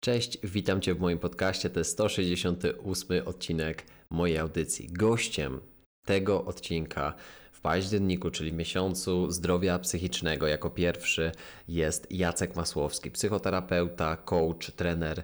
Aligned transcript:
Cześć, 0.00 0.38
witam 0.42 0.80
Cię 0.80 0.94
w 0.94 1.00
moim 1.00 1.18
podcaście. 1.18 1.70
To 1.70 1.80
jest 1.80 1.90
168 1.90 3.26
odcinek 3.26 3.84
mojej 4.10 4.38
audycji. 4.38 4.88
Gościem 4.92 5.60
tego 6.04 6.44
odcinka 6.44 7.14
w 7.52 7.60
październiku, 7.60 8.30
czyli 8.30 8.52
miesiącu 8.52 9.30
zdrowia 9.30 9.78
psychicznego, 9.78 10.46
jako 10.46 10.70
pierwszy 10.70 11.32
jest 11.68 12.12
Jacek 12.12 12.56
Masłowski, 12.56 13.10
psychoterapeuta, 13.10 14.16
coach, 14.16 14.70
trener, 14.76 15.22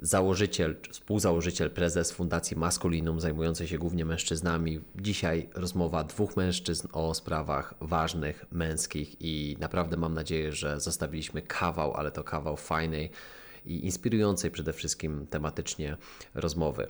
założyciel, 0.00 0.76
współzałożyciel, 0.90 1.70
prezes 1.70 2.12
Fundacji 2.12 2.56
Maskulinum, 2.56 3.20
zajmującej 3.20 3.68
się 3.68 3.78
głównie 3.78 4.04
mężczyznami. 4.04 4.80
Dzisiaj 4.96 5.48
rozmowa 5.54 6.04
dwóch 6.04 6.36
mężczyzn 6.36 6.88
o 6.92 7.14
sprawach 7.14 7.74
ważnych, 7.80 8.44
męskich 8.52 9.16
i 9.20 9.56
naprawdę 9.60 9.96
mam 9.96 10.14
nadzieję, 10.14 10.52
że 10.52 10.80
zostawiliśmy 10.80 11.42
kawał, 11.42 11.94
ale 11.94 12.10
to 12.10 12.24
kawał 12.24 12.56
fajnej 12.56 13.10
i 13.64 13.84
inspirującej 13.84 14.50
przede 14.50 14.72
wszystkim 14.72 15.26
tematycznie 15.26 15.96
rozmowy. 16.34 16.88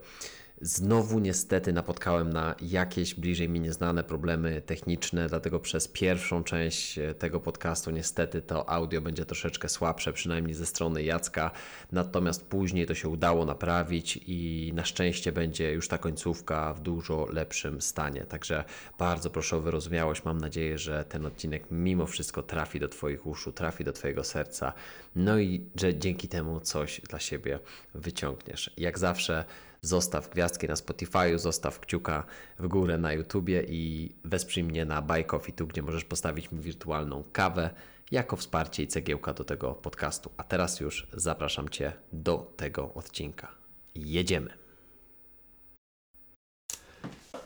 Znowu 0.66 1.18
niestety 1.18 1.72
napotkałem 1.72 2.32
na 2.32 2.54
jakieś 2.62 3.14
bliżej 3.14 3.48
mi 3.48 3.60
nieznane 3.60 4.04
problemy 4.04 4.62
techniczne, 4.62 5.28
dlatego 5.28 5.60
przez 5.60 5.88
pierwszą 5.88 6.44
część 6.44 6.98
e, 6.98 7.14
tego 7.14 7.40
podcastu 7.40 7.90
niestety 7.90 8.42
to 8.42 8.70
audio 8.70 9.00
będzie 9.00 9.24
troszeczkę 9.24 9.68
słabsze, 9.68 10.12
przynajmniej 10.12 10.54
ze 10.54 10.66
strony 10.66 11.02
Jacka. 11.02 11.50
Natomiast 11.92 12.46
później 12.46 12.86
to 12.86 12.94
się 12.94 13.08
udało 13.08 13.44
naprawić 13.44 14.20
i 14.26 14.72
na 14.74 14.84
szczęście 14.84 15.32
będzie 15.32 15.72
już 15.72 15.88
ta 15.88 15.98
końcówka 15.98 16.74
w 16.74 16.80
dużo 16.80 17.26
lepszym 17.32 17.80
stanie. 17.80 18.20
Także 18.20 18.64
bardzo 18.98 19.30
proszę 19.30 19.56
o 19.56 19.60
wyrozumiałość. 19.60 20.24
Mam 20.24 20.38
nadzieję, 20.38 20.78
że 20.78 21.04
ten 21.04 21.26
odcinek 21.26 21.64
mimo 21.70 22.06
wszystko 22.06 22.42
trafi 22.42 22.80
do 22.80 22.88
Twoich 22.88 23.26
uszu, 23.26 23.52
trafi 23.52 23.84
do 23.84 23.92
Twojego 23.92 24.24
serca. 24.24 24.72
No 25.16 25.38
i 25.38 25.66
że 25.76 25.98
dzięki 25.98 26.28
temu 26.28 26.60
coś 26.60 27.00
dla 27.00 27.18
siebie 27.18 27.58
wyciągniesz. 27.94 28.70
Jak 28.76 28.98
zawsze 28.98 29.44
zostaw 29.84 30.28
gwiazdki 30.28 30.68
na 30.68 30.76
Spotify, 30.76 31.38
zostaw 31.38 31.80
kciuka 31.80 32.24
w 32.58 32.68
górę 32.68 32.98
na 32.98 33.12
YouTubie 33.12 33.62
i 33.68 34.12
wesprzyj 34.24 34.64
mnie 34.64 34.84
na 34.84 35.02
Buy 35.02 35.24
Coffee, 35.24 35.52
tu 35.52 35.66
gdzie 35.66 35.82
możesz 35.82 36.04
postawić 36.04 36.52
mi 36.52 36.60
wirtualną 36.60 37.24
kawę 37.32 37.70
jako 38.10 38.36
wsparcie 38.36 38.82
i 38.82 38.86
cegiełka 38.86 39.32
do 39.32 39.44
tego 39.44 39.74
podcastu. 39.74 40.30
A 40.36 40.44
teraz 40.44 40.80
już 40.80 41.06
zapraszam 41.12 41.68
Cię 41.68 41.92
do 42.12 42.52
tego 42.56 42.94
odcinka. 42.94 43.48
Jedziemy. 43.94 44.50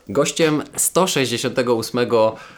Gościem 0.09 0.63
168 0.77 2.11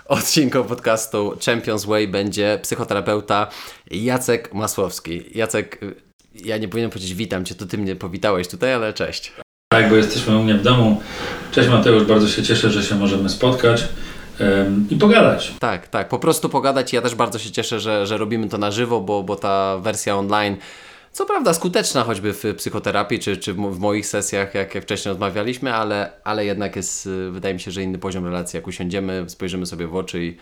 odcinka 0.06 0.62
podcastu 0.62 1.37
Champions 1.47 1.84
Way 1.84 2.09
będzie 2.09 2.59
psychoterapeuta 2.62 3.48
Jacek 3.91 4.55
Masłowski. 4.55 5.39
Jacek, 5.39 5.81
ja 6.34 6.59
nie 6.59 6.69
powinienem 6.69 6.91
powiedzieć 6.91 7.15
witam 7.15 7.44
Cię, 7.44 7.55
to 7.55 7.67
Ty 7.67 7.78
mnie 7.78 7.97
powitałeś 7.97 8.48
tutaj, 8.48 8.75
ale 8.75 8.92
cześć. 8.92 9.33
Tak, 9.72 9.90
bo 9.90 9.96
jesteśmy 9.96 10.38
u 10.38 10.42
mnie 10.42 10.54
w 10.54 10.62
domu. 10.62 11.00
Cześć 11.52 11.68
Mateusz, 11.68 12.04
bardzo 12.04 12.28
się 12.28 12.42
cieszę, 12.42 12.70
że 12.70 12.82
się 12.82 12.94
możemy 12.94 13.28
spotkać 13.28 13.88
i 14.90 14.96
pogadać. 14.96 15.54
Tak, 15.58 15.88
tak, 15.88 16.08
po 16.08 16.18
prostu 16.18 16.48
pogadać. 16.48 16.92
Ja 16.92 17.02
też 17.02 17.14
bardzo 17.14 17.38
się 17.38 17.50
cieszę, 17.50 17.80
że, 17.80 18.06
że 18.06 18.18
robimy 18.18 18.48
to 18.48 18.58
na 18.58 18.70
żywo, 18.70 19.00
bo, 19.00 19.22
bo 19.22 19.36
ta 19.36 19.78
wersja 19.78 20.16
online, 20.16 20.56
co 21.12 21.26
prawda 21.26 21.54
skuteczna 21.54 22.04
choćby 22.04 22.32
w 22.32 22.44
psychoterapii 22.56 23.18
czy, 23.18 23.36
czy 23.36 23.54
w 23.54 23.78
moich 23.78 24.06
sesjach, 24.06 24.54
jak, 24.54 24.82
wcześniej 24.82 25.10
rozmawialiśmy, 25.10 25.74
ale, 25.74 26.12
ale 26.24 26.44
jednak 26.44 26.76
jest, 26.76 27.08
wydaje 27.30 27.54
mi 27.54 27.60
się, 27.60 27.70
że 27.70 27.82
inny 27.82 27.98
poziom 27.98 28.24
relacji. 28.24 28.56
Jak 28.56 28.66
usiądziemy, 28.66 29.24
spojrzymy 29.28 29.66
sobie 29.66 29.86
w 29.86 29.94
oczy 29.94 30.24
i 30.24 30.36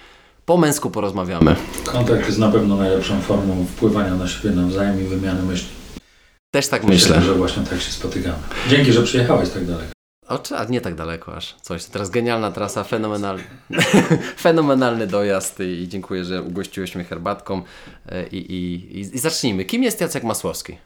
po 0.47 0.57
męsku 0.57 0.91
porozmawiamy. 0.91 1.57
Kontakt 1.85 2.27
jest 2.27 2.39
na 2.39 2.49
pewno 2.49 2.77
najlepszą 2.77 3.21
formą 3.21 3.67
wpływania 3.67 4.15
na 4.15 4.29
siebie 4.29 4.55
nawzajem 4.55 5.01
i 5.01 5.05
wymiany 5.05 5.43
myśli. 5.43 5.78
Też 6.51 6.69
tak 6.69 6.85
myślę. 6.85 7.17
Myślę, 7.17 7.33
że 7.33 7.35
właśnie 7.39 7.63
tak 7.63 7.81
się 7.81 7.93
spotykamy. 7.93 8.37
Dzięki, 8.69 8.93
że 8.93 9.03
przyjechałeś 9.03 9.51
tak 9.51 9.65
daleko. 9.65 9.93
O, 10.29 10.41
a 10.57 10.65
nie 10.65 10.81
tak 10.81 10.95
daleko 10.95 11.37
aż. 11.37 11.55
Coś. 11.63 11.85
Teraz 11.85 12.11
genialna 12.11 12.53
trasa, 12.53 12.85
fenomenalny, 12.85 13.43
fenomenalny 14.41 15.07
dojazd 15.07 15.61
i 15.61 15.89
dziękuję, 15.89 16.25
że 16.25 16.43
ugościłeś 16.43 16.95
mnie 16.95 17.05
herbatką. 17.05 17.63
E, 18.09 18.27
I, 18.27 18.37
i, 18.37 18.99
i, 19.01 19.19
zacznijmy. 19.19 19.65
Kim 19.65 19.83
jest 19.83 20.01
Jacek 20.01 20.25
Masłowski? 20.25 20.77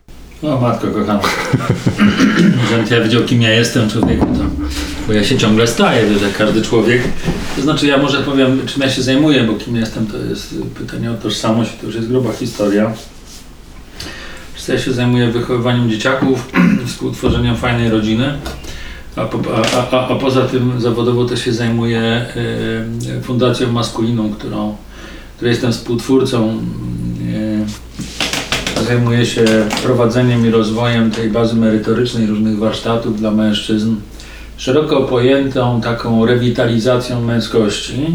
O 0.43 0.61
matko 0.61 0.87
kochana. 0.87 1.21
Żebym 2.71 2.87
ja 2.91 3.01
wiedział 3.01 3.23
kim 3.23 3.43
ja 3.43 3.51
jestem 3.51 3.91
człowieku, 3.91 4.27
to, 4.27 4.65
bo 5.07 5.13
ja 5.13 5.25
się 5.25 5.39
ciągle 5.39 5.67
staję, 5.67 6.07
wiesz, 6.07 6.23
jak 6.23 6.37
każdy 6.37 6.63
człowiek. 6.63 7.03
To 7.57 7.63
znaczy 7.63 7.87
ja 7.87 7.99
może 7.99 8.23
powiem 8.23 8.67
czym 8.67 8.83
ja 8.83 8.91
się 8.91 9.03
zajmuję, 9.03 9.45
bo 9.45 9.55
kim 9.55 9.77
jestem 9.77 10.07
to 10.07 10.19
jest 10.19 10.55
pytanie 10.79 11.11
o 11.11 11.15
tożsamość, 11.15 11.71
to 11.81 11.87
już 11.87 11.95
jest 11.95 12.09
gruba 12.09 12.33
historia. 12.33 12.95
Ja 14.69 14.79
się 14.79 14.93
zajmuję 14.93 15.31
wychowywaniem 15.31 15.91
dzieciaków, 15.91 16.53
współtworzeniem 16.87 17.57
fajnej 17.57 17.91
rodziny, 17.91 18.35
a, 19.17 19.25
po, 19.25 19.39
a, 19.57 19.97
a, 19.97 20.09
a 20.09 20.15
poza 20.15 20.43
tym 20.43 20.81
zawodowo 20.81 21.25
też 21.25 21.45
się 21.45 21.53
zajmuję 21.53 22.27
y, 23.17 23.23
Fundacją 23.23 23.73
Maskuliną, 23.73 24.33
którą, 24.33 24.77
której 25.37 25.51
jestem 25.51 25.73
współtwórcą. 25.73 26.59
Y, 28.79 28.85
zajmuję 28.85 29.27
się 29.27 29.45
prowadzeniem 29.83 30.47
i 30.47 30.51
rozwojem 30.51 31.11
tej 31.11 31.31
bazy 31.31 31.57
merytorycznej 31.57 32.27
różnych 32.27 32.59
warsztatów 32.59 33.19
dla 33.19 33.31
mężczyzn, 33.31 33.95
szeroko 34.57 35.01
pojętą 35.01 35.81
taką 35.81 36.27
rewitalizacją 36.27 37.21
męskości, 37.21 38.07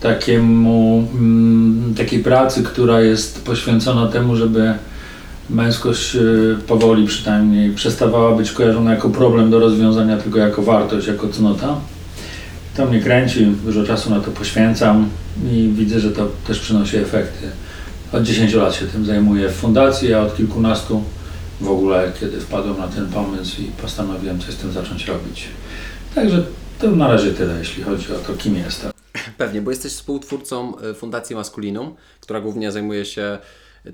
takiemu, 0.00 1.08
mm, 1.14 1.94
takiej 1.96 2.22
pracy, 2.22 2.62
która 2.62 3.00
jest 3.00 3.44
poświęcona 3.44 4.06
temu, 4.06 4.36
żeby 4.36 4.74
męskość 5.50 6.16
y, 6.16 6.56
powoli 6.66 7.06
przynajmniej 7.06 7.74
przestawała 7.74 8.36
być 8.36 8.52
kojarzona 8.52 8.94
jako 8.94 9.10
problem 9.10 9.50
do 9.50 9.58
rozwiązania, 9.58 10.16
tylko 10.16 10.38
jako 10.38 10.62
wartość, 10.62 11.06
jako 11.06 11.28
cnota. 11.28 11.80
To 12.76 12.86
mnie 12.86 13.00
kręci, 13.00 13.46
dużo 13.64 13.84
czasu 13.84 14.10
na 14.10 14.20
to 14.20 14.30
poświęcam 14.30 15.08
i 15.52 15.70
widzę, 15.74 16.00
że 16.00 16.10
to 16.10 16.28
też 16.46 16.58
przynosi 16.60 16.96
efekty. 16.96 17.46
Od 18.12 18.22
10 18.22 18.54
lat 18.54 18.74
się 18.74 18.86
tym 18.86 19.04
zajmuję 19.04 19.48
w 19.48 19.54
fundacji, 19.54 20.14
a 20.14 20.20
od 20.20 20.36
kilkunastu 20.36 21.02
w 21.60 21.68
ogóle, 21.68 22.12
kiedy 22.20 22.40
wpadłem 22.40 22.78
na 22.78 22.88
ten 22.88 23.06
pomysł 23.06 23.62
i 23.62 23.64
postanowiłem 23.64 24.40
coś 24.40 24.54
z 24.54 24.56
tym 24.56 24.72
zacząć 24.72 25.06
robić. 25.06 25.44
Także 26.14 26.42
to 26.80 26.90
na 26.90 27.08
razie 27.08 27.30
tyle, 27.30 27.58
jeśli 27.58 27.82
chodzi 27.82 28.12
o 28.12 28.18
to, 28.18 28.32
kim 28.32 28.56
jestem. 28.56 28.90
Pewnie, 29.38 29.62
bo 29.62 29.70
jesteś 29.70 29.92
współtwórcą 29.92 30.72
y, 30.90 30.94
Fundacji 30.94 31.36
Maskulinum, 31.36 31.94
która 32.20 32.40
głównie 32.40 32.72
zajmuje 32.72 33.04
się 33.04 33.38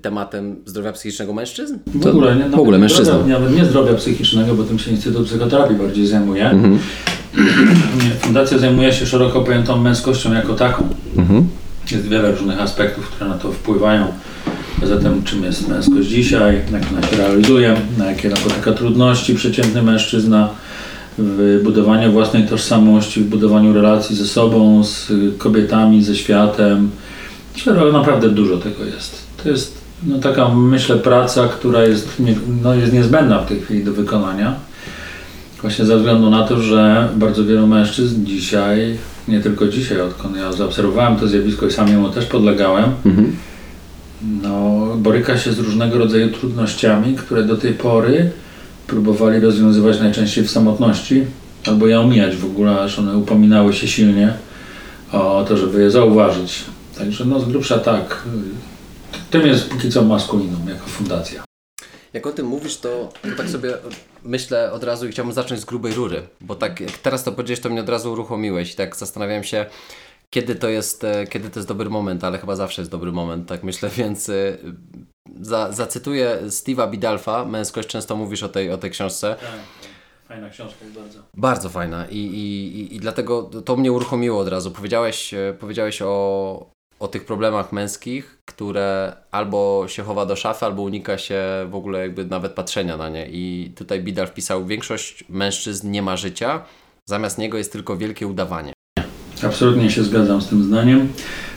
tematem 0.03 0.57
zdrowia 0.67 0.93
psychicznego 0.93 1.33
mężczyzn? 1.33 1.79
W 1.95 2.07
ogóle, 2.07 2.37
nie, 2.37 2.49
w 2.49 2.55
ogóle 2.55 2.79
mężczyzn. 2.79 3.11
Nawet 3.27 3.57
nie 3.57 3.65
zdrowia 3.65 3.95
psychicznego, 3.95 4.55
bo 4.55 4.65
tym 4.65 4.79
się 4.79 4.91
Instytut 4.91 5.27
Psychoterapii 5.27 5.77
bardziej 5.77 6.07
zajmuje. 6.07 6.51
Mhm. 6.51 6.79
Fundacja 8.21 8.59
zajmuje 8.59 8.93
się 8.93 9.07
szeroko 9.07 9.41
pojętą 9.41 9.81
męskością 9.81 10.33
jako 10.33 10.55
taką. 10.55 10.89
Mhm. 11.17 11.49
Jest 11.91 12.09
wiele 12.09 12.31
różnych 12.31 12.61
aspektów, 12.61 13.11
które 13.11 13.31
na 13.31 13.39
to 13.39 13.53
wpływają. 13.53 14.07
Zatem 14.83 15.23
czym 15.23 15.45
jest 15.45 15.69
męskość 15.69 16.09
dzisiaj, 16.09 16.63
jak 16.73 16.83
ona 16.93 17.03
się 17.03 17.17
realizuje, 17.17 17.77
na 17.99 18.11
jakie 18.11 18.29
napotyka 18.29 18.73
trudności 18.73 19.35
przeciętny 19.35 19.83
mężczyzna 19.83 20.49
w 21.19 21.61
budowaniu 21.65 22.13
własnej 22.13 22.49
tożsamości, 22.49 23.21
w 23.21 23.29
budowaniu 23.29 23.73
relacji 23.73 24.17
ze 24.17 24.27
sobą, 24.27 24.85
z 24.85 25.13
kobietami, 25.39 26.05
ze 26.05 26.17
światem. 26.17 26.91
Myślę, 27.55 27.75
że 27.75 27.93
naprawdę 27.93 28.29
dużo 28.29 28.57
tego 28.57 28.85
jest. 28.85 29.27
To 29.43 29.49
jest 29.49 29.84
no, 30.07 30.19
taka, 30.19 30.49
myślę, 30.49 30.97
praca, 30.97 31.49
która 31.49 31.85
jest, 31.85 32.21
nie, 32.21 32.35
no, 32.63 32.75
jest 32.75 32.93
niezbędna 32.93 33.39
w 33.39 33.49
tej 33.49 33.61
chwili 33.61 33.85
do 33.85 33.93
wykonania. 33.93 34.55
Właśnie 35.63 35.85
ze 35.85 35.97
względu 35.97 36.31
na 36.31 36.47
to, 36.47 36.61
że 36.61 37.09
bardzo 37.17 37.45
wielu 37.45 37.67
mężczyzn 37.67 38.25
dzisiaj, 38.25 38.99
nie 39.29 39.41
tylko 39.41 39.69
dzisiaj, 39.69 40.01
odkąd 40.01 40.37
ja 40.37 40.53
zaobserwowałem 40.53 41.17
to 41.17 41.29
zjawisko 41.29 41.67
i 41.67 41.73
sam 41.73 41.89
jemu 41.89 42.09
też 42.09 42.27
podlegałem, 42.27 42.85
mhm. 43.07 43.37
no, 44.43 44.87
boryka 44.97 45.39
się 45.39 45.53
z 45.53 45.59
różnego 45.59 45.99
rodzaju 45.99 46.31
trudnościami, 46.31 47.15
które 47.15 47.43
do 47.43 47.57
tej 47.57 47.73
pory 47.73 48.31
próbowali 48.87 49.41
rozwiązywać 49.41 50.01
najczęściej 50.01 50.45
w 50.45 50.51
samotności, 50.51 51.25
albo 51.67 51.87
je 51.87 52.01
omijać 52.01 52.37
w 52.37 52.45
ogóle, 52.45 52.81
aż 52.81 52.99
one 52.99 53.17
upominały 53.17 53.73
się 53.73 53.89
silnie 53.89 54.33
o 55.13 55.45
to, 55.49 55.57
żeby 55.57 55.83
je 55.83 55.91
zauważyć. 55.91 56.65
Także 56.99 57.25
no 57.25 57.41
z 57.41 57.45
grubsza 57.45 57.79
tak, 57.79 58.23
tym 59.35 59.47
jest 59.47 59.69
póki 59.69 59.91
co 59.91 60.03
maskulinum 60.03 60.69
jako 60.69 60.87
fundacja. 60.87 61.45
Jak 62.13 62.27
o 62.27 62.33
tym 62.33 62.47
mówisz, 62.47 62.77
to, 62.77 63.09
to, 63.23 63.29
tak 63.37 63.49
sobie 63.49 63.75
myślę 64.25 64.73
od 64.73 64.85
razu 64.85 65.09
i 65.09 65.11
chciałbym 65.11 65.35
zacząć 65.35 65.61
z 65.61 65.65
grubej 65.65 65.95
rury, 65.95 66.23
bo 66.41 66.55
tak 66.55 66.81
jak 66.81 66.91
teraz 66.91 67.25
to 67.25 67.33
powiedziałeś, 67.33 67.61
to 67.61 67.71
mnie 67.71 67.81
od 67.81 67.89
razu 67.89 68.13
uruchomiłeś 68.13 68.73
i 68.73 68.77
tak 68.77 68.97
zastanawiałem 68.97 69.45
się, 69.45 69.67
kiedy 70.31 70.55
to 70.55 70.69
jest, 70.69 71.05
e, 71.05 71.27
kiedy 71.27 71.51
to 71.51 71.59
jest 71.59 71.69
dobry 71.69 71.91
moment, 71.91 72.25
ale 72.25 72.39
chyba 72.39 72.57
zawsze 72.57 72.83
jest 72.83 72.91
dobry 72.91 73.13
moment, 73.13 73.49
tak 73.49 73.65
myślę, 73.65 73.89
więc 73.99 74.29
e, 74.29 74.57
za, 75.41 75.73
zacytuję 75.73 76.39
Steve'a 76.47 76.91
Bidalfa, 76.91 77.45
męskość, 77.45 77.89
często 77.89 78.17
mówisz 78.17 78.43
o 78.43 78.49
tej, 78.49 78.71
o 78.71 78.79
tej 78.79 78.91
książce. 78.91 79.37
Tak, 79.41 79.51
tak. 79.51 79.91
Fajna 80.29 80.51
książka 80.51 80.85
jest 80.85 80.99
bardzo. 80.99 81.19
Bardzo 81.35 81.69
fajna 81.69 82.07
i, 82.07 82.19
i, 82.19 82.79
i, 82.81 82.97
i 82.97 83.01
dlatego 83.01 83.43
to 83.43 83.77
mnie 83.77 83.93
uruchomiło 83.93 84.41
od 84.41 84.49
razu. 84.49 84.71
Powiedziałeś, 84.71 85.35
e, 85.35 85.57
powiedziałeś 85.61 86.03
o, 86.03 86.74
o 87.05 87.09
tych 87.09 87.25
problemach 87.25 87.73
męskich, 87.73 88.39
które 88.45 89.17
albo 89.31 89.85
się 89.89 90.03
chowa 90.03 90.27
do 90.27 90.37
szafy, 90.37 90.67
albo 90.67 90.83
unika 90.83 91.19
się 91.19 91.43
w 91.71 91.75
ogóle 91.75 91.99
jakby 91.99 92.25
nawet 92.25 92.53
patrzenia 92.53 92.97
na 92.97 93.09
nie. 93.09 93.27
I 93.31 93.73
tutaj 93.77 94.01
Bidal 94.01 94.27
wpisał, 94.27 94.67
większość 94.67 95.25
mężczyzn 95.29 95.91
nie 95.91 96.03
ma 96.03 96.17
życia, 96.17 96.63
zamiast 97.05 97.39
niego 97.39 97.59
jest 97.59 97.73
tylko 97.73 97.97
wielkie 97.97 98.27
udawanie. 98.27 98.73
Absolutnie 99.43 99.91
się 99.91 100.03
zgadzam 100.03 100.43
z 100.43 100.49
tym 100.49 100.65
zdaniem. 100.65 101.09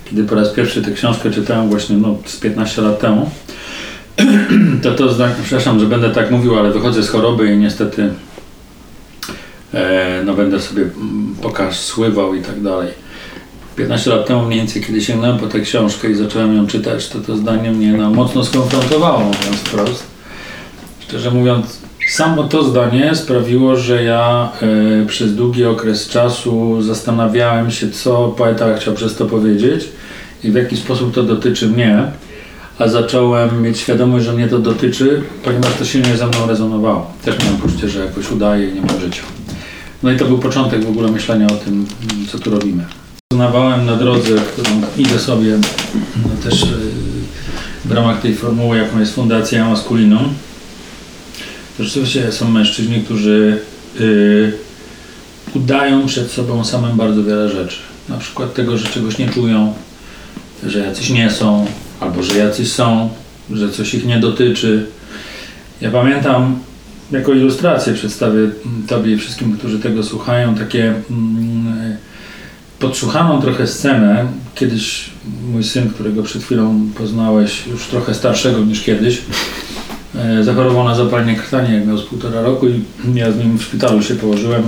Kiedy 0.06 0.24
po 0.24 0.36
raz 0.36 0.50
pierwszy 0.50 0.82
tę 0.82 0.92
książkę 0.92 1.32
czytałem 1.32 1.70
właśnie 1.70 1.98
no, 1.98 2.18
z 2.26 2.40
15 2.40 2.82
lat 2.82 3.00
temu, 3.00 3.30
to 4.84 4.92
to 4.92 5.14
zdanie, 5.14 5.36
przepraszam, 5.42 5.80
że 5.80 5.86
będę 5.86 6.10
tak 6.10 6.32
mówił, 6.32 6.60
ale 6.60 6.72
wychodzę 6.72 7.04
z 7.04 7.10
choroby 7.10 7.54
i 7.54 7.58
niestety 7.58 8.14
e, 9.74 10.22
no 10.26 10.34
będę 10.34 10.60
sobie 10.60 10.84
mm, 10.84 11.36
pokaż 11.42 11.80
sływał 11.80 12.36
i 12.36 12.42
tak 12.42 12.62
dalej. 12.62 13.07
15 13.78 14.10
lat 14.10 14.26
temu 14.26 14.46
mniej 14.46 14.60
więcej, 14.60 14.84
kiedy 14.84 15.02
sięgnąłem 15.02 15.38
po 15.38 15.48
tę 15.48 15.60
książkę 15.60 16.10
i 16.10 16.16
zacząłem 16.16 16.56
ją 16.56 16.68
czytać, 16.68 17.10
to 17.10 17.20
to 17.20 17.38
zdanie 17.38 17.72
mnie 17.72 17.94
no, 17.94 18.10
mocno 18.10 18.46
skonfrontowało, 18.46 19.20
mówiąc 19.20 19.58
wprost. 19.58 20.04
Szczerze 21.00 21.32
mówiąc, 21.32 21.80
samo 22.10 22.44
to 22.44 22.64
zdanie 22.64 23.16
sprawiło, 23.16 23.76
że 23.76 24.04
ja 24.04 24.52
e, 25.02 25.06
przez 25.06 25.36
długi 25.36 25.66
okres 25.66 26.10
czasu 26.10 26.82
zastanawiałem 26.82 27.72
się, 27.72 27.92
co 27.92 28.28
poeta 28.28 28.78
chciał 28.78 28.94
przez 28.94 29.16
to 29.16 29.26
powiedzieć 29.26 29.90
i 30.44 30.52
w 30.52 30.56
jaki 30.56 30.78
sposób 30.78 31.14
to 31.14 31.24
dotyczy 31.24 31.68
mnie, 31.68 32.04
a 32.80 32.88
zacząłem 32.88 33.62
mieć 33.62 33.80
świadomość, 33.80 34.26
że 34.26 34.34
mnie 34.34 34.48
to 34.48 34.60
dotyczy, 34.60 35.22
ponieważ 35.44 35.74
to 35.80 35.86
silnie 35.86 36.18
ze 36.18 36.28
mną 36.28 36.48
rezonowało. 36.48 37.12
Też 37.26 37.40
miałem 37.40 37.58
poczucie, 37.58 37.90
że 37.90 38.06
jakoś 38.06 38.32
udaje 38.32 38.70
i 38.70 38.74
nie 38.74 38.82
mam 38.82 39.00
życia. 39.00 39.22
No 40.04 40.12
i 40.12 40.18
to 40.18 40.26
był 40.26 40.38
początek 40.38 40.86
w 40.86 40.90
ogóle 40.90 41.12
myślenia 41.12 41.48
o 41.48 41.56
tym, 41.56 41.86
co 42.32 42.40
tu 42.40 42.52
robimy. 42.52 42.86
Poznawałem 43.30 43.86
na 43.86 43.96
drodze, 43.96 44.36
którą 44.36 44.70
idę 44.98 45.20
sobie 45.20 45.58
no 46.24 46.50
też 46.50 46.64
e, 46.64 46.68
w 47.86 47.92
ramach 47.92 48.22
tej 48.22 48.36
formuły, 48.36 48.78
jaką 48.78 49.00
jest 49.00 49.16
Fundacja 49.16 49.70
Maskuliną. 49.70 50.20
Rzeczywiście 51.80 52.32
są 52.32 52.52
mężczyźni, 52.52 53.02
którzy 53.02 53.60
yy, 54.00 54.54
udają 55.56 56.06
przed 56.06 56.32
sobą 56.32 56.64
samym 56.64 56.98
bardzo 56.98 57.24
wiele 57.24 57.50
rzeczy. 57.50 57.78
Na 58.10 58.18
przykład 58.18 58.54
tego, 58.54 58.78
że 58.78 58.88
czegoś 58.88 59.18
nie 59.18 59.30
czują, 59.30 59.74
że 60.64 60.80
jacyś 60.80 61.10
nie 61.10 61.30
są, 61.30 61.66
albo 62.00 62.24
że 62.24 62.38
jacyś 62.38 62.72
są, 62.72 63.10
że 63.52 63.70
coś 63.70 63.94
ich 63.94 64.06
nie 64.06 64.20
dotyczy. 64.20 64.86
Ja 65.82 65.92
pamiętam, 65.92 66.60
jako 67.12 67.34
ilustrację 67.34 67.94
przedstawię 67.94 68.50
Tobie 68.88 69.14
i 69.14 69.18
wszystkim, 69.18 69.58
którzy 69.58 69.80
tego 69.80 70.04
słuchają, 70.04 70.56
takie 70.56 70.94
mm, 71.10 71.98
podsłuchaną 72.80 73.42
trochę 73.42 73.68
scenę. 73.68 74.26
Kiedyś 74.56 75.10
mój 75.52 75.64
syn, 75.64 75.90
którego 75.90 76.24
przed 76.24 76.44
chwilą 76.44 76.80
poznałeś, 76.98 77.68
już 77.68 77.88
trochę 77.88 78.14
starszego 78.14 78.60
niż 78.60 78.84
kiedyś, 78.84 79.22
e, 80.16 80.44
zachorował 80.44 80.84
na 80.84 80.96
zapalenie 80.96 81.36
krtani, 81.36 81.74
jak 81.74 81.88
miał 81.88 81.98
z 81.98 82.04
półtora 82.04 82.42
roku 82.42 82.68
i 82.68 82.84
ja 83.14 83.32
z 83.32 83.38
nim 83.38 83.58
w 83.58 83.64
szpitalu 83.64 84.04
się 84.04 84.16
położyłem. 84.16 84.64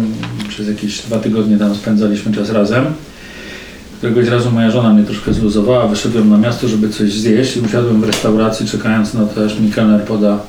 Przez 0.50 0.68
jakieś 0.68 1.02
dwa 1.02 1.20
tygodnie 1.20 1.58
tam 1.58 1.76
spędzaliśmy 1.76 2.34
czas 2.34 2.50
razem. 2.50 2.86
Któregoś 3.98 4.28
razu 4.28 4.52
moja 4.52 4.72
żona 4.72 4.94
mnie 4.94 5.04
troszkę 5.04 5.34
zluzowała, 5.34 5.88
wyszedłem 5.88 6.30
na 6.30 6.38
miasto, 6.38 6.68
żeby 6.68 6.90
coś 6.90 7.14
zjeść 7.14 7.58
i 7.58 7.60
usiadłem 7.60 8.02
w 8.02 8.04
restauracji, 8.04 8.68
czekając 8.68 9.14
na 9.14 9.26
to, 9.26 9.46
aż 9.46 9.60
mi 9.60 9.72
kelner 9.72 10.02
poda 10.04 10.40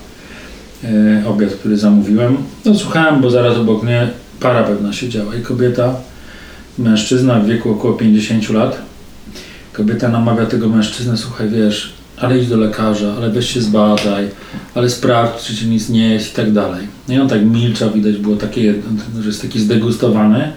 e, 0.84 1.22
obiad, 1.26 1.50
który 1.50 1.76
zamówiłem. 1.76 2.36
No 2.64 2.74
słuchałem, 2.74 3.20
bo 3.20 3.30
zaraz 3.30 3.56
obok 3.56 3.82
mnie 3.82 4.10
para 4.40 4.62
pewna 4.62 4.92
siedziała 4.92 5.34
i 5.34 5.42
kobieta 5.42 5.94
mężczyzna 6.78 7.40
w 7.40 7.46
wieku 7.46 7.70
około 7.70 7.94
50 7.94 8.50
lat. 8.50 8.82
Kobieta 9.72 10.08
namawia 10.08 10.46
tego 10.46 10.68
mężczyznę, 10.68 11.16
słuchaj, 11.16 11.48
wiesz, 11.48 11.92
ale 12.16 12.38
idź 12.38 12.48
do 12.48 12.56
lekarza, 12.56 13.14
ale 13.16 13.30
weź 13.30 13.54
się 13.54 13.60
zbadaj, 13.60 14.28
ale 14.74 14.90
sprawdź, 14.90 15.44
czy 15.44 15.56
ci 15.56 15.66
nic 15.66 15.88
nie 15.88 16.14
jest 16.14 16.32
i 16.32 16.36
tak 16.36 16.52
dalej. 16.52 16.86
No 17.08 17.14
i 17.14 17.18
on 17.18 17.28
tak 17.28 17.44
milczał, 17.44 17.90
widać 17.90 18.16
było 18.16 18.36
takie, 18.36 18.74
że 19.20 19.26
jest 19.26 19.42
taki 19.42 19.60
zdegustowany 19.60 20.52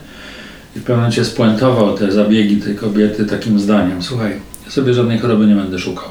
i 0.76 0.80
w 0.80 0.82
pewnym 0.82 0.98
momencie 0.98 1.26
spuentował 1.26 1.98
te 1.98 2.12
zabiegi 2.12 2.58
tej 2.58 2.76
kobiety 2.76 3.26
takim 3.26 3.60
zdaniem. 3.60 4.04
Słuchaj, 4.04 4.32
ja 4.66 4.72
sobie 4.72 4.94
żadnej 4.94 5.20
choroby 5.20 5.48
nie 5.48 5.56
będę 5.56 5.80
szukał. 5.80 6.10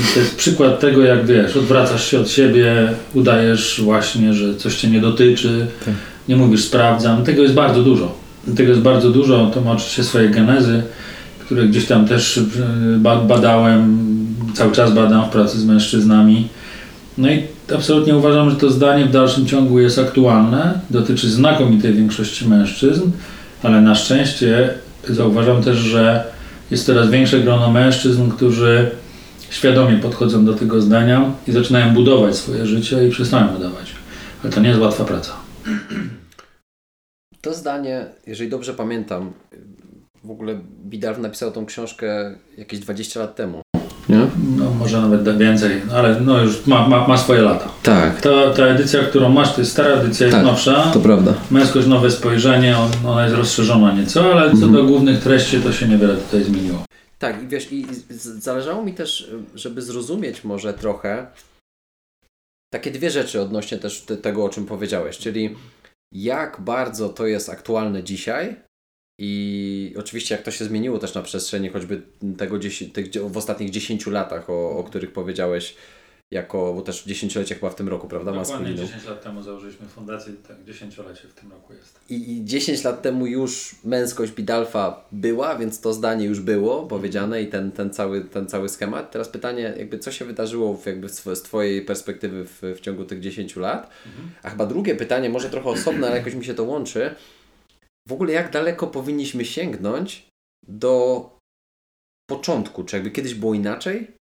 I 0.00 0.14
to 0.14 0.20
jest 0.20 0.36
przykład 0.36 0.80
tego, 0.80 1.02
jak 1.02 1.26
wiesz, 1.26 1.56
odwracasz 1.56 2.10
się 2.10 2.20
od 2.20 2.30
siebie, 2.30 2.92
udajesz 3.14 3.80
właśnie, 3.84 4.34
że 4.34 4.56
coś 4.56 4.76
cię 4.76 4.90
nie 4.90 5.00
dotyczy, 5.00 5.66
tak. 5.84 5.94
nie 6.28 6.36
mówisz 6.36 6.64
sprawdzam. 6.64 7.24
Tego 7.24 7.42
jest 7.42 7.54
bardzo 7.54 7.82
dużo. 7.82 8.21
Tego 8.56 8.68
jest 8.68 8.80
bardzo 8.82 9.10
dużo, 9.10 9.50
to 9.54 9.60
ma 9.60 9.72
oczywiście 9.72 10.04
swoje 10.04 10.28
genezy, 10.28 10.82
które 11.38 11.66
gdzieś 11.66 11.86
tam 11.86 12.08
też 12.08 12.38
e, 12.38 13.22
badałem, 13.26 14.06
cały 14.54 14.72
czas 14.72 14.94
badam 14.94 15.24
w 15.24 15.28
pracy 15.28 15.60
z 15.60 15.64
mężczyznami. 15.64 16.48
No 17.18 17.30
i 17.30 17.42
absolutnie 17.74 18.16
uważam, 18.16 18.50
że 18.50 18.56
to 18.56 18.70
zdanie 18.70 19.04
w 19.04 19.10
dalszym 19.10 19.46
ciągu 19.46 19.80
jest 19.80 19.98
aktualne, 19.98 20.80
dotyczy 20.90 21.30
znakomitej 21.30 21.94
większości 21.94 22.48
mężczyzn, 22.48 23.10
ale 23.62 23.80
na 23.80 23.94
szczęście 23.94 24.70
zauważam 25.08 25.62
też, 25.62 25.76
że 25.76 26.24
jest 26.70 26.86
coraz 26.86 27.10
większe 27.10 27.40
grono 27.40 27.70
mężczyzn, 27.70 28.30
którzy 28.30 28.90
świadomie 29.50 29.96
podchodzą 29.96 30.44
do 30.44 30.54
tego 30.54 30.80
zdania 30.80 31.24
i 31.48 31.52
zaczynają 31.52 31.94
budować 31.94 32.36
swoje 32.36 32.66
życie 32.66 33.08
i 33.08 33.10
przestają 33.10 33.48
budować. 33.48 33.92
Ale 34.42 34.52
to 34.52 34.60
nie 34.60 34.68
jest 34.68 34.80
łatwa 34.80 35.04
praca. 35.04 35.32
To 37.42 37.54
zdanie, 37.54 38.06
jeżeli 38.26 38.50
dobrze 38.50 38.74
pamiętam, 38.74 39.32
w 40.24 40.30
ogóle 40.30 40.60
Bidar 40.84 41.18
napisał 41.18 41.52
tą 41.52 41.66
książkę 41.66 42.36
jakieś 42.58 42.80
20 42.80 43.20
lat 43.20 43.36
temu. 43.36 43.62
Nie? 44.08 44.26
No 44.56 44.70
może 44.70 45.00
nawet 45.00 45.38
więcej, 45.38 45.82
no, 45.86 45.94
ale 45.94 46.20
no 46.20 46.42
już 46.42 46.66
ma, 46.66 46.88
ma, 46.88 47.08
ma 47.08 47.18
swoje 47.18 47.40
lata. 47.40 47.68
Tak. 47.82 48.20
Ta, 48.20 48.50
ta 48.50 48.66
edycja, 48.66 49.02
którą 49.02 49.28
masz, 49.28 49.54
to 49.54 49.60
jest 49.60 49.72
stara 49.72 49.88
edycja, 49.88 50.26
jest 50.26 50.36
tak, 50.36 50.46
nowsza. 50.46 50.90
to 50.94 51.00
prawda. 51.00 51.34
Męskość, 51.50 51.86
nowe 51.86 52.10
spojrzenie, 52.10 52.78
on, 52.78 52.90
ona 53.06 53.24
jest 53.24 53.36
rozszerzona 53.36 53.92
nieco, 53.92 54.32
ale 54.32 54.50
co 54.50 54.66
mhm. 54.66 54.72
do 54.72 54.84
głównych 54.84 55.22
treści 55.22 55.60
to 55.60 55.72
się 55.72 55.88
niewiele 55.88 56.16
tutaj 56.16 56.44
zmieniło. 56.44 56.84
Tak, 57.18 57.42
i 57.42 57.48
wiesz, 57.48 57.72
i 57.72 57.86
zależało 58.40 58.84
mi 58.84 58.94
też, 58.94 59.30
żeby 59.54 59.82
zrozumieć 59.82 60.44
może 60.44 60.74
trochę 60.74 61.26
takie 62.72 62.90
dwie 62.90 63.10
rzeczy 63.10 63.40
odnośnie 63.40 63.78
też 63.78 64.06
tego, 64.22 64.44
o 64.44 64.48
czym 64.48 64.66
powiedziałeś, 64.66 65.18
czyli 65.18 65.56
jak 66.12 66.60
bardzo 66.60 67.08
to 67.08 67.26
jest 67.26 67.48
aktualne 67.48 68.02
dzisiaj 68.02 68.56
i 69.18 69.94
oczywiście 69.98 70.34
jak 70.34 70.44
to 70.44 70.50
się 70.50 70.64
zmieniło 70.64 70.98
też 70.98 71.14
na 71.14 71.22
przestrzeni 71.22 71.68
choćby 71.68 72.02
tego 72.38 72.58
tych, 72.92 73.10
w 73.30 73.36
ostatnich 73.36 73.70
10 73.70 74.06
latach, 74.06 74.50
o, 74.50 74.70
o 74.70 74.84
których 74.84 75.12
powiedziałeś, 75.12 75.76
jako, 76.32 76.74
bo 76.74 76.82
też 76.82 77.04
dziesięciolecie 77.04 77.54
chyba 77.54 77.70
w 77.70 77.74
tym 77.74 77.88
roku, 77.88 78.08
prawda? 78.08 78.32
Dokładnie 78.32 78.74
10 78.74 79.04
lat 79.06 79.22
temu 79.22 79.42
założyliśmy 79.42 79.86
fundację, 79.86 80.32
tak, 80.48 80.64
dziesięciolecie 80.64 81.28
w 81.28 81.34
tym 81.34 81.52
roku 81.52 81.72
jest. 81.72 82.00
I, 82.10 82.32
I 82.32 82.44
10 82.44 82.84
lat 82.84 83.02
temu 83.02 83.26
już 83.26 83.76
męskość 83.84 84.32
Bidalfa 84.32 85.04
była, 85.12 85.58
więc 85.58 85.80
to 85.80 85.92
zdanie 85.92 86.26
już 86.26 86.40
było 86.40 86.86
powiedziane 86.86 87.42
i 87.42 87.46
ten, 87.46 87.72
ten, 87.72 87.90
cały, 87.90 88.24
ten 88.24 88.46
cały 88.46 88.68
schemat. 88.68 89.10
Teraz 89.10 89.28
pytanie, 89.28 89.74
jakby 89.78 89.98
co 89.98 90.12
się 90.12 90.24
wydarzyło 90.24 90.74
w, 90.74 90.86
jakby 90.86 91.08
z 91.08 91.42
Twojej 91.42 91.82
perspektywy 91.82 92.44
w, 92.44 92.62
w 92.62 92.80
ciągu 92.80 93.04
tych 93.04 93.20
10 93.20 93.56
lat? 93.56 93.90
Mhm. 94.06 94.30
A 94.42 94.50
chyba 94.50 94.66
drugie 94.66 94.94
pytanie, 94.94 95.28
może 95.28 95.50
trochę 95.50 95.68
osobne, 95.68 96.06
ale 96.06 96.16
jakoś 96.16 96.34
mi 96.34 96.44
się 96.44 96.54
to 96.54 96.64
łączy. 96.64 97.14
W 98.08 98.12
ogóle 98.12 98.32
jak 98.32 98.52
daleko 98.52 98.86
powinniśmy 98.86 99.44
sięgnąć 99.44 100.26
do 100.68 101.30
początku? 102.30 102.84
Czy 102.84 102.96
jakby 102.96 103.10
kiedyś 103.10 103.34
było 103.34 103.54
inaczej? 103.54 104.21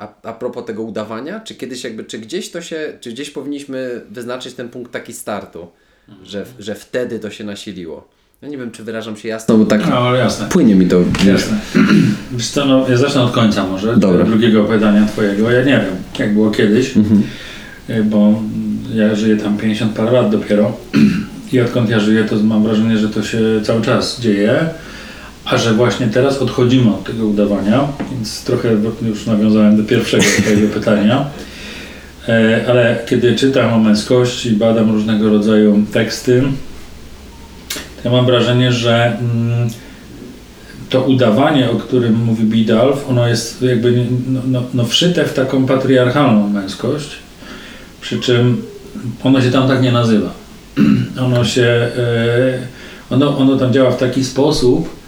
A, 0.00 0.28
a 0.28 0.32
propos 0.32 0.64
tego 0.64 0.82
udawania, 0.82 1.40
czy 1.40 1.54
kiedyś 1.54 1.84
jakby, 1.84 2.04
czy 2.04 2.18
gdzieś 2.18 2.50
to 2.50 2.62
się, 2.62 2.92
czy 3.00 3.12
gdzieś 3.12 3.30
powinniśmy 3.30 4.00
wyznaczyć 4.10 4.54
ten 4.54 4.68
punkt 4.68 4.92
taki 4.92 5.12
startu, 5.12 5.68
mhm. 6.08 6.26
że, 6.26 6.44
że 6.58 6.74
wtedy 6.74 7.18
to 7.18 7.30
się 7.30 7.44
nasiliło? 7.44 8.08
No 8.42 8.48
nie 8.48 8.58
wiem, 8.58 8.70
czy 8.70 8.84
wyrażam 8.84 9.16
się 9.16 9.28
jasno, 9.28 9.58
bo 9.58 9.64
tak 9.64 9.88
no, 9.88 10.12
płynie 10.50 10.74
mi 10.74 10.86
to. 10.86 11.00
Jasne. 11.26 11.58
Wiesz 12.32 12.48
co, 12.48 12.64
no, 12.64 12.88
ja 12.88 12.96
zacznę 12.96 13.22
od 13.22 13.32
końca 13.32 13.66
może, 13.66 13.96
Dobra. 13.96 14.24
drugiego 14.24 14.64
pytania 14.64 15.06
twojego. 15.06 15.50
Ja 15.50 15.64
nie 15.64 15.72
wiem, 15.72 15.96
jak 16.18 16.34
było 16.34 16.50
kiedyś, 16.50 16.96
mhm. 16.96 17.22
E, 17.88 18.02
bo 18.02 18.42
ja 18.94 19.14
żyję 19.14 19.36
tam 19.36 19.58
50 19.58 19.96
parę 19.96 20.12
lat 20.12 20.30
dopiero 20.30 20.76
i 21.52 21.60
odkąd 21.60 21.90
ja 21.90 22.00
żyję, 22.00 22.24
to 22.24 22.36
mam 22.36 22.62
wrażenie, 22.62 22.98
że 22.98 23.08
to 23.08 23.22
się 23.22 23.38
cały 23.62 23.82
czas 23.82 24.20
dzieje. 24.20 24.68
A 25.44 25.58
że 25.58 25.74
właśnie 25.74 26.06
teraz 26.06 26.38
odchodzimy 26.38 26.90
od 26.90 27.04
tego 27.04 27.26
udawania, 27.26 27.88
więc 28.12 28.44
trochę 28.44 28.68
już 29.02 29.26
nawiązałem 29.26 29.76
do 29.76 29.84
pierwszego 29.84 30.24
twojego 30.42 30.68
pytania. 30.78 31.26
E, 32.28 32.64
ale 32.68 32.98
kiedy 33.06 33.34
czytam 33.34 33.72
o 33.72 33.78
męskości, 33.78 34.50
badam 34.50 34.92
różnego 34.92 35.30
rodzaju 35.30 35.84
teksty, 35.92 36.42
to 38.02 38.08
ja 38.08 38.16
mam 38.16 38.26
wrażenie, 38.26 38.72
że 38.72 39.18
mm, 39.20 39.68
to 40.90 41.02
udawanie, 41.02 41.70
o 41.70 41.76
którym 41.76 42.24
mówi 42.24 42.44
Bidalf, 42.44 43.08
ono 43.08 43.28
jest 43.28 43.62
jakby 43.62 44.06
no, 44.28 44.40
no, 44.46 44.62
no 44.74 44.84
wszyte 44.84 45.24
w 45.24 45.34
taką 45.34 45.66
patriarchalną 45.66 46.48
męskość, 46.48 47.10
przy 48.00 48.20
czym 48.20 48.62
ono 49.24 49.42
się 49.42 49.50
tam 49.50 49.68
tak 49.68 49.82
nie 49.82 49.92
nazywa. 49.92 50.30
Ono 51.26 51.44
się, 51.44 51.62
e, 51.62 52.58
ono, 53.10 53.38
ono 53.38 53.56
tam 53.56 53.72
działa 53.72 53.90
w 53.90 53.96
taki 53.96 54.24
sposób, 54.24 54.99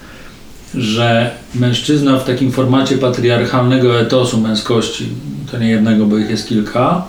że 0.74 1.30
mężczyzna 1.54 2.18
w 2.18 2.24
takim 2.24 2.52
formacie 2.52 2.98
patriarchalnego 2.98 4.00
etosu 4.00 4.40
męskości, 4.40 5.08
to 5.50 5.58
nie 5.58 5.70
jednego, 5.70 6.06
bo 6.06 6.18
ich 6.18 6.30
jest 6.30 6.48
kilka, 6.48 7.04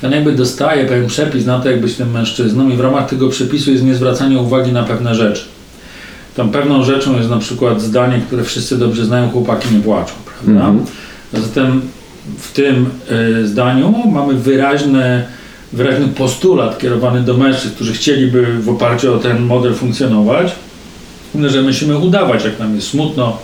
ten 0.00 0.12
jakby 0.12 0.32
dostaje 0.32 0.86
pewien 0.86 1.06
przepis 1.06 1.46
na 1.46 1.60
to, 1.60 1.70
jak 1.70 1.80
być 1.80 1.94
tym 1.94 2.10
mężczyzną 2.10 2.68
i 2.68 2.76
w 2.76 2.80
ramach 2.80 3.08
tego 3.08 3.28
przepisu 3.28 3.70
jest 3.72 3.84
niezwracanie 3.84 4.38
uwagi 4.38 4.72
na 4.72 4.82
pewne 4.82 5.14
rzeczy. 5.14 5.44
Tą 6.36 6.50
pewną 6.50 6.84
rzeczą 6.84 7.16
jest 7.16 7.30
na 7.30 7.38
przykład 7.38 7.82
zdanie, 7.82 8.20
które 8.26 8.44
wszyscy 8.44 8.78
dobrze 8.78 9.04
znają, 9.04 9.30
chłopaki 9.30 9.74
nie 9.74 9.80
płaczą, 9.80 10.12
prawda? 10.24 10.68
Mhm. 10.68 10.86
Zatem 11.32 11.80
w 12.38 12.52
tym 12.52 12.90
y, 13.40 13.46
zdaniu 13.46 13.94
mamy 14.12 14.34
wyraźny, 14.34 15.24
wyraźny 15.72 16.08
postulat 16.08 16.78
kierowany 16.78 17.20
do 17.20 17.36
mężczyzn, 17.36 17.74
którzy 17.74 17.92
chcieliby 17.92 18.46
w 18.60 18.68
oparciu 18.68 19.14
o 19.14 19.18
ten 19.18 19.42
model 19.42 19.74
funkcjonować, 19.74 20.52
że 21.44 21.62
musimy 21.62 21.98
udawać, 21.98 22.44
jak 22.44 22.58
nam 22.58 22.74
jest 22.74 22.88
smutno, 22.88 23.38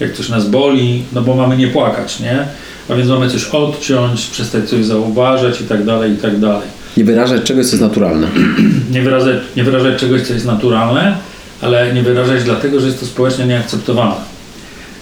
jak 0.00 0.12
coś 0.12 0.28
nas 0.28 0.48
boli, 0.48 1.04
no 1.12 1.22
bo 1.22 1.36
mamy 1.36 1.56
nie 1.56 1.68
płakać, 1.68 2.20
nie? 2.20 2.46
A 2.88 2.94
więc 2.94 3.08
mamy 3.08 3.30
coś 3.30 3.44
odciąć, 3.44 4.26
przestać 4.26 4.68
coś 4.68 4.84
zauważać 4.84 5.60
i 5.60 5.64
tak 5.64 5.84
dalej, 5.84 6.12
i 6.12 6.16
tak 6.16 6.40
dalej. 6.40 6.68
Nie 6.96 7.04
wyrażać 7.04 7.42
czegoś, 7.42 7.66
co 7.66 7.72
jest 7.72 7.82
naturalne. 7.82 8.28
nie, 8.92 9.02
wyrażać, 9.02 9.36
nie 9.56 9.64
wyrażać 9.64 10.00
czegoś, 10.00 10.22
co 10.22 10.34
jest 10.34 10.46
naturalne, 10.46 11.16
ale 11.60 11.92
nie 11.92 12.02
wyrażać 12.02 12.44
dlatego, 12.44 12.80
że 12.80 12.86
jest 12.86 13.00
to 13.00 13.06
społecznie 13.06 13.46
nieakceptowalne. 13.46 14.38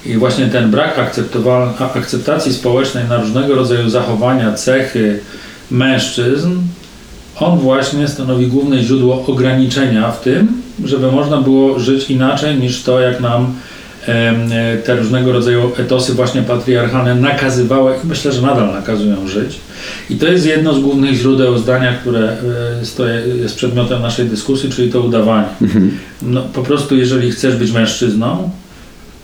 I 0.06 0.16
właśnie 0.16 0.46
ten 0.46 0.70
brak 0.70 1.16
akceptacji 1.94 2.52
społecznej 2.52 3.04
na 3.08 3.16
różnego 3.16 3.54
rodzaju 3.54 3.90
zachowania, 3.90 4.52
cechy 4.52 5.20
mężczyzn, 5.70 6.50
on 7.40 7.58
właśnie 7.58 8.08
stanowi 8.08 8.46
główne 8.46 8.82
źródło 8.82 9.24
ograniczenia 9.26 10.10
w 10.10 10.20
tym, 10.20 10.62
żeby 10.84 11.12
można 11.12 11.40
było 11.40 11.78
żyć 11.78 12.10
inaczej 12.10 12.56
niż 12.56 12.82
to, 12.82 13.00
jak 13.00 13.20
nam 13.20 13.54
te 14.84 14.96
różnego 14.96 15.32
rodzaju 15.32 15.72
etosy 15.78 16.14
właśnie 16.14 16.42
patriarchalne 16.42 17.14
nakazywały 17.14 17.94
i 18.04 18.06
myślę, 18.06 18.32
że 18.32 18.42
nadal 18.42 18.72
nakazują 18.72 19.28
żyć. 19.28 19.60
I 20.10 20.16
to 20.16 20.26
jest 20.26 20.46
jedno 20.46 20.74
z 20.74 20.80
głównych 20.80 21.14
źródeł 21.14 21.58
zdania, 21.58 21.94
które 21.94 22.36
e, 22.98 23.28
jest 23.38 23.56
przedmiotem 23.56 24.02
naszej 24.02 24.26
dyskusji, 24.26 24.70
czyli 24.70 24.92
to 24.92 25.00
udawanie. 25.00 25.46
Mhm. 25.62 25.98
No, 26.22 26.42
po 26.42 26.62
prostu 26.62 26.96
jeżeli 26.96 27.30
chcesz 27.30 27.56
być 27.56 27.72
mężczyzną, 27.72 28.50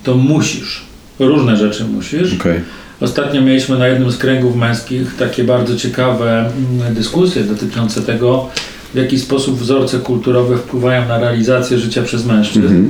to 0.05 0.15
musisz. 0.15 0.83
Różne 1.19 1.57
rzeczy 1.57 1.85
musisz. 1.85 2.35
Okay. 2.41 2.63
Ostatnio 3.01 3.43
mieliśmy 3.43 3.79
na 3.79 3.87
jednym 3.87 4.11
z 4.11 4.19
kręgów 4.19 4.57
męskich 4.57 5.17
takie 5.17 5.45
bardzo 5.45 5.77
ciekawe 5.77 6.51
mm, 6.81 6.95
dyskusje 6.95 7.45
dotyczące 7.45 8.03
tego, 8.03 8.51
w 8.95 8.97
jaki 8.97 9.19
sposób 9.19 9.59
wzorce 9.59 9.99
kulturowe 9.99 10.57
wpływają 10.57 11.09
na 11.09 11.19
realizację 11.19 11.79
życia 11.79 12.03
przez 12.03 12.27
mężczyzn. 12.27 12.69
-hmm. 12.69 12.89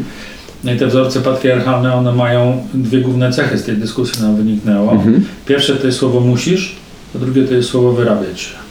No 0.64 0.72
i 0.72 0.78
te 0.78 0.86
wzorce 0.86 1.20
patriarchalne, 1.20 1.94
one 1.94 2.12
mają 2.12 2.66
dwie 2.74 3.00
główne 3.00 3.32
cechy 3.32 3.58
z 3.58 3.64
tej 3.64 3.76
dyskusji 3.76 4.22
nam 4.22 4.36
wyniknęło. 4.36 4.92
-hmm. 4.92 5.20
Pierwsze 5.46 5.76
to 5.76 5.86
jest 5.86 5.98
słowo 5.98 6.20
musisz, 6.20 6.76
a 7.14 7.18
drugie 7.18 7.44
to 7.44 7.54
jest 7.54 7.68
słowo 7.68 7.92
wyrabiać 7.92 8.40
się. 8.40 8.62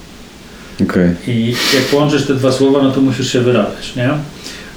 Okay. 0.84 1.16
I 1.28 1.56
jak 1.74 1.84
połączysz 1.84 2.26
te 2.26 2.34
dwa 2.34 2.52
słowa, 2.52 2.84
no 2.84 2.92
to 2.92 3.02
musisz 3.02 3.32
się 3.34 3.42
wyrabiać, 3.42 3.96
nie? 3.96 4.10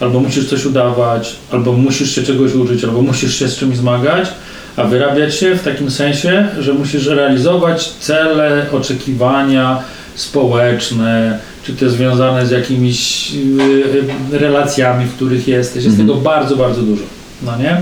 Albo 0.00 0.20
musisz 0.20 0.48
coś 0.48 0.66
udawać, 0.66 1.36
albo 1.50 1.72
musisz 1.72 2.14
się 2.14 2.22
czegoś 2.22 2.54
uczyć, 2.54 2.84
albo 2.84 3.02
musisz 3.02 3.38
się 3.38 3.48
z 3.48 3.56
czymś 3.56 3.76
zmagać, 3.76 4.28
a 4.76 4.84
wyrabiać 4.84 5.34
się 5.34 5.54
w 5.54 5.62
takim 5.62 5.90
sensie, 5.90 6.48
że 6.58 6.72
musisz 6.72 7.06
realizować 7.06 7.88
cele, 7.88 8.66
oczekiwania 8.72 9.82
społeczne, 10.14 11.38
czy 11.64 11.72
to 11.72 11.90
związane 11.90 12.46
z 12.46 12.50
jakimiś 12.50 13.30
y, 13.34 14.34
y, 14.34 14.38
relacjami, 14.38 15.04
w 15.06 15.14
których 15.14 15.48
jesteś. 15.48 15.84
Jest 15.84 16.00
mhm. 16.00 16.08
tego 16.08 16.20
bardzo, 16.20 16.56
bardzo 16.56 16.82
dużo. 16.82 17.02
No 17.42 17.56
nie? 17.56 17.76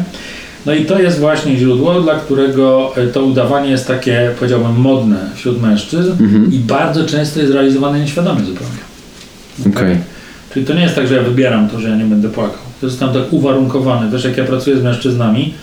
No 0.66 0.74
i 0.74 0.84
to 0.84 0.98
jest 0.98 1.20
właśnie 1.20 1.56
źródło, 1.56 2.00
dla 2.00 2.14
którego 2.14 2.92
y, 2.98 3.06
to 3.08 3.24
udawanie 3.24 3.70
jest 3.70 3.86
takie, 3.86 4.30
powiedziałbym, 4.38 4.76
modne 4.76 5.16
wśród 5.34 5.62
mężczyzn 5.62 6.10
mhm. 6.10 6.52
i 6.52 6.58
bardzo 6.58 7.06
często 7.06 7.40
jest 7.40 7.52
realizowane 7.52 8.00
nieświadomie 8.00 8.40
zupełnie. 8.40 8.82
Okay. 9.60 9.72
okay. 9.72 9.98
Czyli 10.52 10.66
to 10.66 10.74
nie 10.74 10.82
jest 10.82 10.94
tak, 10.94 11.08
że 11.08 11.14
ja 11.14 11.22
wybieram 11.22 11.68
to, 11.68 11.80
że 11.80 11.88
ja 11.88 11.96
nie 11.96 12.04
będę 12.04 12.28
płakał. 12.28 12.62
To 12.80 12.86
jest 12.86 13.00
tam 13.00 13.12
tak 13.12 13.32
uwarunkowane. 13.32 14.10
Też 14.10 14.24
jak 14.24 14.36
ja 14.36 14.44
pracuję 14.44 14.78
z 14.78 14.82
mężczyznami, 14.82 15.54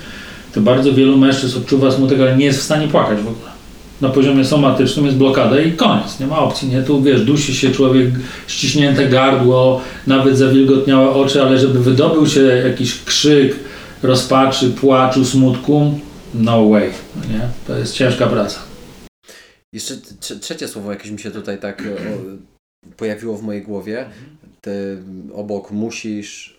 to 0.53 0.61
bardzo 0.61 0.93
wielu 0.93 1.17
mężczyzn 1.17 1.57
odczuwa 1.57 1.91
smutek, 1.91 2.19
ale 2.19 2.37
nie 2.37 2.45
jest 2.45 2.59
w 2.59 2.63
stanie 2.63 2.87
płakać 2.87 3.17
w 3.17 3.27
ogóle. 3.27 3.58
Na 4.01 4.09
poziomie 4.09 4.45
somatycznym 4.45 5.05
jest 5.05 5.17
blokada 5.17 5.61
i 5.61 5.71
koniec, 5.71 6.19
nie 6.19 6.27
ma 6.27 6.39
opcji, 6.39 6.67
nie? 6.67 6.83
Tu 6.83 7.01
wiesz, 7.01 7.21
dusi 7.25 7.55
się 7.55 7.71
człowiek, 7.71 8.07
ściśnięte 8.47 9.09
gardło, 9.09 9.81
nawet 10.07 10.37
zawilgotniałe 10.37 11.09
oczy, 11.09 11.41
ale 11.41 11.59
żeby 11.59 11.79
wydobył 11.79 12.27
się 12.27 12.41
jakiś 12.41 13.03
krzyk 13.03 13.55
rozpaczy, 14.03 14.69
płaczu, 14.69 15.25
smutku, 15.25 15.99
no 16.33 16.69
way, 16.69 16.89
nie? 17.29 17.41
To 17.67 17.77
jest 17.77 17.93
ciężka 17.93 18.27
praca. 18.27 18.59
Jeszcze 19.73 19.93
trzecie 20.41 20.67
słowo 20.67 20.91
jakieś 20.91 21.11
mi 21.11 21.19
się 21.19 21.31
tutaj 21.31 21.59
tak 21.59 21.81
o, 21.81 22.95
pojawiło 22.97 23.37
w 23.37 23.43
mojej 23.43 23.61
głowie. 23.61 24.05
Ty 24.61 24.97
obok 25.33 25.71
musisz, 25.71 26.58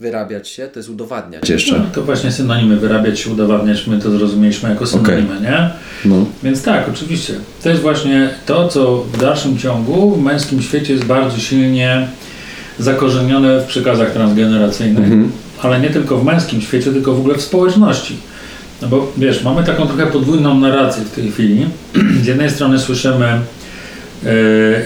wyrabiać 0.00 0.48
się, 0.48 0.68
to 0.68 0.78
jest 0.78 0.88
udowadniać 0.88 1.50
jeszcze. 1.50 1.78
No, 1.78 1.84
to 1.94 2.02
właśnie 2.02 2.32
synonimy 2.32 2.76
wyrabiać 2.76 3.20
się, 3.20 3.30
udowadniać, 3.30 3.86
my 3.86 3.98
to 3.98 4.10
zrozumieliśmy 4.10 4.68
jako 4.68 4.86
synonimy, 4.86 5.38
okay. 5.38 5.40
nie? 5.40 5.70
No. 6.04 6.26
Więc 6.42 6.62
tak, 6.62 6.88
oczywiście. 6.88 7.34
To 7.62 7.68
jest 7.68 7.82
właśnie 7.82 8.30
to, 8.46 8.68
co 8.68 8.96
w 8.96 9.20
dalszym 9.20 9.58
ciągu 9.58 10.10
w 10.10 10.22
męskim 10.22 10.62
świecie 10.62 10.92
jest 10.92 11.04
bardzo 11.04 11.38
silnie 11.38 12.08
zakorzenione 12.78 13.60
w 13.60 13.64
przekazach 13.64 14.12
transgeneracyjnych, 14.12 15.04
mhm. 15.04 15.32
ale 15.62 15.80
nie 15.80 15.90
tylko 15.90 16.18
w 16.18 16.24
męskim 16.24 16.60
świecie, 16.60 16.92
tylko 16.92 17.14
w 17.14 17.18
ogóle 17.18 17.34
w 17.34 17.42
społeczności. 17.42 18.16
No 18.82 18.88
bo 18.88 19.12
wiesz, 19.16 19.42
mamy 19.42 19.64
taką 19.64 19.86
trochę 19.86 20.06
podwójną 20.06 20.60
narrację 20.60 21.04
w 21.04 21.10
tej 21.10 21.30
chwili. 21.30 21.66
Z 22.22 22.26
jednej 22.26 22.50
strony 22.50 22.78
słyszymy, 22.78 23.40
yy, 24.22 24.30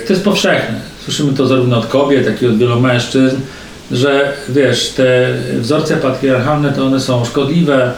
to 0.06 0.12
jest 0.12 0.24
powszechne, 0.24 0.80
słyszymy 1.04 1.32
to 1.32 1.46
zarówno 1.46 1.78
od 1.78 1.86
kobiet, 1.86 2.26
jak 2.26 2.42
i 2.42 2.46
od 2.46 2.58
wielu 2.58 2.80
mężczyzn, 2.80 3.36
że 3.90 4.32
wiesz, 4.48 4.88
te 4.88 5.34
wzorce 5.58 5.96
patriarchalne 5.96 6.72
to 6.72 6.86
one 6.86 7.00
są 7.00 7.24
szkodliwe, 7.24 7.92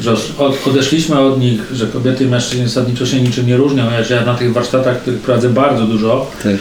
że 0.00 0.12
od, 0.38 0.66
odeszliśmy 0.66 1.18
od 1.18 1.40
nich, 1.40 1.60
że 1.72 1.86
kobiety 1.86 2.24
i 2.24 2.26
mężczyźni 2.26 2.68
zasadniczo 2.68 3.06
się 3.06 3.20
niczym 3.20 3.46
nie 3.46 3.56
różnią. 3.56 3.84
Ja, 3.90 4.16
ja 4.16 4.24
na 4.24 4.34
tych 4.34 4.52
warsztatach, 4.52 5.00
których 5.00 5.20
prowadzę 5.20 5.48
bardzo 5.48 5.84
dużo, 5.84 6.30
tak. 6.42 6.52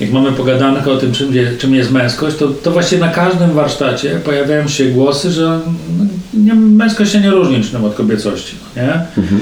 jak 0.00 0.10
mamy 0.10 0.32
pogadankę 0.32 0.90
o 0.90 0.96
tym, 0.96 1.12
czym, 1.12 1.32
czym 1.58 1.74
jest 1.74 1.90
męskość, 1.90 2.36
to, 2.36 2.48
to 2.48 2.70
właśnie 2.70 2.98
na 2.98 3.08
każdym 3.08 3.52
warsztacie 3.52 4.20
pojawiają 4.24 4.68
się 4.68 4.84
głosy, 4.84 5.30
że 5.30 5.60
no, 5.98 6.04
nie, 6.34 6.54
męskość 6.54 7.12
się 7.12 7.20
nie 7.20 7.30
różni 7.30 7.58
niczym 7.58 7.84
od 7.84 7.94
kobiecości. 7.94 8.56
No, 8.76 8.82
nie? 8.82 8.92
Mhm. 8.92 9.40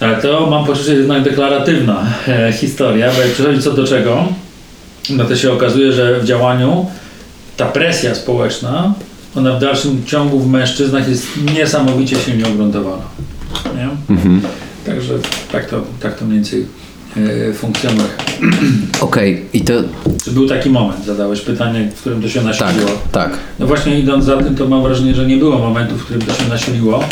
Ale 0.00 0.22
to 0.22 0.46
mam 0.50 0.64
poczucie, 0.64 0.84
że 0.84 0.94
jednak 0.94 1.22
deklaratywna 1.22 2.06
e, 2.28 2.52
historia, 2.52 3.12
bo 3.16 3.20
jak 3.20 3.30
przychodzi 3.30 3.62
co 3.62 3.70
do 3.70 3.86
czego, 3.86 4.28
no 5.10 5.24
to 5.24 5.36
się 5.36 5.52
okazuje, 5.52 5.92
że 5.92 6.20
w 6.20 6.24
działaniu 6.24 6.86
ta 7.56 7.66
presja 7.66 8.14
społeczna, 8.14 8.94
ona 9.36 9.52
w 9.52 9.60
dalszym 9.60 10.02
ciągu 10.06 10.40
w 10.40 10.48
mężczyznach 10.48 11.08
jest 11.08 11.26
niesamowicie 11.54 12.16
silnie 12.16 12.44
ugruntowana. 12.48 13.02
Nie? 13.76 14.14
Mhm. 14.14 14.42
Także 14.86 15.14
tak 15.52 15.66
to, 15.66 15.82
tak 16.00 16.18
to 16.18 16.24
mniej 16.24 16.36
więcej 16.36 16.66
e, 17.50 17.52
funkcjonuje. 17.52 18.08
Okej, 19.00 19.34
okay. 19.34 19.44
i 19.52 19.60
to... 19.60 19.72
Czy 20.24 20.30
był 20.30 20.48
taki 20.48 20.70
moment, 20.70 21.04
zadałeś 21.04 21.40
pytanie, 21.40 21.90
w 21.96 22.00
którym 22.00 22.22
to 22.22 22.28
się 22.28 22.42
nasiliło? 22.42 22.90
Tak, 23.12 23.30
tak. 23.30 23.38
No 23.58 23.66
właśnie 23.66 23.98
idąc 23.98 24.24
za 24.24 24.36
tym, 24.36 24.56
to 24.56 24.68
mam 24.68 24.82
wrażenie, 24.82 25.14
że 25.14 25.26
nie 25.26 25.36
było 25.36 25.58
momentu, 25.58 25.96
w 25.96 26.04
którym 26.04 26.22
to 26.22 26.34
się 26.34 26.48
nasiliło. 26.48 27.04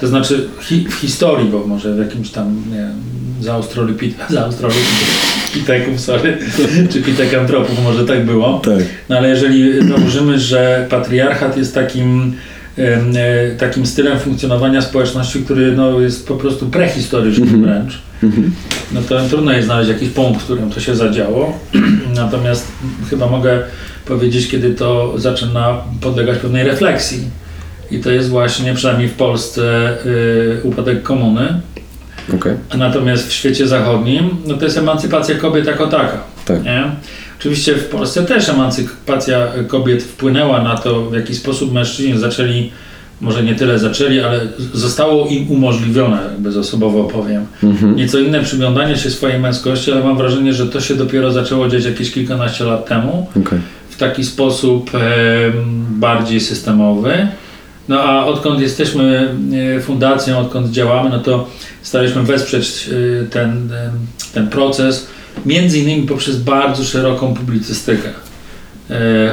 To 0.00 0.06
znaczy 0.06 0.48
hi 0.60 0.86
w 0.88 0.94
historii, 0.94 1.50
bo 1.50 1.66
może 1.66 1.94
w 1.94 1.98
jakimś 1.98 2.30
tam, 2.30 2.62
nie 2.70 2.76
wiem, 2.76 2.94
za 3.40 3.54
Austrolipiteków, 3.54 6.00
sorry, 6.10 6.38
czy 6.92 7.02
Pitekantropów, 7.02 7.84
może 7.84 8.06
tak 8.06 8.24
było. 8.24 8.60
Tak. 8.64 8.78
No 9.08 9.16
ale 9.16 9.28
jeżeli 9.28 9.88
założymy, 9.88 10.38
że 10.38 10.86
patriarchat 10.90 11.56
jest 11.56 11.74
takim 11.74 12.32
e, 12.78 13.50
takim 13.58 13.86
stylem 13.86 14.18
funkcjonowania 14.18 14.82
społeczności, 14.82 15.42
który 15.42 15.72
no, 15.72 16.00
jest 16.00 16.28
po 16.28 16.34
prostu 16.34 16.66
prehistoryczny 16.66 17.46
mm 17.46 17.60
-hmm. 17.60 17.64
wręcz, 17.64 17.98
-hmm. 18.22 18.50
no 18.92 19.00
to 19.08 19.28
trudno 19.28 19.52
jest 19.52 19.66
znaleźć 19.66 19.90
jakiś 19.90 20.08
punkt, 20.08 20.40
w 20.40 20.44
którym 20.44 20.70
to 20.70 20.80
się 20.80 20.96
zadziało. 20.96 21.58
Natomiast 22.16 22.72
chyba 23.10 23.26
mogę 23.26 23.62
powiedzieć, 24.04 24.48
kiedy 24.48 24.74
to 24.74 25.14
zaczyna 25.18 25.76
podlegać 26.00 26.38
pewnej 26.38 26.64
refleksji. 26.64 27.20
I 27.90 27.98
to 27.98 28.10
jest 28.10 28.28
właśnie, 28.28 28.74
przynajmniej 28.74 29.08
w 29.08 29.14
Polsce, 29.14 29.96
y, 30.06 30.60
upadek 30.64 31.02
komuny. 31.02 31.60
Okay. 32.34 32.56
Natomiast 32.78 33.28
w 33.28 33.32
świecie 33.32 33.66
zachodnim, 33.66 34.36
no 34.46 34.56
to 34.56 34.64
jest 34.64 34.78
emancypacja 34.78 35.34
kobiet 35.34 35.66
jako 35.66 35.86
taka. 35.86 36.18
Tak. 36.44 36.64
Nie? 36.64 36.90
Oczywiście 37.38 37.74
w 37.74 37.88
Polsce 37.88 38.22
też 38.22 38.48
emancypacja 38.48 39.48
kobiet 39.68 40.02
wpłynęła 40.02 40.62
na 40.62 40.76
to, 40.76 41.02
w 41.02 41.14
jaki 41.14 41.34
sposób 41.34 41.72
mężczyźni 41.72 42.18
zaczęli, 42.18 42.70
może 43.20 43.42
nie 43.42 43.54
tyle 43.54 43.78
zaczęli, 43.78 44.20
ale 44.20 44.40
zostało 44.74 45.26
im 45.26 45.50
umożliwione, 45.50 46.22
jakby 46.30 46.52
zasobowo 46.52 47.04
powiem, 47.04 47.46
mhm. 47.62 47.96
nieco 47.96 48.18
inne 48.18 48.42
przyglądanie 48.42 48.96
się 48.96 49.10
swojej 49.10 49.40
męskości, 49.40 49.92
ale 49.92 50.04
mam 50.04 50.16
wrażenie, 50.16 50.52
że 50.52 50.66
to 50.66 50.80
się 50.80 50.94
dopiero 50.94 51.32
zaczęło 51.32 51.68
dziać 51.68 51.84
jakieś 51.84 52.12
kilkanaście 52.12 52.64
lat 52.64 52.86
temu. 52.86 53.26
Okay. 53.46 53.60
W 53.90 53.96
taki 53.96 54.24
sposób 54.24 54.90
e, 54.94 54.98
bardziej 55.90 56.40
systemowy. 56.40 57.28
No 57.90 58.02
a 58.02 58.24
odkąd 58.24 58.60
jesteśmy 58.60 59.34
e, 59.76 59.80
fundacją, 59.80 60.38
odkąd 60.38 60.70
działamy, 60.70 61.10
no 61.10 61.18
to 61.18 61.48
staraliśmy 61.82 62.22
wesprzeć 62.22 62.88
e, 63.22 63.26
ten, 63.26 63.72
e, 63.72 63.90
ten 64.34 64.48
proces, 64.48 65.06
między 65.46 65.78
innymi 65.78 66.02
poprzez 66.02 66.36
bardzo 66.36 66.84
szeroką 66.84 67.34
publicystykę. 67.34 68.08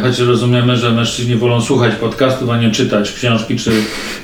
Choć 0.02 0.20
rozumiemy, 0.20 0.78
że 0.78 0.92
mężczyźni 0.92 1.36
wolą 1.36 1.62
słuchać 1.62 1.96
podcastów, 1.96 2.50
a 2.50 2.62
nie 2.62 2.72
czytać 2.72 3.12
książki 3.12 3.58
czy 3.58 3.72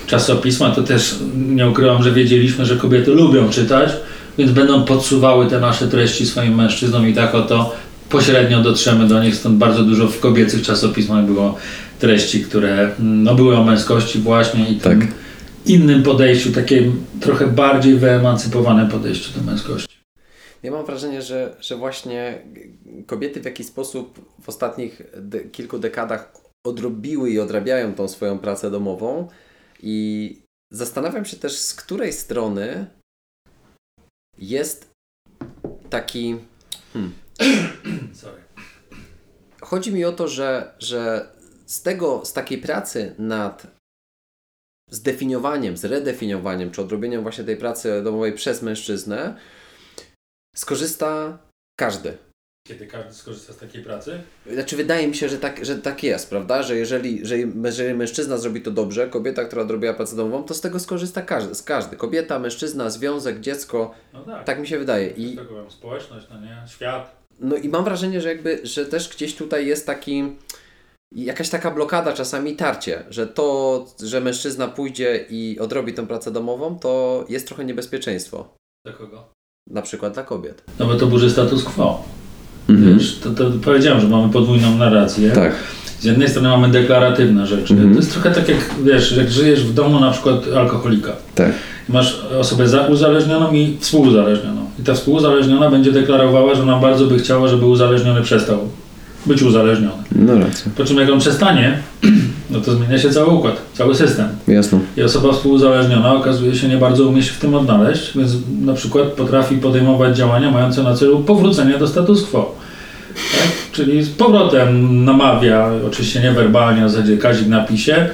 czasopisma, 0.07 0.69
to 0.69 0.83
też 0.83 1.15
nie 1.35 1.69
ukrywam, 1.69 2.03
że 2.03 2.11
wiedzieliśmy, 2.11 2.65
że 2.65 2.75
kobiety 2.75 3.11
lubią 3.11 3.49
czytać, 3.49 3.91
więc 4.37 4.51
będą 4.51 4.83
podsuwały 4.83 5.47
te 5.47 5.59
nasze 5.59 5.87
treści 5.87 6.25
swoim 6.25 6.55
mężczyznom 6.55 7.07
i 7.07 7.13
tak 7.13 7.35
oto 7.35 7.75
pośrednio 8.09 8.61
dotrzemy 8.61 9.07
do 9.07 9.23
nich, 9.23 9.35
stąd 9.35 9.57
bardzo 9.57 9.83
dużo 9.83 10.07
w 10.07 10.19
kobiecych 10.19 10.61
czasopismach 10.61 11.25
było 11.25 11.57
treści, 12.03 12.43
które 12.43 12.71
mm, 12.71 13.23
no, 13.23 13.35
były 13.35 13.57
o 13.57 13.63
męskości 13.63 14.19
właśnie 14.19 14.69
i 14.69 14.79
tak. 14.79 14.97
innym 15.65 16.03
podejściu, 16.03 16.51
takim 16.51 17.05
trochę 17.21 17.47
bardziej 17.47 17.95
wyemancypowanym 17.95 18.89
podejściu 18.89 19.39
do 19.39 19.51
męskości. 19.51 19.97
Ja 20.63 20.71
mam 20.71 20.85
wrażenie, 20.85 21.21
że, 21.21 21.55
że 21.59 21.75
właśnie 21.75 22.41
kobiety 23.05 23.41
w 23.41 23.45
jakiś 23.45 23.67
sposób 23.67 24.19
w 24.41 24.49
ostatnich 24.49 25.01
de 25.17 25.39
kilku 25.39 25.79
dekadach 25.79 26.33
odrobiły 26.65 27.29
i 27.29 27.39
odrabiają 27.39 27.93
tą 27.93 28.07
swoją 28.07 28.39
pracę 28.39 28.71
domową 28.71 29.27
i 29.83 30.37
zastanawiam 30.71 31.25
się 31.25 31.37
też, 31.37 31.57
z 31.57 31.73
której 31.73 32.13
strony 32.13 32.85
jest 34.37 34.91
taki. 35.89 36.35
Hmm. 36.93 37.13
Sorry. 38.13 38.41
Chodzi 39.61 39.93
mi 39.93 40.05
o 40.05 40.11
to, 40.11 40.27
że, 40.27 40.73
że 40.79 41.32
z 41.65 41.81
tego, 41.81 42.25
z 42.25 42.33
takiej 42.33 42.57
pracy 42.57 43.15
nad 43.19 43.67
zdefiniowaniem, 44.89 45.77
zredefiniowaniem, 45.77 46.71
czy 46.71 46.81
odrobieniem 46.81 47.21
właśnie 47.21 47.43
tej 47.43 47.57
pracy 47.57 48.03
domowej 48.03 48.33
przez 48.33 48.61
mężczyznę, 48.61 49.35
skorzysta 50.55 51.37
każdy. 51.79 52.17
Kiedy 52.67 52.87
każdy 52.87 53.13
skorzysta 53.13 53.53
z 53.53 53.57
takiej 53.57 53.83
pracy? 53.83 54.21
Znaczy, 54.53 54.75
wydaje 54.75 55.07
mi 55.07 55.15
się, 55.15 55.29
że 55.29 55.37
tak, 55.37 55.65
że 55.65 55.77
tak 55.77 56.03
jest, 56.03 56.29
prawda? 56.29 56.63
Że 56.63 56.75
jeżeli, 56.75 57.25
że 57.25 57.37
jeżeli 57.65 57.93
mężczyzna 57.93 58.37
zrobi 58.37 58.61
to 58.61 58.71
dobrze, 58.71 59.07
kobieta, 59.07 59.45
która 59.45 59.61
odrobiła 59.61 59.93
pracę 59.93 60.15
domową, 60.15 60.43
to 60.43 60.53
z 60.53 60.61
tego 60.61 60.79
skorzysta 60.79 61.21
każdy. 61.21 61.55
Z 61.55 61.63
każdy. 61.63 61.95
Kobieta, 61.95 62.39
mężczyzna, 62.39 62.89
związek, 62.89 63.39
dziecko. 63.39 63.95
No 64.13 64.23
tak. 64.23 64.43
tak 64.43 64.59
mi 64.59 64.67
się 64.67 64.79
wydaje. 64.79 65.09
I 65.09 65.37
społeczność, 65.69 66.27
no 66.29 66.41
nie? 66.41 66.63
Świat. 66.67 67.23
No 67.39 67.55
i 67.55 67.69
mam 67.69 67.83
wrażenie, 67.83 68.21
że 68.21 68.29
jakby, 68.29 68.59
że 68.63 68.85
też 68.85 69.09
gdzieś 69.09 69.35
tutaj 69.35 69.67
jest 69.67 69.85
taki 69.85 70.35
jakaś 71.15 71.49
taka 71.49 71.71
blokada, 71.71 72.13
czasami 72.13 72.55
tarcie, 72.55 73.03
że 73.09 73.27
to, 73.27 73.85
że 74.03 74.21
mężczyzna 74.21 74.67
pójdzie 74.67 75.25
i 75.29 75.59
odrobi 75.59 75.93
tę 75.93 76.07
pracę 76.07 76.31
domową, 76.31 76.79
to 76.79 77.25
jest 77.29 77.47
trochę 77.47 77.65
niebezpieczeństwo. 77.65 78.55
Dla 78.85 78.93
kogo? 78.93 79.29
Na 79.69 79.81
przykład 79.81 80.13
dla 80.13 80.23
kobiet. 80.23 80.63
No 80.79 80.85
bo 80.85 80.95
to 80.95 81.07
burzy 81.07 81.29
status 81.29 81.63
quo. 81.63 82.03
Mhm. 82.69 82.97
Wiesz, 82.97 83.19
to, 83.19 83.29
to 83.29 83.51
powiedziałem, 83.63 84.01
że 84.01 84.07
mamy 84.07 84.33
podwójną 84.33 84.77
narrację. 84.77 85.31
Tak. 85.31 85.53
Z 85.99 86.03
jednej 86.03 86.29
strony 86.29 86.49
mamy 86.49 86.67
deklaratywne 86.67 87.47
rzeczy. 87.47 87.73
Mhm. 87.73 87.93
To 87.93 87.99
jest 87.99 88.11
trochę 88.11 88.31
tak 88.31 88.49
jak, 88.49 88.59
wiesz, 88.83 89.17
jak 89.17 89.31
żyjesz 89.31 89.63
w 89.63 89.73
domu 89.73 89.99
na 89.99 90.11
przykład 90.11 90.47
alkoholika. 90.55 91.15
Tak. 91.35 91.51
Masz 91.89 92.25
osobę 92.39 92.65
uzależnioną 92.89 93.51
i 93.51 93.77
współuzależnioną. 93.79 94.65
I 94.79 94.83
ta 94.83 94.93
współuzależniona 94.93 95.71
będzie 95.71 95.91
deklarowała, 95.91 96.55
że 96.55 96.61
ona 96.61 96.79
bardzo 96.79 97.05
by 97.05 97.19
chciała, 97.19 97.47
żeby 97.47 97.65
uzależniony 97.65 98.21
przestał 98.21 98.59
być 99.25 99.41
uzależniony. 99.41 100.03
No 100.15 100.39
racja. 100.39 100.71
Po 100.77 100.85
czym 100.85 100.97
jak 100.97 101.09
on 101.09 101.19
przestanie, 101.19 101.77
no 102.51 102.61
to 102.61 102.75
zmienia 102.75 102.97
się 102.97 103.09
cały 103.09 103.29
układ, 103.29 103.61
cały 103.73 103.95
system. 103.95 104.27
Jasne. 104.47 104.79
I 104.97 105.03
osoba 105.03 105.33
współuzależniona 105.33 106.13
okazuje 106.13 106.55
się 106.55 106.67
nie 106.67 106.77
bardzo 106.77 107.07
umie 107.07 107.23
się 107.23 107.31
w 107.31 107.39
tym 107.39 107.55
odnaleźć, 107.55 108.17
więc 108.17 108.31
na 108.61 108.73
przykład 108.73 109.07
potrafi 109.07 109.55
podejmować 109.55 110.17
działania 110.17 110.51
mające 110.51 110.83
na 110.83 110.95
celu 110.95 111.19
powrócenie 111.19 111.77
do 111.77 111.87
status 111.87 112.23
quo. 112.23 112.55
Tak? 113.13 113.47
Czyli 113.71 114.03
z 114.03 114.09
powrotem 114.09 115.05
namawia, 115.05 115.69
oczywiście 115.87 116.19
nie 116.19 116.31
werbalnie, 116.31 116.81
na 116.81 116.89
zasadzie 116.89 117.17
Kazik 117.17 117.47
napisie, 117.47 118.09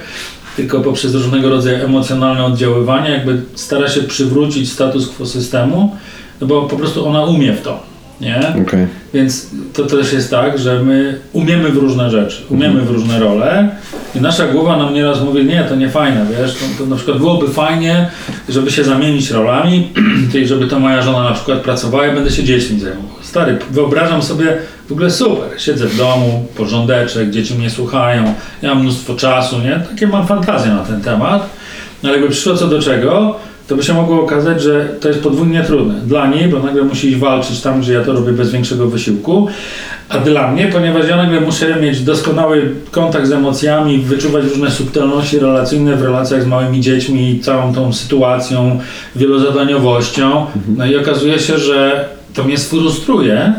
tylko 0.56 0.80
poprzez 0.80 1.14
różnego 1.14 1.50
rodzaju 1.50 1.84
emocjonalne 1.84 2.44
oddziaływanie, 2.44 3.10
jakby 3.10 3.42
stara 3.54 3.88
się 3.88 4.02
przywrócić 4.02 4.72
status 4.72 5.08
quo 5.08 5.26
systemu, 5.26 5.96
no 6.40 6.46
bo 6.46 6.62
po 6.62 6.76
prostu 6.76 7.08
ona 7.08 7.24
umie 7.24 7.52
w 7.52 7.62
to 7.62 7.89
nie? 8.20 8.54
Okay. 8.66 8.86
Więc 9.14 9.50
to 9.72 9.86
też 9.86 10.12
jest 10.12 10.30
tak, 10.30 10.58
że 10.58 10.82
my 10.82 11.18
umiemy 11.32 11.70
w 11.70 11.76
różne 11.76 12.10
rzeczy, 12.10 12.42
umiemy 12.48 12.80
w 12.80 12.90
różne 12.90 13.20
role 13.20 13.68
i 14.14 14.20
nasza 14.20 14.46
głowa 14.46 14.76
nam 14.76 14.94
nieraz 14.94 15.20
mówi, 15.20 15.44
nie, 15.44 15.64
to 15.64 15.76
nie 15.76 15.88
fajne, 15.88 16.26
wiesz, 16.38 16.54
to, 16.54 16.84
to 16.84 16.90
na 16.90 16.96
przykład 16.96 17.18
byłoby 17.18 17.48
fajnie, 17.48 18.10
żeby 18.48 18.70
się 18.70 18.84
zamienić 18.84 19.30
rolami, 19.30 19.88
czyli 20.32 20.46
żeby 20.46 20.66
to 20.66 20.80
moja 20.80 21.02
żona 21.02 21.22
na 21.22 21.34
przykład 21.34 21.58
pracowała 21.58 22.06
i 22.06 22.14
będę 22.14 22.30
się 22.30 22.44
dziećmi 22.44 22.80
zajmował. 22.80 23.16
Stary, 23.22 23.58
wyobrażam 23.70 24.22
sobie 24.22 24.56
w 24.88 24.92
ogóle 24.92 25.10
super, 25.10 25.60
siedzę 25.60 25.86
w 25.86 25.96
domu, 25.96 26.46
porządeczek, 26.56 27.30
dzieci 27.30 27.54
mnie 27.54 27.70
słuchają, 27.70 28.34
ja 28.62 28.74
mam 28.74 28.82
mnóstwo 28.82 29.14
czasu, 29.14 29.58
nie? 29.58 29.80
Takie 29.90 30.06
mam 30.06 30.26
fantazje 30.26 30.72
na 30.72 30.84
ten 30.84 31.00
temat, 31.00 31.50
ale 32.02 32.12
jakby 32.12 32.28
przyszło 32.28 32.56
co 32.56 32.68
do 32.68 32.82
czego, 32.82 33.36
to 33.70 33.76
by 33.76 33.82
się 33.82 33.94
mogło 33.94 34.22
okazać, 34.22 34.62
że 34.62 34.88
to 35.00 35.08
jest 35.08 35.22
podwójnie 35.22 35.62
trudne. 35.62 35.94
Dla 35.94 36.26
niej, 36.26 36.48
bo 36.48 36.58
nagle 36.58 36.82
musi 36.82 37.16
walczyć 37.16 37.60
tam, 37.60 37.80
gdzie 37.80 37.92
ja 37.92 38.04
to 38.04 38.12
robię 38.12 38.32
bez 38.32 38.50
większego 38.50 38.86
wysiłku, 38.86 39.48
a 40.08 40.18
dla 40.18 40.52
mnie, 40.52 40.66
ponieważ 40.66 41.08
ja 41.08 41.16
nagle 41.16 41.40
muszę 41.40 41.76
mieć 41.80 42.00
doskonały 42.00 42.74
kontakt 42.90 43.26
z 43.26 43.32
emocjami, 43.32 43.98
wyczuwać 43.98 44.44
różne 44.44 44.70
subtelności 44.70 45.38
relacyjne 45.38 45.96
w 45.96 46.02
relacjach 46.02 46.42
z 46.42 46.46
małymi 46.46 46.80
dziećmi, 46.80 47.40
całą 47.42 47.74
tą 47.74 47.92
sytuacją, 47.92 48.80
wielozadaniowością. 49.16 50.46
Mhm. 50.46 50.76
No 50.76 50.86
i 50.86 50.96
okazuje 50.96 51.38
się, 51.38 51.58
że 51.58 52.08
to 52.34 52.44
mnie 52.44 52.58
sfrustruje. 52.58 53.52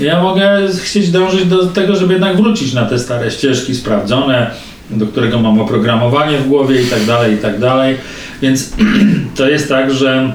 Ja 0.00 0.22
mogę 0.22 0.58
chcieć 0.82 1.10
dążyć 1.10 1.44
do 1.44 1.66
tego, 1.66 1.96
żeby 1.96 2.12
jednak 2.12 2.36
wrócić 2.36 2.72
na 2.74 2.84
te 2.84 2.98
stare 2.98 3.30
ścieżki 3.30 3.74
sprawdzone, 3.74 4.50
do 4.90 5.06
którego 5.06 5.40
mam 5.40 5.60
oprogramowanie 5.60 6.38
w 6.38 6.48
głowie 6.48 6.82
i 6.82 6.86
tak 6.86 7.04
dalej, 7.04 7.34
i 7.34 7.38
tak 7.38 7.60
dalej. 7.60 7.96
Więc 8.42 8.70
to 9.36 9.48
jest 9.48 9.68
tak, 9.68 9.94
że 9.94 10.32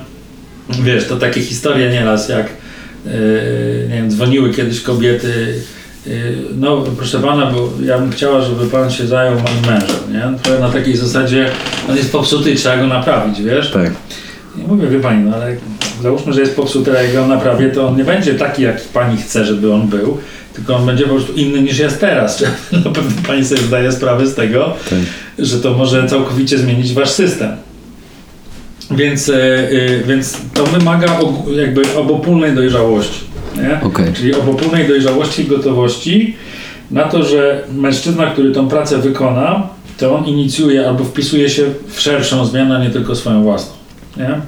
wiesz, 0.70 1.08
to 1.08 1.18
takie 1.18 1.42
historie 1.42 1.90
nieraz 1.90 2.30
jak 2.30 2.50
yy, 3.06 3.12
nie 3.90 3.96
wiem, 3.96 4.12
dzwoniły 4.12 4.54
kiedyś 4.54 4.82
kobiety 4.82 5.56
yy, 6.06 6.14
no 6.56 6.84
proszę 6.98 7.20
pana, 7.20 7.52
bo 7.52 7.70
ja 7.86 8.00
bym 8.00 8.12
chciała, 8.12 8.42
żeby 8.42 8.66
pan 8.68 8.92
się 8.92 9.08
zajął 9.08 9.34
moim 9.34 9.66
mężem, 9.66 10.14
nie? 10.14 10.40
Trochę 10.44 10.60
na 10.60 10.70
takiej 10.70 10.98
zasadzie, 10.98 11.50
on 11.90 11.98
jest 11.98 12.12
popsuty, 12.12 12.56
trzeba 12.56 12.78
go 12.78 12.88
naprawić, 12.88 13.42
wiesz? 13.42 13.72
Tak. 13.72 13.92
I 14.58 14.68
mówię, 14.68 14.88
wie 14.88 15.00
pani, 15.00 15.24
no 15.24 15.36
ale 15.36 15.56
załóżmy, 16.02 16.34
że 16.34 16.42
jest 16.42 16.56
popsuty, 16.56 16.98
a 16.98 17.02
jak 17.02 17.14
go 17.14 17.28
naprawię, 17.28 17.70
to 17.70 17.88
on 17.88 17.98
nie 17.98 18.04
będzie 18.04 18.34
taki, 18.34 18.62
jak 18.62 18.82
pani 18.82 19.18
chce, 19.18 19.46
żeby 19.46 19.74
on 19.74 19.88
był, 19.88 20.18
tylko 20.54 20.76
on 20.76 20.86
będzie 20.86 21.04
po 21.04 21.10
prostu 21.10 21.34
inny 21.34 21.62
niż 21.62 21.80
jest 21.80 22.00
teraz. 22.00 22.44
Na 22.86 22.92
pewno 22.92 23.12
pani 23.28 23.46
sobie 23.46 23.62
zdaje 23.62 23.92
sprawę 23.92 24.28
z 24.28 24.36
tego, 24.36 24.74
tak. 24.90 25.00
że 25.40 25.60
to 25.60 25.74
może 25.74 26.08
całkowicie 26.08 26.58
zmienić 26.58 26.94
wasz 26.94 27.10
system. 27.10 27.50
Więc, 28.92 29.30
e, 29.30 29.70
więc 30.08 30.38
to 30.54 30.66
wymaga 30.66 31.20
jakby 31.56 31.82
obopólnej 31.98 32.56
dojrzałości. 32.56 33.20
Nie? 33.56 33.82
Okay. 33.88 34.14
Czyli 34.14 34.36
obopólnej 34.36 34.88
dojrzałości 34.88 35.42
i 35.42 35.46
gotowości 35.46 36.36
na 36.92 37.04
to, 37.04 37.24
że 37.24 37.64
mężczyzna, 37.74 38.26
który 38.26 38.52
tą 38.52 38.68
pracę 38.68 38.98
wykona, 38.98 39.68
to 39.98 40.16
on 40.16 40.26
inicjuje 40.26 40.88
albo 40.88 41.04
wpisuje 41.04 41.50
się 41.50 41.64
w 41.88 42.00
szerszą 42.02 42.46
zmianę, 42.46 42.80
nie 42.80 42.90
tylko 42.90 43.16
swoją 43.16 43.44
własną. 43.44 43.74
Nie? 44.18 44.42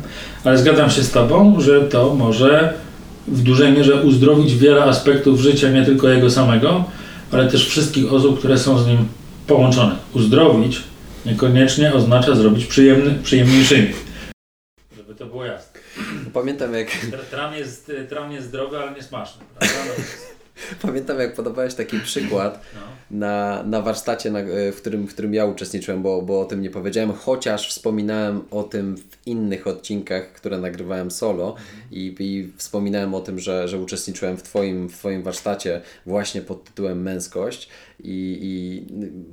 Ale 0.43 0.57
zgadzam 0.57 0.89
się 0.89 1.03
z 1.03 1.11
Tobą, 1.11 1.59
że 1.59 1.81
to 1.81 2.15
może 2.15 2.73
w 3.27 3.41
dużej 3.41 3.71
mierze 3.71 3.95
uzdrowić 3.95 4.55
wiele 4.55 4.83
aspektów 4.83 5.39
życia, 5.39 5.69
nie 5.69 5.85
tylko 5.85 6.09
jego 6.09 6.31
samego, 6.31 6.83
ale 7.31 7.47
też 7.47 7.67
wszystkich 7.67 8.13
osób, 8.13 8.39
które 8.39 8.57
są 8.57 8.77
z 8.77 8.87
nim 8.87 8.97
połączone. 9.47 9.95
Uzdrowić 10.13 10.81
niekoniecznie 11.25 11.93
oznacza 11.93 12.35
zrobić 12.35 12.65
przyjemny, 12.65 13.15
przyjemniejszymi. 13.23 13.87
Żeby 15.03 15.15
to 15.15 15.25
było 15.25 15.45
jasne. 15.45 15.79
Pamiętam 16.33 16.73
jak... 16.73 16.87
Tram 17.31 17.53
jest, 17.53 17.91
tram 18.09 18.31
jest 18.31 18.47
zdrowy, 18.47 18.77
ale 18.77 18.91
nie 18.91 19.03
smaczny. 19.03 19.43
Pamiętam 20.81 21.19
jak 21.19 21.35
podawałeś 21.35 21.73
taki 21.73 21.99
przykład 21.99 22.61
no. 22.75 22.81
na, 23.11 23.63
na 23.63 23.81
warsztacie, 23.81 24.31
na, 24.31 24.39
w, 24.71 24.75
którym, 24.77 25.07
w 25.07 25.13
którym 25.13 25.33
ja 25.33 25.45
uczestniczyłem, 25.45 26.03
bo, 26.03 26.21
bo 26.21 26.41
o 26.41 26.45
tym 26.45 26.61
nie 26.61 26.69
powiedziałem, 26.69 27.13
chociaż 27.13 27.69
wspominałem 27.69 28.41
o 28.51 28.63
tym 28.63 28.97
w 28.97 29.27
innych 29.27 29.67
odcinkach, 29.67 30.33
które 30.33 30.57
nagrywałem 30.57 31.11
solo 31.11 31.49
mhm. 31.49 31.67
i, 31.91 32.15
i 32.19 32.53
wspominałem 32.57 33.13
o 33.13 33.21
tym, 33.21 33.39
że, 33.39 33.67
że 33.67 33.79
uczestniczyłem 33.79 34.37
w 34.37 34.43
twoim, 34.43 34.89
w 34.89 34.97
twoim 34.97 35.23
warsztacie 35.23 35.81
właśnie 36.05 36.41
pod 36.41 36.63
tytułem 36.63 37.01
Męskość 37.01 37.69
i, 38.03 38.39
i 38.41 38.85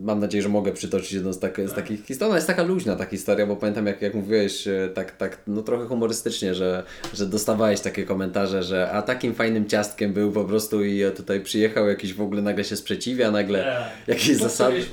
mam 0.03 0.21
nadzieję, 0.21 0.43
że 0.43 0.49
mogę 0.49 0.73
przytoczyć 0.73 1.13
jedną 1.13 1.33
z, 1.33 1.39
tak, 1.39 1.61
z 1.67 1.75
takich 1.75 2.07
historii. 2.07 2.31
Ona 2.31 2.37
jest 2.37 2.47
taka 2.47 2.63
luźna 2.63 2.97
ta 2.97 3.05
historia, 3.05 3.47
bo 3.47 3.57
pamiętam 3.57 3.87
jak, 3.87 4.03
jak 4.03 4.15
mówiłeś 4.15 4.69
e, 4.69 4.89
tak, 4.95 5.17
tak 5.17 5.43
no 5.47 5.63
trochę 5.63 5.87
humorystycznie, 5.87 6.55
że, 6.55 6.85
że 7.15 7.27
dostawałeś 7.27 7.81
takie 7.81 8.05
komentarze, 8.05 8.63
że 8.63 8.91
a 8.91 9.03
takim 9.03 9.35
fajnym 9.35 9.69
ciastkiem 9.69 10.13
był 10.13 10.33
po 10.33 10.45
prostu 10.45 10.85
i 10.85 11.05
tutaj 11.17 11.41
przyjechał 11.41 11.89
jakiś 11.89 12.15
w 12.15 12.21
ogóle 12.21 12.43
nagle 12.43 12.65
się 12.65 12.77
sprzeciwia, 12.77 13.31
nagle 13.31 13.65
tak. 13.65 14.09
jakieś 14.09 14.37
zasady. 14.37 14.85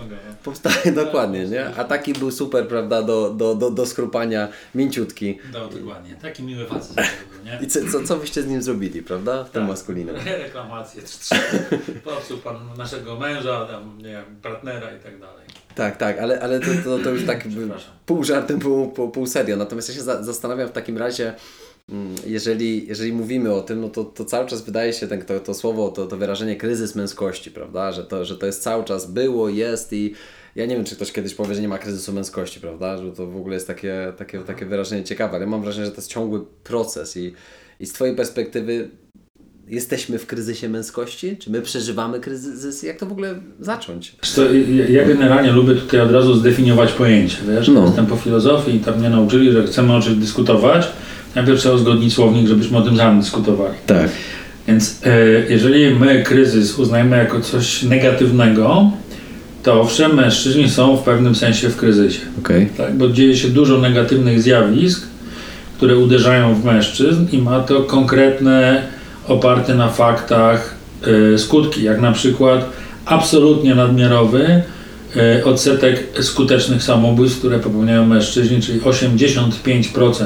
Powstaje 0.43 0.91
dokładnie, 0.91 1.45
nie? 1.45 1.65
A 1.65 1.83
taki 1.83 2.13
był 2.13 2.31
super, 2.31 2.67
prawda, 2.67 3.03
do, 3.03 3.29
do, 3.33 3.55
do, 3.55 3.71
do 3.71 3.85
skrupania, 3.85 4.47
mięciutki. 4.75 5.39
No, 5.53 5.67
dokładnie, 5.67 6.15
taki 6.21 6.43
miły 6.43 6.65
facet. 6.65 6.97
Nie? 7.45 7.59
I 7.61 7.67
co, 7.67 7.79
co, 7.91 8.03
co 8.03 8.17
byście 8.17 8.41
z 8.41 8.47
nim 8.47 8.61
zrobili, 8.61 9.01
prawda? 9.01 9.43
W 9.43 9.49
tym 9.49 9.61
tak. 9.61 9.69
maskulinem. 9.69 10.15
Reklamacje, 10.43 11.01
popsuł 12.03 12.37
pan 12.37 12.55
naszego 12.77 13.15
męża, 13.15 13.66
tam, 13.67 13.97
nie 13.97 14.03
wiem, 14.03 14.25
partnera 14.41 14.95
i 14.97 14.99
tak 14.99 15.19
dalej. 15.19 15.47
Tak, 15.75 15.97
tak, 15.97 16.19
ale, 16.19 16.39
ale 16.39 16.59
to, 16.59 16.65
to, 16.83 16.99
to 16.99 17.09
już 17.09 17.25
tak 17.25 17.47
pół 18.05 18.23
żartem, 18.23 18.59
pół, 18.59 18.91
pół, 18.91 19.09
pół 19.09 19.27
serio. 19.27 19.57
Natomiast 19.57 19.89
ja 19.89 19.95
się 19.95 20.01
za, 20.01 20.23
zastanawiam 20.23 20.67
w 20.67 20.71
takim 20.71 20.97
razie, 20.97 21.33
mm, 21.89 22.15
jeżeli, 22.25 22.87
jeżeli 22.87 23.13
mówimy 23.13 23.53
o 23.53 23.61
tym, 23.61 23.81
no 23.81 23.89
to, 23.89 24.03
to 24.03 24.25
cały 24.25 24.47
czas 24.47 24.61
wydaje 24.61 24.93
się 24.93 25.07
ten, 25.07 25.21
to, 25.21 25.39
to 25.39 25.53
słowo, 25.53 25.89
to, 25.89 26.07
to 26.07 26.17
wyrażenie 26.17 26.55
kryzys 26.55 26.95
męskości, 26.95 27.51
prawda? 27.51 27.91
Że 27.91 28.03
to, 28.03 28.25
że 28.25 28.37
to 28.37 28.45
jest 28.45 28.63
cały 28.63 28.83
czas 28.83 29.11
było, 29.11 29.49
jest 29.49 29.93
i 29.93 30.13
ja 30.55 30.65
nie 30.65 30.75
wiem, 30.75 30.85
czy 30.85 30.95
ktoś 30.95 31.11
kiedyś 31.11 31.33
powie, 31.33 31.55
że 31.55 31.61
nie 31.61 31.67
ma 31.67 31.77
kryzysu 31.77 32.13
męskości, 32.13 32.59
prawda? 32.59 32.97
Że 32.97 33.11
to 33.11 33.27
w 33.27 33.37
ogóle 33.37 33.53
jest 33.53 33.67
takie, 33.67 34.13
takie, 34.17 34.39
takie 34.39 34.65
wyrażenie 34.65 35.03
ciekawe, 35.03 35.35
ale 35.35 35.47
mam 35.47 35.61
wrażenie, 35.61 35.85
że 35.85 35.91
to 35.91 35.97
jest 35.97 36.09
ciągły 36.09 36.45
proces 36.63 37.17
i, 37.17 37.33
i 37.79 37.85
z 37.85 37.93
Twojej 37.93 38.15
perspektywy 38.15 38.89
jesteśmy 39.67 40.19
w 40.19 40.25
kryzysie 40.25 40.69
męskości? 40.69 41.37
Czy 41.37 41.51
my 41.51 41.61
przeżywamy 41.61 42.19
kryzys? 42.19 42.83
Jak 42.83 42.99
to 42.99 43.05
w 43.05 43.11
ogóle 43.11 43.35
zacząć? 43.59 44.15
To, 44.35 44.41
ja 44.89 45.05
generalnie 45.05 45.51
lubię 45.51 45.75
tutaj 45.75 45.99
od 45.99 46.11
razu 46.11 46.33
zdefiniować 46.33 46.91
pojęcie. 46.91 47.37
Wiesz? 47.49 47.67
No. 47.67 47.85
Jestem 47.85 48.05
po 48.05 48.15
filozofii 48.15 48.75
i 48.75 48.79
tam 48.79 48.99
mnie 48.99 49.09
nauczyli, 49.09 49.51
że 49.51 49.63
chcemy 49.63 49.95
o 49.95 50.01
czymś 50.01 50.17
dyskutować. 50.17 50.87
Najpierw 51.35 51.59
trzeba 51.59 51.75
uzgodnić 51.75 52.13
słownik, 52.13 52.47
żebyśmy 52.47 52.77
o 52.77 52.81
tym 52.81 52.97
sami 52.97 53.21
dyskutowali. 53.21 53.73
Tak. 53.85 54.09
Więc 54.67 55.01
e, 55.05 55.19
jeżeli 55.49 55.95
my 55.95 56.23
kryzys 56.23 56.79
uznajemy 56.79 57.17
jako 57.17 57.41
coś 57.41 57.83
negatywnego, 57.83 58.91
to 59.63 59.81
owszem, 59.81 60.15
mężczyźni 60.15 60.69
są 60.69 60.97
w 60.97 61.03
pewnym 61.03 61.35
sensie 61.35 61.69
w 61.69 61.77
kryzysie. 61.77 62.19
Okay. 62.39 62.67
Tak, 62.77 62.97
bo 62.97 63.09
dzieje 63.09 63.37
się 63.37 63.47
dużo 63.47 63.77
negatywnych 63.77 64.41
zjawisk, 64.41 65.07
które 65.77 65.97
uderzają 65.97 66.55
w 66.55 66.65
mężczyzn 66.65 67.25
i 67.31 67.37
ma 67.37 67.59
to 67.59 67.83
konkretne, 67.83 68.87
oparte 69.27 69.75
na 69.75 69.89
faktach 69.89 70.75
y, 71.33 71.39
skutki, 71.39 71.83
jak 71.83 72.01
na 72.01 72.11
przykład 72.11 72.69
absolutnie 73.05 73.75
nadmiarowy 73.75 74.61
y, 75.39 75.45
odsetek 75.45 76.03
skutecznych 76.21 76.83
samobójstw, 76.83 77.39
które 77.39 77.59
popełniają 77.59 78.05
mężczyźni, 78.05 78.61
czyli 78.61 78.79
85% 78.79 80.25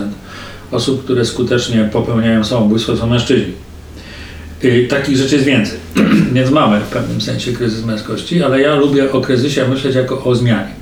osób, 0.72 1.04
które 1.04 1.26
skutecznie 1.26 1.90
popełniają 1.94 2.44
samobójstwo 2.44 2.98
są 2.98 3.08
mężczyźni. 3.08 3.54
Y, 4.64 4.88
takich 4.90 5.18
rzeczy 5.18 5.36
jest 5.36 5.48
więcej. 5.48 5.80
Więc 6.34 6.52
mamy 6.52 6.80
w 6.80 6.88
pewnym 6.88 7.22
sensie 7.22 7.54
kryzys 7.54 7.86
męskości, 7.86 8.44
ale 8.44 8.62
ja 8.62 8.76
lubię 8.76 9.12
o 9.12 9.22
kryzysie 9.22 9.68
myśleć 9.68 9.96
jako 9.96 10.24
o 10.24 10.36
zmianie. 10.36 10.82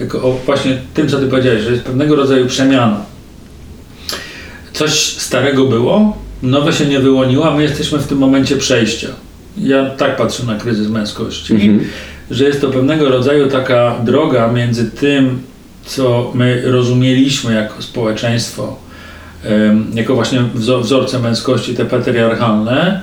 Jako 0.00 0.22
o 0.22 0.38
właśnie 0.46 0.78
tym, 0.94 1.08
co 1.08 1.18
ty 1.18 1.26
powiedziałeś, 1.26 1.62
że 1.62 1.70
jest 1.70 1.82
pewnego 1.82 2.16
rodzaju 2.16 2.46
przemiana. 2.46 3.00
Coś 4.72 4.92
starego 5.00 5.64
było, 5.64 6.25
nowe 6.42 6.72
się 6.72 6.86
nie 6.86 7.00
wyłoniło, 7.00 7.50
a 7.52 7.56
my 7.56 7.62
jesteśmy 7.62 7.98
w 7.98 8.06
tym 8.06 8.18
momencie 8.18 8.56
przejścia. 8.56 9.08
Ja 9.58 9.90
tak 9.90 10.16
patrzę 10.16 10.44
na 10.44 10.54
kryzys 10.54 10.88
męskości, 10.88 11.54
mhm. 11.54 11.80
że 12.30 12.44
jest 12.44 12.60
to 12.60 12.68
pewnego 12.68 13.08
rodzaju 13.08 13.48
taka 13.48 13.98
droga 14.04 14.52
między 14.52 14.90
tym, 14.90 15.42
co 15.84 16.32
my 16.34 16.62
rozumieliśmy 16.64 17.54
jako 17.54 17.82
społeczeństwo, 17.82 18.76
jako 19.94 20.14
właśnie 20.14 20.42
wzorce 20.54 21.18
męskości, 21.18 21.74
te 21.74 21.84
patriarchalne, 21.84 23.02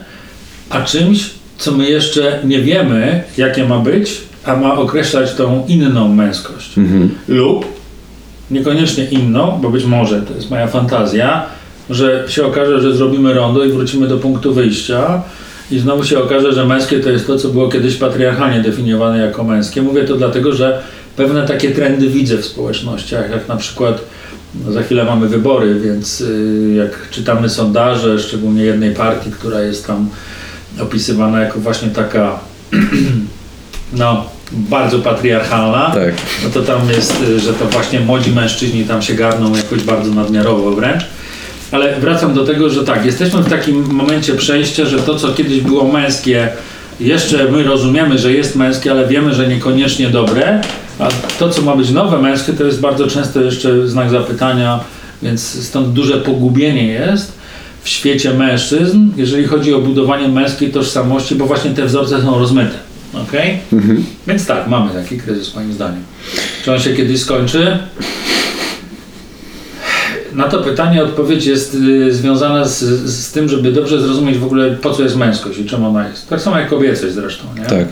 a 0.69 0.81
czymś, 0.81 1.29
co 1.57 1.71
my 1.71 1.89
jeszcze 1.89 2.39
nie 2.43 2.61
wiemy, 2.61 3.23
jakie 3.37 3.65
ma 3.65 3.79
być, 3.79 4.21
a 4.45 4.55
ma 4.55 4.77
określać 4.77 5.33
tą 5.33 5.65
inną 5.67 6.07
męskość. 6.07 6.77
Mhm. 6.77 7.09
Lub 7.27 7.65
niekoniecznie 8.51 9.05
inną, 9.05 9.59
bo 9.61 9.69
być 9.69 9.85
może 9.85 10.21
to 10.21 10.33
jest 10.33 10.49
moja 10.49 10.67
fantazja, 10.67 11.45
że 11.89 12.25
się 12.27 12.45
okaże, 12.45 12.81
że 12.81 12.95
zrobimy 12.95 13.33
rondo 13.33 13.63
i 13.63 13.69
wrócimy 13.69 14.07
do 14.07 14.17
punktu 14.17 14.53
wyjścia 14.53 15.21
i 15.71 15.79
znowu 15.79 16.03
się 16.03 16.19
okaże, 16.19 16.53
że 16.53 16.65
męskie 16.65 16.99
to 16.99 17.09
jest 17.09 17.27
to, 17.27 17.37
co 17.37 17.49
było 17.49 17.69
kiedyś 17.69 17.95
patriarchalnie 17.95 18.61
definiowane 18.61 19.17
jako 19.17 19.43
męskie. 19.43 19.81
Mówię 19.81 20.03
to 20.03 20.15
dlatego, 20.15 20.53
że 20.53 20.81
pewne 21.15 21.47
takie 21.47 21.71
trendy 21.71 22.07
widzę 22.07 22.37
w 22.37 22.45
społecznościach, 22.45 23.31
jak 23.31 23.47
na 23.47 23.57
przykład 23.57 24.01
no 24.65 24.71
za 24.71 24.83
chwilę 24.83 25.03
mamy 25.03 25.27
wybory, 25.27 25.79
więc 25.79 26.21
y, 26.21 26.73
jak 26.77 27.09
czytamy 27.09 27.49
sondaże, 27.49 28.19
szczególnie 28.19 28.63
jednej 28.63 28.91
partii, 28.91 29.31
która 29.31 29.61
jest 29.61 29.87
tam 29.87 30.09
opisywana 30.81 31.41
jako 31.41 31.59
właśnie 31.59 31.89
taka 31.89 32.39
no, 33.93 34.25
bardzo 34.51 34.99
patriarchalna, 34.99 35.91
tak. 35.91 36.13
no 36.43 36.49
to 36.49 36.61
tam 36.61 36.89
jest, 36.89 37.21
y, 37.29 37.39
że 37.39 37.53
to 37.53 37.65
właśnie 37.65 37.99
młodzi 37.99 38.31
mężczyźni 38.31 38.85
tam 38.85 39.01
się 39.01 39.13
garną 39.13 39.55
jakoś 39.55 39.83
bardzo 39.83 40.11
nadmiarowo 40.11 40.71
wręcz. 40.71 41.03
Ale 41.73 41.99
wracam 41.99 42.33
do 42.33 42.45
tego, 42.45 42.69
że 42.69 42.83
tak, 42.83 43.05
jesteśmy 43.05 43.41
w 43.41 43.49
takim 43.49 43.93
momencie 43.93 44.33
przejścia, 44.33 44.85
że 44.85 44.99
to, 44.99 45.15
co 45.15 45.33
kiedyś 45.33 45.61
było 45.61 45.91
męskie, 45.91 46.49
jeszcze 46.99 47.51
my 47.51 47.63
rozumiemy, 47.63 48.17
że 48.17 48.33
jest 48.33 48.55
męskie, 48.55 48.91
ale 48.91 49.07
wiemy, 49.07 49.33
że 49.33 49.47
niekoniecznie 49.47 50.09
dobre, 50.09 50.61
a 50.99 51.09
to, 51.39 51.49
co 51.49 51.61
ma 51.61 51.75
być 51.75 51.89
nowe 51.89 52.21
męskie, 52.21 52.53
to 52.53 52.63
jest 52.63 52.79
bardzo 52.79 53.07
często 53.07 53.41
jeszcze 53.41 53.87
znak 53.87 54.09
zapytania, 54.09 54.79
więc 55.23 55.65
stąd 55.65 55.93
duże 55.93 56.17
pogubienie 56.17 56.87
jest 56.87 57.31
w 57.83 57.89
świecie 57.89 58.33
mężczyzn, 58.33 58.99
jeżeli 59.17 59.47
chodzi 59.47 59.73
o 59.73 59.79
budowanie 59.79 60.27
męskiej 60.27 60.71
tożsamości, 60.71 61.35
bo 61.35 61.45
właśnie 61.45 61.71
te 61.71 61.85
wzorce 61.85 62.21
są 62.21 62.39
rozmyte. 62.39 62.75
Okay? 63.13 63.57
Mhm. 63.73 64.05
Więc 64.27 64.45
tak, 64.45 64.67
mamy 64.67 64.91
taki 64.91 65.17
kryzys 65.17 65.55
moim 65.55 65.73
zdaniem. 65.73 66.03
Czy 66.63 66.71
on 66.71 66.79
się 66.79 66.93
kiedyś 66.93 67.21
skończy? 67.21 67.77
Na 70.35 70.47
to 70.47 70.63
pytanie 70.63 71.03
odpowiedź 71.03 71.45
jest 71.45 71.75
y, 71.75 72.13
związana 72.13 72.65
z, 72.65 72.79
z 73.09 73.31
tym, 73.31 73.49
żeby 73.49 73.71
dobrze 73.71 74.01
zrozumieć 74.01 74.37
w 74.37 74.43
ogóle 74.43 74.71
po 74.71 74.93
co 74.93 75.03
jest 75.03 75.15
męskość 75.15 75.59
i 75.59 75.65
czym 75.65 75.85
ona 75.85 76.09
jest. 76.09 76.29
Tak 76.29 76.41
samo 76.41 76.59
jak 76.59 76.69
kobiecość 76.69 77.13
zresztą. 77.13 77.45
Nie? 77.59 77.65
Tak. 77.65 77.87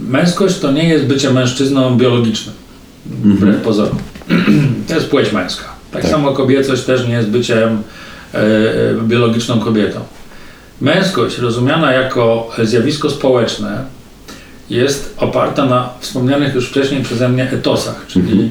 Męskość 0.00 0.58
to 0.58 0.72
nie 0.72 0.88
jest 0.88 1.04
bycie 1.04 1.30
mężczyzną 1.30 1.96
biologicznym, 1.96 2.54
mhm. 3.10 3.36
wbrew 3.36 3.62
pozorom. 3.62 3.98
to 4.88 4.94
jest 4.94 5.06
płeć 5.06 5.32
męska. 5.32 5.64
Tak, 5.92 6.02
tak, 6.02 6.10
samo 6.10 6.32
kobiecość 6.32 6.82
też 6.82 7.06
nie 7.06 7.14
jest 7.14 7.28
byciem 7.28 7.82
e, 8.34 8.38
e, 8.38 8.42
biologiczną 9.02 9.60
kobietą. 9.60 10.00
Męskość 10.80 11.38
rozumiana 11.38 11.92
jako 11.92 12.50
zjawisko 12.62 13.10
społeczne 13.10 13.84
jest 14.70 15.14
oparta 15.16 15.66
na 15.66 15.90
wspomnianych 16.00 16.54
już 16.54 16.68
wcześniej 16.68 17.02
przeze 17.02 17.28
mnie 17.28 17.50
etosach, 17.50 18.04
czyli 18.08 18.32
mhm. 18.32 18.50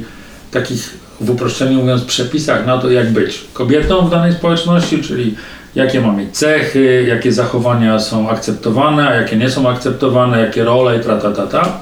takich 0.51 0.97
w 1.21 1.29
uproszczeniu 1.29 1.79
mówiąc 1.79 2.03
przepisach 2.03 2.65
na 2.65 2.77
to, 2.77 2.91
jak 2.91 3.11
być 3.11 3.45
kobietą 3.53 4.07
w 4.07 4.11
danej 4.11 4.33
społeczności, 4.33 5.01
czyli 5.01 5.35
jakie 5.75 6.01
ma 6.01 6.13
mieć 6.13 6.37
cechy, 6.37 7.05
jakie 7.07 7.31
zachowania 7.31 7.99
są 7.99 8.29
akceptowane, 8.29 9.07
a 9.07 9.15
jakie 9.15 9.35
nie 9.35 9.49
są 9.49 9.69
akceptowane, 9.69 10.39
jakie 10.39 10.63
role 10.63 10.97
i 10.97 11.03
ta, 11.03 11.17
ta, 11.17 11.47
ta. 11.47 11.79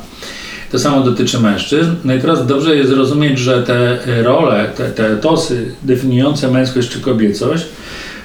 To 0.71 0.79
samo 0.79 1.01
dotyczy 1.01 1.39
mężczyzn. 1.39 1.91
No 2.03 2.13
i 2.13 2.21
teraz 2.21 2.47
dobrze 2.47 2.75
jest 2.75 2.89
zrozumieć, 2.89 3.39
że 3.39 3.63
te 3.63 3.97
role, 4.23 4.69
te, 4.77 4.89
te 4.89 5.17
tosy 5.17 5.71
definiujące 5.83 6.47
męskość 6.47 6.89
czy 6.89 6.99
kobiecość, 6.99 7.65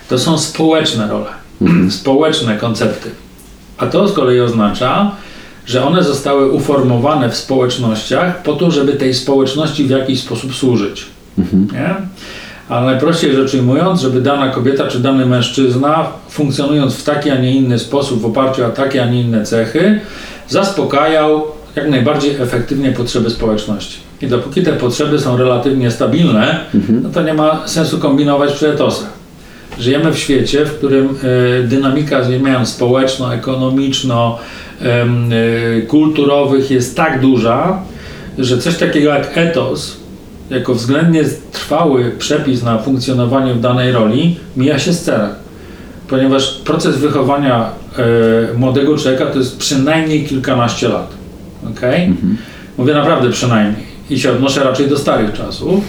to 0.08 0.18
są 0.18 0.38
społeczne 0.38 1.08
role, 1.08 1.30
mhm. 1.62 1.90
społeczne 1.90 2.56
koncepty. 2.56 3.10
A 3.78 3.86
to 3.86 4.08
z 4.08 4.12
kolei 4.12 4.40
oznacza, 4.40 5.16
że 5.70 5.85
one 5.85 6.02
zostały 6.02 6.50
uformowane 6.50 7.30
w 7.30 7.37
społecznościach 7.37 8.42
po 8.42 8.52
to, 8.52 8.70
żeby 8.70 8.92
tej 8.92 9.14
społeczności 9.14 9.85
w 9.85 9.90
jakiś 9.90 10.20
sposób 10.20 10.54
służyć. 10.54 11.06
Mhm. 11.38 11.68
Nie? 11.72 11.94
ale 12.70 12.87
najprościej 12.87 13.35
rzecz 13.35 13.54
ujmując, 13.54 14.00
żeby 14.00 14.20
dana 14.20 14.48
kobieta 14.48 14.87
czy 14.87 14.98
dany 14.98 15.26
mężczyzna, 15.26 16.09
funkcjonując 16.28 16.94
w 16.94 17.04
taki, 17.04 17.30
a 17.30 17.37
nie 17.37 17.56
inny 17.56 17.78
sposób, 17.78 18.20
w 18.20 18.26
oparciu 18.26 18.66
o 18.66 18.68
takie, 18.68 19.02
a 19.02 19.06
nie 19.06 19.20
inne 19.20 19.44
cechy, 19.44 20.00
zaspokajał 20.48 21.44
jak 21.76 21.90
najbardziej 21.90 22.35
efektywnie 22.40 22.92
potrzeby 22.92 23.30
społeczności. 23.30 23.98
I 24.22 24.26
dopóki 24.26 24.62
te 24.62 24.72
potrzeby 24.72 25.18
są 25.18 25.37
relatywnie 25.37 25.90
stabilne, 25.90 26.61
mhm. 26.74 27.02
no 27.02 27.11
to 27.11 27.22
nie 27.22 27.35
ma 27.35 27.68
sensu 27.68 27.98
kombinować 27.98 28.52
przy 28.52 28.68
etosach. 28.68 29.11
Żyjemy 29.78 30.12
w 30.12 30.18
świecie, 30.18 30.64
w 30.64 30.78
którym 30.78 31.16
y, 31.24 31.68
dynamika 31.68 32.24
zmian 32.24 32.66
społeczno-ekonomiczno, 32.66 34.38
kulturowych 35.88 36.70
jest 36.70 36.96
tak 36.96 37.20
duża, 37.20 37.82
że 38.38 38.58
coś 38.58 38.76
takiego 38.76 39.10
jak 39.10 39.38
etos 39.38 39.96
jako 40.50 40.74
względnie 40.74 41.24
trwały 41.52 42.12
przepis 42.18 42.62
na 42.62 42.78
funkcjonowanie 42.78 43.54
w 43.54 43.60
danej 43.60 43.92
roli 43.92 44.36
mija 44.56 44.78
się 44.78 44.92
z 44.92 45.02
celem. 45.02 45.30
Ponieważ 46.08 46.50
proces 46.50 46.96
wychowania 46.96 47.70
e, 47.98 48.58
młodego 48.58 48.98
człowieka 48.98 49.26
to 49.26 49.38
jest 49.38 49.58
przynajmniej 49.58 50.24
kilkanaście 50.24 50.88
lat. 50.88 51.10
Okay? 51.70 51.96
Mhm. 51.96 52.36
Mówię 52.78 52.94
naprawdę 52.94 53.30
przynajmniej. 53.30 53.90
I 54.10 54.20
się 54.20 54.32
odnoszę 54.32 54.64
raczej 54.64 54.88
do 54.88 54.98
starych 54.98 55.32
czasów. 55.32 55.84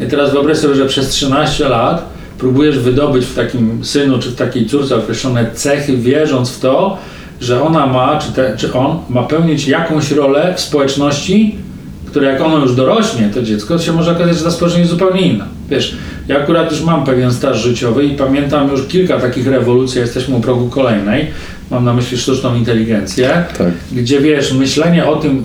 I 0.00 0.06
teraz 0.06 0.32
wyobraź 0.32 0.58
sobie, 0.58 0.74
że 0.74 0.86
przez 0.86 1.08
13 1.08 1.68
lat 1.68 2.08
próbujesz 2.38 2.78
wydobyć 2.78 3.24
w 3.24 3.34
takim 3.34 3.84
synu 3.84 4.18
czy 4.18 4.30
w 4.30 4.34
takiej 4.34 4.66
córce 4.66 4.96
określone 4.96 5.50
cechy, 5.54 5.96
wierząc 5.96 6.50
w 6.50 6.60
to, 6.60 6.98
że 7.40 7.62
ona 7.62 7.86
ma, 7.86 8.18
czy, 8.18 8.32
te, 8.32 8.56
czy 8.56 8.72
on 8.72 8.98
ma 9.08 9.22
pełnić 9.22 9.68
jakąś 9.68 10.10
rolę 10.10 10.54
w 10.56 10.60
społeczności, 10.60 11.58
która 12.06 12.30
jak 12.30 12.40
ono 12.40 12.58
już 12.58 12.74
dorośnie, 12.74 13.30
to 13.34 13.42
dziecko, 13.42 13.78
się 13.78 13.92
może 13.92 14.12
okazać, 14.12 14.38
że 14.38 14.44
ta 14.44 14.50
społeczność 14.50 14.78
jest 14.78 14.90
zupełnie 14.90 15.20
inna. 15.20 15.44
Wiesz, 15.70 15.96
ja 16.28 16.38
akurat 16.38 16.70
już 16.70 16.82
mam 16.82 17.04
pewien 17.04 17.32
staż 17.32 17.62
życiowy 17.62 18.04
i 18.04 18.10
pamiętam 18.16 18.70
już 18.70 18.86
kilka 18.86 19.20
takich 19.20 19.46
rewolucji, 19.46 20.00
jesteśmy 20.00 20.36
u 20.36 20.40
progu 20.40 20.68
kolejnej, 20.68 21.26
mam 21.70 21.84
na 21.84 21.92
myśli 21.92 22.18
sztuczną 22.18 22.56
inteligencję, 22.56 23.44
tak. 23.58 23.72
gdzie 23.92 24.20
wiesz, 24.20 24.52
myślenie 24.52 25.06
o 25.06 25.16
tym, 25.16 25.44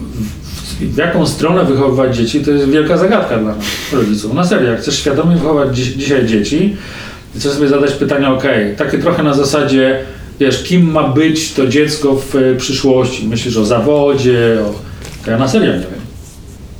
w, 0.80 0.98
jaką 0.98 1.28
stronę 1.28 1.66
wychowywać 1.66 2.18
dzieci, 2.18 2.42
to 2.42 2.52
jest 2.52 2.70
wielka 2.70 2.98
zagadka 2.98 3.38
dla 3.38 3.56
nas, 3.56 3.66
rodziców. 3.94 4.34
Na 4.34 4.46
serio, 4.46 4.72
jak 4.72 4.80
chcesz 4.80 5.00
świadomie 5.00 5.36
wychować 5.36 5.76
dziś, 5.76 5.88
dzisiaj 5.88 6.26
dzieci, 6.26 6.78
chcesz 7.36 7.52
sobie 7.52 7.68
zadać 7.68 7.92
pytanie, 7.92 8.30
ok, 8.30 8.44
takie 8.78 8.98
trochę 8.98 9.24
na 9.24 9.34
zasadzie, 9.34 10.00
wiesz, 10.42 10.64
kim 10.64 10.92
ma 10.92 11.10
być 11.10 11.54
to 11.54 11.68
dziecko 11.68 12.16
w 12.16 12.36
e, 12.36 12.56
przyszłości? 12.56 13.28
Myślisz 13.28 13.58
o 13.58 13.66
zawodzie, 13.66 14.58
o... 14.62 14.74
To 15.26 15.32
ja 15.32 15.38
na 15.38 15.48
serio 15.48 15.74
nie 15.74 15.80
wiem. 15.80 16.02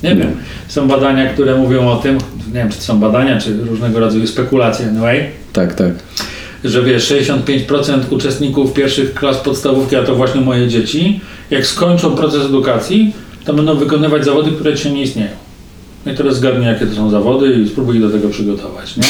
Nie 0.04 0.16
wiem. 0.16 0.36
Są 0.68 0.88
badania, 0.88 1.34
które 1.34 1.56
mówią 1.56 1.90
o 1.90 1.96
tym, 1.96 2.18
nie 2.48 2.54
wiem, 2.54 2.70
czy 2.70 2.78
to 2.78 2.84
są 2.84 3.00
badania, 3.00 3.42
czy 3.42 3.58
różnego 3.58 4.00
rodzaju 4.00 4.28
spekulacje, 4.28 4.88
anyway. 4.88 5.26
Tak, 5.54 5.74
tak. 5.74 5.92
Że 6.64 6.84
wiesz, 6.84 7.12
65% 7.12 8.00
uczestników 8.10 8.74
pierwszych 8.74 9.14
klas 9.14 9.38
podstawówki, 9.38 9.96
a 9.96 10.04
to 10.04 10.16
właśnie 10.16 10.42
moje 10.42 10.68
dzieci, 10.68 11.20
jak 11.50 11.66
skończą 11.66 12.16
proces 12.16 12.46
edukacji, 12.46 13.14
to 13.46 13.54
będą 13.54 13.76
wykonywać 13.76 14.26
zawody, 14.26 14.52
które 14.52 14.74
dzisiaj 14.74 14.94
nie 14.94 15.02
istnieją. 15.02 15.32
No 16.06 16.12
i 16.12 16.16
teraz 16.16 16.36
zgadnij, 16.36 16.68
jakie 16.68 16.86
to 16.86 16.96
są 16.96 17.10
zawody 17.10 17.54
i 17.54 17.70
spróbuj 17.70 18.00
do 18.00 18.10
tego 18.10 18.30
przygotować, 18.30 18.98
nie? 18.98 19.04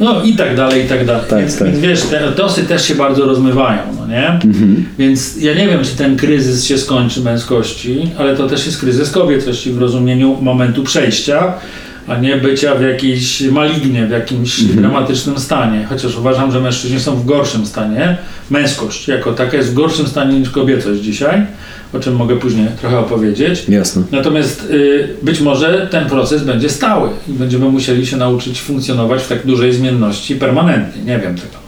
No 0.00 0.22
i 0.22 0.36
tak 0.36 0.56
dalej, 0.56 0.84
i 0.84 0.88
tak 0.88 1.06
dalej. 1.06 1.22
Tak, 1.28 1.38
więc, 1.38 1.58
tak. 1.58 1.68
więc 1.68 1.80
wiesz, 1.80 2.02
te 2.02 2.28
etosy 2.28 2.64
też 2.64 2.88
się 2.88 2.94
bardzo 2.94 3.26
rozmywają, 3.26 3.82
no 3.98 4.06
nie? 4.06 4.28
Mhm. 4.28 4.86
Więc 4.98 5.36
ja 5.36 5.54
nie 5.54 5.68
wiem, 5.68 5.84
czy 5.84 5.96
ten 5.96 6.16
kryzys 6.16 6.64
się 6.64 6.78
skończy 6.78 7.20
męskości, 7.20 8.10
ale 8.18 8.36
to 8.36 8.48
też 8.48 8.66
jest 8.66 8.80
kryzys 8.80 9.10
kobiecości 9.10 9.72
w 9.72 9.78
rozumieniu 9.78 10.36
momentu 10.40 10.82
przejścia, 10.82 11.54
a 12.08 12.16
nie 12.18 12.36
bycia 12.36 12.74
w 12.74 12.82
jakiejś 12.82 13.40
malignie, 13.40 14.06
w 14.06 14.10
jakimś 14.10 14.60
mhm. 14.60 14.78
dramatycznym 14.78 15.38
stanie. 15.38 15.86
Chociaż 15.88 16.16
uważam, 16.16 16.52
że 16.52 16.60
mężczyźni 16.60 17.00
są 17.00 17.16
w 17.16 17.26
gorszym 17.26 17.66
stanie. 17.66 18.16
Męskość 18.50 19.08
jako 19.08 19.32
taka 19.32 19.56
jest 19.56 19.70
w 19.70 19.74
gorszym 19.74 20.06
stanie 20.06 20.38
niż 20.38 20.50
kobiecość 20.50 21.00
dzisiaj 21.00 21.46
o 21.92 22.00
czym 22.00 22.16
mogę 22.16 22.36
później 22.36 22.66
trochę 22.80 22.98
opowiedzieć. 22.98 23.68
Jasne. 23.68 24.02
Natomiast 24.12 24.70
y, 24.70 25.08
być 25.22 25.40
może 25.40 25.88
ten 25.90 26.06
proces 26.06 26.44
będzie 26.44 26.68
stały 26.68 27.08
i 27.28 27.32
będziemy 27.32 27.68
musieli 27.68 28.06
się 28.06 28.16
nauczyć 28.16 28.60
funkcjonować 28.60 29.22
w 29.22 29.28
tak 29.28 29.46
dużej 29.46 29.72
zmienności 29.72 30.36
permanentnie. 30.36 31.02
Nie 31.02 31.18
wiem 31.18 31.34
tego. 31.34 31.59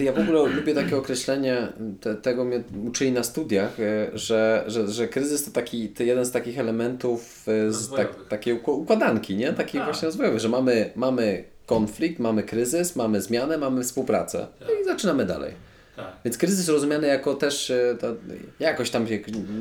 Ja 0.00 0.12
w 0.12 0.18
ogóle 0.18 0.54
lubię 0.56 0.74
takie 0.74 0.96
określenie, 0.96 1.68
te, 2.00 2.14
tego 2.14 2.44
mnie 2.44 2.62
uczyli 2.86 3.12
na 3.12 3.22
studiach, 3.22 3.80
y, 3.80 4.10
że, 4.14 4.64
że, 4.66 4.88
że 4.88 5.08
kryzys 5.08 5.44
to 5.44 5.50
taki 5.50 5.88
to 5.88 6.02
jeden 6.02 6.24
z 6.24 6.30
takich 6.30 6.58
elementów 6.58 7.48
y, 7.68 7.72
z 7.72 7.90
tak, 7.90 8.28
takiej 8.28 8.60
układanki, 8.66 9.36
nie? 9.36 9.52
Takiej 9.52 9.80
tak. 9.80 9.84
właśnie 9.84 10.06
rozwojowej, 10.06 10.40
że 10.40 10.48
mamy, 10.48 10.90
mamy 10.96 11.44
konflikt, 11.66 12.18
mamy 12.18 12.42
kryzys, 12.42 12.96
mamy 12.96 13.22
zmianę, 13.22 13.58
mamy 13.58 13.82
współpracę 13.82 14.46
tak. 14.60 14.68
i 14.82 14.84
zaczynamy 14.84 15.26
dalej. 15.26 15.54
Tak. 15.96 16.12
Więc 16.24 16.38
kryzys 16.38 16.68
rozumiany 16.68 17.06
jako 17.06 17.34
też, 17.34 17.70
e, 17.70 17.96
to 18.00 18.06
jakoś 18.60 18.90
tam, 18.90 19.06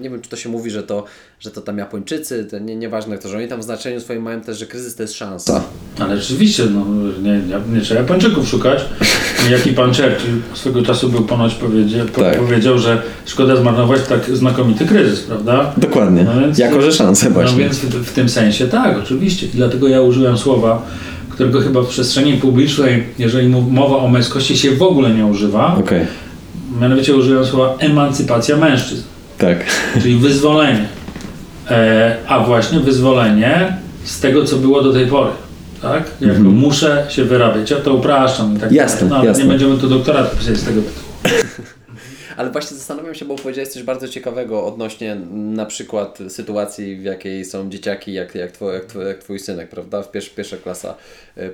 nie 0.02 0.10
wiem 0.10 0.22
czy 0.22 0.30
to 0.30 0.36
się 0.36 0.50
mówi, 0.50 0.72
że 0.72 0.84
to, 0.84 1.04
że 1.40 1.52
to 1.52 1.62
tam 1.62 1.78
Japończycy, 1.78 2.46
to 2.46 2.60
nie, 2.60 2.76
nieważne 2.76 3.18
kto, 3.18 3.30
że 3.30 3.38
oni 3.38 3.48
tam 3.48 3.60
w 3.60 3.64
znaczeniu 3.64 4.02
swoim 4.02 4.22
mają 4.22 4.42
też, 4.42 4.58
że 4.58 4.66
kryzys 4.66 4.96
to 4.96 5.04
jest 5.04 5.14
szansa. 5.14 5.64
Ale 6.00 6.18
rzeczywiście, 6.18 6.66
no, 6.66 6.86
nie, 7.22 7.42
nie 7.74 7.82
trzeba 7.82 8.02
Japończyków 8.02 8.48
szukać. 8.48 8.86
Jaki 9.52 9.74
pan 9.74 9.88
Churchill 9.88 10.42
swego 10.54 10.82
czasu 10.82 11.10
był 11.10 11.22
ponoć 11.22 11.56
powiedział, 11.56 12.08
tak. 12.08 12.40
powiedział, 12.40 12.80
że 12.80 13.02
szkoda 13.26 13.56
zmarnować 13.56 14.02
tak 14.10 14.38
znakomity 14.38 14.86
kryzys, 14.86 15.20
prawda? 15.20 15.74
Dokładnie, 15.78 16.24
no 16.24 16.42
więc, 16.42 16.58
jako 16.58 16.82
że 16.82 16.92
szansę 16.92 17.26
no 17.26 17.34
właśnie. 17.34 17.52
No 17.52 17.64
więc 17.64 17.80
w, 17.80 18.06
w 18.06 18.14
tym 18.14 18.30
sensie 18.30 18.68
tak, 18.68 18.98
oczywiście. 18.98 19.46
I 19.46 19.50
dlatego 19.50 19.88
ja 19.88 20.02
użyłem 20.02 20.38
słowa 20.38 20.86
którego 21.30 21.62
chyba 21.62 21.82
w 21.82 21.88
przestrzeni 21.88 22.34
publicznej, 22.34 23.04
jeżeli 23.20 23.48
mowa 23.50 23.98
o 23.98 24.08
męskości 24.08 24.58
się 24.58 24.72
w 24.72 24.82
ogóle 24.82 25.10
nie 25.10 25.26
używa, 25.26 25.76
okay 25.76 26.06
mianowicie 26.80 27.16
użyłem 27.16 27.46
słowa 27.46 27.76
emancypacja 27.80 28.58
mężczyzn. 28.58 29.04
Tak. 29.38 29.66
Czyli 30.02 30.16
wyzwolenie. 30.16 30.86
E, 31.70 32.16
a 32.28 32.40
właśnie 32.40 32.80
wyzwolenie 32.80 33.74
z 34.04 34.20
tego, 34.20 34.46
co 34.46 34.56
było 34.56 34.84
do 34.84 34.94
tej 34.94 35.08
pory. 35.08 35.30
Tak? 35.82 36.04
Jako 36.22 36.40
-hmm. 36.40 36.44
muszę 36.44 37.06
się 37.10 37.24
wyrabiać. 37.24 37.72
Ja 37.72 37.78
to 37.78 37.94
upraszczam. 37.94 38.60
Tak 38.60 38.72
jasne, 38.72 39.08
no, 39.08 39.26
jasne. 39.26 39.44
Nie 39.44 39.50
będziemy 39.50 39.78
tu 39.78 39.90
doktoratu 39.90 40.38
pisać 40.38 40.58
z 40.58 40.66
tego 40.66 40.82
tytułu. 40.82 41.10
Ale 42.40 42.52
właśnie 42.52 42.78
zastanawiam 42.78 43.16
się, 43.16 43.26
bo 43.26 43.36
powiedziałeś 43.36 43.70
coś 43.70 43.84
bardzo 43.84 44.08
ciekawego 44.08 44.66
odnośnie 44.66 45.16
na 45.32 45.66
przykład 45.66 46.20
sytuacji, 46.30 46.96
w 46.96 47.04
jakiej 47.04 47.46
są 47.46 47.70
dzieciaki, 47.70 48.14
jak, 48.14 48.36
jak, 48.36 48.52
twój, 48.52 48.74
jak, 48.74 48.86
twój, 48.86 49.06
jak 49.06 49.18
twój 49.18 49.40
synek, 49.40 49.70
prawda? 49.70 50.04
W 50.04 50.12
pierwsza, 50.12 50.32
pierwsza 50.36 50.58
klasa 50.58 50.96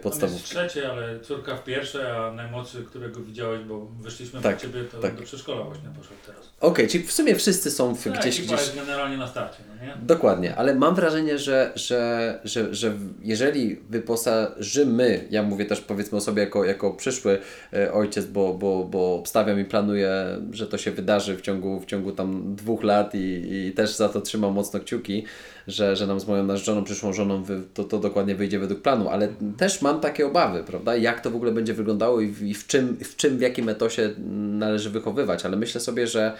podstawówki. 0.01 0.43
w 0.43 0.49
trzeciej, 0.49 0.85
ale 0.85 1.19
córka 1.19 1.55
w 1.55 1.63
pierwszej, 1.63 2.05
a 2.05 2.31
najmłodszy, 2.31 2.83
którego 2.83 3.19
widziałeś, 3.19 3.63
bo 3.63 3.87
wyszliśmy 4.01 4.41
tak, 4.41 4.55
po 4.55 4.61
Ciebie, 4.61 4.83
to 4.83 4.97
tak. 4.97 5.15
do 5.15 5.23
przedszkola 5.23 5.63
właśnie 5.63 5.89
poszedł 5.97 6.15
teraz. 6.25 6.41
Okej, 6.41 6.71
okay, 6.71 6.87
czyli 6.87 7.03
w 7.03 7.11
sumie 7.11 7.35
wszyscy 7.35 7.71
są 7.71 7.95
w, 7.95 8.03
tak, 8.03 8.19
gdzieś... 8.19 8.41
gdzieś... 8.41 8.51
jest 8.51 8.75
generalnie 8.75 9.17
na 9.17 9.27
starcie, 9.27 9.63
no 9.69 9.74
nie? 9.85 10.05
Dokładnie, 10.05 10.55
ale 10.55 10.75
mam 10.75 10.95
wrażenie, 10.95 11.37
że, 11.37 11.71
że, 11.75 12.39
że, 12.43 12.75
że 12.75 12.93
jeżeli 13.23 13.75
wyposażymy, 13.89 15.27
ja 15.29 15.43
mówię 15.43 15.65
też 15.65 15.81
powiedzmy 15.81 16.17
o 16.17 16.21
sobie 16.21 16.43
jako, 16.43 16.65
jako 16.65 16.91
przyszły 16.91 17.39
e, 17.73 17.93
ojciec, 17.93 18.25
bo, 18.25 18.53
bo, 18.53 18.83
bo 18.83 19.15
obstawiam 19.15 19.59
i 19.59 19.65
planuję, 19.65 20.11
że 20.51 20.67
to 20.67 20.77
się 20.77 20.91
wydarzy 20.91 21.37
w 21.37 21.41
ciągu, 21.41 21.79
w 21.79 21.85
ciągu 21.85 22.11
tam 22.11 22.55
dwóch 22.55 22.83
lat 22.83 23.15
i, 23.15 23.53
i 23.67 23.71
też 23.71 23.95
za 23.95 24.09
to 24.09 24.21
trzymam 24.21 24.53
mocno 24.53 24.79
kciuki, 24.79 25.25
że, 25.67 25.95
że 25.95 26.07
nam 26.07 26.19
z 26.19 26.27
moją 26.27 26.43
narzeczoną, 26.43 26.83
przyszłą 26.83 27.13
żoną 27.13 27.43
to, 27.73 27.83
to 27.83 27.99
dokładnie 27.99 28.35
wyjdzie 28.35 28.59
według 28.59 28.81
planu, 28.81 29.09
ale 29.09 29.27
też 29.57 29.81
mam 29.81 29.99
takie 29.99 30.27
obawy, 30.27 30.63
prawda, 30.63 30.95
jak 30.95 31.21
to 31.21 31.31
w 31.31 31.35
ogóle 31.35 31.51
będzie 31.51 31.73
wyglądało 31.73 32.21
i 32.21 32.27
w, 32.27 32.43
i 32.43 32.53
w 32.53 32.67
czym, 32.67 32.97
w 32.97 33.15
czym, 33.15 33.37
w 33.37 33.41
jakim 33.41 33.69
etosie 33.69 34.09
należy 34.35 34.89
wychowywać, 34.89 35.45
ale 35.45 35.57
myślę 35.57 35.81
sobie, 35.81 36.07
że 36.07 36.33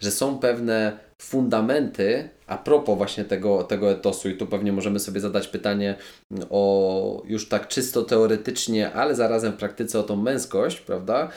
że 0.00 0.10
są 0.10 0.38
pewne 0.38 0.98
fundamenty 1.22 2.28
a 2.50 2.58
propos 2.58 2.96
właśnie 2.96 3.24
tego, 3.24 3.62
tego 3.62 3.90
etosu 3.90 4.28
i 4.28 4.36
tu 4.36 4.46
pewnie 4.46 4.72
możemy 4.72 5.00
sobie 5.00 5.20
zadać 5.20 5.48
pytanie 5.48 5.96
o 6.50 7.22
już 7.24 7.48
tak 7.48 7.68
czysto 7.68 8.02
teoretycznie, 8.02 8.92
ale 8.92 9.14
zarazem 9.14 9.52
w 9.52 9.56
praktyce 9.56 9.98
o 9.98 10.02
tą 10.02 10.16
męskość, 10.16 10.80
prawda? 10.80 11.28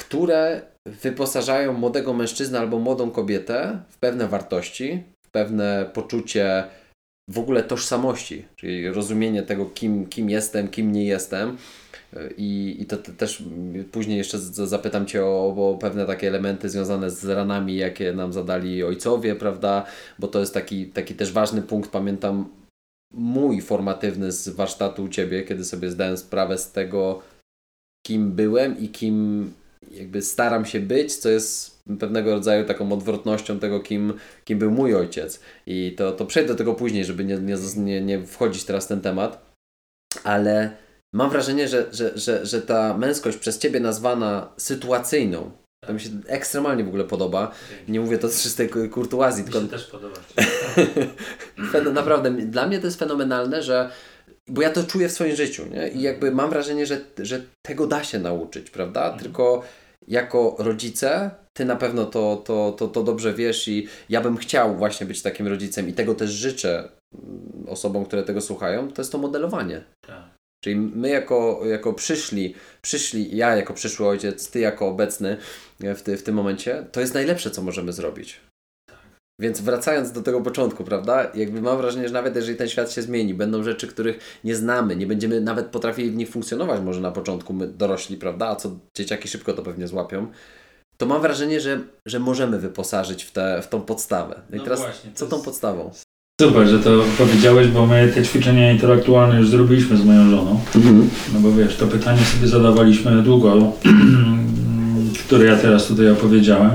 Które 0.00 0.62
wyposażają 0.86 1.72
młodego 1.72 2.12
mężczyznę 2.12 2.58
albo 2.58 2.78
młodą 2.78 3.10
kobietę 3.10 3.82
w 3.88 3.98
pewne 3.98 4.28
wartości, 4.28 5.02
w 5.26 5.30
pewne 5.30 5.90
poczucie 5.94 6.64
w 7.30 7.38
ogóle 7.38 7.62
tożsamości, 7.62 8.44
czyli 8.56 8.88
rozumienie 8.88 9.42
tego, 9.42 9.66
kim, 9.66 10.06
kim 10.06 10.30
jestem, 10.30 10.68
kim 10.68 10.92
nie 10.92 11.04
jestem, 11.04 11.56
i, 12.36 12.76
i 12.78 12.86
to, 12.86 12.96
to 12.96 13.12
też 13.12 13.42
później 13.92 14.18
jeszcze 14.18 14.38
zapytam 14.38 15.06
Cię 15.06 15.24
o, 15.24 15.54
o, 15.56 15.78
pewne 15.80 16.06
takie 16.06 16.28
elementy 16.28 16.68
związane 16.68 17.10
z 17.10 17.24
ranami, 17.24 17.76
jakie 17.76 18.12
nam 18.12 18.32
zadali 18.32 18.84
ojcowie, 18.84 19.36
prawda? 19.36 19.86
Bo 20.18 20.28
to 20.28 20.40
jest 20.40 20.54
taki, 20.54 20.86
taki 20.86 21.14
też 21.14 21.32
ważny 21.32 21.62
punkt, 21.62 21.90
pamiętam 21.90 22.48
mój 23.14 23.60
formatywny 23.60 24.32
z 24.32 24.48
warsztatu 24.48 25.04
u 25.04 25.08
Ciebie, 25.08 25.42
kiedy 25.42 25.64
sobie 25.64 25.90
zdałem 25.90 26.16
sprawę 26.16 26.58
z 26.58 26.72
tego, 26.72 27.22
kim 28.06 28.32
byłem 28.32 28.78
i 28.78 28.88
kim 28.88 29.46
jakby 29.90 30.22
staram 30.22 30.64
się 30.64 30.80
być, 30.80 31.16
co 31.16 31.28
jest 31.28 31.80
pewnego 31.98 32.30
rodzaju 32.30 32.64
taką 32.64 32.92
odwrotnością 32.92 33.58
tego, 33.58 33.80
kim, 33.80 34.12
kim 34.44 34.58
był 34.58 34.70
mój 34.70 34.94
ojciec. 34.94 35.40
I 35.66 35.94
to, 35.96 36.12
to 36.12 36.26
przejdę 36.26 36.48
do 36.48 36.54
tego 36.54 36.74
później, 36.74 37.04
żeby 37.04 37.24
nie, 37.24 37.38
nie, 37.76 38.00
nie 38.00 38.26
wchodzić 38.26 38.64
teraz 38.64 38.84
w 38.84 38.88
ten 38.88 39.00
temat, 39.00 39.54
ale 40.24 40.76
mam 41.14 41.30
wrażenie, 41.30 41.68
że, 41.68 41.86
że, 41.92 42.18
że, 42.18 42.46
że 42.46 42.62
ta 42.62 42.98
męskość 42.98 43.38
przez 43.38 43.58
ciebie 43.58 43.80
nazwana 43.80 44.52
sytuacyjną, 44.56 45.50
to 45.86 45.94
mi 45.94 46.00
się 46.00 46.10
ekstremalnie 46.26 46.84
w 46.84 46.88
ogóle 46.88 47.04
podoba. 47.04 47.52
Nie 47.88 48.00
mówię 48.00 48.18
to 48.18 48.28
z 48.28 48.42
czystej 48.42 48.68
kurtuazji. 48.68 49.44
Mi 49.44 49.50
tylko... 49.50 49.68
też 49.68 49.86
podoba. 49.86 50.16
Naprawdę, 51.92 52.30
dla 52.30 52.66
mnie 52.66 52.78
to 52.78 52.86
jest 52.86 52.98
fenomenalne, 52.98 53.62
że 53.62 53.90
bo 54.48 54.62
ja 54.62 54.70
to 54.70 54.84
czuję 54.84 55.08
w 55.08 55.12
swoim 55.12 55.36
życiu, 55.36 55.66
nie? 55.66 55.88
I 55.88 56.02
jakby 56.02 56.30
mam 56.30 56.50
wrażenie, 56.50 56.86
że, 56.86 57.00
że 57.18 57.40
tego 57.62 57.86
da 57.86 58.04
się 58.04 58.18
nauczyć, 58.18 58.70
prawda? 58.70 59.02
Mhm. 59.02 59.22
Tylko 59.22 59.62
jako 60.08 60.56
rodzice, 60.58 61.30
ty 61.52 61.64
na 61.64 61.76
pewno 61.76 62.06
to, 62.06 62.42
to, 62.44 62.72
to, 62.72 62.88
to 62.88 63.02
dobrze 63.02 63.34
wiesz 63.34 63.68
i 63.68 63.88
ja 64.08 64.20
bym 64.20 64.36
chciał 64.36 64.76
właśnie 64.76 65.06
być 65.06 65.22
takim 65.22 65.46
rodzicem 65.46 65.88
i 65.88 65.92
tego 65.92 66.14
też 66.14 66.30
życzę 66.30 66.88
mm, 67.14 67.66
osobom, 67.68 68.04
które 68.04 68.22
tego 68.22 68.40
słuchają, 68.40 68.92
to 68.92 69.02
jest 69.02 69.12
to 69.12 69.18
modelowanie. 69.18 69.84
Tak. 70.06 70.29
Czyli 70.64 70.76
my 70.76 71.08
jako, 71.08 71.60
jako 71.64 71.92
przyszli, 71.92 72.54
przyszli, 72.82 73.36
ja 73.36 73.56
jako 73.56 73.74
przyszły 73.74 74.06
ojciec, 74.06 74.50
ty 74.50 74.60
jako 74.60 74.88
obecny 74.88 75.36
w, 75.80 76.02
ty, 76.02 76.16
w 76.16 76.22
tym 76.22 76.34
momencie, 76.34 76.86
to 76.92 77.00
jest 77.00 77.14
najlepsze, 77.14 77.50
co 77.50 77.62
możemy 77.62 77.92
zrobić. 77.92 78.40
Więc 79.40 79.60
wracając 79.60 80.12
do 80.12 80.22
tego 80.22 80.40
początku, 80.40 80.84
prawda? 80.84 81.30
Jakby 81.34 81.62
mam 81.62 81.78
wrażenie, 81.78 82.08
że 82.08 82.14
nawet 82.14 82.36
jeżeli 82.36 82.58
ten 82.58 82.68
świat 82.68 82.92
się 82.92 83.02
zmieni, 83.02 83.34
będą 83.34 83.62
rzeczy, 83.62 83.86
których 83.86 84.40
nie 84.44 84.56
znamy, 84.56 84.96
nie 84.96 85.06
będziemy 85.06 85.40
nawet 85.40 85.66
potrafili 85.66 86.10
w 86.10 86.16
nich 86.16 86.28
funkcjonować 86.28 86.80
może 86.80 87.00
na 87.00 87.10
początku, 87.10 87.52
my 87.52 87.66
dorośli, 87.66 88.16
prawda? 88.16 88.48
A 88.48 88.56
co 88.56 88.78
dzieciaki 88.96 89.28
szybko 89.28 89.52
to 89.52 89.62
pewnie 89.62 89.88
złapią. 89.88 90.26
To 90.96 91.06
mam 91.06 91.22
wrażenie, 91.22 91.60
że, 91.60 91.80
że 92.06 92.18
możemy 92.18 92.58
wyposażyć 92.58 93.24
w, 93.24 93.32
te, 93.32 93.62
w 93.62 93.68
tą 93.68 93.82
podstawę. 93.82 94.42
No 94.50 94.56
I 94.56 94.60
teraz 94.60 94.80
właśnie, 94.80 95.10
co 95.14 95.26
tą 95.26 95.42
podstawą? 95.42 95.90
Super, 96.40 96.68
że 96.68 96.78
to 96.78 96.90
powiedziałeś, 97.18 97.68
bo 97.68 97.86
my 97.86 98.12
te 98.14 98.22
ćwiczenia 98.22 98.72
intelektualne 98.72 99.38
już 99.38 99.48
zrobiliśmy 99.48 99.96
z 99.96 100.04
moją 100.04 100.30
żoną. 100.30 100.60
Mhm. 100.76 101.10
No 101.34 101.40
bo 101.40 101.52
wiesz, 101.52 101.76
to 101.76 101.86
pytanie 101.86 102.20
sobie 102.24 102.48
zadawaliśmy 102.48 103.22
długo, 103.22 103.72
które 105.26 105.44
ja 105.44 105.56
teraz 105.56 105.86
tutaj 105.86 106.10
opowiedziałem. 106.10 106.70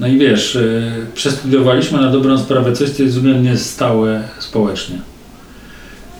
No 0.00 0.06
i 0.06 0.18
wiesz, 0.18 0.54
yy, 0.54 1.06
przestudiowaliśmy 1.14 2.00
na 2.00 2.10
dobrą 2.10 2.38
sprawę 2.38 2.72
coś, 2.72 2.90
co 2.90 3.02
jest 3.02 3.14
względnie 3.14 3.56
stałe 3.56 4.28
społecznie. 4.38 4.98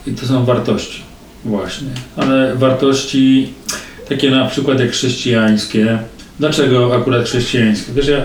I 0.07 0.11
to 0.11 0.25
są 0.25 0.45
wartości 0.45 1.01
właśnie. 1.45 1.89
Ale 2.15 2.55
wartości 2.55 3.53
takie 4.09 4.31
na 4.31 4.45
przykład 4.45 4.79
jak 4.79 4.91
chrześcijańskie. 4.91 5.99
Dlaczego 6.39 6.95
akurat 6.95 7.25
chrześcijańskie? 7.25 7.93
Wiesz, 7.93 8.07
ja, 8.07 8.21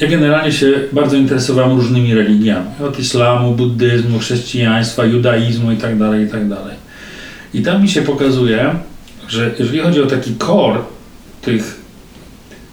ja 0.00 0.08
generalnie 0.08 0.52
się 0.52 0.72
bardzo 0.92 1.16
interesowałem 1.16 1.76
różnymi 1.76 2.14
religiami. 2.14 2.66
Od 2.88 2.98
islamu, 2.98 3.54
buddyzmu, 3.54 4.18
chrześcijaństwa, 4.18 5.04
judaizmu 5.04 5.70
itd., 5.70 6.10
tak 6.10 6.20
itd. 6.20 6.56
Tak 6.56 6.74
I 7.54 7.62
tam 7.62 7.82
mi 7.82 7.88
się 7.88 8.02
pokazuje, 8.02 8.74
że 9.28 9.50
jeżeli 9.58 9.78
chodzi 9.78 10.02
o 10.02 10.06
taki 10.06 10.36
core 10.36 10.80
tych 11.42 11.78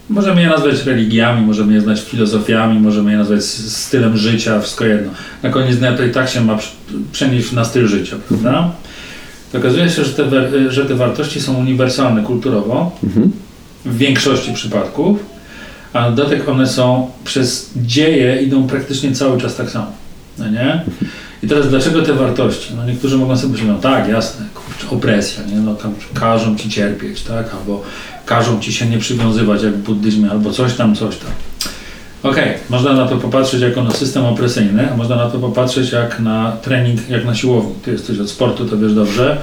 Możemy 0.10 0.42
je 0.42 0.50
nazwać 0.50 0.86
religiami, 0.86 1.46
możemy 1.46 1.74
je 1.74 1.78
nazwać 1.78 2.02
filozofiami, 2.02 2.80
możemy 2.80 3.12
je 3.12 3.18
nazwać 3.18 3.44
stylem 3.44 4.18
życia, 4.18 4.60
wszystko 4.60 4.86
jedno. 4.86 5.12
Na 5.44 5.50
koniec 5.50 5.78
dnia 5.78 5.98
to 5.98 6.04
i 6.04 6.12
tak 6.12 6.30
się 6.30 6.42
ma 6.42 6.58
przenieść 7.12 7.52
na 7.52 7.66
styl 7.66 7.88
życia, 7.88 8.16
prawda? 8.28 8.72
To 9.52 9.58
okazuje 9.58 9.90
się, 9.90 10.04
że 10.04 10.14
te, 10.14 10.72
że 10.72 10.86
te 10.86 10.96
wartości 10.96 11.42
są 11.42 11.58
uniwersalne 11.58 12.24
kulturowo, 12.24 12.92
mhm. 13.04 13.32
w 13.86 13.98
większości 13.98 14.54
przypadków, 14.54 15.20
a 15.96 16.12
dodatek 16.12 16.50
one 16.50 16.68
są 16.68 17.12
przez 17.24 17.72
dzieje 17.76 18.42
idą 18.42 18.68
praktycznie 18.68 19.12
cały 19.12 19.42
czas 19.42 19.56
tak 19.56 19.70
samo. 19.70 19.92
No 20.38 20.50
nie? 20.50 20.84
I 21.44 21.48
teraz 21.48 21.70
dlaczego 21.70 22.02
te 22.02 22.14
wartości? 22.14 22.74
No 22.76 22.86
niektórzy 22.86 23.18
mogą 23.18 23.38
sobie 23.38 23.52
myśleć, 23.52 23.70
no 23.70 23.78
tak, 23.80 24.08
jasne, 24.08 24.46
kurczę, 24.54 24.96
opresja, 24.96 25.44
nie? 25.46 25.56
No 25.56 25.76
tam 25.76 25.94
każą 26.14 26.56
ci 26.56 26.70
cierpieć, 26.70 27.22
tak? 27.22 27.46
Albo 27.60 27.84
każą 28.26 28.60
ci 28.60 28.74
się 28.74 28.86
nie 28.86 29.00
przywiązywać 29.00 29.64
jak 29.64 29.74
w 29.74 29.84
buddyzmie, 29.84 30.32
albo 30.32 30.52
coś 30.52 30.74
tam, 30.74 30.96
coś 30.96 31.18
tam. 31.18 31.32
Okej, 32.24 32.44
okay, 32.44 32.60
można 32.70 32.94
na 32.94 33.08
to 33.08 33.18
popatrzeć 33.18 33.62
jako 33.62 33.84
na 33.84 33.92
system 33.92 34.26
opresyjny, 34.26 34.92
a 34.92 34.98
można 34.98 35.16
na 35.16 35.30
to 35.30 35.40
popatrzeć 35.40 35.92
jak 35.92 36.20
na 36.20 36.52
trening, 36.52 37.10
jak 37.10 37.26
na 37.26 37.36
siłowni. 37.36 37.74
Ty 37.84 37.92
jesteś 37.92 38.20
od 38.20 38.30
sportu, 38.30 38.66
to 38.66 38.78
wiesz 38.78 38.94
dobrze, 38.94 39.38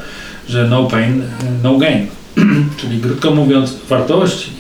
że 0.49 0.69
no 0.69 0.85
pain, 0.85 1.23
no 1.63 1.79
gain. 1.79 2.07
Czyli 2.81 3.01
krótko 3.01 3.31
mówiąc, 3.31 3.75
wartości 3.89 4.51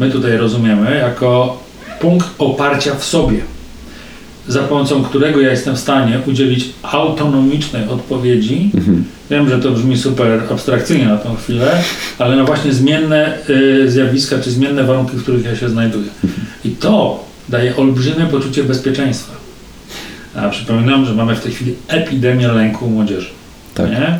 my 0.00 0.10
tutaj 0.10 0.36
rozumiemy 0.36 0.96
jako 0.96 1.58
punkt 2.00 2.28
oparcia 2.38 2.94
w 2.94 3.04
sobie 3.04 3.40
za 4.48 4.62
pomocą 4.62 5.04
którego 5.04 5.40
ja 5.40 5.50
jestem 5.50 5.76
w 5.76 5.78
stanie 5.78 6.20
udzielić 6.26 6.68
autonomicznej 6.82 7.88
odpowiedzi. 7.88 8.70
Mhm. 8.74 9.04
Wiem, 9.30 9.48
że 9.48 9.58
to 9.58 9.70
brzmi 9.70 9.98
super 9.98 10.42
abstrakcyjnie 10.50 11.06
na 11.06 11.16
tą 11.16 11.36
chwilę, 11.36 11.82
ale 12.18 12.36
na 12.36 12.44
właśnie 12.44 12.72
zmienne 12.72 13.38
y, 13.50 13.90
zjawiska 13.90 14.38
czy 14.38 14.50
zmienne 14.50 14.84
warunki, 14.84 15.16
w 15.16 15.22
których 15.22 15.44
ja 15.44 15.56
się 15.56 15.68
znajduję. 15.68 16.08
Mhm. 16.24 16.46
I 16.64 16.70
to 16.70 17.24
daje 17.48 17.76
olbrzymie 17.76 18.26
poczucie 18.26 18.64
bezpieczeństwa. 18.64 19.32
A 20.36 20.48
przypominam, 20.48 21.04
że 21.04 21.14
mamy 21.14 21.36
w 21.36 21.40
tej 21.40 21.52
chwili 21.52 21.74
epidemię 21.88 22.48
lęku 22.48 22.86
u 22.86 22.90
młodzieży. 22.90 23.30
Tak. 23.74 23.90
Nie? 23.90 24.18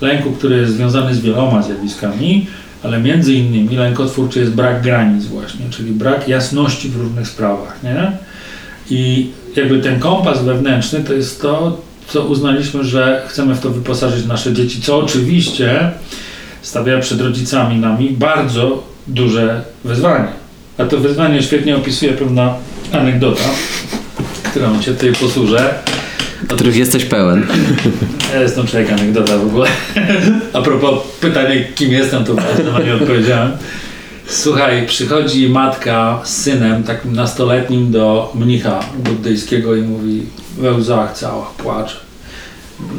Lęku, 0.00 0.32
który 0.32 0.56
jest 0.56 0.72
związany 0.72 1.14
z 1.14 1.20
wieloma 1.20 1.62
zjawiskami, 1.62 2.46
ale 2.84 3.00
między 3.00 3.34
innymi 3.34 3.76
lękotwórczy 3.76 4.40
jest 4.40 4.52
brak 4.52 4.82
granic 4.82 5.26
właśnie, 5.26 5.70
czyli 5.70 5.92
brak 5.92 6.28
jasności 6.28 6.88
w 6.88 6.96
różnych 6.96 7.28
sprawach. 7.28 7.82
Nie? 7.82 8.12
I 8.90 9.30
jakby 9.56 9.80
ten 9.80 10.00
kompas 10.00 10.44
wewnętrzny 10.44 11.04
to 11.04 11.12
jest 11.12 11.42
to, 11.42 11.80
co 12.06 12.24
uznaliśmy, 12.24 12.84
że 12.84 13.22
chcemy 13.28 13.54
w 13.54 13.60
to 13.60 13.70
wyposażyć 13.70 14.26
nasze 14.26 14.52
dzieci, 14.52 14.82
co 14.82 14.98
oczywiście 14.98 15.90
stawia 16.62 17.00
przed 17.00 17.20
rodzicami 17.20 17.76
nami 17.76 18.10
bardzo 18.10 18.82
duże 19.06 19.62
wyzwanie. 19.84 20.28
A 20.78 20.84
to 20.84 20.98
wyzwanie 20.98 21.42
świetnie 21.42 21.76
opisuje 21.76 22.12
pewna 22.12 22.54
anegdota, 22.92 23.44
którą 24.50 24.80
Cię 24.80 24.94
tutaj 24.94 25.12
posłużę. 25.12 25.74
Których 26.48 26.76
jesteś 26.76 27.04
pełen. 27.04 27.46
Ja 28.34 28.40
jestem 28.42 28.66
człowiek 28.66 28.92
anegdota 28.92 29.38
w 29.38 29.46
ogóle. 29.46 29.68
A 30.52 30.62
propos 30.62 30.98
pytania, 31.20 31.54
kim 31.74 31.92
jestem, 31.92 32.24
to 32.24 32.34
na 32.34 32.78
nie 32.84 32.94
odpowiedziałem. 32.94 33.52
Słuchaj, 34.26 34.86
przychodzi 34.86 35.48
matka 35.48 36.20
z 36.24 36.36
synem, 36.42 36.82
takim 36.82 37.12
nastoletnim, 37.12 37.92
do 37.92 38.32
mnicha 38.34 38.80
buddyjskiego 38.98 39.76
i 39.76 39.82
mówi 39.82 40.22
we 40.58 40.72
łzach 40.72 41.16
cała, 41.16 41.50
płacze. 41.58 41.96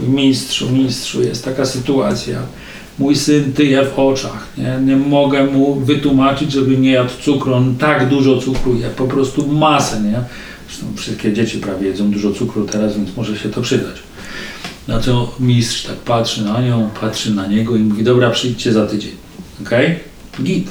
Mistrzu, 0.08 0.70
mistrzu, 0.70 1.24
jest 1.24 1.46
taka 1.46 1.66
sytuacja. 1.66 2.40
Mój 3.00 3.16
syn 3.16 3.54
tyje 3.54 3.86
w 3.86 4.00
oczach. 4.00 4.48
Nie, 4.58 4.80
nie 4.86 4.96
mogę 4.96 5.44
mu 5.44 5.76
wytłumaczyć, 5.76 6.52
żeby 6.52 6.78
nie 6.78 6.92
jadł 6.92 7.10
cukru. 7.22 7.54
On 7.54 7.76
tak 7.76 8.10
dużo 8.10 8.38
cukru 8.38 8.76
je, 8.76 8.90
po 8.90 9.08
prostu 9.08 9.48
masę. 9.48 10.02
Nie? 10.02 10.20
Zresztą 10.76 10.96
wszystkie 10.96 11.34
dzieci 11.34 11.58
prawie 11.58 11.88
jedzą 11.88 12.12
dużo 12.12 12.32
cukru 12.32 12.66
teraz, 12.66 12.98
więc 12.98 13.18
może 13.18 13.38
się 13.38 13.50
to 13.50 13.62
przydać. 13.62 13.96
Na 14.88 15.00
co 15.00 15.32
mistrz 15.40 15.84
tak 15.84 15.96
patrzy 15.96 16.46
na 16.46 16.62
nią, 16.62 16.90
patrzy 17.02 17.36
na 17.36 17.48
niego 17.48 17.76
i 17.76 17.80
mówi, 17.80 18.04
dobra, 18.04 18.30
przyjdźcie 18.30 18.74
za 18.74 18.88
tydzień. 18.88 19.12
Okej? 19.62 20.00
Git 20.42 20.68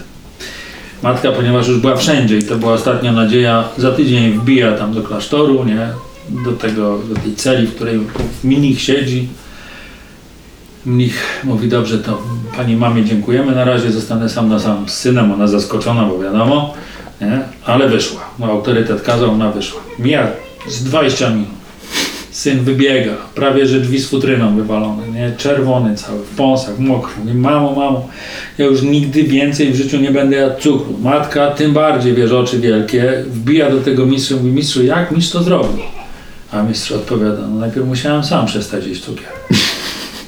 matka, 1.03 1.33
ponieważ 1.33 1.69
już 1.69 1.79
była 1.79 1.97
wszędzie 1.97 2.39
i 2.39 2.43
to 2.43 2.57
była 2.57 2.73
ostatnia 2.73 3.13
nadzieja, 3.13 3.69
za 3.79 3.93
tydzień 3.93 4.33
wbija 4.33 4.73
tam 4.73 4.95
do 4.95 5.03
klasztoru, 5.03 5.65
nie? 5.65 5.89
Do, 6.45 6.53
tego, 6.53 6.99
do 7.09 7.15
tej 7.15 7.35
celi, 7.35 7.67
w 7.67 7.75
której 7.75 8.01
mnich 8.45 8.81
siedzi. 8.81 9.29
Mnich 10.87 11.41
mówi, 11.45 11.69
dobrze, 11.69 11.99
to 11.99 12.23
pani 12.57 12.77
mamie 12.77 13.05
dziękujemy, 13.05 13.55
na 13.55 13.65
razie 13.65 13.93
zostanę 13.93 14.29
sam 14.29 14.49
na 14.49 14.61
sam 14.61 14.89
z 14.89 14.93
synem, 14.93 15.33
ona 15.33 15.49
zaskoczona, 15.49 16.05
bo 16.05 16.19
wiadomo, 16.19 16.75
nie? 17.21 17.41
ale 17.65 17.89
wyszła. 17.89 18.21
No, 18.39 18.47
autorytet 18.47 19.03
kazał, 19.03 19.31
ona 19.31 19.51
wyszła. 19.51 19.81
Mija 19.99 20.27
z 20.69 20.85
20 20.85 21.31
minut. 21.31 21.49
Syn 22.31 22.65
wybiega, 22.65 23.13
prawie 23.35 23.67
że 23.67 23.81
drzwi 23.81 23.99
z 23.99 24.09
futryną 24.09 24.57
wywalone, 24.57 25.09
nie? 25.09 25.33
czerwony 25.37 25.97
cały, 25.97 26.19
w 26.19 26.37
pąsach, 26.37 26.79
mokry. 26.79 27.13
Mówi, 27.19 27.35
mamo, 27.35 27.73
mamo, 27.73 28.09
ja 28.59 28.65
już 28.65 28.83
nigdy 28.83 29.23
więcej 29.23 29.73
w 29.73 29.77
życiu 29.77 29.97
nie 30.01 30.11
będę 30.11 30.37
jadł 30.37 30.61
cukru. 30.61 30.99
Matka 31.03 31.51
tym 31.51 31.73
bardziej, 31.73 32.15
wiesz, 32.15 32.33
oczy 32.33 32.59
wielkie, 32.59 33.25
wbija 33.27 33.71
do 33.71 33.81
tego 33.81 34.07
mistrza, 34.07 34.35
mówi, 34.37 34.51
mistrzu, 34.51 34.85
jak 34.85 35.11
mistrz 35.11 35.33
to 35.33 35.43
zrobił? 35.43 35.83
A 36.53 36.63
mistrz 36.63 36.93
odpowiada, 36.93 37.41
no 37.41 37.61
najpierw 37.61 37.87
musiałem 37.87 38.25
sam 38.25 38.47
przestać 38.47 38.87
jeść 38.87 39.05
cukier. 39.05 39.29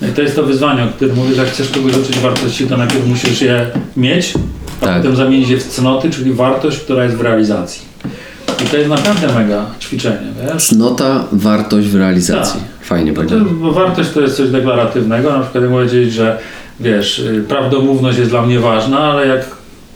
No 0.03 0.09
i 0.09 0.13
to 0.13 0.23
jest 0.23 0.37
to 0.37 0.43
wyzwanie, 0.43 0.85
o 0.85 0.87
którym 0.87 1.17
mówisz, 1.17 1.37
że 1.37 1.43
jak 1.43 1.51
chcesz 1.51 1.71
kogoś 1.71 1.97
uczyć 1.97 2.19
wartości, 2.19 2.67
to 2.67 2.77
najpierw 2.77 3.07
musisz 3.07 3.43
je 3.43 3.67
mieć, 3.97 4.35
a 4.81 4.85
tak. 4.85 4.97
potem 4.97 5.17
zamienić 5.17 5.49
je 5.49 5.59
w 5.59 5.65
cnoty, 5.65 6.11
czyli 6.11 6.33
wartość, 6.33 6.79
która 6.79 7.05
jest 7.05 7.17
w 7.17 7.21
realizacji. 7.21 7.83
I 8.65 8.67
to 8.67 8.77
jest 8.77 8.89
naprawdę 8.89 9.35
mega 9.35 9.67
ćwiczenie, 9.81 10.33
wiesz? 10.43 10.69
Cnota, 10.69 11.25
wartość 11.33 11.89
w 11.89 11.97
realizacji. 11.97 12.61
Tak. 12.61 12.87
Fajnie 12.87 13.13
no 13.13 13.25
to, 13.25 13.41
Bo 13.41 13.73
wartość 13.73 14.11
to 14.11 14.21
jest 14.21 14.37
coś 14.37 14.49
deklaratywnego, 14.49 15.31
na 15.31 15.41
przykład 15.41 15.65
jak 15.65 15.73
powiedzieć, 15.73 16.13
że 16.13 16.39
wiesz, 16.81 17.19
y, 17.19 17.45
prawdomówność 17.49 18.19
jest 18.19 18.31
dla 18.31 18.43
mnie 18.43 18.61
ważna, 18.61 18.99
ale 18.99 19.27
jak 19.27 19.45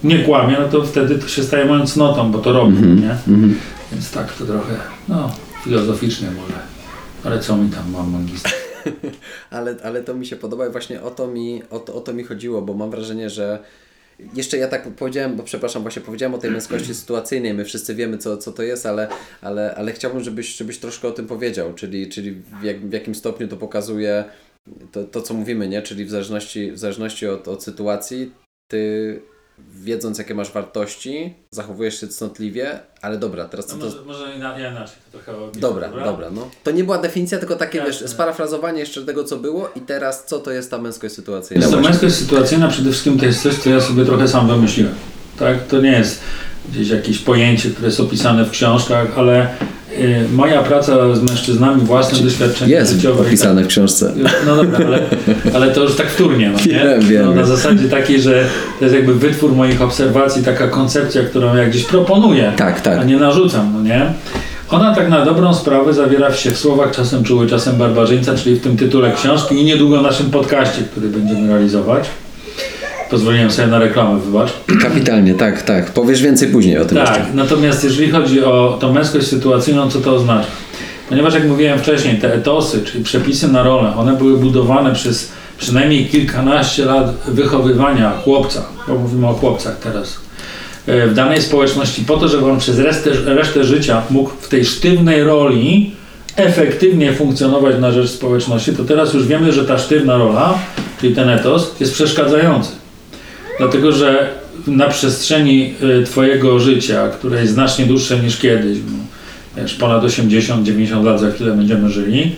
nie 0.05 0.19
kłamie, 0.19 0.57
no 0.61 0.69
to 0.69 0.87
wtedy 0.87 1.19
to 1.19 1.29
się 1.29 1.43
staje 1.43 1.65
moją 1.65 1.87
cnotą, 1.87 2.33
bo 2.33 2.39
to 2.39 2.53
robi, 2.53 2.79
mm 2.79 2.97
-hmm. 2.97 3.01
nie? 3.01 3.35
Mm 3.35 3.51
-hmm. 3.51 3.55
Więc 3.93 4.11
tak 4.11 4.33
to 4.33 4.45
trochę, 4.45 4.75
no, 5.09 5.31
filozoficznie 5.65 6.29
może. 6.31 6.59
Ale 7.25 7.39
co 7.39 7.57
mi 7.57 7.71
tam 7.71 7.83
mam 7.93 8.11
magister? 8.11 8.53
ale, 9.51 9.77
ale 9.83 10.03
to 10.03 10.15
mi 10.15 10.27
się 10.27 10.37
podoba 10.37 10.67
i 10.67 10.71
właśnie 10.71 11.03
o 11.03 11.11
to 11.11 11.27
mi, 11.27 11.63
o 11.71 11.79
to, 11.79 11.95
o 11.95 12.01
to 12.01 12.13
mi 12.13 12.25
chodziło, 12.25 12.63
bo 12.63 12.75
mam 12.75 12.91
wrażenie, 12.91 13.31
że 13.31 13.59
jeszcze 14.35 14.57
ja 14.57 14.69
tak 14.69 14.89
powiedziałem, 14.89 15.37
bo 15.37 15.43
przepraszam, 15.43 15.83
właśnie 15.83 16.03
powiedziałem 16.03 16.35
o 16.35 16.39
tej 16.39 16.51
męskości 16.51 16.95
sytuacyjnej, 16.95 17.55
my 17.55 17.65
wszyscy 17.65 17.95
wiemy 17.95 18.19
co, 18.19 18.37
co 18.37 18.53
to 18.53 18.63
jest, 18.63 18.87
ale, 18.87 19.09
ale, 19.43 19.75
ale 19.75 19.93
chciałbym, 19.93 20.23
żebyś, 20.23 20.57
żebyś 20.57 20.79
troszkę 20.79 21.09
o 21.09 21.13
tym 21.13 21.27
powiedział, 21.27 21.75
czyli, 21.75 22.09
czyli 22.09 22.33
w, 22.33 22.63
jak, 22.63 22.81
w 22.81 22.93
jakim 22.93 23.15
stopniu 23.15 23.49
to 23.49 23.57
pokazuje 23.57 24.25
to, 24.93 25.05
to, 25.05 25.23
co 25.23 25.35
mówimy, 25.35 25.69
nie? 25.69 25.83
Czyli 25.83 26.05
w 26.05 26.11
zależności, 26.11 26.73
w 26.73 26.79
zależności 26.79 27.27
od, 27.27 27.49
od 27.49 27.63
sytuacji, 27.63 28.33
ty 28.71 29.21
wiedząc 29.75 30.19
jakie 30.19 30.35
masz 30.35 30.53
wartości, 30.53 31.35
zachowujesz 31.51 32.01
się 32.01 32.09
cnotliwie, 32.09 32.81
ale 33.03 33.19
dobra, 33.19 33.45
teraz 33.45 33.67
co 33.67 33.77
no 33.77 33.87
to... 33.87 34.05
Może, 34.05 34.05
może 34.05 34.39
ja 34.39 34.71
inaczej, 34.71 34.97
to 35.13 35.19
trochę 35.19 35.33
dobra, 35.61 35.89
dobra, 35.89 36.05
dobra, 36.05 36.31
no. 36.31 36.51
To 36.65 36.71
nie 36.71 36.85
była 36.85 36.99
definicja, 36.99 37.39
tylko 37.39 37.57
takie, 37.57 37.79
Jasne. 37.79 37.93
wiesz, 37.93 38.11
sparafrazowanie 38.11 38.81
jeszcze 38.81 39.03
tego, 39.03 39.25
co 39.25 39.37
było 39.37 39.71
i 39.77 39.81
teraz 39.81 40.25
co 40.27 40.39
to 40.39 40.51
jest 40.51 40.71
ta 40.71 40.79
męskość 40.79 41.15
sytuacyjna? 41.15 41.69
To 41.69 41.81
męskość 41.81 42.15
sytuacyjna 42.15 42.69
przede 42.69 42.91
wszystkim 42.91 43.19
to 43.19 43.27
jest 43.27 43.43
coś, 43.43 43.55
co 43.55 43.71
ja 43.71 43.81
sobie 43.81 44.05
trochę 44.05 44.29
sam 44.29 44.49
wymyśliłem. 44.49 44.95
Tak? 45.39 45.67
To 45.67 45.81
nie 45.81 45.93
jest 45.93 46.21
gdzieś 46.73 46.89
jakieś 46.89 47.19
pojęcie, 47.19 47.71
które 47.71 47.89
jest 47.89 48.01
opisane 48.01 48.45
w 48.45 48.51
książkach, 48.51 49.19
ale 49.19 49.55
moja 50.33 50.63
praca 50.63 51.15
z 51.15 51.23
mężczyznami, 51.23 51.83
własne 51.83 52.19
doświadczenie 52.19 52.73
jest 52.73 52.93
życiowe. 52.93 53.19
Jest 53.19 53.29
opisane 53.29 53.61
tak, 53.61 53.65
w 53.65 53.69
książce. 53.69 54.13
No 54.47 54.57
dobra, 54.57 54.87
ale, 54.87 55.01
ale 55.55 55.71
to 55.71 55.83
już 55.83 55.97
tak 55.97 56.11
wtórnie, 56.11 56.51
no, 56.51 56.59
nie? 56.59 56.79
Wiem, 56.85 57.01
wiem, 57.01 57.27
no, 57.27 57.35
na 57.35 57.45
zasadzie 57.45 57.89
takiej, 57.89 58.21
że 58.21 58.45
to 58.79 58.85
jest 58.85 58.97
jakby 58.97 59.15
wytwór 59.15 59.53
moich 59.53 59.83
obserwacji, 59.83 60.45
taka 60.45 60.69
koncepcja, 60.69 61.23
którą 61.23 61.57
ja 61.57 61.69
gdzieś 61.69 61.85
proponuję, 61.85 62.53
tak, 62.57 62.81
tak. 62.81 62.99
a 62.99 63.05
nie 63.05 63.17
narzucam, 63.17 63.73
no 63.75 63.83
nie? 63.83 64.13
Ona 64.71 64.95
tak 64.95 65.09
na 65.09 65.25
dobrą 65.25 65.55
sprawę 65.55 65.95
zawiera 65.95 66.33
się 66.33 66.51
w 66.51 66.59
słowach 66.59 66.91
czasem 66.91 67.25
czuły, 67.25 67.47
czasem 67.47 67.77
barbarzyńca, 67.77 68.35
czyli 68.37 68.57
w 68.57 68.63
tym 68.63 68.77
tytule 68.77 69.13
książki 69.13 69.55
i 69.55 69.65
niedługo 69.65 69.99
w 69.99 70.03
naszym 70.03 70.31
podcaście, 70.31 70.83
który 70.83 71.09
będziemy 71.09 71.49
realizować. 71.49 72.05
Pozwoliłem 73.11 73.51
sobie 73.51 73.69
na 73.69 73.79
reklamę, 73.79 74.21
wybacz. 74.21 74.51
Kapitalnie, 74.83 75.35
tak, 75.35 75.63
tak. 75.63 75.91
Powiesz 75.91 76.23
więcej 76.23 76.49
później 76.49 76.79
o 76.79 76.85
tym 76.85 76.99
Tak, 76.99 77.09
jeszcze. 77.09 77.33
natomiast 77.35 77.85
jeżeli 77.85 78.11
chodzi 78.11 78.45
o 78.45 78.77
tą 78.81 78.93
męskość 78.93 79.27
sytuacyjną, 79.27 79.91
co 79.91 80.01
to 80.01 80.15
oznacza? 80.15 80.49
Ponieważ 81.09 81.35
jak 81.35 81.45
mówiłem 81.49 81.79
wcześniej, 81.79 82.19
te 82.19 82.35
etosy, 82.35 82.83
czyli 82.85 83.05
przepisy 83.05 83.49
na 83.49 83.63
rolę, 83.63 83.97
one 83.97 84.17
były 84.17 84.37
budowane 84.39 84.95
przez 84.95 85.33
przynajmniej 85.59 86.07
kilkanaście 86.07 86.85
lat 86.85 87.15
wychowywania 87.29 88.13
chłopca, 88.25 88.63
bo 88.89 88.95
mówimy 88.95 89.27
o 89.27 89.33
chłopcach 89.33 89.79
teraz, 89.79 90.19
e, 90.87 91.07
w 91.07 91.15
danej 91.15 91.43
społeczności 91.43 92.03
po 92.05 92.17
to, 92.17 92.29
żeby 92.29 92.51
on 92.51 92.59
przez 92.59 92.79
resztę, 92.79 93.11
resztę 93.25 93.65
życia 93.65 94.03
mógł 94.11 94.31
w 94.41 94.49
tej 94.49 94.65
sztywnej 94.65 95.25
roli 95.25 95.93
efektywnie 96.37 97.13
funkcjonować 97.13 97.77
na 97.81 97.93
rzecz 97.93 98.11
społeczności, 98.11 98.73
to 98.73 98.85
teraz 98.85 99.15
już 99.15 99.27
wiemy, 99.27 99.53
że 99.53 99.65
ta 99.65 99.79
sztywna 99.79 100.17
rola, 100.17 100.59
czyli 101.01 101.15
ten 101.15 101.29
etos, 101.29 101.75
jest 101.81 101.93
przeszkadzający. 101.93 102.80
Dlatego, 103.61 103.93
że 103.93 104.31
na 104.67 104.89
przestrzeni 104.89 105.75
y, 106.01 106.05
Twojego 106.05 106.61
życia, 106.61 107.09
które 107.09 107.41
jest 107.41 107.53
znacznie 107.53 107.87
dłuższe 107.87 108.19
niż 108.19 108.39
kiedyś, 108.39 108.79
wiesz, 109.57 109.75
ponad 109.75 110.05
80-90 110.05 111.05
lat, 111.05 111.21
za 111.21 111.31
chwilę 111.31 111.53
będziemy 111.53 111.91
żyli, 111.91 112.37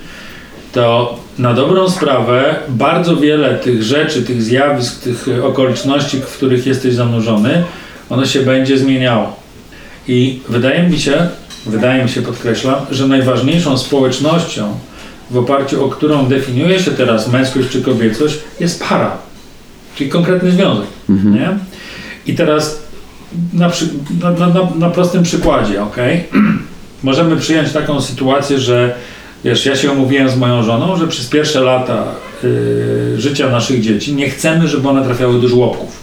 to 0.73 1.17
na 1.39 1.55
dobrą 1.55 1.91
sprawę 1.91 2.55
bardzo 2.69 3.17
wiele 3.17 3.55
tych 3.55 3.83
rzeczy, 3.83 4.23
tych 4.23 4.43
zjawisk, 4.43 5.03
tych 5.03 5.27
okoliczności, 5.43 6.21
w 6.21 6.27
których 6.27 6.67
jesteś 6.67 6.95
zanurzony, 6.95 7.65
ono 8.11 8.27
się 8.27 8.41
będzie 8.41 8.79
zmieniało. 8.79 9.37
I 10.09 10.41
wydaje 10.49 10.83
mi 10.83 10.99
się, 10.99 11.29
wydaje 11.67 12.03
mi 12.03 12.11
się, 12.11 12.23
podkreślam, 12.23 12.87
że 12.91 13.09
najważniejszą 13.09 13.79
społecznością, 13.79 14.79
w 15.31 15.37
oparciu 15.37 15.85
o 15.85 15.89
którą 15.89 16.27
definiuje 16.27 16.81
się 16.81 16.91
teraz 16.91 17.33
męskość 17.33 17.69
czy 17.69 17.83
kobiecość, 17.83 18.39
jest 18.61 18.85
para 18.89 19.32
czyli 20.03 20.11
konkretny 20.11 20.51
związek. 20.51 20.87
Mhm. 21.11 21.35
Nie? 21.35 21.49
I 22.27 22.35
teraz 22.35 22.83
na, 23.53 23.69
przy, 23.69 23.89
na, 24.21 24.31
na, 24.31 24.69
na, 24.79 24.91
prostym 24.91 25.23
przykładzie, 25.23 25.83
ok? 25.83 25.97
Możemy 27.03 27.37
przyjąć 27.37 27.73
taką 27.73 28.01
sytuację, 28.01 28.59
że 28.59 28.95
wiesz, 29.45 29.67
ja 29.67 29.77
się 29.77 29.93
umówiłem 29.93 30.29
z 30.29 30.37
moją 30.37 30.63
żoną, 30.63 30.97
że 30.97 31.09
przez 31.09 31.27
pierwsze 31.27 31.61
lata 31.61 32.05
yy, 32.43 33.21
życia 33.21 33.49
naszych 33.49 33.81
dzieci 33.81 34.15
nie 34.15 34.31
chcemy, 34.31 34.69
żeby 34.69 34.89
one 34.89 35.05
trafiały 35.05 35.41
do 35.41 35.49
żłobków. 35.49 36.03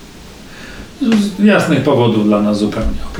Z 1.01 1.43
jasnych 1.43 1.83
powodów 1.83 2.25
dla 2.25 2.41
nas 2.41 2.59
zupełnie, 2.59 2.99
ok? 3.13 3.19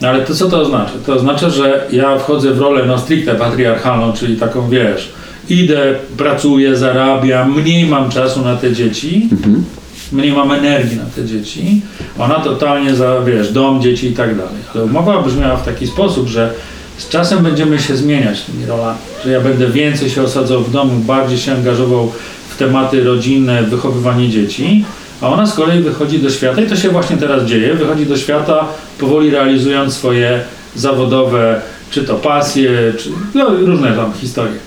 No 0.00 0.08
ale 0.08 0.24
to 0.24 0.34
co 0.34 0.48
to 0.48 0.60
oznacza? 0.60 0.92
To 1.06 1.14
oznacza, 1.14 1.50
że 1.50 1.86
ja 1.92 2.18
wchodzę 2.18 2.54
w 2.54 2.58
rolę 2.58 2.86
no 2.86 2.98
stricte 2.98 3.34
patriarchalną, 3.34 4.12
czyli 4.12 4.36
taką, 4.36 4.70
wiesz, 4.70 5.12
idę, 5.48 5.94
pracuję, 6.16 6.76
zarabiam, 6.76 7.60
mniej 7.60 7.86
mam 7.86 8.10
czasu 8.10 8.44
na 8.44 8.56
te 8.56 8.72
dzieci, 8.72 9.28
mhm 9.32 9.64
mniej 10.12 10.32
mam 10.32 10.52
energii 10.52 10.96
na 10.96 11.04
te 11.16 11.24
dzieci, 11.24 11.82
ona 12.18 12.34
totalnie 12.34 12.94
za, 12.94 13.20
wiesz, 13.20 13.52
dom, 13.52 13.82
dzieci 13.82 14.06
i 14.06 14.12
tak 14.12 14.36
dalej. 14.36 14.60
Ale 14.74 14.84
umowa 14.84 15.22
brzmiała 15.22 15.56
w 15.56 15.64
taki 15.64 15.86
sposób, 15.86 16.28
że 16.28 16.54
z 16.98 17.08
czasem 17.08 17.42
będziemy 17.42 17.78
się 17.78 17.96
zmieniać 17.96 18.40
tymi 18.40 18.66
rolami, 18.66 18.98
że 19.24 19.30
ja 19.30 19.40
będę 19.40 19.66
więcej 19.66 20.10
się 20.10 20.22
osadzał 20.22 20.62
w 20.62 20.70
domu, 20.70 20.98
bardziej 20.98 21.38
się 21.38 21.52
angażował 21.52 22.12
w 22.48 22.56
tematy 22.56 23.04
rodzinne, 23.04 23.62
wychowywanie 23.62 24.28
dzieci, 24.28 24.84
a 25.20 25.28
ona 25.28 25.46
z 25.46 25.54
kolei 25.54 25.82
wychodzi 25.82 26.18
do 26.18 26.30
świata 26.30 26.60
i 26.60 26.66
to 26.66 26.76
się 26.76 26.88
właśnie 26.88 27.16
teraz 27.16 27.44
dzieje, 27.44 27.74
wychodzi 27.74 28.06
do 28.06 28.16
świata 28.16 28.64
powoli 28.98 29.30
realizując 29.30 29.94
swoje 29.94 30.40
zawodowe, 30.76 31.60
czy 31.90 32.04
to 32.04 32.14
pasje, 32.14 32.70
czy 32.98 33.10
no, 33.34 33.50
różne 33.50 33.92
tam 33.92 34.12
historie. 34.12 34.58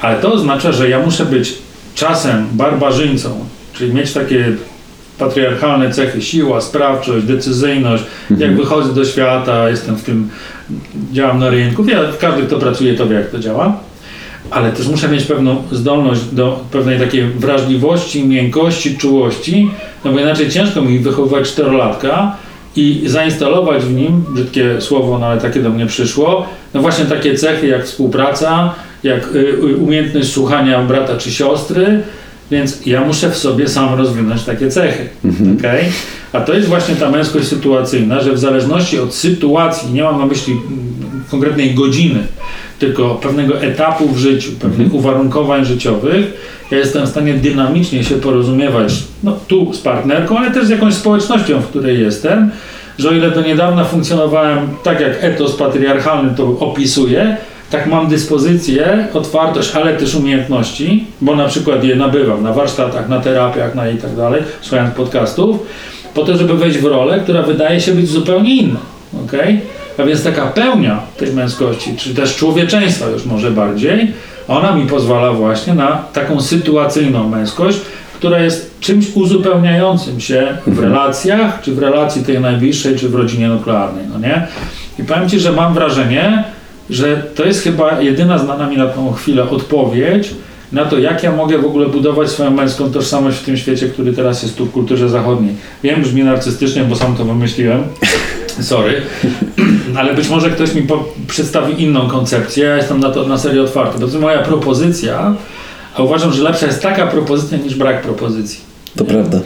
Ale 0.00 0.16
to 0.16 0.32
oznacza, 0.32 0.72
że 0.72 0.88
ja 0.88 0.98
muszę 0.98 1.24
być 1.24 1.54
czasem 1.94 2.46
barbarzyńcą, 2.52 3.47
Czyli 3.78 3.94
mieć 3.94 4.12
takie 4.12 4.44
patriarchalne 5.18 5.90
cechy, 5.90 6.22
siła, 6.22 6.60
sprawczość, 6.60 7.26
decyzyjność, 7.26 8.04
mhm. 8.30 8.50
jak 8.50 8.60
wychodzę 8.60 8.94
do 8.94 9.04
świata, 9.04 9.70
jestem 9.70 9.96
w 9.96 10.02
tym, 10.02 10.28
działam 11.12 11.38
na 11.38 11.50
rynku, 11.50 11.84
ja, 11.84 12.00
każdy 12.20 12.42
kto 12.42 12.58
pracuje 12.58 12.94
to 12.94 13.06
wie 13.06 13.16
jak 13.16 13.30
to 13.30 13.38
działa, 13.38 13.80
ale 14.50 14.72
też 14.72 14.88
muszę 14.88 15.08
mieć 15.08 15.24
pewną 15.24 15.62
zdolność 15.72 16.24
do 16.24 16.64
pewnej 16.70 16.98
takiej 16.98 17.24
wrażliwości, 17.24 18.24
miękkości, 18.24 18.98
czułości, 18.98 19.70
no 20.04 20.12
bo 20.12 20.20
inaczej 20.20 20.50
ciężko 20.50 20.82
mi 20.82 20.98
wychowywać 20.98 21.48
czterolatka 21.48 22.36
i 22.76 23.02
zainstalować 23.06 23.82
w 23.82 23.94
nim, 23.94 24.24
brzydkie 24.28 24.80
słowo, 24.80 25.18
no 25.18 25.26
ale 25.26 25.40
takie 25.40 25.62
do 25.62 25.70
mnie 25.70 25.86
przyszło, 25.86 26.46
no 26.74 26.80
właśnie 26.80 27.04
takie 27.04 27.34
cechy 27.34 27.66
jak 27.66 27.84
współpraca, 27.84 28.74
jak 29.02 29.34
y, 29.34 29.38
y, 29.38 29.76
umiejętność 29.76 30.32
słuchania 30.32 30.82
brata 30.82 31.16
czy 31.16 31.30
siostry, 31.30 32.02
więc 32.50 32.86
ja 32.86 33.04
muszę 33.04 33.30
w 33.30 33.36
sobie 33.36 33.68
sam 33.68 33.94
rozwinąć 33.94 34.44
takie 34.44 34.70
cechy. 34.70 35.08
Mhm. 35.24 35.56
Okay? 35.58 35.84
A 36.32 36.40
to 36.40 36.54
jest 36.54 36.68
właśnie 36.68 36.96
ta 36.96 37.10
męskość 37.10 37.48
sytuacyjna, 37.48 38.20
że 38.20 38.32
w 38.32 38.38
zależności 38.38 38.98
od 38.98 39.14
sytuacji, 39.14 39.92
nie 39.92 40.02
mam 40.02 40.18
na 40.18 40.26
myśli 40.26 40.56
konkretnej 41.30 41.74
godziny, 41.74 42.20
tylko 42.78 43.14
pewnego 43.14 43.60
etapu 43.60 44.08
w 44.08 44.18
życiu, 44.18 44.50
pewnych 44.60 44.86
mhm. 44.86 44.96
uwarunkowań 44.96 45.64
życiowych, 45.64 46.26
ja 46.70 46.78
jestem 46.78 47.06
w 47.06 47.08
stanie 47.08 47.34
dynamicznie 47.34 48.04
się 48.04 48.14
porozumiewać, 48.14 48.94
no 49.22 49.38
tu 49.48 49.74
z 49.74 49.78
partnerką, 49.78 50.38
ale 50.38 50.50
też 50.50 50.66
z 50.66 50.70
jakąś 50.70 50.94
społecznością, 50.94 51.60
w 51.60 51.66
której 51.66 52.00
jestem, 52.00 52.50
że 52.98 53.08
o 53.08 53.12
ile 53.12 53.30
do 53.30 53.42
niedawna 53.42 53.84
funkcjonowałem 53.84 54.68
tak 54.82 55.00
jak 55.00 55.24
etos 55.24 55.56
patriarchalny 55.56 56.34
to 56.36 56.44
opisuje, 56.44 57.36
tak 57.70 57.86
mam 57.86 58.08
dyspozycję, 58.08 59.06
otwartość, 59.14 59.74
ale 59.74 59.96
też 59.96 60.14
umiejętności, 60.14 61.06
bo 61.20 61.36
na 61.36 61.48
przykład 61.48 61.84
je 61.84 61.96
nabywam 61.96 62.42
na 62.42 62.52
warsztatach, 62.52 63.08
na 63.08 63.20
terapiach, 63.20 63.74
na 63.74 63.88
i 63.88 63.96
tak 63.96 64.16
dalej, 64.16 64.42
słuchając 64.60 64.94
podcastów, 64.94 65.66
po 66.14 66.24
to, 66.24 66.36
żeby 66.36 66.56
wejść 66.56 66.78
w 66.78 66.84
rolę, 66.84 67.20
która 67.20 67.42
wydaje 67.42 67.80
się 67.80 67.92
być 67.92 68.08
zupełnie 68.08 68.56
inna. 68.56 68.80
Okay? 69.24 69.60
A 69.98 70.02
więc 70.02 70.24
taka 70.24 70.46
pełnia 70.46 71.00
tej 71.16 71.32
męskości, 71.32 71.96
czy 71.96 72.14
też 72.14 72.36
człowieczeństwa 72.36 73.06
już 73.06 73.24
może 73.24 73.50
bardziej, 73.50 74.12
ona 74.48 74.76
mi 74.76 74.86
pozwala 74.86 75.32
właśnie 75.32 75.74
na 75.74 76.02
taką 76.12 76.40
sytuacyjną 76.40 77.28
męskość, 77.28 77.78
która 78.14 78.38
jest 78.38 78.80
czymś 78.80 79.06
uzupełniającym 79.14 80.20
się 80.20 80.48
w 80.64 80.68
mhm. 80.68 80.88
relacjach, 80.88 81.60
czy 81.62 81.74
w 81.74 81.78
relacji 81.78 82.24
tej 82.24 82.40
najbliższej, 82.40 82.96
czy 82.96 83.08
w 83.08 83.14
rodzinie 83.14 83.48
nuklearnej, 83.48 84.04
no 84.12 84.18
nie? 84.18 84.46
I 84.98 85.04
powiem 85.04 85.28
Ci, 85.28 85.40
że 85.40 85.52
mam 85.52 85.74
wrażenie, 85.74 86.44
że 86.90 87.22
to 87.34 87.44
jest 87.44 87.62
chyba 87.62 88.00
jedyna 88.00 88.38
znana 88.38 88.70
mi 88.70 88.76
na 88.76 88.86
tą 88.86 89.12
chwilę 89.12 89.50
odpowiedź 89.50 90.34
na 90.72 90.84
to, 90.84 90.98
jak 90.98 91.22
ja 91.22 91.32
mogę 91.32 91.58
w 91.58 91.66
ogóle 91.66 91.86
budować 91.86 92.30
swoją 92.30 92.50
męską 92.50 92.92
tożsamość 92.92 93.38
w 93.38 93.44
tym 93.44 93.56
świecie, 93.56 93.88
który 93.88 94.12
teraz 94.12 94.42
jest 94.42 94.56
tu 94.56 94.66
w 94.66 94.72
kulturze 94.72 95.08
zachodniej. 95.08 95.54
Wiem, 95.82 96.02
brzmi 96.02 96.24
narcystycznie, 96.24 96.84
bo 96.84 96.96
sam 96.96 97.16
to 97.16 97.24
wymyśliłem. 97.24 97.82
Sorry. 98.60 99.02
Ale 99.98 100.14
być 100.14 100.28
może 100.28 100.50
ktoś 100.50 100.74
mi 100.74 100.86
przedstawi 101.28 101.82
inną 101.82 102.08
koncepcję. 102.08 102.64
Ja 102.64 102.76
jestem 102.76 103.00
na 103.00 103.10
to 103.10 103.26
na 103.26 103.38
serio 103.38 103.64
otwarty. 103.64 103.98
To 103.98 104.04
jest 104.04 104.20
moja 104.20 104.42
propozycja, 104.42 105.34
a 105.94 106.02
uważam, 106.02 106.32
że 106.32 106.42
lepsza 106.42 106.66
jest 106.66 106.82
taka 106.82 107.06
propozycja 107.06 107.58
niż 107.58 107.74
brak 107.74 108.02
propozycji. 108.02 108.60
To 108.96 109.04
prawda. 109.04 109.40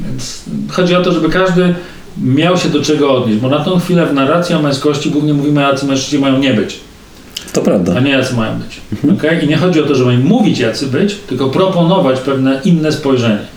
Więc 0.00 0.44
chodzi 0.70 0.94
o 0.94 1.02
to, 1.02 1.12
żeby 1.12 1.28
każdy 1.28 1.74
miał 2.22 2.56
się 2.56 2.68
do 2.68 2.82
czego 2.82 3.12
odnieść, 3.12 3.40
bo 3.40 3.48
na 3.48 3.64
tą 3.64 3.80
chwilę 3.80 4.06
w 4.06 4.14
narracji 4.14 4.54
o 4.54 4.62
męskości 4.62 5.10
głównie 5.10 5.34
mówimy, 5.34 5.60
jacy 5.60 5.86
mężczyźni 5.86 6.18
mają 6.18 6.38
nie 6.38 6.54
być. 6.54 6.80
To 7.52 7.60
prawda. 7.60 7.94
A 7.96 8.00
nie 8.00 8.10
jacy 8.10 8.34
mają 8.34 8.58
być. 8.58 8.80
Mhm. 8.92 9.14
Okay? 9.14 9.40
I 9.44 9.48
nie 9.48 9.56
chodzi 9.56 9.80
o 9.80 9.86
to, 9.86 9.94
żeby 9.94 10.18
mówić 10.18 10.58
jacy 10.58 10.86
być, 10.86 11.14
tylko 11.14 11.50
proponować 11.50 12.20
pewne 12.20 12.60
inne 12.64 12.92
spojrzenie. 12.92 13.54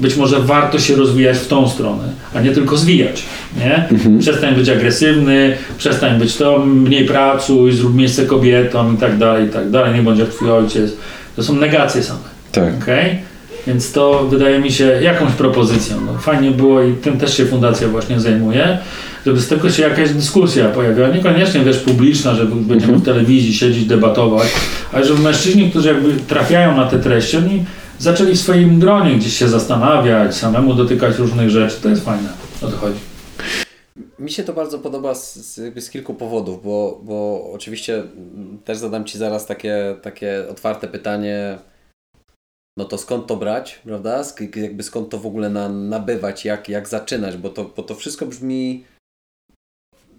Być 0.00 0.16
może 0.16 0.40
warto 0.40 0.78
się 0.78 0.96
rozwijać 0.96 1.38
w 1.38 1.48
tą 1.48 1.68
stronę, 1.68 2.04
a 2.34 2.40
nie 2.40 2.50
tylko 2.50 2.76
zwijać. 2.76 3.22
Nie? 3.56 3.88
Mhm. 3.90 4.18
Przestań 4.18 4.54
być 4.54 4.68
agresywny, 4.68 5.56
przestań 5.78 6.18
być 6.18 6.36
to, 6.36 6.58
mniej 6.58 7.04
pracuj, 7.04 7.72
zrób 7.72 7.94
miejsce 7.94 8.26
kobietom 8.26 8.94
i 8.94 8.98
tak 8.98 9.18
dalej, 9.18 9.46
i 9.46 9.48
tak 9.48 9.70
dalej, 9.70 9.94
nie 9.94 10.02
bądź 10.02 10.18
jak 10.18 10.28
twój 10.28 10.50
ojciec. 10.50 10.92
To 11.36 11.42
są 11.42 11.54
negacje 11.54 12.02
same. 12.02 12.20
Tak. 12.52 12.74
Okay? 12.82 13.18
Więc 13.66 13.92
to 13.92 14.24
wydaje 14.24 14.58
mi 14.58 14.72
się 14.72 14.84
jakąś 14.84 15.32
propozycją. 15.32 16.00
No, 16.06 16.18
fajnie 16.18 16.50
było 16.50 16.82
i 16.82 16.94
tym 16.94 17.18
też 17.18 17.36
się 17.36 17.46
fundacja 17.46 17.88
właśnie 17.88 18.20
zajmuje, 18.20 18.78
żeby 19.26 19.40
z 19.40 19.48
tego 19.48 19.70
się 19.70 19.82
jakaś 19.82 20.10
dyskusja 20.10 20.68
pojawiła. 20.68 21.08
Niekoniecznie 21.08 21.60
wiesz 21.60 21.78
publiczna, 21.78 22.34
żeby 22.34 22.54
będziemy 22.56 22.98
w 22.98 23.04
telewizji 23.04 23.54
siedzieć, 23.54 23.84
debatować, 23.84 24.48
ale 24.92 25.04
żeby 25.04 25.20
mężczyźni, 25.20 25.70
którzy 25.70 25.88
jakby 25.88 26.12
trafiają 26.12 26.76
na 26.76 26.86
te 26.86 26.98
treści, 26.98 27.36
oni 27.36 27.64
zaczęli 27.98 28.34
w 28.34 28.40
swoim 28.40 28.80
gronie 28.80 29.16
gdzieś 29.16 29.36
się 29.36 29.48
zastanawiać, 29.48 30.36
samemu 30.36 30.74
dotykać 30.74 31.18
różnych 31.18 31.50
rzeczy. 31.50 31.76
To 31.82 31.88
jest 31.88 32.04
fajne. 32.04 32.28
O 32.62 32.66
to 32.66 32.76
chodzi. 32.76 32.98
Mi 34.18 34.30
się 34.30 34.44
to 34.44 34.52
bardzo 34.52 34.78
podoba 34.78 35.14
z, 35.14 35.36
z, 35.36 35.84
z, 35.84 35.90
kilku 35.90 36.14
powodów, 36.14 36.64
bo, 36.64 37.00
bo 37.04 37.50
oczywiście 37.52 38.02
też 38.64 38.78
zadam 38.78 39.04
Ci 39.04 39.18
zaraz 39.18 39.46
takie, 39.46 39.96
takie 40.02 40.44
otwarte 40.50 40.88
pytanie, 40.88 41.58
no 42.78 42.84
to 42.84 42.98
skąd 42.98 43.26
to 43.26 43.36
brać, 43.36 43.80
prawda? 43.84 44.24
Jakby 44.56 44.82
skąd 44.82 45.10
to 45.10 45.18
w 45.18 45.26
ogóle 45.26 45.50
na, 45.50 45.68
nabywać, 45.68 46.44
jak, 46.44 46.68
jak 46.68 46.88
zaczynać, 46.88 47.36
bo 47.36 47.50
to, 47.50 47.64
bo 47.64 47.82
to 47.82 47.94
wszystko 47.94 48.26
brzmi 48.26 48.84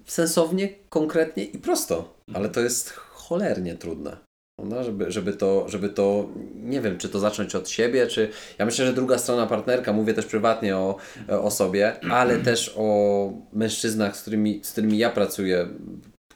sensownie, 0.06 0.70
konkretnie 0.90 1.44
i 1.44 1.58
prosto, 1.58 2.14
ale 2.34 2.50
to 2.50 2.62
jest 2.62 2.90
cholernie 2.90 3.76
trudne. 3.76 4.18
No, 4.64 4.84
żeby, 4.84 5.12
żeby, 5.12 5.34
to, 5.34 5.70
żeby 5.70 5.90
to, 5.90 6.30
nie 6.56 6.82
wiem, 6.82 6.98
czy 6.98 7.10
to 7.10 7.20
zacząć 7.20 7.56
od 7.56 7.70
siebie, 7.70 8.08
czy 8.08 8.30
ja 8.58 8.66
myślę, 8.66 8.86
że 8.86 8.94
druga 8.94 9.18
strona 9.18 9.48
partnerka, 9.48 9.94
mówię 9.94 10.14
też 10.14 10.26
prywatnie 10.26 10.78
o, 10.78 10.98
o 11.28 11.52
sobie, 11.52 12.06
ale 12.12 12.40
też 12.50 12.74
o 12.78 13.34
mężczyznach, 13.54 14.18
z 14.18 14.22
którymi, 14.22 14.62
z 14.64 14.72
którymi 14.72 14.98
ja 14.98 15.10
pracuję, 15.10 15.68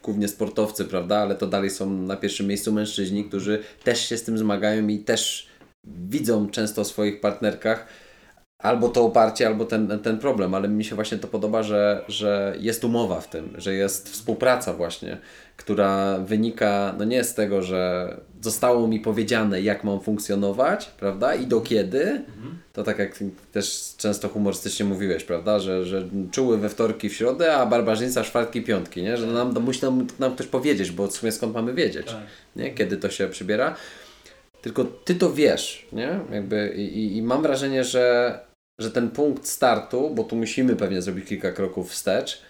głównie 0.02 0.28
sportowcy, 0.28 0.84
prawda, 0.84 1.18
ale 1.18 1.34
to 1.34 1.46
dalej 1.46 1.70
są 1.70 1.90
na 1.90 2.16
pierwszym 2.16 2.46
miejscu 2.46 2.72
mężczyźni, 2.72 3.24
którzy 3.24 3.62
też 3.84 4.08
się 4.08 4.16
z 4.16 4.22
tym 4.22 4.38
zmagają 4.38 4.88
i 4.88 4.98
też 4.98 5.53
widzą 5.86 6.50
często 6.50 6.84
w 6.84 6.86
swoich 6.86 7.20
partnerkach 7.20 7.86
albo 8.64 8.88
to 8.88 9.04
oparcie, 9.04 9.46
albo 9.46 9.64
ten, 9.64 9.98
ten 10.02 10.18
problem, 10.18 10.54
ale 10.54 10.68
mi 10.68 10.84
się 10.84 10.94
właśnie 10.94 11.18
to 11.18 11.28
podoba, 11.28 11.62
że, 11.62 12.04
że 12.08 12.56
jest 12.60 12.84
umowa 12.84 13.20
w 13.20 13.30
tym, 13.30 13.54
że 13.58 13.74
jest 13.74 14.08
współpraca 14.08 14.72
właśnie, 14.72 15.18
która 15.56 16.18
wynika 16.18 16.94
no 16.98 17.04
nie 17.04 17.24
z 17.24 17.34
tego, 17.34 17.62
że 17.62 18.14
zostało 18.40 18.88
mi 18.88 19.00
powiedziane, 19.00 19.62
jak 19.62 19.84
mam 19.84 20.00
funkcjonować, 20.00 20.86
prawda, 20.86 21.34
i 21.34 21.46
do 21.46 21.60
kiedy, 21.60 22.22
to 22.72 22.82
tak 22.82 22.98
jak 22.98 23.18
też 23.52 23.94
często 23.96 24.28
humorystycznie 24.28 24.86
mówiłeś, 24.86 25.24
prawda, 25.24 25.58
że, 25.58 25.84
że 25.84 26.08
czuły 26.30 26.58
we 26.58 26.68
wtorki, 26.68 27.08
w 27.08 27.14
środę, 27.14 27.54
a 27.54 27.66
barbarzyńca 27.66 28.24
czwartki, 28.24 28.62
piątki, 28.62 29.02
nie, 29.02 29.16
że 29.16 29.26
nam, 29.26 29.54
musi 29.60 29.82
nam, 29.82 30.06
nam 30.18 30.34
ktoś 30.34 30.46
powiedzieć, 30.46 30.90
bo 30.90 31.06
w 31.06 31.12
sumie 31.12 31.32
skąd 31.32 31.54
mamy 31.54 31.74
wiedzieć, 31.74 32.06
tak. 32.06 32.16
nie, 32.56 32.70
kiedy 32.70 32.96
to 32.96 33.10
się 33.10 33.28
przybiera. 33.28 33.76
Tylko 34.64 34.84
ty 34.84 35.14
to 35.14 35.32
wiesz, 35.32 35.86
nie? 35.92 36.20
Jakby 36.30 36.74
i, 36.76 37.16
i 37.16 37.22
mam 37.22 37.42
wrażenie, 37.42 37.84
że 37.84 38.38
że 38.80 38.90
ten 38.90 39.10
punkt 39.10 39.46
startu, 39.46 40.10
bo 40.14 40.24
tu 40.24 40.36
musimy 40.36 40.76
pewnie 40.76 41.02
zrobić 41.02 41.28
kilka 41.28 41.52
kroków 41.52 41.90
wstecz, 41.90 42.42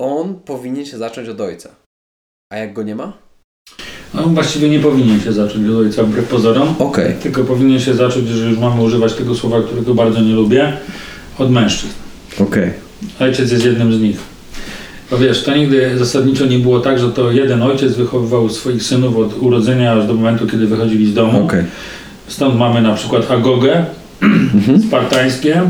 on 0.00 0.40
powinien 0.40 0.86
się 0.86 0.98
zacząć 0.98 1.28
od 1.28 1.40
ojca. 1.40 1.74
A 2.52 2.56
jak 2.56 2.72
go 2.72 2.82
nie 2.82 2.94
ma? 2.94 3.18
No, 4.14 4.22
właściwie 4.22 4.68
nie 4.68 4.80
powinien 4.80 5.20
się 5.20 5.32
zacząć 5.32 5.68
od 5.68 5.76
ojca, 5.76 6.02
wbrew 6.02 6.28
pozorom. 6.28 6.74
Okay. 6.78 7.14
Tylko 7.22 7.44
powinien 7.44 7.80
się 7.80 7.94
zacząć, 7.94 8.28
że 8.28 8.50
już 8.50 8.58
mamy 8.58 8.82
używać 8.82 9.14
tego 9.14 9.34
słowa, 9.34 9.62
którego 9.62 9.94
bardzo 9.94 10.20
nie 10.20 10.34
lubię, 10.34 10.76
od 11.38 11.50
mężczyzn. 11.50 11.92
Okay. 12.38 12.74
Ojciec 13.20 13.50
jest 13.50 13.64
jednym 13.64 13.92
z 13.92 14.00
nich. 14.00 14.27
Bo 15.10 15.18
wiesz, 15.18 15.42
to 15.42 15.56
nigdy 15.56 15.98
zasadniczo 15.98 16.46
nie 16.46 16.58
było 16.58 16.80
tak, 16.80 16.98
że 16.98 17.08
to 17.10 17.32
jeden 17.32 17.62
ojciec 17.62 17.94
wychowywał 17.94 18.48
swoich 18.48 18.82
synów 18.82 19.16
od 19.16 19.42
urodzenia 19.42 19.92
aż 19.92 20.06
do 20.06 20.14
momentu, 20.14 20.46
kiedy 20.46 20.66
wychodzili 20.66 21.06
z 21.06 21.14
domu. 21.14 21.44
Okay. 21.44 21.64
Stąd 22.26 22.58
mamy 22.58 22.82
na 22.82 22.94
przykład 22.94 23.30
Agogę, 23.30 23.84
mhm. 24.22 24.82
spartańskie, 24.82 25.62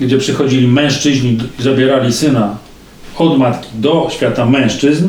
gdzie 0.00 0.18
przychodzili 0.18 0.68
mężczyźni, 0.68 1.38
zabierali 1.58 2.12
syna 2.12 2.56
od 3.18 3.38
matki 3.38 3.68
do 3.74 4.08
świata 4.10 4.46
mężczyzn 4.46 5.04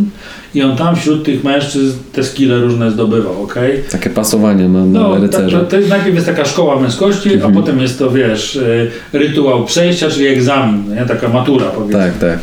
i 0.56 0.64
on 0.64 0.78
tam 0.78 0.96
wśród 0.96 1.26
tych 1.26 1.44
mężczyzn 1.44 1.98
te 2.14 2.24
skille 2.24 2.60
różne 2.60 2.92
zdobywał, 2.92 3.44
ok? 3.44 3.56
Takie 3.92 4.10
pasowanie 4.10 4.70
na, 4.70 4.86
na 4.86 5.00
no, 5.00 5.20
rycerza. 5.20 5.60
To, 5.60 5.66
to 5.66 5.78
jest, 5.78 5.90
najpierw 5.90 6.16
jest 6.16 6.28
taka 6.28 6.46
szkoła 6.46 6.80
męskości, 6.80 7.34
mhm. 7.34 7.52
a 7.52 7.56
potem 7.56 7.80
jest 7.80 8.00
to, 8.00 8.12
wiesz, 8.12 8.56
y, 8.56 8.92
rytuał 9.14 9.66
przejścia, 9.66 10.10
czyli 10.10 10.28
egzamin, 10.28 10.96
nie? 10.96 11.06
taka 11.06 11.30
matura 11.30 11.66
powiedzmy. 11.66 12.00
Tak, 12.00 12.18
tak. 12.18 12.40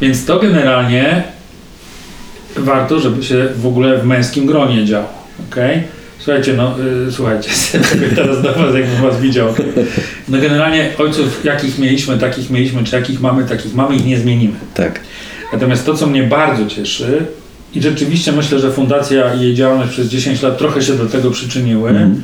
Więc 0.00 0.26
to 0.26 0.38
generalnie 0.38 1.22
warto, 2.56 3.00
żeby 3.00 3.22
się 3.22 3.48
w 3.56 3.66
ogóle 3.66 3.98
w 3.98 4.06
męskim 4.06 4.46
gronie 4.46 4.84
działo, 4.84 5.08
ok? 5.50 5.56
Słuchajcie, 6.18 6.54
no 6.56 6.74
yy, 7.06 7.12
słuchajcie, 7.12 7.50
teraz 8.16 8.42
do 8.42 8.52
was 8.52 8.74
jakbym 8.74 9.02
was 9.02 9.20
widział. 9.20 9.48
No 10.28 10.38
generalnie 10.38 10.90
ojców 10.98 11.44
jakich 11.44 11.78
mieliśmy, 11.78 12.18
takich 12.18 12.50
mieliśmy, 12.50 12.84
czy 12.84 12.96
jakich 12.96 13.20
mamy, 13.20 13.44
takich 13.44 13.74
mamy, 13.74 13.96
ich 13.96 14.06
nie 14.06 14.18
zmienimy. 14.18 14.54
Tak. 14.74 15.00
Natomiast 15.52 15.86
to, 15.86 15.94
co 15.94 16.06
mnie 16.06 16.22
bardzo 16.22 16.66
cieszy 16.66 17.26
i 17.74 17.82
rzeczywiście 17.82 18.32
myślę, 18.32 18.58
że 18.58 18.72
fundacja 18.72 19.34
i 19.34 19.40
jej 19.40 19.54
działalność 19.54 19.92
przez 19.92 20.08
10 20.08 20.42
lat 20.42 20.58
trochę 20.58 20.82
się 20.82 20.92
do 20.92 21.06
tego 21.06 21.30
przyczyniły, 21.30 21.90
mm. 21.90 22.22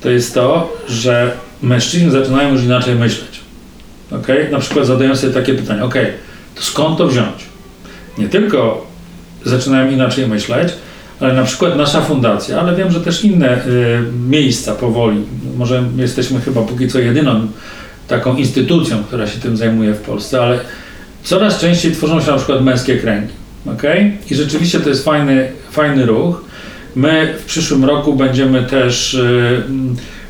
to 0.00 0.10
jest 0.10 0.34
to, 0.34 0.76
że 0.88 1.32
mężczyźni 1.62 2.10
zaczynają 2.10 2.52
już 2.52 2.62
inaczej 2.62 2.94
myśleć. 2.94 3.40
Okay? 4.10 4.48
Na 4.50 4.58
przykład 4.58 4.86
zadają 4.86 5.16
sobie 5.16 5.32
takie 5.32 5.54
pytanie, 5.54 5.84
ok, 5.84 5.94
to 6.54 6.62
skąd 6.62 6.98
to 6.98 7.06
wziąć? 7.06 7.44
Nie 8.18 8.28
tylko 8.28 8.86
zaczynają 9.44 9.90
inaczej 9.90 10.26
myśleć, 10.26 10.72
ale 11.20 11.34
na 11.34 11.44
przykład 11.44 11.76
nasza 11.76 12.00
fundacja, 12.00 12.60
ale 12.60 12.76
wiem, 12.76 12.92
że 12.92 13.00
też 13.00 13.24
inne 13.24 13.66
y, 13.66 14.02
miejsca 14.28 14.74
powoli, 14.74 15.24
może 15.56 15.84
jesteśmy 15.96 16.40
chyba 16.40 16.62
póki 16.62 16.88
co 16.88 16.98
jedyną 16.98 17.46
taką 18.08 18.36
instytucją, 18.36 19.04
która 19.04 19.26
się 19.26 19.40
tym 19.40 19.56
zajmuje 19.56 19.92
w 19.92 20.00
Polsce, 20.00 20.42
ale 20.42 20.60
coraz 21.22 21.60
częściej 21.60 21.92
tworzą 21.92 22.20
się 22.20 22.30
na 22.30 22.36
przykład 22.36 22.64
męskie 22.64 22.96
kręgi. 22.96 23.41
Okay? 23.66 24.12
I 24.30 24.34
rzeczywiście 24.34 24.80
to 24.80 24.88
jest 24.88 25.04
fajny, 25.04 25.48
fajny 25.70 26.06
ruch. 26.06 26.44
My 26.96 27.34
w 27.38 27.44
przyszłym 27.44 27.84
roku 27.84 28.14
będziemy 28.14 28.62
też 28.62 29.14
y, 29.14 29.62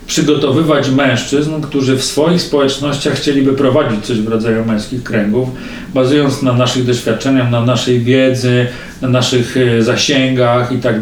przygotowywać 0.07 0.91
mężczyzn, 0.91 1.61
którzy 1.61 1.97
w 1.97 2.05
swoich 2.05 2.43
społecznościach 2.43 3.15
chcieliby 3.15 3.53
prowadzić 3.53 4.05
coś 4.05 4.21
w 4.21 4.29
rodzaju 4.29 4.65
męskich 4.65 5.03
kręgów, 5.03 5.49
bazując 5.95 6.43
na 6.43 6.53
naszych 6.53 6.85
doświadczeniach, 6.85 7.51
na 7.51 7.61
naszej 7.61 8.01
wiedzy, 8.01 8.67
na 9.01 9.09
naszych 9.09 9.57
e, 9.57 9.83
zasięgach 9.83 10.73
i 10.73 10.79
tak. 10.79 10.97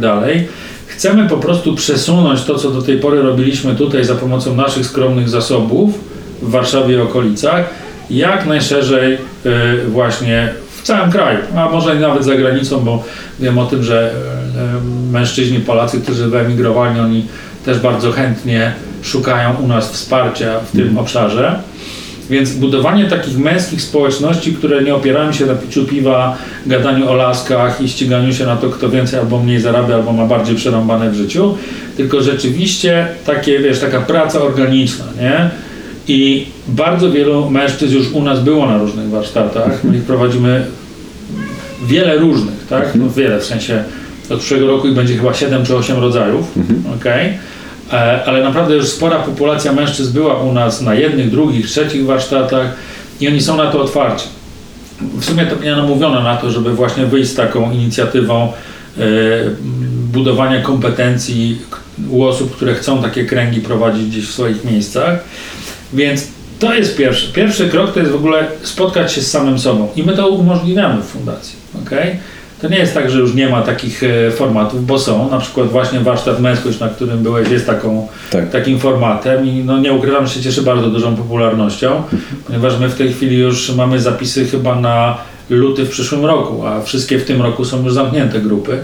Chcemy 0.87 1.28
po 1.28 1.37
prostu 1.37 1.74
przesunąć 1.74 2.43
to, 2.43 2.59
co 2.59 2.70
do 2.70 2.83
tej 2.83 2.99
pory 2.99 3.22
robiliśmy 3.22 3.74
tutaj 3.74 4.05
za 4.05 4.14
pomocą 4.14 4.57
naszych 4.57 4.87
skromnych 4.87 5.28
zasobów 5.28 5.99
w 6.43 6.51
Warszawie 6.51 6.95
i 6.95 6.99
okolicach, 6.99 7.70
jak 8.11 8.47
najszerzej 8.47 9.14
e, 9.14 9.18
właśnie 9.89 10.49
w 10.81 10.83
całym 10.83 11.11
kraju, 11.11 11.39
a 11.57 11.68
może 11.68 11.95
nawet 11.95 12.24
za 12.24 12.35
granicą, 12.35 12.81
bo 12.81 13.05
wiem 13.41 13.59
o 13.59 13.66
tym, 13.66 13.83
że 13.83 14.11
e, 14.11 15.12
mężczyźni 15.12 15.59
Polacy, 15.59 16.01
którzy 16.01 16.28
wyemigrowali, 16.28 17.01
oni 17.01 17.26
też 17.64 17.78
bardzo 17.78 18.12
chętnie 18.12 18.72
szukają 19.03 19.55
u 19.64 19.66
nas 19.66 19.93
wsparcia 19.93 20.61
w 20.61 20.72
tym 20.72 20.83
mm. 20.83 20.99
obszarze. 20.99 21.61
Więc 22.31 22.53
budowanie 22.53 23.05
takich 23.05 23.39
męskich 23.39 23.83
społeczności, 23.83 24.53
które 24.53 24.83
nie 24.83 24.95
opierają 24.95 25.33
się 25.33 25.47
na 25.47 25.55
piciu 25.55 25.85
piwa, 25.85 26.37
gadaniu 26.66 27.11
o 27.11 27.14
laskach 27.14 27.81
i 27.81 27.89
ściganiu 27.89 28.33
się 28.33 28.47
na 28.47 28.57
to, 28.57 28.70
kto 28.70 28.89
więcej 28.89 29.20
albo 29.20 29.39
mniej 29.39 29.61
zarabia, 29.61 29.95
albo 29.95 30.12
ma 30.12 30.26
bardziej 30.26 30.57
przerąbane 30.57 31.11
w 31.11 31.14
życiu, 31.14 31.59
tylko 31.97 32.22
rzeczywiście 32.22 33.07
takie, 33.26 33.59
wiesz, 33.59 33.81
taka 33.81 34.01
praca 34.01 34.41
organiczna, 34.41 35.05
nie? 35.20 35.51
I 36.11 36.46
bardzo 36.68 37.12
wielu 37.12 37.50
mężczyzn 37.50 37.94
już 37.94 38.12
u 38.12 38.22
nas 38.22 38.40
było 38.40 38.66
na 38.66 38.78
różnych 38.78 39.08
warsztatach. 39.08 39.84
My 39.84 39.96
ich 39.96 40.02
prowadzimy 40.02 40.66
wiele 41.86 42.16
różnych, 42.16 42.66
tak? 42.68 42.94
No 42.94 43.11
wiele, 43.11 43.40
w 43.40 43.44
sensie 43.44 43.84
od 44.30 44.38
przyszłego 44.38 44.66
roku 44.66 44.88
ich 44.88 44.94
będzie 44.94 45.16
chyba 45.16 45.34
7 45.34 45.66
czy 45.66 45.76
8 45.76 45.98
rodzajów, 45.98 46.56
mhm. 46.56 46.82
okay? 46.96 47.38
E, 47.92 48.24
ale 48.24 48.42
naprawdę 48.42 48.74
już 48.74 48.88
spora 48.88 49.18
populacja 49.18 49.72
mężczyzn 49.72 50.12
była 50.12 50.42
u 50.42 50.52
nas 50.52 50.80
na 50.80 50.94
jednych, 50.94 51.30
drugich, 51.30 51.66
trzecich 51.66 52.04
warsztatach 52.04 52.74
i 53.20 53.28
oni 53.28 53.40
są 53.40 53.56
na 53.56 53.70
to 53.70 53.82
otwarci. 53.82 54.28
W 55.00 55.24
sumie 55.24 55.46
to 55.46 55.56
mnie 55.56 55.76
namówiono 55.76 56.22
na 56.22 56.36
to, 56.36 56.50
żeby 56.50 56.74
właśnie 56.74 57.06
wyjść 57.06 57.30
z 57.30 57.34
taką 57.34 57.72
inicjatywą 57.72 58.52
e, 58.98 59.02
budowania 60.12 60.62
kompetencji 60.62 61.58
u 62.08 62.24
osób, 62.24 62.56
które 62.56 62.74
chcą 62.74 63.02
takie 63.02 63.24
kręgi 63.24 63.61
prowadzić 63.61 64.06
gdzieś 64.06 64.28
w 64.28 64.32
swoich 64.32 64.64
miejscach. 64.64 65.24
Więc 65.93 66.26
to 66.59 66.74
jest 66.74 66.97
pierwszy. 66.97 67.32
Pierwszy 67.32 67.68
krok 67.68 67.93
to 67.93 68.01
jest 68.01 68.12
w 68.12 68.14
ogóle 68.14 68.47
spotkać 68.62 69.12
się 69.12 69.20
z 69.20 69.30
samym 69.30 69.59
sobą 69.59 69.88
i 69.97 70.03
my 70.03 70.16
to 70.16 70.28
umożliwiamy 70.28 71.03
w 71.03 71.07
fundacji. 71.07 71.57
Okay? 71.86 72.16
To 72.61 72.68
nie 72.68 72.78
jest 72.78 72.95
tak, 72.95 73.11
że 73.11 73.18
już 73.18 73.34
nie 73.34 73.49
ma 73.49 73.62
takich 73.62 74.03
e, 74.03 74.30
formatów, 74.30 74.86
bo 74.86 74.99
są. 74.99 75.30
Na 75.30 75.38
przykład 75.38 75.68
właśnie 75.68 76.01
warsztat 76.01 76.41
męskość, 76.41 76.80
na 76.80 76.88
którym 76.88 77.22
byłeś, 77.22 77.49
jest 77.49 77.66
taką, 77.66 78.09
tak. 78.30 78.51
takim 78.51 78.78
formatem 78.78 79.47
i 79.47 79.64
no 79.64 79.78
nie 79.78 79.93
ukrywam, 79.93 80.26
że 80.26 80.34
się 80.34 80.41
cieszy 80.41 80.62
bardzo 80.62 80.91
dużą 80.91 81.16
popularnością, 81.16 82.03
ponieważ 82.47 82.78
my 82.78 82.88
w 82.88 82.95
tej 82.95 83.12
chwili 83.12 83.38
już 83.38 83.74
mamy 83.74 84.01
zapisy 84.01 84.45
chyba 84.45 84.80
na 84.80 85.18
luty 85.51 85.84
w 85.84 85.91
przyszłym 85.91 86.24
roku, 86.24 86.66
a 86.66 86.82
wszystkie 86.82 87.18
w 87.18 87.24
tym 87.24 87.43
roku 87.43 87.64
są 87.64 87.84
już 87.84 87.93
zamknięte 87.93 88.41
grupy. 88.41 88.78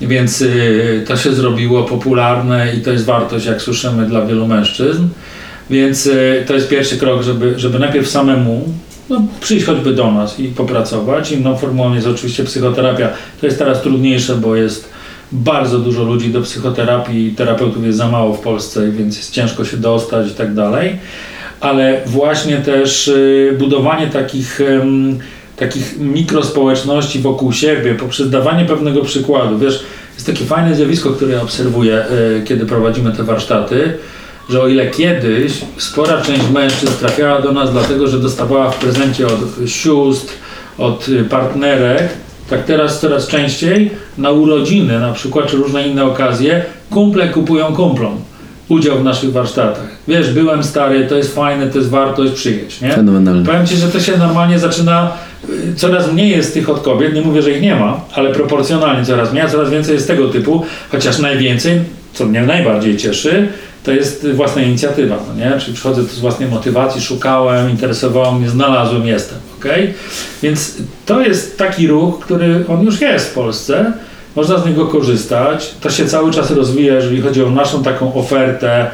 Więc 0.00 0.42
y, 0.42 1.04
to 1.08 1.16
się 1.16 1.34
zrobiło 1.34 1.84
popularne 1.84 2.74
i 2.74 2.80
to 2.80 2.92
jest 2.92 3.04
wartość, 3.04 3.46
jak 3.46 3.62
słyszymy, 3.62 4.06
dla 4.06 4.26
wielu 4.26 4.46
mężczyzn. 4.46 5.02
Więc 5.70 6.06
y, 6.06 6.44
to 6.46 6.54
jest 6.54 6.68
pierwszy 6.68 6.96
krok, 6.96 7.22
żeby, 7.22 7.58
żeby 7.58 7.78
najpierw 7.78 8.08
samemu 8.08 8.64
no, 9.10 9.22
przyjść 9.40 9.66
choćby 9.66 9.92
do 9.92 10.12
nas 10.12 10.40
i 10.40 10.48
popracować. 10.48 11.32
Inną 11.32 11.56
formułą 11.56 11.94
jest 11.94 12.06
oczywiście 12.06 12.44
psychoterapia. 12.44 13.08
To 13.40 13.46
jest 13.46 13.58
teraz 13.58 13.82
trudniejsze, 13.82 14.34
bo 14.34 14.56
jest 14.56 14.88
bardzo 15.32 15.78
dużo 15.78 16.04
ludzi 16.04 16.30
do 16.30 16.42
psychoterapii, 16.42 17.34
terapeutów 17.36 17.84
jest 17.84 17.98
za 17.98 18.08
mało 18.08 18.34
w 18.34 18.40
Polsce, 18.40 18.90
więc 18.90 19.16
jest 19.16 19.32
ciężko 19.32 19.64
się 19.64 19.76
dostać 19.76 20.30
i 20.30 20.34
tak 20.34 20.54
dalej. 20.54 20.98
Ale 21.60 22.00
właśnie 22.06 22.56
też 22.56 23.08
y, 23.08 23.56
budowanie 23.58 24.06
takich, 24.06 24.60
takich 25.56 25.98
mikrospołeczności 25.98 27.18
wokół 27.18 27.52
siebie 27.52 27.94
poprzez 27.94 28.30
dawanie 28.30 28.64
pewnego 28.64 29.02
przykładu. 29.02 29.58
Wiesz, 29.58 29.84
jest 30.14 30.26
takie 30.26 30.44
fajne 30.44 30.74
zjawisko, 30.74 31.10
które 31.10 31.42
obserwuję, 31.42 32.04
y, 32.40 32.42
kiedy 32.44 32.66
prowadzimy 32.66 33.12
te 33.12 33.22
warsztaty, 33.22 33.98
że 34.50 34.62
o 34.62 34.68
ile 34.68 34.86
kiedyś 34.86 35.52
spora 35.76 36.22
część 36.22 36.50
mężczyzn 36.50 36.92
trafiała 37.00 37.40
do 37.40 37.52
nas 37.52 37.72
dlatego, 37.72 38.08
że 38.08 38.18
dostawała 38.18 38.70
w 38.70 38.78
prezencie 38.78 39.26
od 39.26 39.70
sióstr, 39.70 40.34
od 40.78 41.06
partnerek, 41.30 42.08
tak 42.50 42.64
teraz 42.64 43.00
coraz 43.00 43.28
częściej 43.28 43.90
na 44.18 44.30
urodziny 44.30 45.00
na 45.00 45.12
przykład, 45.12 45.46
czy 45.46 45.56
różne 45.56 45.88
inne 45.88 46.04
okazje, 46.04 46.64
kumple 46.90 47.28
kupują 47.28 47.74
kumplom 47.74 48.18
udział 48.68 48.98
w 48.98 49.04
naszych 49.04 49.32
warsztatach. 49.32 49.88
Wiesz, 50.08 50.32
byłem 50.32 50.64
stary, 50.64 51.06
to 51.06 51.16
jest 51.16 51.34
fajne, 51.34 51.66
to 51.66 51.78
jest 51.78 51.90
wartość, 51.90 52.32
przyjeść, 52.32 52.80
nie? 52.80 52.92
Fenomenalne. 52.92 53.46
Powiem 53.46 53.66
Ci, 53.66 53.76
że 53.76 53.88
to 53.88 54.00
się 54.00 54.16
normalnie 54.16 54.58
zaczyna, 54.58 55.12
y, 55.50 55.74
coraz 55.76 56.12
mniej 56.12 56.30
jest 56.30 56.54
tych 56.54 56.70
od 56.70 56.82
kobiet, 56.82 57.14
nie 57.14 57.22
mówię, 57.22 57.42
że 57.42 57.50
ich 57.50 57.62
nie 57.62 57.74
ma, 57.74 58.00
ale 58.14 58.32
proporcjonalnie 58.32 59.04
coraz 59.04 59.32
mniej, 59.32 59.44
a 59.44 59.48
coraz 59.48 59.70
więcej 59.70 59.94
jest 59.94 60.06
tego 60.06 60.28
typu, 60.28 60.64
chociaż 60.92 61.18
najwięcej, 61.18 61.80
co 62.12 62.26
mnie 62.26 62.42
najbardziej 62.42 62.96
cieszy, 62.96 63.48
to 63.86 63.92
jest 63.92 64.26
własna 64.32 64.62
inicjatywa, 64.62 65.18
no 65.28 65.44
nie? 65.44 65.60
Czyli 65.60 65.74
przychodzę 65.74 66.02
tu 66.02 66.08
z 66.08 66.18
własnej 66.18 66.48
motywacji, 66.48 67.00
szukałem, 67.00 67.70
interesowało 67.70 68.32
mnie, 68.32 68.50
znalazłem, 68.50 69.06
jestem, 69.06 69.38
ok? 69.58 69.64
Więc 70.42 70.76
to 71.06 71.20
jest 71.20 71.58
taki 71.58 71.86
ruch, 71.86 72.20
który 72.20 72.64
on 72.68 72.84
już 72.84 73.00
jest 73.00 73.30
w 73.30 73.34
Polsce, 73.34 73.92
można 74.36 74.58
z 74.58 74.66
niego 74.66 74.86
korzystać. 74.86 75.74
To 75.80 75.90
się 75.90 76.06
cały 76.06 76.32
czas 76.32 76.50
rozwija, 76.50 76.94
jeżeli 76.94 77.22
chodzi 77.22 77.42
o 77.42 77.50
naszą 77.50 77.82
taką 77.82 78.14
ofertę, 78.14 78.90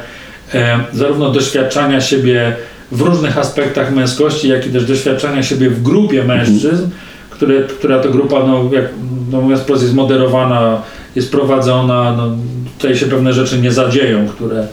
e, 0.53 0.79
zarówno 0.93 1.31
doświadczania 1.31 2.01
siebie 2.01 2.55
w 2.91 3.01
różnych 3.01 3.37
aspektach 3.37 3.93
męskości, 3.93 4.47
jak 4.47 4.67
i 4.67 4.69
też 4.69 4.85
doświadczania 4.85 5.43
siebie 5.43 5.69
w 5.69 5.83
grupie 5.83 6.23
mężczyzn, 6.23 6.89
które, 7.29 7.61
która 7.61 7.99
to 7.99 8.09
grupa, 8.09 8.39
no, 8.47 8.69
jak 8.71 8.85
no 9.31 9.41
mówiąc 9.41 9.61
jest 9.69 9.93
moderowana, 9.93 10.81
jest 11.15 11.31
prowadzona, 11.31 12.15
no, 12.17 12.37
tutaj 12.77 12.95
się 12.95 13.05
pewne 13.05 13.33
rzeczy 13.33 13.61
nie 13.61 13.71
zadzieją, 13.71 14.27
które 14.27 14.67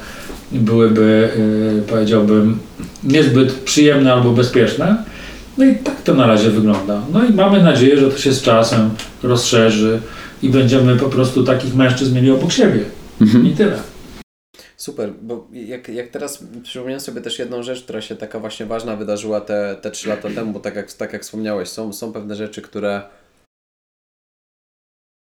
byłyby, 0.53 1.29
yy, 1.77 1.83
powiedziałbym, 1.83 2.59
niezbyt 3.05 3.53
przyjemne 3.53 4.13
albo 4.13 4.31
bezpieczne. 4.31 5.05
No 5.59 5.65
i 5.65 5.75
tak 5.75 6.03
to 6.03 6.15
na 6.15 6.27
razie 6.27 6.51
wygląda. 6.51 7.03
No 7.13 7.25
i 7.25 7.33
mamy 7.33 7.63
nadzieję, 7.63 7.99
że 7.99 8.11
to 8.11 8.19
się 8.19 8.33
z 8.33 8.43
czasem 8.43 8.91
rozszerzy 9.23 10.01
i 10.43 10.49
będziemy 10.49 10.97
po 10.97 11.09
prostu 11.09 11.45
takich 11.45 11.75
mężczyzn 11.75 12.15
mieli 12.15 12.31
obok 12.31 12.53
siebie. 12.53 12.81
Mhm. 13.21 13.47
I 13.47 13.51
tyle. 13.51 13.79
Super, 14.77 15.13
bo 15.23 15.49
jak, 15.53 15.89
jak 15.89 16.09
teraz 16.09 16.45
przypomniałem 16.63 17.01
sobie 17.01 17.21
też 17.21 17.39
jedną 17.39 17.63
rzecz, 17.63 17.83
która 17.83 18.01
się 18.01 18.17
taka 18.17 18.39
właśnie 18.39 18.67
ważna 18.67 18.97
wydarzyła 18.97 19.41
te, 19.41 19.77
te 19.83 19.91
3 19.91 20.09
lata 20.09 20.29
temu, 20.31 20.53
bo 20.53 20.61
tak 20.61 20.77
jak, 20.77 20.93
tak 20.93 21.13
jak 21.13 21.23
wspomniałeś, 21.23 21.69
są, 21.69 21.93
są 21.93 22.13
pewne 22.13 22.35
rzeczy, 22.35 22.63
które 22.63 23.03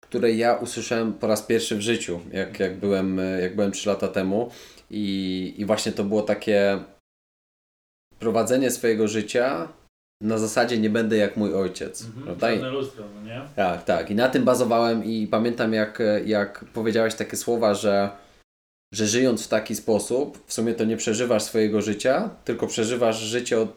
które 0.09 0.31
ja 0.31 0.55
usłyszałem 0.55 1.13
po 1.13 1.27
raz 1.27 1.41
pierwszy 1.41 1.75
w 1.75 1.81
życiu, 1.81 2.19
jak, 2.31 2.59
jak, 2.59 2.77
byłem, 2.77 3.21
jak 3.41 3.55
byłem 3.55 3.71
3 3.71 3.89
lata 3.89 4.07
temu. 4.07 4.51
I, 4.91 5.53
I 5.57 5.65
właśnie 5.65 5.91
to 5.91 6.03
było 6.03 6.21
takie 6.21 6.79
prowadzenie 8.19 8.71
swojego 8.71 9.07
życia 9.07 9.67
na 10.23 10.37
zasadzie 10.37 10.77
nie 10.77 10.89
będę 10.89 11.17
jak 11.17 11.37
mój 11.37 11.53
ojciec. 11.53 12.05
Mhm, 12.05 12.23
prawda? 12.23 12.69
lustro, 12.69 13.03
no 13.15 13.27
nie? 13.27 13.41
Tak, 13.55 13.85
tak. 13.85 14.11
I 14.11 14.15
na 14.15 14.29
tym 14.29 14.43
bazowałem 14.43 15.05
i 15.05 15.27
pamiętam 15.27 15.73
jak, 15.73 16.01
jak 16.25 16.65
powiedziałeś 16.73 17.15
takie 17.15 17.37
słowa, 17.37 17.73
że, 17.73 18.09
że 18.93 19.07
żyjąc 19.07 19.45
w 19.45 19.47
taki 19.47 19.75
sposób, 19.75 20.43
w 20.47 20.53
sumie 20.53 20.73
to 20.73 20.85
nie 20.85 20.97
przeżywasz 20.97 21.43
swojego 21.43 21.81
życia, 21.81 22.29
tylko 22.45 22.67
przeżywasz 22.67 23.19
życie 23.19 23.59
od, 23.59 23.69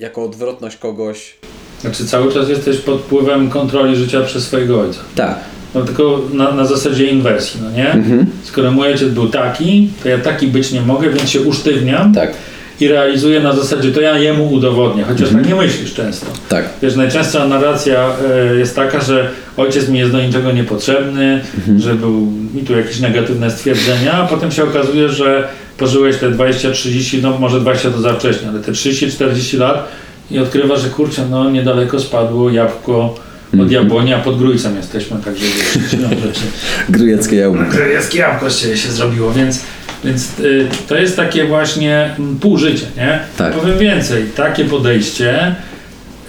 jako 0.00 0.22
odwrotność 0.22 0.76
kogoś. 0.76 1.38
Znaczy 1.80 2.06
cały 2.06 2.32
czas 2.32 2.48
jesteś 2.48 2.78
pod 2.78 3.00
wpływem 3.00 3.50
kontroli 3.50 3.96
życia 3.96 4.22
przez 4.22 4.44
swojego 4.44 4.80
ojca. 4.80 5.00
Tak. 5.16 5.38
No 5.74 5.82
tylko 5.82 6.22
na, 6.32 6.52
na 6.52 6.64
zasadzie 6.64 7.06
inwersji, 7.06 7.60
no 7.64 7.70
nie? 7.70 7.92
Mhm. 7.92 8.26
Skoro 8.42 8.70
mój 8.70 8.86
ojciec 8.88 9.08
był 9.08 9.28
taki, 9.28 9.90
to 10.02 10.08
ja 10.08 10.18
taki 10.18 10.46
być 10.46 10.72
nie 10.72 10.80
mogę, 10.80 11.10
więc 11.10 11.30
się 11.30 11.40
usztywniam. 11.40 12.14
Tak 12.14 12.34
i 12.80 12.88
realizuje 12.88 13.40
na 13.40 13.52
zasadzie, 13.52 13.92
to 13.92 14.00
ja 14.00 14.18
jemu 14.18 14.52
udowodnię, 14.52 15.04
chociaż 15.04 15.28
mhm. 15.28 15.44
tak 15.44 15.48
nie 15.52 15.54
myślisz 15.54 15.94
często. 15.94 16.26
Tak. 16.48 16.68
Wiesz, 16.82 16.96
najczęstsza 16.96 17.48
narracja 17.48 18.10
e, 18.50 18.56
jest 18.56 18.76
taka, 18.76 19.00
że 19.00 19.30
ojciec 19.56 19.88
mi 19.88 19.98
jest 19.98 20.12
do 20.12 20.22
niczego 20.22 20.52
niepotrzebny, 20.52 21.40
mhm. 21.58 21.80
że 21.80 21.94
był 21.94 22.12
mi 22.54 22.62
tu 22.62 22.76
jakieś 22.76 23.00
negatywne 23.00 23.50
stwierdzenia, 23.50 24.12
a 24.12 24.26
potem 24.26 24.52
się 24.52 24.64
okazuje, 24.64 25.08
że 25.08 25.48
pożyłeś 25.78 26.16
te 26.16 26.30
20-30, 26.30 27.22
no 27.22 27.38
może 27.38 27.60
20 27.60 27.90
to 27.90 28.00
za 28.00 28.14
wcześnie, 28.14 28.48
ale 28.48 28.60
te 28.60 28.72
30-40 28.72 29.58
lat 29.58 29.88
i 30.30 30.38
odkrywa, 30.38 30.76
że 30.76 30.88
kurczę, 30.88 31.22
no 31.30 31.50
niedaleko 31.50 32.00
spadło 32.00 32.50
jabłko 32.50 33.14
od 33.60 33.66
mhm. 33.66 33.82
jabłoni, 33.82 34.14
a 34.14 34.18
pod 34.18 34.38
Grójcem 34.38 34.76
jesteśmy, 34.76 35.16
także 35.24 35.44
wiesz, 35.44 36.00
rzeczy. 36.00 36.40
Grujeckie 36.88 37.36
jabłko. 37.36 37.64
Grujeckie 37.70 38.18
jabłko 38.18 38.50
się, 38.50 38.76
się 38.76 38.92
zrobiło, 38.92 39.32
więc 39.32 39.60
więc 40.04 40.38
y, 40.38 40.68
to 40.88 40.96
jest 40.96 41.16
takie 41.16 41.46
właśnie 41.46 42.14
mm, 42.18 42.36
pół 42.38 42.58
życia, 42.58 42.86
nie? 42.96 43.20
Tak. 43.36 43.52
Powiem 43.52 43.78
więcej, 43.78 44.24
takie 44.36 44.64
podejście 44.64 45.54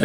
y, 0.00 0.04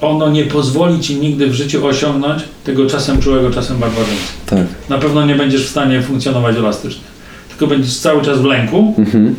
ono 0.00 0.30
nie 0.30 0.44
pozwoli 0.44 1.00
ci 1.00 1.16
nigdy 1.16 1.46
w 1.46 1.54
życiu 1.54 1.86
osiągnąć 1.86 2.42
tego 2.64 2.86
czasem 2.86 3.20
czułego, 3.20 3.50
czasem 3.50 3.78
barbarzyńcy. 3.78 4.32
Tak. 4.46 4.66
Na 4.88 4.98
pewno 4.98 5.26
nie 5.26 5.34
będziesz 5.34 5.66
w 5.66 5.70
stanie 5.70 6.02
funkcjonować 6.02 6.56
elastycznie. 6.56 7.02
Tylko 7.48 7.66
będziesz 7.66 7.98
cały 7.98 8.22
czas 8.22 8.38
w 8.38 8.44
lęku 8.44 8.94
mhm. 8.98 9.34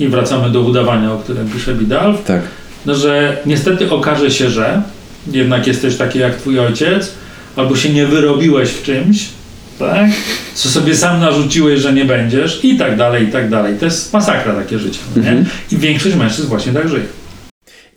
i 0.00 0.08
wracamy 0.08 0.50
do 0.50 0.60
udawania, 0.60 1.12
o 1.12 1.18
którym 1.18 1.50
pisze 1.50 1.74
Bidalf, 1.74 2.24
tak. 2.24 2.42
no, 2.86 2.94
że 2.94 3.36
niestety 3.46 3.90
okaże 3.90 4.30
się, 4.30 4.50
że 4.50 4.82
jednak 5.26 5.66
jesteś 5.66 5.96
taki 5.96 6.18
jak 6.18 6.36
twój 6.36 6.58
ojciec, 6.58 7.12
albo 7.56 7.76
się 7.76 7.92
nie 7.92 8.06
wyrobiłeś 8.06 8.70
w 8.70 8.82
czymś, 8.82 9.28
tak? 9.78 10.10
Co 10.54 10.68
sobie 10.68 10.96
sam 10.96 11.20
narzuciłeś, 11.20 11.80
że 11.80 11.92
nie 11.92 12.04
będziesz 12.04 12.64
i 12.64 12.78
tak 12.78 12.96
dalej, 12.96 13.28
i 13.28 13.32
tak 13.32 13.50
dalej. 13.50 13.78
To 13.78 13.84
jest 13.84 14.12
masakra 14.12 14.54
takie 14.54 14.78
życie, 14.78 15.00
no 15.16 15.20
mhm. 15.20 15.44
I 15.72 15.76
większość 15.76 16.16
mężczyzn 16.16 16.48
właśnie 16.48 16.72
tak 16.72 16.88
żyje. 16.88 17.04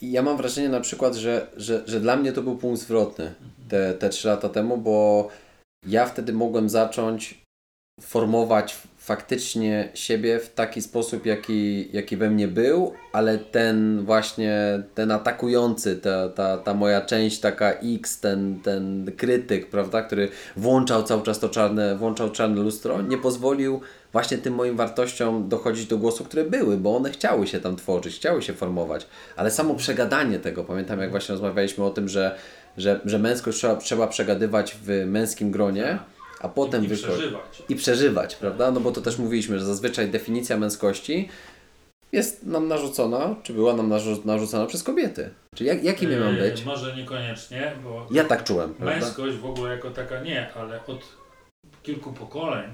I 0.02 0.12
ja 0.12 0.22
mam 0.22 0.38
wrażenie 0.38 0.70
na 0.70 0.82
przykład, 0.82 1.16
że, 1.16 1.48
że, 1.58 1.84
że 1.88 2.00
dla 2.00 2.16
mnie 2.16 2.32
to 2.32 2.42
był 2.42 2.56
punkt 2.56 2.82
zwrotny 2.82 3.34
te, 3.70 3.94
te 3.94 4.10
trzy 4.10 4.28
lata 4.28 4.50
temu, 4.50 4.78
bo 4.78 5.28
ja 5.88 6.06
wtedy 6.06 6.34
mogłem 6.34 6.70
zacząć 6.70 7.42
formować 8.02 8.76
faktycznie 9.06 9.90
siebie 9.94 10.40
w 10.40 10.54
taki 10.54 10.82
sposób, 10.82 11.26
jaki, 11.26 11.90
jaki 11.94 12.18
we 12.18 12.30
mnie 12.30 12.48
był, 12.48 12.94
ale 13.14 13.38
ten 13.38 14.06
właśnie, 14.06 14.84
ten 14.96 15.12
atakujący, 15.12 15.98
ta, 15.98 16.30
ta, 16.30 16.58
ta 16.58 16.74
moja 16.74 17.02
część 17.02 17.40
taka 17.40 17.72
X, 17.72 18.20
ten, 18.20 18.60
ten 18.64 19.12
krytyk, 19.18 19.70
prawda, 19.70 20.02
który 20.02 20.30
włączał 20.58 21.04
cały 21.04 21.24
czas 21.24 21.40
to 21.40 21.50
czarne, 21.50 21.96
włączał 21.96 22.30
czarne 22.30 22.62
lustro, 22.62 23.02
nie 23.02 23.18
pozwolił 23.18 23.82
właśnie 24.12 24.38
tym 24.38 24.54
moim 24.54 24.76
wartościom 24.76 25.50
dochodzić 25.50 25.86
do 25.88 25.98
głosu, 25.98 26.24
które 26.24 26.44
były, 26.44 26.78
bo 26.78 26.96
one 26.96 27.12
chciały 27.12 27.48
się 27.48 27.60
tam 27.60 27.76
tworzyć, 27.76 28.16
chciały 28.16 28.42
się 28.42 28.54
formować, 28.54 29.08
ale 29.36 29.52
samo 29.52 29.76
przegadanie 29.76 30.40
tego, 30.40 30.64
pamiętam 30.64 31.00
jak 31.00 31.12
właśnie 31.12 31.34
rozmawialiśmy 31.34 31.84
o 31.84 31.90
tym, 31.90 32.10
że, 32.10 32.36
że, 32.78 33.00
że 33.06 33.20
męskość 33.20 33.58
trzeba, 33.58 33.76
trzeba 33.76 34.08
przegadywać 34.08 34.78
w 34.84 35.06
męskim 35.06 35.52
gronie, 35.52 36.00
a 36.46 36.50
potem 36.50 36.84
I, 36.84 36.86
i 36.86 36.90
przeżywać. 36.90 37.64
I 37.70 37.76
przeżywać, 37.76 38.36
prawda? 38.36 38.72
No 38.72 38.80
bo 38.80 38.92
to 38.92 39.02
też 39.02 39.18
mówiliśmy, 39.18 39.60
że 39.60 39.66
zazwyczaj 39.66 40.08
definicja 40.08 40.58
męskości 40.58 41.30
jest 42.12 42.46
nam 42.46 42.68
narzucona, 42.68 43.36
czy 43.44 43.54
była 43.54 43.74
nam 43.74 43.90
narzucona 44.26 44.66
przez 44.66 44.84
kobiety. 44.84 45.30
Czyli 45.56 45.68
jak, 45.68 45.84
jakim 45.84 46.12
ja 46.12 46.20
mam 46.20 46.36
być? 46.38 46.66
Może 46.66 46.96
niekoniecznie, 46.96 47.74
bo 47.84 48.08
ja 48.12 48.24
tak 48.24 48.44
czułem. 48.44 48.76
Męskość 48.80 49.38
w 49.38 49.46
ogóle 49.46 49.72
jako 49.72 49.92
taka 49.92 50.22
nie, 50.22 50.54
ale 50.54 50.86
od 50.86 51.00
kilku 51.84 52.14
pokoleń, 52.14 52.72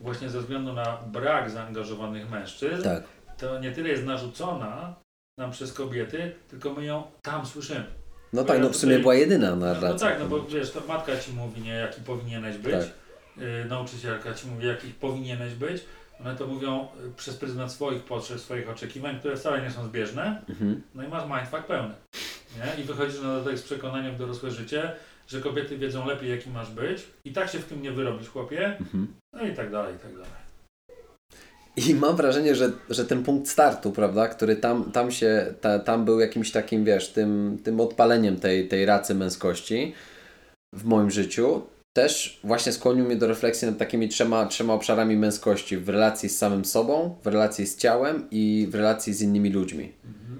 właśnie 0.00 0.30
ze 0.30 0.40
względu 0.40 0.72
na 0.72 0.98
brak 1.06 1.50
zaangażowanych 1.50 2.30
mężczyzn, 2.30 2.82
tak. 2.82 3.02
to 3.38 3.60
nie 3.60 3.72
tyle 3.72 3.88
jest 3.88 4.04
narzucona 4.04 4.94
nam 5.38 5.50
przez 5.50 5.72
kobiety, 5.72 6.34
tylko 6.48 6.74
my 6.74 6.84
ją 6.84 7.02
tam 7.22 7.46
słyszymy. 7.46 7.84
No 8.32 8.44
tak, 8.44 8.60
no 8.60 8.68
w 8.68 8.76
sumie 8.76 8.98
była 8.98 9.14
jedyna 9.14 9.56
narracja. 9.56 9.88
No, 9.88 9.94
no 9.94 9.98
tak, 9.98 10.18
no 10.18 10.26
bo 10.26 10.42
wiesz, 10.42 10.70
to 10.70 10.80
matka 10.88 11.16
ci 11.16 11.32
mówi, 11.32 11.60
nie, 11.60 11.72
jaki 11.72 12.00
powinieneś 12.00 12.56
być. 12.56 12.72
Tak 12.72 13.01
Y, 13.38 13.64
nauczycielka 13.68 14.34
ci 14.34 14.46
mówi, 14.46 14.66
jakich 14.66 14.94
powinieneś 14.94 15.54
być, 15.54 15.84
one 16.20 16.36
to 16.36 16.46
mówią 16.46 16.88
y, 17.06 17.16
przez 17.16 17.36
pryzmat 17.36 17.72
swoich 17.72 18.02
potrzeb, 18.02 18.40
swoich 18.40 18.70
oczekiwań, 18.70 19.18
które 19.18 19.36
wcale 19.36 19.62
nie 19.62 19.70
są 19.70 19.84
zbieżne, 19.84 20.42
mhm. 20.48 20.82
no 20.94 21.02
i 21.02 21.08
masz 21.08 21.28
mindfuck 21.28 21.62
pełny. 21.62 21.94
Nie? 22.56 22.82
I 22.82 22.86
wychodzisz 22.86 23.20
na 23.20 23.34
dodatek 23.34 23.58
z 23.58 23.62
przekonaniem 23.62 24.14
w 24.14 24.18
dorosłe 24.18 24.50
życie, 24.50 24.92
że 25.28 25.40
kobiety 25.40 25.78
wiedzą 25.78 26.06
lepiej, 26.06 26.30
jaki 26.30 26.50
masz 26.50 26.70
być 26.70 27.06
i 27.24 27.32
tak 27.32 27.48
się 27.50 27.58
w 27.58 27.64
tym 27.64 27.82
nie 27.82 27.92
wyrobisz, 27.92 28.28
chłopie, 28.28 28.76
Mhm. 28.80 29.06
no 29.32 29.42
i 29.46 29.54
tak 29.54 29.70
dalej, 29.70 29.94
i 29.94 29.98
tak 29.98 30.12
dalej. 30.12 30.42
I 31.76 31.94
mam 31.94 32.16
wrażenie, 32.16 32.54
że, 32.54 32.72
że 32.90 33.04
ten 33.04 33.22
punkt 33.22 33.48
startu, 33.48 33.92
prawda, 33.92 34.28
który 34.28 34.56
tam, 34.56 34.92
tam 34.92 35.10
się, 35.10 35.54
ta, 35.60 35.78
tam 35.78 36.04
był 36.04 36.20
jakimś 36.20 36.50
takim, 36.50 36.84
wiesz, 36.84 37.08
tym, 37.08 37.58
tym 37.64 37.80
odpaleniem 37.80 38.36
tej, 38.36 38.68
tej 38.68 38.86
racy 38.86 39.14
męskości 39.14 39.94
w 40.74 40.84
moim 40.84 41.10
życiu, 41.10 41.62
też 41.92 42.40
właśnie 42.44 42.72
skłonił 42.72 43.04
mnie 43.04 43.16
do 43.16 43.26
refleksji 43.26 43.68
nad 43.68 43.78
takimi 43.78 44.08
trzema, 44.08 44.46
trzema 44.46 44.74
obszarami 44.74 45.16
męskości 45.16 45.76
w 45.76 45.88
relacji 45.88 46.28
z 46.28 46.38
samym 46.38 46.64
sobą, 46.64 47.16
w 47.22 47.26
relacji 47.26 47.66
z 47.66 47.76
ciałem 47.76 48.26
i 48.30 48.68
w 48.70 48.74
relacji 48.74 49.14
z 49.14 49.22
innymi 49.22 49.50
ludźmi. 49.50 49.92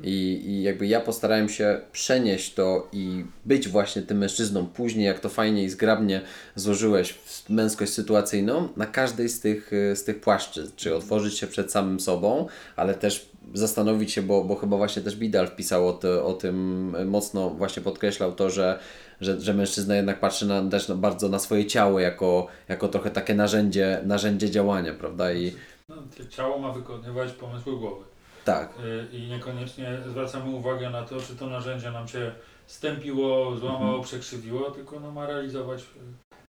I, 0.02 0.42
I 0.46 0.62
jakby 0.62 0.86
ja 0.86 1.00
postarałem 1.00 1.48
się 1.48 1.80
przenieść 1.92 2.54
to 2.54 2.88
i 2.92 3.24
być 3.44 3.68
właśnie 3.68 4.02
tym 4.02 4.18
mężczyzną 4.18 4.66
później, 4.66 5.06
jak 5.06 5.20
to 5.20 5.28
fajnie 5.28 5.64
i 5.64 5.68
zgrabnie 5.68 6.20
złożyłeś 6.54 7.12
w 7.12 7.50
męskość 7.50 7.92
sytuacyjną, 7.92 8.68
na 8.76 8.86
każdej 8.86 9.28
z 9.28 9.40
tych, 9.40 9.72
y, 9.72 9.96
z 9.96 10.04
tych 10.04 10.20
płaszczyzn. 10.20 10.72
Czy 10.76 10.96
otworzyć 10.96 11.38
się 11.38 11.46
przed 11.46 11.72
samym 11.72 12.00
sobą, 12.00 12.46
ale 12.76 12.94
też 12.94 13.30
zastanowić 13.54 14.12
się, 14.12 14.22
bo, 14.22 14.44
bo 14.44 14.56
chyba 14.56 14.76
właśnie 14.76 15.02
też 15.02 15.16
Bidal 15.16 15.46
wpisał 15.46 15.88
o, 15.88 15.92
to, 15.92 16.26
o 16.26 16.32
tym, 16.32 16.94
y, 16.94 17.04
mocno 17.04 17.50
właśnie 17.50 17.82
podkreślał 17.82 18.32
to, 18.32 18.50
że, 18.50 18.78
że, 19.22 19.40
że 19.40 19.54
mężczyzna 19.54 19.96
jednak 19.96 20.20
patrzy 20.20 20.46
na, 20.46 20.70
też 20.70 20.88
na, 20.88 20.94
bardzo 20.94 21.28
na 21.28 21.38
swoje 21.38 21.66
ciało 21.66 22.00
jako, 22.00 22.46
jako 22.68 22.88
trochę 22.88 23.10
takie 23.10 23.34
narzędzie, 23.34 24.00
narzędzie 24.04 24.50
działania, 24.50 24.94
prawda? 24.94 25.32
I 25.32 25.52
No, 25.88 25.96
ciało 26.30 26.58
ma 26.58 26.72
wykonywać 26.72 27.32
pomysły 27.32 27.76
głowy. 27.76 28.04
tak, 28.44 28.70
Y, 28.80 29.16
I 29.16 29.28
niekoniecznie 29.28 29.98
zwracamy 30.08 30.50
uwagę 30.50 30.90
na 30.90 31.02
to, 31.02 31.20
czy 31.20 31.36
to 31.36 31.46
narzędzie 31.46 31.90
nam 31.90 32.08
się 32.08 32.32
stępiło, 32.66 33.56
złamało, 33.56 34.02
przekrzywiło, 34.02 34.70
tylko 34.70 35.00
no, 35.00 35.10
ma 35.10 35.26
realizować 35.26 35.82
y, 35.82 35.84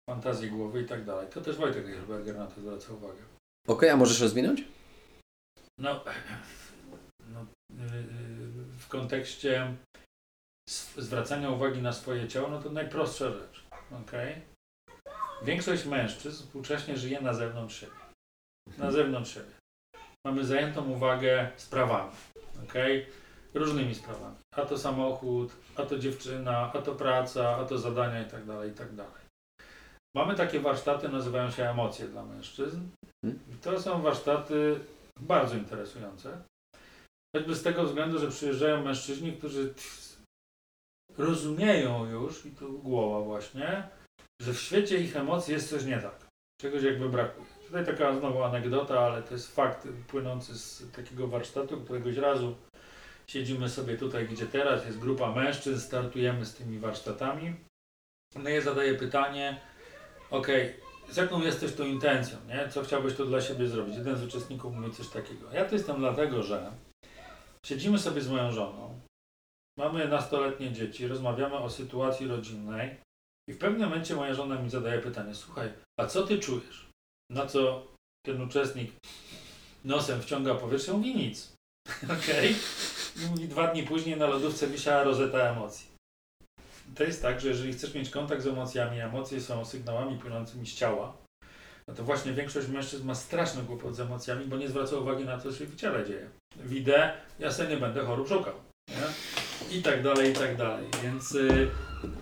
fantazję 0.10 0.50
głowy 0.50 0.82
i 0.82 0.86
tak 0.86 1.06
dalej. 1.06 1.28
To 1.34 1.42
też 1.42 1.56
Wojtek 1.58 1.86
Heidelberger 1.86 2.36
na 2.38 2.48
to 2.48 2.62
zwraca 2.62 2.94
uwagę. 2.94 3.22
okej, 3.68 3.90
a 3.90 3.96
możesz 3.98 4.22
rozwinąć? 4.22 4.64
No, 5.78 6.04
no 7.34 7.42
y, 7.42 7.46
w 8.80 8.88
kontekście 8.88 9.74
zwracania 10.98 11.50
uwagi 11.50 11.82
na 11.82 11.94
swoje 11.94 12.28
ciało, 12.28 12.48
no 12.48 12.62
to 12.62 12.70
najprostsza 12.70 13.32
rzecz. 13.32 13.64
Okay? 14.02 14.42
Większość 15.44 15.86
mężczyzn 15.86 16.44
współcześnie 16.44 16.98
żyje 16.98 17.22
na 17.22 17.34
zewnątrz 17.34 17.80
siebie. 17.80 17.92
Na 18.78 18.92
zewnątrz 18.92 19.34
siebie. 19.34 19.52
Mamy 20.28 20.46
zajętą 20.46 20.92
uwagę 20.92 21.52
sprawami. 21.58 22.12
Okay? 22.70 23.06
Różnymi 23.54 23.96
sprawami. 23.96 24.36
A 24.56 24.62
to 24.62 24.78
samochód, 24.78 25.52
a 25.76 25.84
to 25.84 26.00
dziewczyna, 26.00 26.72
a 26.74 26.82
to 26.82 26.96
praca, 26.96 27.56
a 27.58 27.66
to 27.66 27.78
zadania 27.78 28.22
i 28.22 28.30
tak 28.30 28.46
dalej, 28.46 28.72
i 28.72 28.74
tak 28.74 28.96
dalej. 28.96 29.22
Mamy 30.16 30.36
takie 30.36 30.60
warsztaty, 30.60 31.10
nazywają 31.10 31.52
się 31.52 31.70
emocje 31.70 32.08
dla 32.08 32.24
mężczyzn. 32.24 32.82
I 33.26 33.56
to 33.62 33.82
są 33.82 34.02
warsztaty 34.02 34.80
bardzo 35.20 35.56
interesujące. 35.56 36.42
Choćby 37.36 37.56
z 37.56 37.64
tego 37.64 37.84
względu, 37.84 38.20
że 38.20 38.28
przyjeżdżają 38.28 38.84
mężczyźni, 38.84 39.34
którzy 39.34 39.74
rozumieją 41.22 42.06
już, 42.06 42.46
i 42.46 42.52
tu 42.52 42.80
głowa 42.80 43.22
właśnie, 43.22 43.84
że 44.42 44.54
w 44.54 44.60
świecie 44.60 44.98
ich 44.98 45.16
emocji 45.16 45.54
jest 45.54 45.70
coś 45.70 45.86
nie 45.86 45.98
tak. 45.98 46.28
Czegoś 46.62 46.84
jakby 46.84 47.10
brakuje. 47.10 47.46
Tutaj 47.68 47.86
taka 47.86 48.20
znowu 48.20 48.44
anegdota, 48.44 49.00
ale 49.00 49.24
to 49.24 49.34
jest 49.34 49.56
fakt 49.56 49.88
płynący 50.08 50.58
z 50.60 50.92
takiego 50.92 51.28
warsztatu, 51.28 51.82
któregoś 51.82 52.18
razu 52.18 52.56
siedzimy 53.28 53.70
sobie 53.70 53.98
tutaj, 53.98 54.28
gdzie 54.28 54.46
teraz 54.46 54.86
jest 54.86 55.00
grupa 55.00 55.32
mężczyzn, 55.32 55.80
startujemy 55.80 56.46
z 56.46 56.54
tymi 56.54 56.80
warsztatami. 56.80 57.56
No 58.36 58.50
i 58.50 58.62
zadaję 58.62 58.96
pytanie, 58.96 59.62
okej, 60.32 60.74
z 61.10 61.18
jaką 61.18 61.42
jesteś 61.42 61.74
tą 61.74 61.86
intencją, 61.86 62.38
nie? 62.48 62.70
Co 62.70 62.84
chciałbyś 62.84 63.16
tu 63.16 63.26
dla 63.26 63.42
siebie 63.42 63.68
zrobić? 63.68 63.96
Jeden 63.96 64.18
z 64.18 64.24
uczestników 64.24 64.76
mówi 64.76 64.94
coś 64.94 65.08
takiego. 65.08 65.52
Ja 65.54 65.66
to 65.66 65.76
jestem 65.76 66.00
dlatego, 66.00 66.44
że 66.44 66.72
siedzimy 67.66 68.00
sobie 68.00 68.22
z 68.22 68.30
moją 68.30 68.52
żoną, 68.52 69.00
mamy 69.80 70.08
nastoletnie 70.08 70.72
dzieci, 70.72 71.08
rozmawiamy 71.08 71.56
o 71.56 71.70
sytuacji 71.70 72.28
rodzinnej 72.28 72.98
i 73.50 73.54
w 73.54 73.58
pewnym 73.58 73.90
momencie 73.90 74.16
moja 74.16 74.34
żona 74.34 74.62
mi 74.62 74.70
zadaje 74.70 75.02
pytanie, 75.02 75.36
słuchaj, 75.36 75.74
a 76.00 76.06
co 76.06 76.28
ty 76.28 76.40
czujesz? 76.40 76.90
Na 77.32 77.46
co 77.46 77.88
ten 78.26 78.42
uczestnik 78.42 78.92
nosem 79.86 80.22
wciąga 80.22 80.56
powietrze, 80.56 80.94
mówi 80.94 81.16
nic. 81.16 81.54
Okej? 82.20 82.56
I 83.24 83.26
mówi 83.30 83.48
dwa 83.48 83.68
dni 83.68 83.84
później 83.84 84.18
na 84.18 84.28
lodówce 84.28 84.68
wisiała 84.68 85.04
rozeta 85.04 85.38
emocji. 85.38 85.92
To 86.96 87.04
jest 87.04 87.22
tak, 87.22 87.42
że 87.42 87.48
jeżeli 87.48 87.74
chcesz 87.74 87.94
mieć 87.94 88.10
kontakt 88.10 88.42
z 88.42 88.48
emocjami, 88.48 89.00
emocje 89.00 89.42
są 89.42 89.66
sygnałami 89.66 90.20
płynącymi 90.20 90.68
z 90.68 90.76
ciała, 90.76 91.18
no 91.88 91.94
to 91.94 92.04
właśnie 92.04 92.34
większość 92.34 92.68
mężczyzn 92.68 93.08
ma 93.08 93.16
straszny 93.16 93.64
kłopot 93.64 93.96
z 93.96 94.00
emocjami, 94.00 94.46
bo 94.46 94.58
nie 94.58 94.70
zwraca 94.70 94.96
uwagi 94.96 95.26
na 95.26 95.38
to, 95.38 95.52
co 95.52 95.58
się 95.58 95.66
w 95.66 95.76
ciele 95.76 96.06
dzieje. 96.06 96.30
Widzę, 96.56 97.14
ja 97.40 97.52
sobie 97.52 97.70
nie 97.70 97.78
będę 97.78 98.06
chorób 98.06 98.28
szukał. 98.28 98.54
Nie? 98.90 99.41
I 99.72 99.82
tak 99.82 100.04
dalej, 100.04 100.32
i 100.32 100.34
tak 100.34 100.58
dalej. 100.58 100.86
Więc 101.04 101.32
y, 101.36 101.68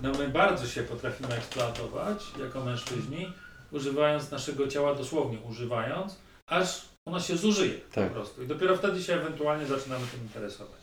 no 0.02 0.12
my 0.12 0.28
bardzo 0.30 0.68
się 0.68 0.84
potrafimy 0.84 1.36
eksploatować 1.36 2.24
jako 2.40 2.66
mężczyźni, 2.66 3.34
używając 3.72 4.32
naszego 4.32 4.68
ciała 4.68 4.96
dosłownie, 4.96 5.38
używając, 5.50 6.16
aż 6.48 6.82
ono 7.06 7.20
się 7.20 7.38
zużyje 7.38 7.74
Tak. 7.94 8.08
po 8.08 8.14
prostu. 8.14 8.44
I 8.44 8.48
dopiero 8.48 8.78
wtedy 8.78 9.04
się 9.04 9.14
ewentualnie 9.14 9.66
zaczynamy 9.66 10.06
tym 10.12 10.22
interesować. 10.22 10.80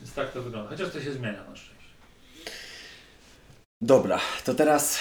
Więc 0.00 0.14
tak 0.14 0.32
to 0.32 0.42
wygląda. 0.42 0.70
Chociaż 0.70 0.90
to 0.92 1.00
się 1.00 1.12
zmienia 1.12 1.44
na 1.50 1.56
szczęście. 1.56 1.72
Dobra, 3.80 4.20
to 4.44 4.54
teraz 4.54 4.98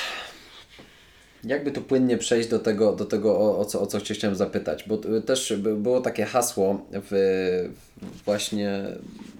jakby 1.43 1.71
tu 1.71 1.82
płynnie 1.82 2.17
przejść 2.17 2.49
do 2.49 2.59
tego, 2.59 2.95
do 2.95 3.05
tego 3.05 3.38
o, 3.39 3.59
o, 3.59 3.65
co, 3.65 3.82
o 3.82 3.88
co 3.88 3.99
chciałem 3.99 4.36
zapytać, 4.36 4.84
bo 4.88 4.95
y, 5.17 5.21
też 5.21 5.53
by- 5.57 5.75
było 5.75 6.01
takie 6.01 6.25
hasło 6.25 6.86
w, 6.93 7.07
w 7.91 7.91
właśnie 8.26 8.84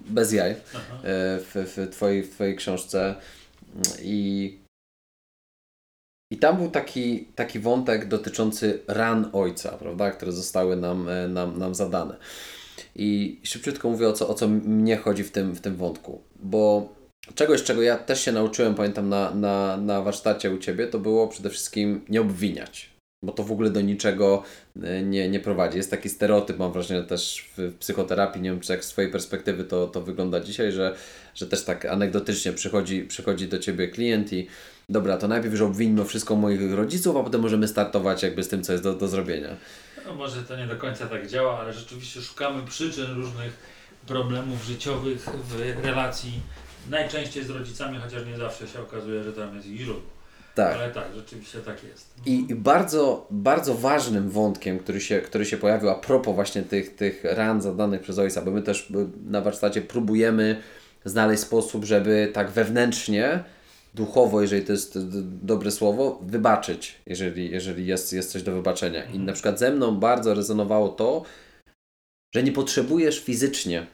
bez 0.08 0.32
jaj 0.32 0.52
y, 0.52 0.56
w, 1.04 1.52
w, 1.54 1.90
twojej, 1.90 2.22
w 2.22 2.30
Twojej 2.30 2.56
książce. 2.56 3.14
I, 4.02 4.58
i 6.30 6.36
tam 6.36 6.56
był 6.56 6.70
taki, 6.70 7.24
taki 7.34 7.58
wątek 7.58 8.08
dotyczący 8.08 8.82
ran 8.88 9.30
ojca, 9.32 9.70
prawda, 9.70 10.10
które 10.10 10.32
zostały 10.32 10.76
nam, 10.76 11.08
e, 11.08 11.28
nam, 11.28 11.58
nam 11.58 11.74
zadane. 11.74 12.16
I 12.96 13.40
szybciutko 13.42 13.90
mówię 13.90 14.08
o 14.08 14.12
co, 14.12 14.28
o 14.28 14.34
co 14.34 14.48
mnie 14.48 14.96
chodzi 14.96 15.24
w 15.24 15.32
tym, 15.32 15.54
w 15.54 15.60
tym 15.60 15.76
wątku, 15.76 16.22
bo 16.36 16.88
czegoś, 17.34 17.62
czego 17.62 17.82
ja 17.82 17.98
też 17.98 18.20
się 18.20 18.32
nauczyłem, 18.32 18.74
pamiętam 18.74 19.08
na, 19.08 19.34
na, 19.34 19.76
na 19.76 20.02
warsztacie 20.02 20.50
u 20.50 20.58
Ciebie, 20.58 20.86
to 20.86 20.98
było 20.98 21.28
przede 21.28 21.50
wszystkim 21.50 22.00
nie 22.08 22.20
obwiniać, 22.20 22.91
bo 23.22 23.32
to 23.32 23.44
w 23.44 23.52
ogóle 23.52 23.70
do 23.70 23.80
niczego 23.80 24.42
e, 24.82 25.02
nie, 25.02 25.28
nie 25.28 25.40
prowadzi. 25.40 25.76
Jest 25.76 25.90
taki 25.90 26.08
stereotyp, 26.08 26.58
mam 26.58 26.72
wrażenie 26.72 27.02
też 27.02 27.50
w 27.56 27.74
psychoterapii, 27.78 28.42
nie 28.42 28.50
wiem 28.50 28.60
czy 28.60 28.72
jak 28.72 28.84
z 28.84 28.88
Twojej 28.88 29.10
perspektywy 29.10 29.64
to, 29.64 29.86
to 29.86 30.00
wygląda 30.00 30.40
dzisiaj, 30.40 30.72
że, 30.72 30.96
że 31.34 31.46
też 31.46 31.64
tak 31.64 31.84
anegdotycznie 31.84 32.52
przychodzi, 32.52 33.02
przychodzi 33.04 33.48
do 33.48 33.58
Ciebie 33.58 33.88
klient 33.88 34.32
i 34.32 34.46
dobra, 34.88 35.16
to 35.16 35.28
najpierw 35.28 35.52
już 35.52 35.62
obwińmy 35.62 36.04
wszystko 36.04 36.36
moich 36.36 36.72
rodziców, 36.72 37.16
a 37.16 37.22
potem 37.22 37.40
możemy 37.40 37.68
startować 37.68 38.22
jakby 38.22 38.42
z 38.42 38.48
tym, 38.48 38.62
co 38.62 38.72
jest 38.72 38.84
do, 38.84 38.94
do 38.94 39.08
zrobienia. 39.08 39.56
No 40.06 40.14
może 40.14 40.42
to 40.42 40.56
nie 40.56 40.66
do 40.66 40.76
końca 40.76 41.06
tak 41.06 41.26
działa, 41.26 41.58
ale 41.58 41.72
rzeczywiście 41.72 42.20
szukamy 42.20 42.62
przyczyn 42.66 43.14
różnych 43.14 43.52
problemów 44.06 44.64
życiowych 44.64 45.28
w 45.48 45.84
relacji 45.84 46.40
najczęściej 46.90 47.44
z 47.44 47.50
rodzicami, 47.50 47.98
chociaż 47.98 48.26
nie 48.26 48.36
zawsze 48.36 48.68
się 48.68 48.80
okazuje, 48.80 49.24
że 49.24 49.32
tam 49.32 49.56
jest 49.56 49.66
ich 49.66 49.80
źródło. 49.80 50.11
Tak. 50.54 50.74
Ale 50.74 50.90
tak, 50.90 51.04
rzeczywiście 51.14 51.58
tak 51.58 51.84
jest. 51.84 52.14
I, 52.26 52.46
I 52.50 52.54
bardzo, 52.54 53.26
bardzo 53.30 53.74
ważnym 53.74 54.30
wątkiem, 54.30 54.78
który 54.78 55.00
się, 55.00 55.20
który 55.20 55.44
się 55.44 55.56
pojawił 55.56 55.90
a 55.90 55.94
propos 55.94 56.34
właśnie 56.34 56.62
tych, 56.62 56.96
tych 56.96 57.24
ran 57.24 57.62
zadanych 57.62 58.00
przez 58.00 58.18
ojca, 58.18 58.42
bo 58.42 58.50
my 58.50 58.62
też 58.62 58.90
y, 58.90 58.94
na 59.24 59.40
warsztacie 59.40 59.82
próbujemy 59.82 60.62
znaleźć 61.04 61.42
sposób, 61.42 61.84
żeby 61.84 62.30
tak 62.32 62.50
wewnętrznie, 62.50 63.44
duchowo, 63.94 64.42
jeżeli 64.42 64.64
to 64.64 64.72
jest 64.72 64.98
dobre 65.42 65.70
słowo, 65.70 66.18
wybaczyć, 66.22 66.98
jeżeli, 67.06 67.50
jeżeli 67.50 67.86
jest, 67.86 68.12
jest 68.12 68.32
coś 68.32 68.42
do 68.42 68.52
wybaczenia. 68.52 69.04
I 69.04 69.18
na 69.18 69.32
przykład 69.32 69.58
ze 69.58 69.70
mną 69.70 69.96
bardzo 69.96 70.34
rezonowało 70.34 70.88
to, 70.88 71.24
że 72.34 72.42
nie 72.42 72.52
potrzebujesz 72.52 73.24
fizycznie 73.24 73.86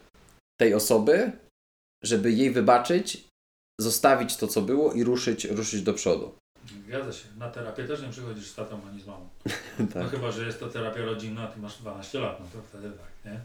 tej 0.60 0.74
osoby, 0.74 1.32
żeby 2.04 2.32
jej 2.32 2.50
wybaczyć, 2.50 3.28
zostawić 3.80 4.36
to, 4.36 4.46
co 4.48 4.62
było 4.62 4.92
i 4.92 5.04
ruszyć, 5.04 5.44
ruszyć 5.44 5.82
do 5.82 5.94
przodu. 5.94 6.38
Zgadza 6.88 7.12
się. 7.12 7.28
Na 7.38 7.50
terapię 7.50 7.84
też 7.84 8.02
nie 8.02 8.08
przychodzisz 8.08 8.46
z 8.46 8.54
tatą 8.54 8.80
ani 8.90 9.00
z 9.00 9.06
mamą. 9.06 9.28
Tak. 9.94 10.02
No 10.02 10.08
chyba, 10.08 10.30
że 10.30 10.46
jest 10.46 10.60
to 10.60 10.68
terapia 10.68 11.04
rodzinna, 11.04 11.42
a 11.42 11.46
ty 11.46 11.60
masz 11.60 11.78
12 11.78 12.20
lat, 12.20 12.40
no 12.40 12.46
to 12.52 12.68
wtedy 12.68 12.90
tak, 12.90 13.32
nie? 13.32 13.40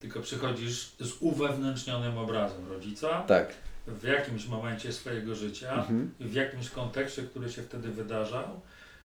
Tylko 0.00 0.20
przychodzisz 0.20 0.92
z 1.00 1.12
uwewnętrznionym 1.20 2.18
obrazem 2.18 2.68
rodzica 2.68 3.22
Tak. 3.22 3.52
w 3.86 4.02
jakimś 4.04 4.46
momencie 4.46 4.92
swojego 4.92 5.34
życia, 5.34 5.72
Mhm. 5.74 6.14
w 6.20 6.32
jakimś 6.34 6.70
kontekście, 6.70 7.22
który 7.22 7.50
się 7.52 7.62
wtedy 7.62 7.88
wydarzał 7.88 8.60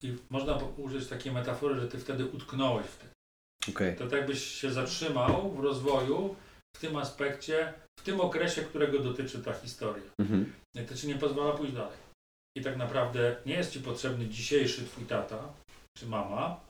i 0.02 0.16
można 0.30 0.60
użyć 0.78 1.08
takiej 1.08 1.34
metafory, 1.34 1.80
że 1.82 1.88
ty 1.88 2.00
wtedy 2.00 2.26
utknąłeś 2.26 2.86
w 2.86 2.98
tym. 2.98 3.10
Okej. 3.76 3.96
To 3.96 4.04
tak 4.04 4.12
jakbyś 4.20 4.44
się 4.46 4.72
zatrzymał 4.72 5.52
w 5.52 5.60
rozwoju 5.60 6.36
w 6.76 6.80
tym 6.80 6.98
aspekcie, 6.98 7.74
w 8.00 8.04
tym 8.04 8.22
okresie, 8.22 8.62
którego 8.62 9.00
dotyczy 9.00 9.40
ta 9.40 9.54
historia. 9.54 10.04
Mhm. 10.20 10.54
I 10.76 10.80
to 10.86 10.96
ci 10.96 11.08
nie 11.08 11.16
pozwala 11.16 11.52
pójść 11.54 11.74
dalej. 11.74 11.98
I 12.58 12.62
tak 12.62 12.78
naprawdę 12.78 13.36
nie 13.46 13.54
jest 13.54 13.72
ci 13.72 13.80
potrzebny 13.80 14.28
dzisiejszy 14.28 14.86
twój 14.86 15.06
tata 15.06 15.54
czy 15.98 16.08
mama, 16.08 16.66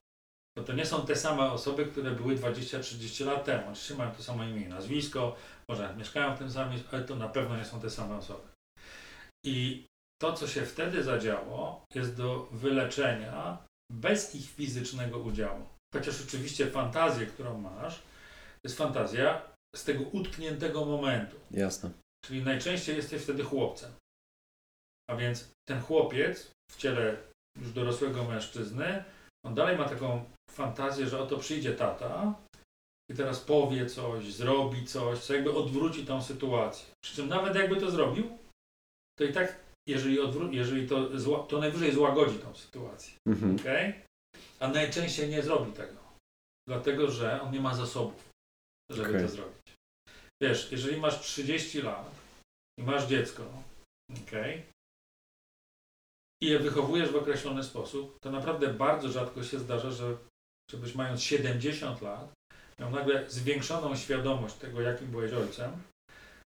bo 0.57 0.63
to 0.63 0.73
nie 0.73 0.85
są 0.85 1.05
te 1.05 1.15
same 1.15 1.51
osoby, 1.51 1.85
które 1.85 2.11
były 2.11 2.35
20-30 2.35 3.25
lat 3.25 3.45
temu. 3.45 3.63
Oczywiście 3.63 3.95
mają 3.95 4.11
to 4.11 4.23
samo 4.23 4.43
imię 4.43 4.61
i 4.61 4.69
nazwisko, 4.69 5.35
może 5.69 5.95
mieszkają 5.95 6.35
w 6.35 6.39
tym 6.39 6.51
samym, 6.51 6.79
ale 6.91 7.03
to 7.03 7.15
na 7.15 7.29
pewno 7.29 7.57
nie 7.57 7.65
są 7.65 7.79
te 7.79 7.89
same 7.89 8.15
osoby. 8.15 8.47
I 9.45 9.85
to, 10.21 10.33
co 10.33 10.47
się 10.47 10.65
wtedy 10.65 11.03
zadziało, 11.03 11.85
jest 11.95 12.17
do 12.17 12.47
wyleczenia 12.51 13.57
bez 13.91 14.35
ich 14.35 14.49
fizycznego 14.49 15.19
udziału. 15.19 15.67
Chociaż 15.93 16.21
oczywiście 16.21 16.67
fantazję, 16.67 17.25
którą 17.25 17.57
masz, 17.57 17.95
to 17.97 18.61
jest 18.63 18.77
fantazja 18.77 19.41
z 19.75 19.83
tego 19.83 20.03
utkniętego 20.03 20.85
momentu. 20.85 21.35
Jasne. 21.51 21.89
Czyli 22.25 22.43
najczęściej 22.43 22.95
jesteś 22.95 23.21
wtedy 23.23 23.43
chłopcem. 23.43 23.91
A 25.09 25.15
więc 25.15 25.51
ten 25.69 25.81
chłopiec 25.81 26.51
w 26.71 26.77
ciele 26.77 27.17
już 27.59 27.71
dorosłego 27.71 28.23
mężczyzny, 28.23 29.03
on 29.45 29.55
dalej 29.55 29.77
ma 29.77 29.89
taką 29.89 30.25
fantazję, 30.51 31.07
że 31.07 31.19
oto 31.19 31.37
przyjdzie 31.37 31.73
tata 31.75 32.35
i 33.11 33.15
teraz 33.15 33.39
powie 33.39 33.85
coś, 33.85 34.33
zrobi 34.33 34.85
coś, 34.85 35.19
co 35.19 35.33
jakby 35.33 35.53
odwróci 35.53 36.05
tą 36.05 36.23
sytuację. 36.23 36.85
Przy 37.03 37.15
czym 37.15 37.27
nawet 37.27 37.55
jakby 37.55 37.75
to 37.75 37.91
zrobił, 37.91 38.37
to 39.19 39.23
i 39.23 39.33
tak, 39.33 39.59
jeżeli, 39.87 40.19
odwró- 40.19 40.53
jeżeli 40.53 40.87
to, 40.87 41.09
to 41.43 41.59
najwyżej 41.59 41.91
złagodzi 41.93 42.39
tą 42.39 42.55
sytuację. 42.55 43.13
Mhm. 43.27 43.55
Okay? 43.55 43.93
A 44.59 44.67
najczęściej 44.67 45.29
nie 45.29 45.43
zrobi 45.43 45.71
tego. 45.71 46.01
Dlatego, 46.67 47.11
że 47.11 47.41
on 47.41 47.53
nie 47.53 47.59
ma 47.59 47.75
zasobów, 47.75 48.29
żeby 48.91 49.09
Okej. 49.09 49.21
to 49.21 49.27
zrobić. 49.27 49.75
Wiesz, 50.43 50.71
jeżeli 50.71 51.01
masz 51.01 51.19
30 51.19 51.81
lat 51.81 52.15
i 52.79 52.83
masz 52.83 53.07
dziecko, 53.07 53.43
okay, 54.27 54.61
i 56.41 56.47
je 56.47 56.59
wychowujesz 56.59 57.09
w 57.09 57.15
określony 57.15 57.63
sposób, 57.63 58.19
to 58.19 58.31
naprawdę 58.31 58.73
bardzo 58.73 59.09
rzadko 59.09 59.43
się 59.43 59.59
zdarza, 59.59 59.91
że 59.91 60.17
żebyś 60.71 60.95
mając 60.95 61.23
70 61.23 62.01
lat, 62.01 62.33
miał 62.79 62.91
nagle 62.91 63.29
zwiększoną 63.29 63.95
świadomość 63.95 64.55
tego, 64.55 64.81
jakim 64.81 65.07
byłeś 65.07 65.33
ojcem 65.33 65.71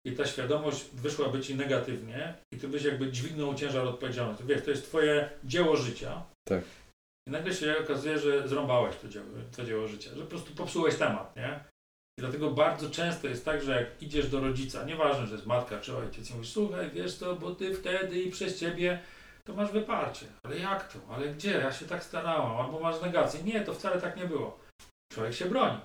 i 0.08 0.12
ta 0.12 0.26
świadomość 0.26 0.86
wyszłaby 0.94 1.42
ci 1.42 1.56
negatywnie 1.56 2.34
i 2.54 2.58
ty 2.58 2.68
byś 2.68 2.84
jakby 2.84 3.12
dźwignął 3.12 3.56
ciężar 3.56 3.88
odpowiedzialności. 3.88 4.44
Wiesz, 4.44 4.64
to 4.64 4.70
jest 4.70 4.84
twoje 4.84 5.30
dzieło 5.44 5.78
życia. 5.78 6.24
Tak. 6.48 6.64
I 7.28 7.32
nagle 7.32 7.54
się 7.54 7.78
okazuje, 7.80 8.20
że 8.20 8.48
zrąbałeś 8.48 8.96
to 8.96 9.08
dzieło, 9.08 9.26
to 9.56 9.66
dzieło 9.66 9.88
życia, 9.88 10.10
że 10.16 10.22
po 10.22 10.28
prostu 10.28 10.54
popsułeś 10.54 10.96
temat, 10.96 11.36
nie? 11.36 11.60
I 12.20 12.22
dlatego 12.22 12.52
bardzo 12.52 12.90
często 12.90 13.28
jest 13.28 13.46
tak, 13.46 13.64
że 13.64 13.76
jak 13.76 14.04
idziesz 14.04 14.30
do 14.30 14.40
rodzica, 14.40 14.84
nieważne, 14.84 15.28
że 15.28 15.36
jest 15.36 15.46
matka 15.46 15.80
czy 15.80 15.98
ojciec, 15.98 16.30
i 16.30 16.34
mówisz, 16.34 16.50
słuchaj, 16.50 16.92
wiesz 16.94 17.16
co, 17.16 17.36
bo 17.36 17.56
ty 17.56 17.76
wtedy 17.76 18.22
i 18.22 18.32
przez 18.32 18.60
ciebie 18.60 19.00
to 19.48 19.54
masz 19.54 19.72
wyparcie. 19.72 20.26
Ale 20.46 20.60
jak 20.60 20.94
to? 20.94 21.00
Ale 21.14 21.28
gdzie? 21.30 21.52
Ja 21.52 21.72
się 21.72 21.86
tak 21.86 22.04
starałam. 22.04 22.58
Albo 22.66 22.80
masz 22.80 23.02
negację. 23.02 23.44
Nie, 23.44 23.62
to 23.62 23.74
wcale 23.74 24.02
tak 24.02 24.18
nie 24.18 24.26
było. 24.26 24.60
Człowiek 25.14 25.34
się 25.34 25.46
broni. 25.46 25.78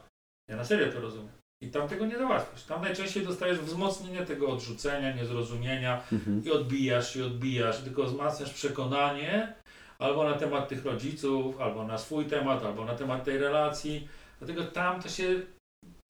Ja 0.51 0.57
na 0.57 0.65
serio 0.65 0.93
to 0.93 1.01
rozumiem. 1.01 1.33
I 1.63 1.71
tam 1.71 1.89
tego 1.89 2.07
nie 2.07 2.19
załatwisz. 2.19 2.63
Tam 2.63 2.83
najczęściej 2.83 3.27
dostajesz 3.27 3.59
wzmocnienie 3.59 4.27
tego 4.27 4.49
odrzucenia, 4.49 5.17
niezrozumienia 5.17 6.03
Mhm. 6.13 6.45
i 6.45 6.51
odbijasz 6.51 7.17
i 7.17 7.23
odbijasz, 7.23 7.79
tylko 7.79 8.05
wzmacniasz 8.05 8.53
przekonanie 8.53 9.55
albo 9.99 10.25
na 10.25 10.35
temat 10.35 10.69
tych 10.69 10.85
rodziców, 10.85 11.61
albo 11.61 11.85
na 11.85 11.99
swój 11.99 12.27
temat, 12.27 12.65
albo 12.65 12.85
na 12.85 12.95
temat 12.95 13.25
tej 13.25 13.39
relacji. 13.39 14.09
Dlatego 14.39 14.65
tam 14.65 15.03
to 15.03 15.09
się, 15.09 15.41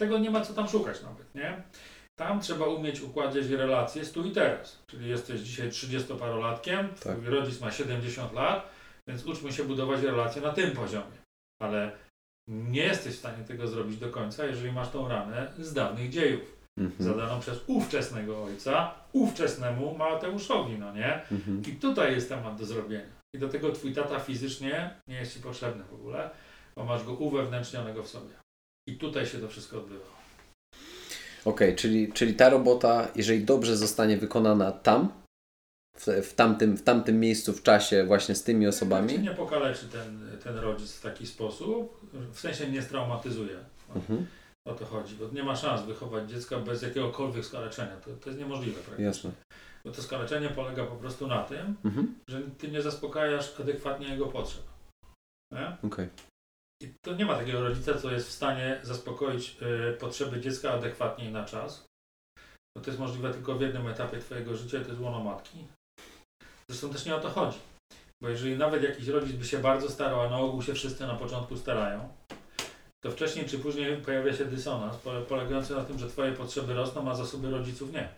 tego 0.00 0.18
nie 0.18 0.30
ma 0.30 0.40
co 0.40 0.54
tam 0.54 0.68
szukać 0.68 1.02
nawet, 1.02 1.34
nie? 1.34 1.62
Tam 2.20 2.40
trzeba 2.40 2.66
umieć 2.66 3.00
układać 3.00 3.46
relacje 3.46 4.04
z 4.04 4.12
tu 4.12 4.24
i 4.24 4.30
teraz. 4.30 4.82
Czyli 4.86 5.08
jesteś 5.08 5.40
dzisiaj 5.40 5.68
30-parolatkiem, 5.70 6.88
Tak. 6.88 7.16
twój 7.18 7.26
rodzic 7.26 7.60
ma 7.60 7.70
70 7.70 8.32
lat, 8.32 8.70
więc 9.08 9.26
uczmy 9.26 9.52
się 9.52 9.64
budować 9.64 10.02
relacje 10.02 10.42
na 10.42 10.52
tym 10.52 10.70
poziomie. 10.70 11.16
Ale 11.62 11.92
nie 12.48 12.82
jesteś 12.82 13.14
w 13.14 13.18
stanie 13.18 13.44
tego 13.44 13.68
zrobić 13.68 13.96
do 13.96 14.10
końca, 14.10 14.44
jeżeli 14.46 14.72
masz 14.72 14.90
tą 14.90 15.08
ranę 15.08 15.52
z 15.58 15.72
dawnych 15.72 16.10
dziejów 16.10 16.56
Mhm. 16.78 17.10
zadaną 17.10 17.40
przez 17.40 17.58
ówczesnego 17.66 18.44
ojca, 18.44 18.94
ówczesnemu 19.12 19.94
Mateuszowi, 19.98 20.78
no 20.78 20.94
nie? 20.94 21.14
Mhm. 21.32 21.62
I 21.68 21.72
tutaj 21.72 22.12
jest 22.12 22.28
temat 22.28 22.56
do 22.58 22.64
zrobienia. 22.66 23.20
I 23.36 23.38
do 23.38 23.48
tego 23.48 23.72
twój 23.72 23.94
tata 23.94 24.18
fizycznie 24.20 24.90
nie 25.08 25.14
jest 25.16 25.34
ci 25.34 25.40
potrzebny 25.40 25.84
w 25.84 25.94
ogóle, 25.94 26.30
bo 26.76 26.84
masz 26.84 27.04
go 27.04 27.12
uwewnętrznionego 27.12 28.02
w 28.02 28.08
sobie. 28.08 28.34
I 28.88 28.96
tutaj 28.96 29.26
się 29.26 29.38
to 29.38 29.48
wszystko 29.48 29.78
odbywa. 29.78 30.19
Okej, 31.44 31.76
czyli, 31.76 32.12
czyli 32.12 32.34
ta 32.34 32.48
robota, 32.48 33.08
jeżeli 33.16 33.44
dobrze 33.44 33.76
zostanie 33.76 34.16
wykonana 34.16 34.72
tam, 34.72 35.12
w, 35.96 36.06
w, 36.06 36.34
tamtym, 36.34 36.76
w 36.76 36.82
tamtym 36.82 37.20
miejscu, 37.20 37.52
w 37.52 37.62
czasie, 37.62 38.04
właśnie 38.04 38.34
z 38.34 38.42
tymi 38.44 38.66
osobami. 38.66 39.18
nie 39.18 39.30
pokaleczy 39.30 39.88
ten, 39.88 40.30
ten 40.44 40.56
rodzic 40.58 40.92
w 40.92 41.00
taki 41.02 41.26
sposób, 41.26 42.00
w 42.32 42.40
sensie 42.40 42.68
nie 42.70 42.82
straumatyzuje. 42.82 43.56
O, 43.90 43.94
Mhm. 43.94 44.26
o 44.68 44.74
to 44.74 44.84
chodzi, 44.86 45.14
bo 45.14 45.28
nie 45.32 45.42
ma 45.42 45.56
szans 45.56 45.82
wychować 45.82 46.30
dziecka 46.30 46.58
bez 46.58 46.82
jakiegokolwiek 46.82 47.44
skaleczenia. 47.46 47.96
To, 47.96 48.10
to 48.10 48.28
jest 48.30 48.38
niemożliwe 48.38 48.74
praktycznie. 48.80 49.04
Jasne. 49.04 49.30
Bo 49.84 49.90
to 49.90 50.02
skaleczenie 50.02 50.48
polega 50.48 50.86
po 50.86 50.96
prostu 50.96 51.26
na 51.26 51.42
tym, 51.44 51.74
Mhm. 51.84 52.14
że 52.28 52.40
ty 52.58 52.68
nie 52.68 52.82
zaspokajasz 52.82 53.60
adekwatnie 53.60 54.08
jego 54.08 54.26
potrzeb. 54.26 54.62
Nie? 55.52 55.76
Okej. 55.82 56.08
I 56.82 56.94
to 57.04 57.14
nie 57.14 57.24
ma 57.24 57.34
takiego 57.38 57.60
rodzica, 57.60 57.94
co 57.94 58.10
jest 58.10 58.28
w 58.28 58.32
stanie 58.32 58.80
zaspokoić 58.82 59.56
y, 59.62 59.96
potrzeby 60.00 60.40
dziecka 60.40 60.72
adekwatnie 60.72 61.30
na 61.30 61.44
czas. 61.44 61.86
Bo 62.76 62.84
to 62.84 62.90
jest 62.90 63.00
możliwe 63.00 63.32
tylko 63.32 63.54
w 63.54 63.60
jednym 63.60 63.86
etapie 63.88 64.18
Twojego 64.18 64.56
życia, 64.56 64.80
to 64.80 64.88
jest 64.88 65.00
łono 65.00 65.20
matki. 65.24 65.66
Zresztą 66.70 66.90
też 66.90 67.06
nie 67.06 67.16
o 67.16 67.20
to 67.20 67.30
chodzi. 67.30 67.58
Bo 68.22 68.28
jeżeli 68.28 68.58
nawet 68.58 68.82
jakiś 68.82 69.08
rodzic 69.08 69.36
by 69.36 69.44
się 69.44 69.58
bardzo 69.58 69.88
starał, 69.88 70.20
a 70.20 70.30
na 70.30 70.38
ogół 70.38 70.62
się 70.62 70.74
wszyscy 70.74 71.06
na 71.06 71.14
początku 71.14 71.56
starają, 71.56 72.08
to 73.04 73.10
wcześniej 73.10 73.46
czy 73.46 73.58
później 73.58 73.96
pojawia 73.96 74.32
się 74.36 74.44
dysonans 74.44 74.96
pole- 74.96 75.24
polegający 75.24 75.74
na 75.74 75.84
tym, 75.84 75.98
że 75.98 76.08
Twoje 76.08 76.32
potrzeby 76.32 76.74
rosną, 76.74 77.10
a 77.10 77.14
zasoby 77.14 77.50
rodziców 77.50 77.92
nie. 77.92 78.08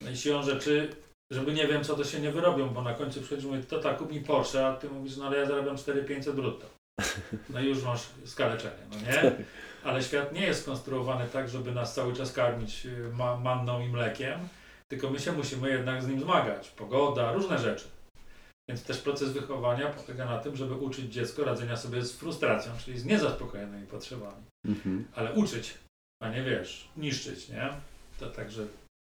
No 0.00 0.10
i 0.10 0.16
siłą 0.16 0.42
rzeczy, 0.42 0.96
żeby 1.32 1.52
nie 1.52 1.66
wiem 1.66 1.84
co, 1.84 1.96
to 1.96 2.04
się 2.04 2.20
nie 2.20 2.32
wyrobią, 2.32 2.68
bo 2.68 2.82
na 2.82 2.94
końcu 2.94 3.20
przychodzi 3.20 3.46
mówi, 3.46 3.64
to 3.64 3.78
tak, 3.80 3.98
kup 3.98 4.12
mi 4.12 4.20
Porsche, 4.20 4.66
a 4.66 4.76
Ty 4.76 4.88
mówisz, 4.88 5.16
no 5.16 5.26
ale 5.26 5.38
ja 5.38 5.46
zarabiam 5.46 5.76
4500 5.76 6.36
brutto. 6.36 6.79
No 7.50 7.60
już 7.60 7.82
masz 7.82 8.06
skaleczenie, 8.24 8.82
no 8.90 8.96
nie? 8.96 9.32
Ale 9.84 10.02
świat 10.02 10.32
nie 10.32 10.46
jest 10.46 10.62
skonstruowany 10.62 11.28
tak, 11.28 11.48
żeby 11.48 11.72
nas 11.72 11.94
cały 11.94 12.14
czas 12.14 12.32
karmić 12.32 12.86
y, 12.86 13.10
ma 13.12 13.36
manną 13.36 13.80
i 13.80 13.88
mlekiem, 13.88 14.48
tylko 14.88 15.10
my 15.10 15.18
się 15.18 15.32
musimy 15.32 15.70
jednak 15.70 16.02
z 16.02 16.08
nim 16.08 16.20
zmagać. 16.20 16.68
Pogoda, 16.68 17.32
różne 17.32 17.58
rzeczy. 17.58 17.88
Więc 18.68 18.84
też 18.84 18.98
proces 18.98 19.32
wychowania 19.32 19.90
polega 19.90 20.24
na 20.24 20.38
tym, 20.38 20.56
żeby 20.56 20.74
uczyć 20.74 21.12
dziecko 21.12 21.44
radzenia 21.44 21.76
sobie 21.76 22.02
z 22.02 22.12
frustracją, 22.12 22.72
czyli 22.84 22.98
z 22.98 23.04
niezaspokojonymi 23.04 23.86
potrzebami. 23.86 24.44
Mhm. 24.66 25.04
Ale 25.14 25.32
uczyć, 25.32 25.74
a 26.22 26.28
nie 26.28 26.42
wiesz, 26.42 26.88
niszczyć, 26.96 27.48
nie? 27.48 27.70
To 28.20 28.30
także 28.30 28.66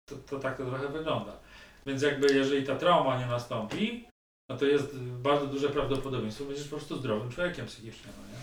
to, 0.10 0.16
to 0.16 0.40
tak 0.40 0.58
to 0.58 0.66
trochę 0.66 0.88
wygląda. 0.88 1.38
Więc 1.86 2.02
jakby 2.02 2.34
jeżeli 2.34 2.66
ta 2.66 2.76
trauma 2.76 3.20
nie 3.20 3.26
nastąpi, 3.26 4.08
no 4.52 4.58
to 4.58 4.66
jest 4.66 4.98
bardzo 5.00 5.48
duże 5.48 5.70
prawdopodobieństwo, 5.70 6.46
będziesz 6.46 6.68
po 6.68 6.76
prostu 6.76 6.98
zdrowym 6.98 7.32
człowiekiem 7.32 7.66
psychicznie, 7.66 8.12
no 8.18 8.28
nie? 8.34 8.42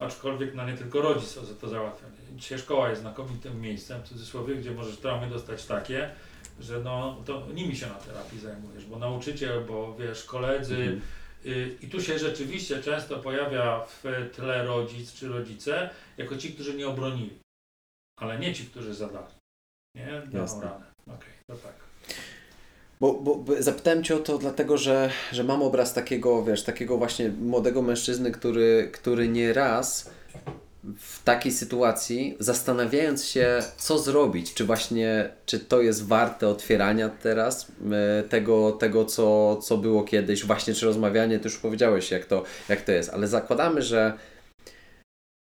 Aczkolwiek 0.00 0.54
no 0.54 0.66
nie 0.66 0.76
tylko 0.76 1.00
rodzic 1.00 1.34
za 1.34 1.54
to 1.54 1.68
załatwia. 1.68 2.06
Dzisiaj 2.36 2.58
szkoła 2.58 2.88
jest 2.90 3.00
znakomitym 3.00 3.60
miejscem, 3.60 4.02
w 4.02 4.08
cudzysłowie, 4.08 4.54
gdzie 4.54 4.70
możesz 4.70 4.96
traumy 4.96 5.30
dostać 5.30 5.66
takie, 5.66 6.10
że 6.60 6.80
no 6.80 7.22
to 7.26 7.46
nimi 7.54 7.76
się 7.76 7.86
na 7.86 7.94
terapii 7.94 8.40
zajmujesz, 8.40 8.86
bo 8.86 8.98
nauczyciel, 8.98 9.64
bo 9.64 9.96
wiesz, 9.96 10.24
koledzy, 10.24 10.76
Mhm. 10.76 11.00
Y, 11.46 11.76
I 11.82 11.88
tu 11.88 12.02
się 12.02 12.18
rzeczywiście 12.18 12.82
często 12.82 13.18
pojawia 13.18 13.80
w 13.80 14.02
tle 14.32 14.64
rodzic 14.64 15.12
czy 15.12 15.28
rodzice 15.28 15.90
jako 16.16 16.36
ci, 16.36 16.54
którzy 16.54 16.74
nie 16.74 16.88
obronili, 16.88 17.38
ale 18.18 18.38
nie 18.38 18.54
ci, 18.54 18.66
którzy 18.66 18.94
zadali. 18.94 19.34
Nie? 19.94 20.22
Daną 20.26 20.60
ranę. 20.60 20.86
Okej, 21.06 21.32
to 21.46 21.56
tak. 21.56 21.89
Bo, 23.00 23.14
bo, 23.14 23.36
bo 23.36 23.62
zapytałem 23.62 24.04
Cię 24.04 24.16
o 24.16 24.18
to 24.18 24.38
dlatego, 24.38 24.78
że, 24.78 25.10
że 25.32 25.44
mam 25.44 25.62
obraz 25.62 25.94
takiego, 25.94 26.44
wiesz, 26.44 26.62
takiego 26.62 26.98
właśnie 26.98 27.28
młodego 27.28 27.82
mężczyzny, 27.82 28.30
który, 28.30 28.90
który 28.92 29.28
nie 29.28 29.52
raz 29.52 30.10
w 30.98 31.22
takiej 31.24 31.52
sytuacji, 31.52 32.36
zastanawiając 32.38 33.24
się, 33.24 33.58
co 33.76 33.98
zrobić, 33.98 34.54
czy 34.54 34.64
właśnie, 34.64 35.30
czy 35.46 35.60
to 35.60 35.82
jest 35.82 36.06
warte 36.06 36.48
otwierania 36.48 37.08
teraz 37.08 37.72
e, 37.92 38.22
tego, 38.22 38.72
tego 38.72 39.04
co, 39.04 39.56
co 39.56 39.76
było 39.76 40.04
kiedyś, 40.04 40.44
właśnie 40.44 40.74
czy 40.74 40.86
rozmawianie, 40.86 41.38
ty 41.38 41.48
już 41.48 41.58
powiedziałeś, 41.58 42.10
jak 42.10 42.24
to, 42.24 42.42
jak 42.68 42.82
to 42.82 42.92
jest, 42.92 43.10
ale 43.10 43.28
zakładamy, 43.28 43.82
że, 43.82 44.12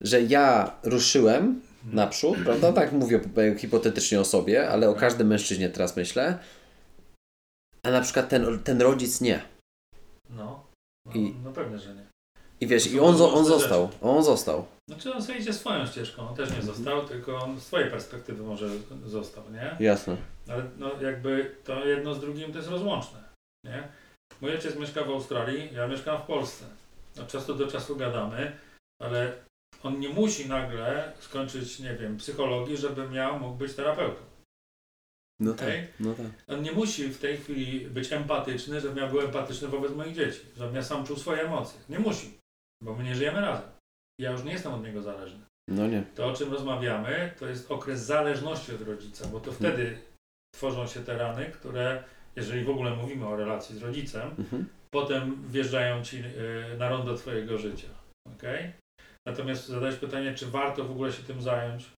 że 0.03 0.23
ja 0.23 0.77
ruszyłem 0.83 1.61
naprzód, 1.93 2.37
prawda? 2.45 2.73
Tak 2.73 2.93
mówię 2.93 3.21
e, 3.37 3.59
hipotetycznie 3.59 4.21
o 4.21 4.25
sobie, 4.25 4.69
ale 4.69 4.89
o 4.91 4.95
każdym 4.95 5.27
mężczyźnie 5.27 5.69
teraz 5.69 5.97
myślę, 5.97 6.39
a 7.87 7.91
na 7.91 8.01
przykład 8.01 8.29
ten, 8.29 8.59
ten 8.63 8.83
rodzic 8.83 9.21
nie. 9.21 9.43
No, 10.31 10.67
no, 11.07 11.13
I- 11.13 11.35
no 11.45 11.53
pewnie, 11.53 11.79
że 11.79 11.95
nie. 11.95 12.07
I 12.61 12.67
wiesz, 12.67 12.93
i 12.93 13.01
on, 13.01 13.23
on 13.23 13.45
został, 13.45 13.91
on 14.03 14.25
został. 14.25 14.67
Znaczy 14.91 15.15
on 15.15 15.23
sobie 15.23 15.39
idzie 15.39 15.53
swoją 15.53 15.87
ścieżką, 15.87 16.29
on 16.29 16.37
też 16.37 16.51
nie 16.51 16.57
Mhm. 16.57 16.75
został, 16.77 17.09
tylko 17.09 17.39
on 17.39 17.61
z 17.61 17.67
twojej 17.67 17.91
perspektywy 17.91 18.43
może 18.43 18.69
został, 19.07 19.45
nie? 19.51 19.77
Jasne. 19.87 20.17
Ale 20.49 20.65
no 20.79 21.03
jakby 21.03 21.57
to 21.65 21.85
jedno 21.87 22.15
z 22.15 22.21
drugim 22.21 22.53
to 22.53 22.59
jest 22.59 22.71
rozłączne. 22.71 23.23
Nie? 23.65 23.89
Mój 24.41 24.51
ojciec 24.53 24.77
mieszka 24.77 25.05
w 25.05 25.11
Australii, 25.11 25.75
ja 25.75 25.87
mieszkam 25.87 26.19
w 26.23 26.27
Polsce. 26.27 26.65
Od 27.21 27.29
czasu 27.29 27.55
do 27.55 27.67
czasu 27.67 27.97
gadamy, 27.97 28.57
ale 29.03 29.33
on 29.83 30.01
nie 30.01 30.09
musi 30.09 30.49
nagle 30.49 31.13
skończyć, 31.21 31.79
nie 31.79 31.95
wiem, 31.95 32.17
psychologii, 32.17 32.77
żeby 32.77 33.09
miał, 33.09 33.39
mógł 33.41 33.55
być 33.57 33.75
terapeutą. 33.75 34.21
No 35.41 35.53
Okej? 35.53 35.83
tak, 35.83 35.91
no 36.01 36.15
tak. 36.15 36.27
On 36.49 36.63
nie 36.63 36.73
musi 36.73 37.09
w 37.09 37.19
tej 37.19 37.37
chwili 37.37 37.81
być 37.91 38.13
empatyczny, 38.13 38.81
żebym 38.81 38.97
ja 38.99 39.07
był 39.07 39.21
empatyczny 39.21 39.69
wobec 39.69 39.93
moich 39.93 40.15
dzieci, 40.15 40.41
żebym 40.57 40.75
ja 40.75 40.83
sam 40.83 41.05
czuł 41.07 41.17
swoje 41.17 41.43
emocje. 41.43 41.81
Nie 41.89 41.99
musi, 41.99 42.39
bo 42.83 42.95
my 42.95 43.05
nie 43.05 43.15
żyjemy 43.15 43.41
razem. 43.41 43.69
Ja 44.21 44.31
już 44.33 44.45
nie 44.45 44.53
jestem 44.53 44.73
od 44.75 44.83
niego 44.85 45.03
zależny. 45.03 45.41
No 45.71 45.87
nie. 45.87 46.03
To, 46.15 46.27
o 46.27 46.33
czym 46.35 46.53
rozmawiamy, 46.53 47.33
to 47.39 47.49
jest 47.49 47.71
okres 47.71 48.01
zależności 48.01 48.75
od 48.75 48.81
rodzica, 48.81 49.29
bo 49.29 49.41
to 49.41 49.53
wtedy 49.53 49.99
tworzą 50.55 50.87
się 50.87 51.01
te 51.01 51.19
rany, 51.19 51.45
które, 51.47 52.05
jeżeli 52.37 52.65
w 52.65 52.71
ogóle 52.71 52.97
mówimy 52.97 53.27
o 53.29 53.37
relacji 53.37 53.79
z 53.79 53.83
rodzicem, 53.83 54.31
Mhm. 54.39 54.67
potem 54.95 55.43
wjeżdżają 55.49 56.05
ci 56.05 56.17
y, 56.19 56.25
na 56.79 56.89
rondo 56.89 57.17
twojego 57.17 57.59
życia. 57.59 57.89
Okay? 58.37 58.73
Natomiast 59.29 59.67
zadałeś 59.67 59.97
pytanie, 59.97 60.35
czy 60.35 60.47
warto 60.47 60.85
w 60.85 60.91
ogóle 60.91 61.13
się 61.13 61.23
tym 61.23 61.43
zająć? 61.43 61.91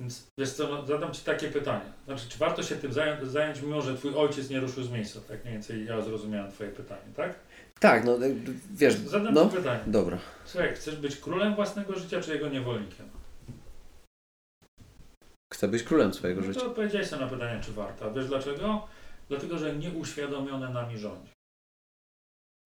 Więc 0.00 0.26
wiesz 0.38 0.52
co, 0.52 0.68
no, 0.68 0.86
zadam 0.86 1.12
ci 1.12 1.24
takie 1.24 1.48
pytanie. 1.48 1.92
Znaczy, 2.06 2.28
czy 2.28 2.38
warto 2.38 2.62
się 2.62 2.76
tym 2.76 2.92
zająć, 2.92 3.30
zająć, 3.30 3.62
mimo 3.62 3.80
że 3.80 3.96
twój 3.96 4.14
ojciec 4.14 4.50
nie 4.50 4.60
ruszył 4.60 4.84
z 4.84 4.90
miejsca? 4.90 5.20
Tak 5.28 5.42
mniej 5.42 5.54
więcej 5.54 5.86
ja 5.86 6.02
zrozumiałem 6.02 6.50
twoje 6.52 6.70
pytanie, 6.70 7.02
tak? 7.16 7.34
Tak, 7.80 8.04
no 8.04 8.18
wiesz, 8.70 8.94
Zadam 8.94 9.34
no. 9.34 9.48
ci 9.50 9.56
pytanie. 9.56 9.80
Dobra. 9.86 10.18
Słuchaj, 10.44 10.74
chcesz 10.74 10.96
być 10.96 11.16
królem 11.16 11.54
własnego 11.54 11.94
życia, 11.98 12.20
czy 12.20 12.32
jego 12.34 12.48
niewolnikiem? 12.48 13.08
Chcę 15.54 15.68
być 15.68 15.82
królem 15.82 16.14
swojego 16.14 16.40
No 16.40 16.46
życia. 16.46 16.60
to 16.60 16.66
odpowiedziałeś 16.66 17.08
sobie 17.08 17.24
na 17.24 17.30
pytanie, 17.30 17.60
czy 17.64 17.72
warto. 17.72 18.04
A 18.04 18.10
wiesz 18.10 18.28
dlaczego? 18.28 18.86
Dlatego, 19.28 19.58
że 19.58 19.76
nieuświadomione 19.76 20.68
nami 20.70 20.98
rządzi. 20.98 21.32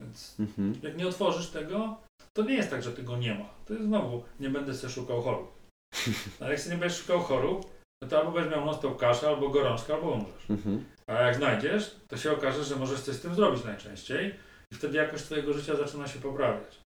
Więc 0.01 0.37
Mhm. 0.41 0.74
jak 0.82 0.97
nie 0.97 1.07
otworzysz 1.09 1.51
tego, 1.51 1.97
to 2.32 2.43
nie 2.43 2.55
jest 2.55 2.70
tak, 2.70 2.82
że 2.82 2.93
tego 2.93 3.16
nie 3.16 3.35
ma. 3.35 3.45
To 3.66 3.72
jest 3.74 3.87
znowu, 3.87 4.24
nie 4.41 4.51
będę 4.51 4.74
sobie 4.74 4.93
szukał 4.93 5.22
chorób. 5.22 5.63
Ale 6.40 6.51
jak 6.51 6.61
sobie 6.61 6.74
nie 6.74 6.80
będziesz 6.80 7.01
szukał 7.01 7.20
chorób, 7.20 7.70
no 8.03 8.09
to 8.09 8.18
albo 8.18 8.32
będziesz 8.32 8.53
miał 8.53 8.64
non 8.64 8.97
kaszę, 8.99 9.28
albo 9.28 9.49
gorączkę, 9.49 9.95
albo 9.95 10.11
umrzesz. 10.11 10.51
Mhm. 10.51 10.84
A 11.07 11.12
jak 11.12 11.36
znajdziesz, 11.36 11.97
to 12.09 12.16
się 12.16 12.32
okaże, 12.32 12.64
że 12.64 12.76
możesz 12.76 13.01
coś 13.01 13.14
z 13.14 13.20
tym 13.20 13.34
zrobić 13.34 13.64
najczęściej 13.64 14.34
i 14.72 14.74
wtedy 14.74 14.97
jakość 14.97 15.24
twojego 15.24 15.53
życia 15.53 15.76
zaczyna 15.76 16.09
się 16.09 16.18
poprawiać. 16.18 16.80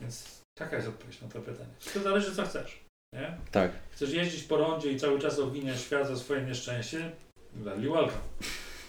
Więc 0.00 0.42
taka 0.58 0.76
jest 0.76 0.88
odpowiedź 0.88 1.20
na 1.20 1.28
to 1.28 1.40
pytanie. 1.40 1.70
To 1.94 2.00
zależy, 2.00 2.34
co 2.34 2.42
chcesz. 2.42 2.84
Nie? 3.14 3.36
Tak. 3.50 3.70
Chcesz 3.90 4.12
jeździć 4.12 4.44
po 4.44 4.56
rondzie 4.56 4.92
i 4.92 5.00
cały 5.00 5.18
czas 5.18 5.38
obwiniać 5.38 5.80
świat 5.80 6.08
za 6.08 6.16
swoje 6.16 6.42
nieszczęście? 6.42 7.12
Gladly 7.54 7.90
welcome. 7.90 8.22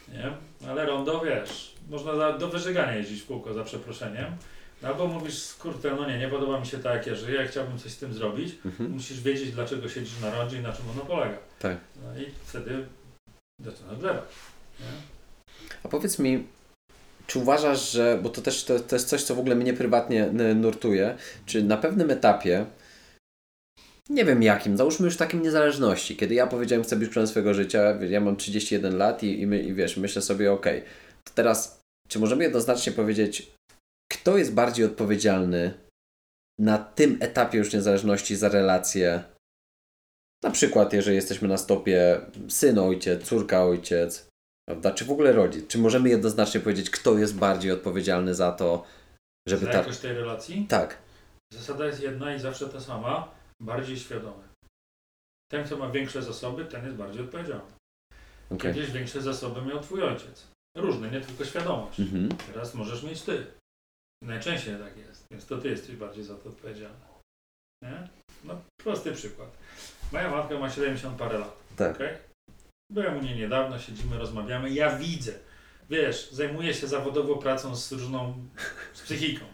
Nie? 0.07 0.31
Ale 0.69 0.85
rondo, 0.85 1.21
wiesz, 1.25 1.75
można 1.89 2.15
za, 2.15 2.37
do 2.37 2.47
wyżegania 2.47 2.95
jeździć 2.95 3.21
w 3.21 3.27
kółko, 3.27 3.53
za 3.53 3.63
przeproszeniem. 3.63 4.37
No 4.83 4.89
Albo 4.89 5.07
mówisz, 5.07 5.53
kurde, 5.53 5.95
no 5.95 6.09
nie, 6.09 6.17
nie 6.17 6.27
podoba 6.27 6.59
mi 6.59 6.65
się 6.65 6.77
tak, 6.77 6.93
jak 6.93 7.07
ja 7.07 7.15
żyję, 7.15 7.41
ja 7.41 7.47
chciałbym 7.47 7.79
coś 7.79 7.91
z 7.91 7.97
tym 7.97 8.13
zrobić. 8.13 8.55
Mhm. 8.65 8.91
Musisz 8.91 9.21
wiedzieć, 9.21 9.51
dlaczego 9.51 9.89
siedzisz 9.89 10.19
na 10.21 10.35
rondzie 10.35 10.57
i 10.57 10.61
na 10.61 10.73
czym 10.73 10.89
ono 10.89 11.01
polega. 11.01 11.37
Tak. 11.59 11.77
No 12.03 12.21
i 12.21 12.25
wtedy 12.45 12.85
zaczynasz 13.59 13.97
grzebać. 13.97 14.23
A 15.83 15.87
powiedz 15.87 16.19
mi, 16.19 16.47
czy 17.27 17.39
uważasz, 17.39 17.91
że, 17.91 18.19
bo 18.23 18.29
to 18.29 18.41
też 18.41 18.63
to, 18.63 18.79
to 18.79 18.95
jest 18.95 19.09
coś, 19.09 19.23
co 19.23 19.35
w 19.35 19.39
ogóle 19.39 19.55
mnie 19.55 19.73
prywatnie 19.73 20.25
nurtuje, 20.55 21.17
czy 21.45 21.63
na 21.63 21.77
pewnym 21.77 22.11
etapie, 22.11 22.65
nie 24.09 24.25
wiem 24.25 24.43
jakim, 24.43 24.77
załóżmy 24.77 25.05
już 25.05 25.17
takim 25.17 25.41
niezależności, 25.41 26.17
kiedy 26.17 26.35
ja 26.35 26.47
powiedziałem, 26.47 26.83
chcę 26.83 26.95
być 26.95 27.09
królem 27.09 27.27
swojego 27.27 27.53
życia, 27.53 27.97
ja 28.09 28.21
mam 28.21 28.35
31 28.35 28.97
lat 28.97 29.23
i, 29.23 29.41
i, 29.41 29.47
my, 29.47 29.61
i 29.61 29.73
wiesz, 29.73 29.97
myślę 29.97 30.21
sobie, 30.21 30.51
okej, 30.51 30.83
to 31.23 31.31
teraz, 31.35 31.81
czy 32.07 32.19
możemy 32.19 32.43
jednoznacznie 32.43 32.91
powiedzieć, 32.91 33.51
kto 34.13 34.37
jest 34.37 34.53
bardziej 34.53 34.85
odpowiedzialny 34.85 35.73
na 36.59 36.77
tym 36.77 37.17
etapie 37.21 37.57
już 37.57 37.73
niezależności 37.73 38.35
za 38.35 38.49
relacje? 38.49 39.23
Na 40.43 40.51
przykład, 40.51 40.93
jeżeli 40.93 41.15
jesteśmy 41.15 41.47
na 41.47 41.57
stopie 41.57 42.21
syn, 42.49 42.79
ojciec, 42.79 43.23
córka, 43.23 43.65
ojciec, 43.65 44.33
Prawda? 44.65 44.91
Czy 44.91 45.05
w 45.05 45.11
ogóle 45.11 45.31
rodzic? 45.31 45.67
Czy 45.67 45.77
możemy 45.77 46.09
jednoznacznie 46.09 46.59
powiedzieć, 46.59 46.89
kto 46.89 47.17
jest 47.17 47.37
bardziej 47.37 47.71
odpowiedzialny 47.71 48.35
za 48.35 48.51
to, 48.51 48.85
żeby 49.47 49.65
Za 49.65 49.71
ta... 49.71 49.77
jakość 49.77 49.99
tej 49.99 50.13
relacji? 50.13 50.65
Tak. 50.69 50.97
Zasada 51.53 51.85
jest 51.85 52.01
jedna 52.01 52.35
i 52.35 52.39
zawsze 52.39 52.69
ta 52.69 52.79
sama, 52.79 53.31
bardziej 53.61 53.99
świadomy. 53.99 54.43
Ten, 55.51 55.65
kto 55.65 55.77
ma 55.77 55.89
większe 55.89 56.21
zasoby, 56.21 56.65
ten 56.65 56.85
jest 56.85 56.97
bardziej 56.97 57.23
odpowiedzialny. 57.23 57.71
Okay. 58.49 58.73
Kiedyś 58.73 58.91
większe 58.91 59.21
zasoby 59.21 59.61
miał 59.61 59.79
twój 59.79 60.03
ojciec. 60.03 60.47
Różny, 60.77 61.11
nie 61.11 61.21
tylko 61.21 61.45
świadomość. 61.45 61.99
Mhm. 61.99 62.29
Teraz 62.53 62.73
możesz 62.73 63.03
mieć 63.03 63.21
ty. 63.21 63.45
Najczęściej 64.23 64.77
tak 64.77 64.97
jest, 64.97 65.25
więc 65.31 65.45
to 65.45 65.57
ty 65.57 65.69
jesteś 65.69 65.95
bardziej 65.95 66.23
za 66.23 66.35
to 66.35 66.49
odpowiedzialny. 66.49 67.05
Nie? 67.83 68.07
No, 68.43 68.61
prosty 68.77 69.11
przykład. 69.11 69.57
Moja 70.11 70.31
matka 70.31 70.59
ma 70.59 70.69
70 70.69 71.17
parę 71.17 71.39
lat. 71.39 71.57
Tak. 71.75 71.95
Okay? 71.95 72.17
Byłem 72.91 73.17
u 73.17 73.21
niej 73.21 73.35
niedawno, 73.35 73.79
siedzimy, 73.79 74.17
rozmawiamy. 74.17 74.69
Ja 74.69 74.97
widzę, 74.97 75.33
wiesz, 75.89 76.31
zajmuję 76.31 76.73
się 76.73 76.87
zawodowo 76.87 77.35
pracą 77.35 77.75
z 77.75 77.91
różną 77.91 78.33
z 78.93 79.01
psychiką. 79.01 79.45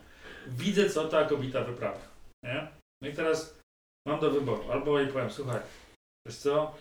Widzę, 0.48 0.90
co 0.90 1.08
ta 1.08 1.26
kobieta 1.26 1.64
wyprawia. 1.64 2.08
Nie? 2.44 2.68
No 3.04 3.10
i 3.10 3.14
teraz 3.14 3.60
mam 4.08 4.20
do 4.20 4.32
wyboru. 4.32 4.72
Albo 4.72 5.00
jej 5.00 5.14
powiem, 5.14 5.32
słuchaj, 5.32 5.62
wiesz 6.28 6.38
co, 6.38 6.76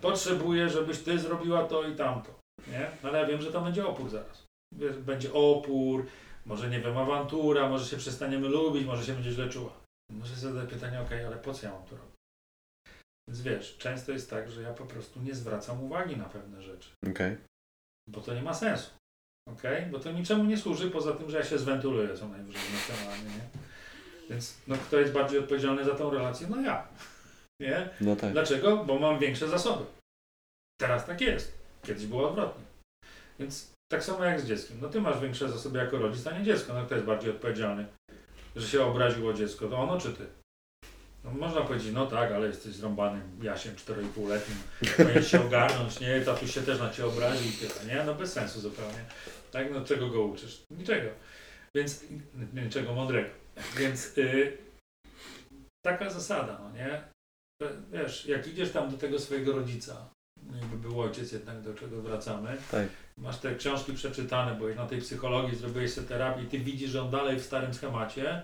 potrzebuję, 0.00 0.68
żebyś 0.68 0.98
ty 0.98 1.18
zrobiła 1.18 1.64
to 1.64 1.88
i 1.88 1.96
tamto. 1.96 2.34
Nie? 2.68 2.90
No 3.02 3.08
ale 3.08 3.18
ja 3.20 3.26
wiem, 3.26 3.42
że 3.42 3.52
tam 3.52 3.64
będzie 3.64 3.86
opór 3.86 4.08
zaraz. 4.10 4.46
Wiesz, 4.74 4.96
będzie 4.96 5.32
opór, 5.32 6.06
może 6.48 6.68
nie 6.68 6.80
wiem, 6.80 6.98
awantura, 6.98 7.68
może 7.68 7.86
się 7.86 7.96
przestaniemy 7.96 8.48
lubić, 8.48 8.86
może 8.86 9.04
się 9.04 9.12
będzie 9.14 9.30
źle 9.32 9.48
czuła. 9.48 9.72
Może 10.12 10.34
zadać 10.34 10.70
pytanie, 10.70 11.00
ok, 11.00 11.10
ale 11.26 11.36
po 11.36 11.54
co 11.54 11.66
ja 11.66 11.72
mam 11.72 11.82
to 11.84 11.96
robić? 11.96 12.14
Więc 13.28 13.40
wiesz, 13.42 13.76
często 13.78 14.12
jest 14.12 14.30
tak, 14.30 14.50
że 14.50 14.62
ja 14.62 14.72
po 14.72 14.86
prostu 14.86 15.20
nie 15.20 15.34
zwracam 15.34 15.82
uwagi 15.84 16.16
na 16.16 16.24
pewne 16.24 16.62
rzeczy, 16.62 16.90
Okay. 17.10 17.36
bo 18.08 18.20
to 18.20 18.34
nie 18.34 18.42
ma 18.42 18.54
sensu. 18.54 18.90
ok? 19.50 19.62
Bo 19.90 19.98
to 19.98 20.12
niczemu 20.12 20.44
nie 20.44 20.56
służy, 20.58 20.90
poza 20.90 21.12
tym, 21.12 21.30
że 21.30 21.38
ja 21.38 21.44
się 21.44 21.58
zwentuluję 21.58 22.16
co 22.16 22.28
najwyżej 22.28 22.60
emocjonalnie, 22.70 23.24
nie? 23.36 23.48
Więc 24.30 24.58
no, 24.66 24.76
kto 24.76 24.98
jest 25.00 25.12
bardziej 25.12 25.38
odpowiedzialny 25.38 25.84
za 25.84 25.94
tą 25.94 26.10
relację? 26.10 26.46
No 26.50 26.60
ja. 26.60 26.88
Nie? 27.60 27.88
No 28.00 28.16
tak. 28.16 28.32
Dlaczego? 28.32 28.84
Bo 28.84 28.98
mam 28.98 29.18
większe 29.18 29.48
zasoby. 29.48 29.84
Teraz 30.80 31.06
tak 31.06 31.20
jest. 31.20 31.58
Kiedyś 31.82 32.06
było 32.06 32.28
odwrotnie. 32.28 32.64
Więc 33.38 33.72
tak 33.92 34.04
samo 34.04 34.24
jak 34.24 34.40
z 34.40 34.46
dzieckiem. 34.46 34.78
No 34.80 34.88
ty 34.88 35.00
masz 35.00 35.20
większe 35.20 35.48
zasoby 35.48 35.78
jako 35.78 35.98
rodzic, 35.98 36.26
a 36.26 36.38
nie 36.38 36.44
dziecko. 36.44 36.74
No 36.74 36.86
kto 36.86 36.94
jest 36.94 37.06
bardziej 37.06 37.30
odpowiedzialny? 37.30 37.86
Że 38.56 38.68
się 38.68 38.84
obraziło 38.84 39.32
dziecko, 39.32 39.68
to 39.68 39.78
ono 39.78 40.00
czy 40.00 40.12
ty? 40.12 40.26
No, 41.24 41.30
można 41.30 41.60
powiedzieć, 41.60 41.92
no 41.94 42.06
tak, 42.06 42.32
ale 42.32 42.46
jesteś 42.46 42.72
zrąbanym 42.72 43.38
Jasiem 43.42 43.74
4,5-letnim, 43.74 44.56
powinien 44.96 45.24
się 45.24 45.46
ogarnąć, 45.46 46.00
nie, 46.00 46.20
tatuś 46.20 46.54
się 46.54 46.62
też 46.62 46.78
na 46.78 46.90
cię 46.90 47.06
obrazi 47.06 47.48
i 47.48 47.52
tyle, 47.52 47.94
nie? 47.94 48.04
No 48.04 48.14
bez 48.14 48.32
sensu 48.32 48.60
zupełnie. 48.60 49.04
Tak, 49.50 49.72
no 49.72 49.84
czego 49.84 50.08
go 50.08 50.22
uczysz? 50.22 50.62
Niczego. 50.70 51.10
Więc, 51.74 52.04
niczego 52.54 52.94
mądrego. 52.94 53.30
Więc 53.76 54.18
y, 54.18 54.58
taka 55.86 56.10
zasada, 56.10 56.58
no 56.62 56.70
nie? 56.70 57.02
Wiesz, 57.92 58.26
jak 58.26 58.46
idziesz 58.46 58.70
tam 58.70 58.90
do 58.90 58.96
tego 58.96 59.18
swojego 59.18 59.52
rodzica, 59.52 60.10
jakby 60.54 60.76
był 60.76 61.00
ojciec 61.00 61.32
jednak, 61.32 61.62
do 61.62 61.74
czego 61.74 62.02
wracamy, 62.02 62.56
Tak. 62.70 62.88
masz 63.18 63.38
te 63.38 63.54
książki 63.54 63.92
przeczytane, 63.92 64.54
bo 64.54 64.68
na 64.68 64.86
tej 64.86 65.00
psychologii 65.00 65.56
zrobiłeś 65.56 65.92
sobie 65.92 66.08
terapię 66.08 66.42
i 66.42 66.46
ty 66.46 66.58
widzisz, 66.58 66.90
że 66.90 67.02
on 67.02 67.10
dalej 67.10 67.38
w 67.38 67.44
starym 67.44 67.74
schemacie, 67.74 68.42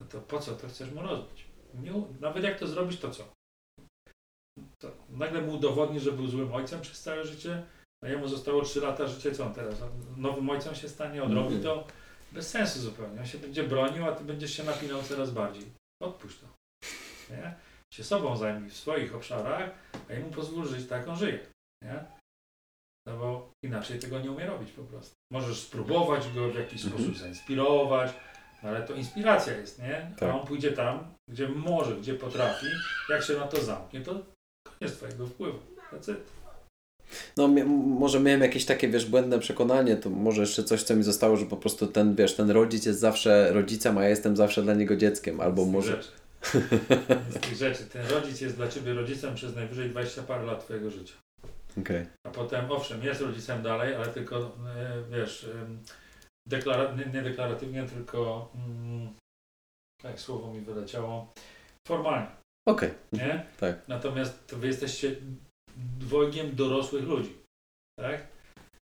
no 0.00 0.06
to 0.06 0.20
po 0.20 0.38
co 0.38 0.54
to 0.54 0.68
chcesz 0.68 0.90
mu 0.90 1.02
rozbić? 1.02 1.44
Nie, 1.74 1.92
nawet 2.20 2.44
jak 2.44 2.58
to 2.58 2.66
zrobisz, 2.66 2.98
to 2.98 3.10
co? 3.10 3.32
To 4.78 4.90
nagle 5.10 5.42
mu 5.42 5.52
udowodnisz, 5.52 6.02
że 6.02 6.12
był 6.12 6.26
złym 6.26 6.54
ojcem 6.54 6.80
przez 6.80 7.00
całe 7.00 7.24
życie, 7.24 7.62
a 8.04 8.08
jemu 8.08 8.28
zostało 8.28 8.62
3 8.62 8.80
lata 8.80 9.06
życia, 9.06 9.30
co 9.30 9.46
on 9.46 9.54
teraz? 9.54 9.74
Nowym 10.16 10.50
ojcem 10.50 10.74
się 10.74 10.88
stanie, 10.88 11.22
odrobi 11.22 11.62
to? 11.62 11.86
Bez 12.32 12.50
sensu 12.50 12.80
zupełnie. 12.80 13.20
On 13.20 13.26
się 13.26 13.38
będzie 13.38 13.64
bronił, 13.64 14.04
a 14.04 14.12
ty 14.12 14.24
będziesz 14.24 14.56
się 14.56 14.64
napinał 14.64 15.02
coraz 15.02 15.30
bardziej. 15.30 15.64
Odpuść 16.02 16.38
to. 16.38 16.46
Nie? 17.30 17.54
Się 17.94 18.04
sobą 18.04 18.36
zajmij 18.36 18.70
w 18.70 18.76
swoich 18.76 19.14
obszarach, 19.14 19.70
a 20.10 20.12
jemu 20.12 20.30
pozwól 20.30 20.66
żyć 20.66 20.88
tak, 20.88 21.08
on 21.08 21.16
żyje. 21.16 21.38
Nie? 21.84 22.04
No 23.06 23.16
bo 23.18 23.50
inaczej 23.64 23.98
tego 23.98 24.20
nie 24.20 24.30
umie 24.30 24.46
robić 24.46 24.70
po 24.72 24.82
prostu. 24.82 25.14
Możesz 25.32 25.58
spróbować 25.58 26.28
go 26.34 26.48
w 26.48 26.54
jakiś 26.54 26.84
Mhm. 26.84 27.02
sposób 27.02 27.18
zainspirować, 27.18 28.12
no 28.62 28.68
ale 28.68 28.82
to 28.82 28.94
inspiracja 28.94 29.56
jest, 29.56 29.78
nie? 29.78 30.10
Tak. 30.18 30.28
A 30.28 30.40
on 30.40 30.46
pójdzie 30.46 30.72
tam, 30.72 31.14
gdzie 31.30 31.48
może, 31.48 31.96
gdzie 31.96 32.14
potrafi. 32.14 32.66
Jak 33.08 33.22
się 33.22 33.32
na 33.36 33.46
to 33.46 33.64
zamknie, 33.64 34.00
to 34.00 34.22
koniec 34.78 34.96
twojego 34.96 35.26
wpływu. 35.26 35.58
That's 35.92 36.12
it. 36.12 36.18
No 37.36 37.48
może 37.98 38.20
miałem 38.20 38.40
jakieś 38.40 38.64
takie, 38.64 38.88
wiesz, 38.88 39.06
błędne 39.06 39.38
przekonanie, 39.38 39.96
to 39.96 40.10
może 40.10 40.40
jeszcze 40.40 40.64
coś, 40.64 40.82
co 40.82 40.96
mi 40.96 41.02
zostało, 41.02 41.36
że 41.36 41.46
po 41.46 41.56
prostu 41.56 41.86
ten, 41.86 42.14
wiesz, 42.14 42.34
ten 42.36 42.50
rodzic 42.50 42.86
jest 42.86 43.00
zawsze 43.00 43.52
rodzicem, 43.52 43.98
a 43.98 44.02
ja 44.02 44.08
jestem 44.08 44.36
zawsze 44.36 44.62
dla 44.62 44.74
niego 44.74 44.96
dzieckiem, 44.96 45.40
albo 45.40 45.64
może... 45.64 45.96
Rzeczy. 45.96 46.08
Z 47.30 47.40
tych 47.40 47.54
rzeczy. 47.54 47.86
Ten 47.86 48.06
rodzic 48.06 48.40
jest 48.40 48.56
dla 48.56 48.68
ciebie 48.68 48.94
rodzicem 48.94 49.34
przez 49.34 49.56
najwyżej 49.56 49.90
20 49.90 50.22
parę 50.22 50.44
lat 50.44 50.64
twojego 50.64 50.90
życia. 50.90 51.14
Okay. 51.80 52.06
A 52.26 52.30
potem, 52.30 52.70
owszem, 52.70 53.02
jest 53.02 53.20
rodzicem 53.20 53.62
dalej, 53.62 53.94
ale 53.94 54.06
tylko, 54.06 54.38
e, 54.38 55.02
wiesz, 55.10 55.50
deklara 56.48 56.92
nie, 56.92 57.06
nie 57.06 57.22
deklaratywnie, 57.22 57.84
tylko, 57.84 58.50
mm, 58.54 59.14
jak 60.04 60.20
słowo 60.20 60.54
mi 60.54 60.60
wyleciało, 60.60 61.32
formalnie. 61.88 62.26
Okej. 62.68 62.90
Okay. 62.90 63.26
Nie? 63.26 63.46
Tak. 63.60 63.88
Natomiast 63.88 64.54
wy 64.54 64.66
jesteście 64.66 65.16
dwojgiem 65.98 66.56
dorosłych 66.56 67.04
ludzi. 67.04 67.36
Tak? 67.98 68.26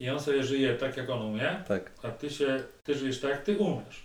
I 0.02 0.10
on 0.10 0.20
sobie 0.20 0.44
żyje 0.44 0.76
tak, 0.76 0.98
jak 0.98 1.10
on 1.10 1.22
umie, 1.22 1.64
tak. 1.68 1.92
a 2.04 2.12
ty 2.12 2.30
się, 2.30 2.64
ty 2.84 2.96
żyjesz 2.96 3.20
tak, 3.20 3.32
jak 3.32 3.44
ty 3.44 3.58
umiesz. 3.58 4.04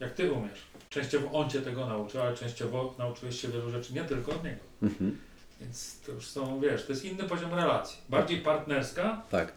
Jak 0.00 0.12
ty 0.12 0.32
umiesz. 0.32 0.69
Częściowo 0.92 1.32
on 1.32 1.50
cię 1.50 1.60
tego 1.60 1.86
nauczył, 1.86 2.20
ale 2.22 2.36
częściowo 2.36 2.94
nauczyłeś 2.98 3.40
się 3.40 3.48
wielu 3.48 3.70
rzeczy 3.70 3.94
nie 3.94 4.04
tylko 4.04 4.32
od 4.32 4.44
niego. 4.44 4.60
Mhm. 4.82 5.18
Więc 5.60 6.00
to 6.00 6.12
już 6.12 6.26
są, 6.26 6.60
wiesz, 6.60 6.86
to 6.86 6.92
jest 6.92 7.04
inny 7.04 7.24
poziom 7.24 7.54
relacji. 7.54 7.98
Bardziej 8.08 8.40
partnerska. 8.40 9.22
Tak. 9.30 9.52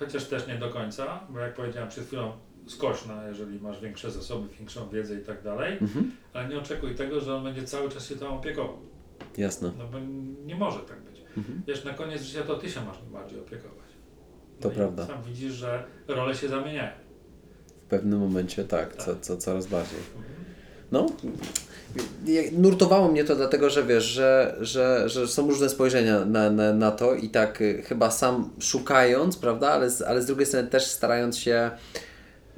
Chociaż 0.00 0.24
też 0.24 0.46
nie 0.46 0.54
do 0.54 0.70
końca, 0.70 1.20
bo 1.28 1.38
jak 1.38 1.54
powiedziałem 1.54 1.88
przed 1.88 2.06
chwilą, 2.06 2.32
skośna, 2.66 3.28
jeżeli 3.28 3.60
masz 3.60 3.80
większe 3.80 4.10
zasoby, 4.10 4.48
większą 4.48 4.88
wiedzę 4.88 5.14
i 5.14 5.24
tak 5.24 5.42
dalej, 5.42 5.78
mhm. 5.80 6.12
ale 6.32 6.48
nie 6.48 6.58
oczekuj 6.58 6.94
tego, 6.94 7.20
że 7.20 7.36
on 7.36 7.44
będzie 7.44 7.64
cały 7.64 7.90
czas 7.90 8.08
się 8.08 8.16
tam 8.16 8.32
opiekował. 8.32 8.78
Jasne. 9.36 9.72
No 9.78 9.86
bo 9.86 9.98
nie 10.46 10.54
może 10.54 10.80
tak 10.80 11.00
być. 11.00 11.20
Mhm. 11.36 11.62
Wiesz, 11.66 11.84
na 11.84 11.94
koniec 11.94 12.22
życia 12.22 12.42
to 12.42 12.56
ty 12.56 12.70
się 12.70 12.84
masz 12.84 13.02
bardziej 13.02 13.40
opiekować. 13.40 13.86
No 14.60 14.60
to 14.60 14.70
prawda. 14.70 15.06
Sam 15.06 15.22
widzisz, 15.22 15.52
że 15.52 15.84
role 16.08 16.34
się 16.34 16.48
zamieniają. 16.48 17.05
W 17.86 17.88
pewnym 17.88 18.18
momencie 18.18 18.64
tak, 18.64 18.96
tak. 18.96 19.04
Co, 19.04 19.16
co, 19.20 19.36
coraz 19.36 19.66
bardziej. 19.66 19.98
No, 20.92 21.06
nurtowało 22.52 23.08
mnie 23.08 23.24
to 23.24 23.36
dlatego, 23.36 23.70
że 23.70 23.84
wiesz, 23.84 24.04
że, 24.04 24.56
że, 24.60 25.08
że 25.08 25.28
są 25.28 25.48
różne 25.48 25.68
spojrzenia 25.68 26.24
na, 26.24 26.50
na, 26.50 26.72
na 26.72 26.90
to 26.90 27.14
i 27.14 27.28
tak 27.28 27.60
y, 27.60 27.82
chyba 27.82 28.10
sam 28.10 28.50
szukając, 28.60 29.36
prawda, 29.36 29.70
ale, 29.70 29.88
ale 30.06 30.22
z 30.22 30.26
drugiej 30.26 30.46
strony 30.46 30.68
też 30.68 30.86
starając 30.86 31.38
się 31.38 31.70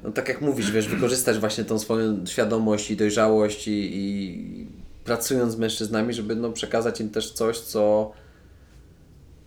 no 0.03 0.11
tak 0.11 0.29
jak 0.29 0.41
mówisz, 0.41 0.71
wiesz, 0.71 0.87
wykorzystać 0.87 1.37
właśnie 1.37 1.63
tą 1.63 1.79
swoją 1.79 2.25
świadomość 2.25 2.91
i 2.91 2.97
dojrzałość 2.97 3.67
i, 3.67 3.91
i 3.93 4.67
pracując 5.03 5.53
z 5.53 5.57
mężczyznami, 5.57 6.13
żeby 6.13 6.35
no, 6.35 6.51
przekazać 6.51 7.01
im 7.01 7.09
też 7.09 7.31
coś, 7.31 7.59
co, 7.59 8.11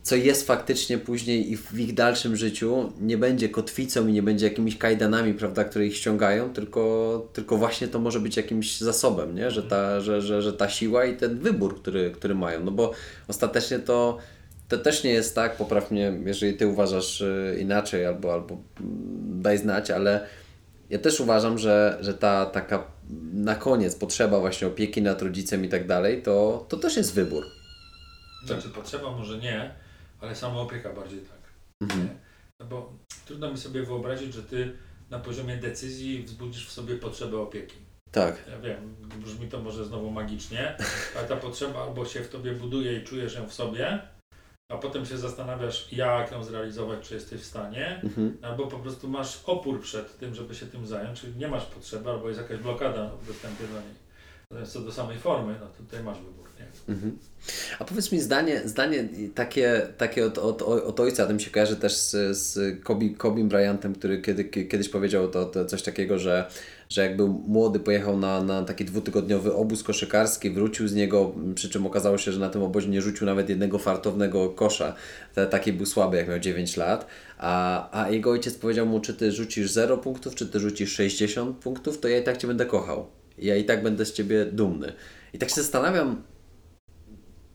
co 0.03 0.15
jest 0.15 0.47
faktycznie 0.47 0.97
później 0.97 1.51
i 1.51 1.57
w 1.57 1.79
ich 1.79 1.93
dalszym 1.93 2.35
życiu 2.35 2.91
nie 3.01 3.17
będzie 3.17 3.49
kotwicą 3.49 4.07
i 4.07 4.13
nie 4.13 4.23
będzie 4.23 4.45
jakimiś 4.45 4.77
kajdanami, 4.77 5.33
prawda, 5.33 5.63
które 5.63 5.85
ich 5.85 5.97
ściągają, 5.97 6.53
tylko, 6.53 7.29
tylko 7.33 7.57
właśnie 7.57 7.87
to 7.87 7.99
może 7.99 8.19
być 8.19 8.37
jakimś 8.37 8.77
zasobem, 8.77 9.35
nie? 9.35 9.51
Że, 9.51 9.63
ta, 9.63 10.01
że, 10.01 10.21
że, 10.21 10.41
że 10.41 10.53
ta 10.53 10.69
siła 10.69 11.05
i 11.05 11.17
ten 11.17 11.39
wybór, 11.39 11.81
który, 11.81 12.11
który 12.11 12.35
mają. 12.35 12.63
No 12.63 12.71
bo 12.71 12.91
ostatecznie 13.27 13.79
to, 13.79 14.17
to 14.67 14.77
też 14.77 15.03
nie 15.03 15.11
jest 15.11 15.35
tak, 15.35 15.57
popraw 15.57 15.91
mnie, 15.91 16.19
jeżeli 16.25 16.53
Ty 16.53 16.67
uważasz 16.67 17.21
y, 17.21 17.57
inaczej 17.59 18.05
albo, 18.05 18.33
albo 18.33 18.57
mm, 18.79 19.41
daj 19.41 19.57
znać, 19.57 19.91
ale 19.91 20.27
ja 20.89 20.99
też 20.99 21.19
uważam, 21.19 21.57
że, 21.57 21.97
że 22.01 22.13
ta 22.13 22.45
taka 22.45 22.83
na 23.33 23.55
koniec 23.55 23.95
potrzeba 23.95 24.39
właśnie 24.39 24.67
opieki 24.67 25.01
nad 25.01 25.21
rodzicem 25.21 25.65
i 25.65 25.69
tak 25.69 25.87
dalej, 25.87 26.21
to, 26.21 26.65
to 26.69 26.77
też 26.77 26.97
jest 26.97 27.13
wybór. 27.13 27.43
Znaczy 28.45 28.69
potrzeba 28.69 29.11
może 29.11 29.37
nie, 29.37 29.82
ale 30.23 30.35
sama 30.35 30.59
opieka 30.59 30.93
bardziej 30.93 31.19
tak. 31.19 31.53
Mhm. 31.81 32.09
No 32.59 32.65
bo 32.65 32.93
trudno 33.25 33.51
mi 33.51 33.57
sobie 33.57 33.83
wyobrazić, 33.83 34.33
że 34.33 34.43
ty 34.43 34.77
na 35.09 35.19
poziomie 35.19 35.57
decyzji 35.57 36.23
wzbudzisz 36.23 36.67
w 36.67 36.71
sobie 36.71 36.95
potrzebę 36.95 37.37
opieki. 37.37 37.75
Tak. 38.11 38.43
Ja 38.51 38.59
wiem, 38.59 38.95
brzmi 39.23 39.47
to 39.47 39.59
może 39.59 39.85
znowu 39.85 40.11
magicznie, 40.11 40.77
ale 41.17 41.27
ta 41.27 41.35
potrzeba 41.35 41.83
albo 41.83 42.05
się 42.05 42.23
w 42.23 42.29
tobie 42.29 42.51
buduje 42.51 42.99
i 42.99 43.03
czujesz 43.03 43.35
ją 43.35 43.47
w 43.47 43.53
sobie, 43.53 43.99
a 44.71 44.77
potem 44.77 45.05
się 45.05 45.17
zastanawiasz, 45.17 45.91
jak 45.91 46.31
ją 46.31 46.43
zrealizować, 46.43 47.07
czy 47.07 47.13
jesteś 47.13 47.41
w 47.41 47.45
stanie, 47.45 48.01
mhm. 48.03 48.37
albo 48.41 48.67
po 48.67 48.79
prostu 48.79 49.07
masz 49.07 49.43
opór 49.45 49.81
przed 49.81 50.17
tym, 50.17 50.35
żeby 50.35 50.55
się 50.55 50.65
tym 50.65 50.87
zająć, 50.87 51.21
czyli 51.21 51.35
nie 51.35 51.47
masz 51.47 51.65
potrzeby, 51.65 52.09
albo 52.09 52.27
jest 52.27 52.41
jakaś 52.41 52.57
blokada 52.57 53.09
w 53.09 53.27
dostępie 53.27 53.63
do 53.67 53.81
niej. 53.81 54.03
Natomiast 54.51 54.73
co 54.73 54.79
do 54.79 54.91
samej 54.91 55.17
formy, 55.17 55.55
no 55.59 55.67
tutaj 55.67 56.03
masz 56.03 56.17
wybór. 56.17 56.42
Mhm. 56.89 57.17
A 57.79 57.85
powiedz 57.85 58.11
mi 58.11 58.19
zdanie, 58.19 58.61
zdanie 58.65 59.09
takie, 59.35 59.87
takie 59.97 60.25
od, 60.25 60.37
od, 60.37 60.61
od 60.61 60.99
ojca, 60.99 61.25
to 61.25 61.33
mi 61.33 61.41
się 61.41 61.51
kojarzy 61.51 61.75
też 61.75 61.97
z, 61.97 62.37
z 62.37 62.83
Kobe, 62.83 63.09
Kobe 63.09 63.43
Bryantem, 63.43 63.95
który 63.95 64.21
kiedy, 64.21 64.45
kiedyś 64.45 64.89
powiedział 64.89 65.27
to, 65.27 65.45
to 65.45 65.65
coś 65.65 65.83
takiego, 65.83 66.19
że 66.19 66.49
że 66.93 67.01
jak 67.01 67.17
był 67.17 67.27
młody, 67.27 67.79
pojechał 67.79 68.17
na, 68.17 68.43
na 68.43 68.63
taki 68.63 68.85
dwutygodniowy 68.85 69.53
obóz 69.53 69.83
koszykarski, 69.83 70.49
wrócił 70.49 70.87
z 70.87 70.93
niego, 70.93 71.35
przy 71.55 71.69
czym 71.69 71.85
okazało 71.85 72.17
się, 72.17 72.31
że 72.31 72.39
na 72.39 72.49
tym 72.49 72.63
obozie 72.63 72.89
nie 72.89 73.01
rzucił 73.01 73.27
nawet 73.27 73.49
jednego 73.49 73.79
fartownego 73.79 74.49
kosza. 74.49 74.95
Taki 75.49 75.73
był 75.73 75.85
słaby, 75.85 76.17
jak 76.17 76.27
miał 76.27 76.39
9 76.39 76.77
lat. 76.77 77.07
A, 77.37 78.03
a 78.03 78.09
jego 78.09 78.31
ojciec 78.31 78.55
powiedział 78.55 78.85
mu, 78.85 78.99
czy 78.99 79.13
ty 79.13 79.31
rzucisz 79.31 79.71
0 79.71 79.97
punktów, 79.97 80.35
czy 80.35 80.47
ty 80.47 80.59
rzucisz 80.59 80.91
60 80.91 81.57
punktów, 81.57 81.99
to 81.99 82.07
ja 82.07 82.17
i 82.17 82.23
tak 82.23 82.37
cię 82.37 82.47
będę 82.47 82.65
kochał. 82.65 83.07
Ja 83.37 83.55
i 83.55 83.63
tak 83.63 83.83
będę 83.83 84.05
z 84.05 84.13
ciebie 84.13 84.45
dumny. 84.45 84.93
I 85.33 85.39
tak 85.39 85.49
się 85.49 85.55
zastanawiam, 85.55 86.23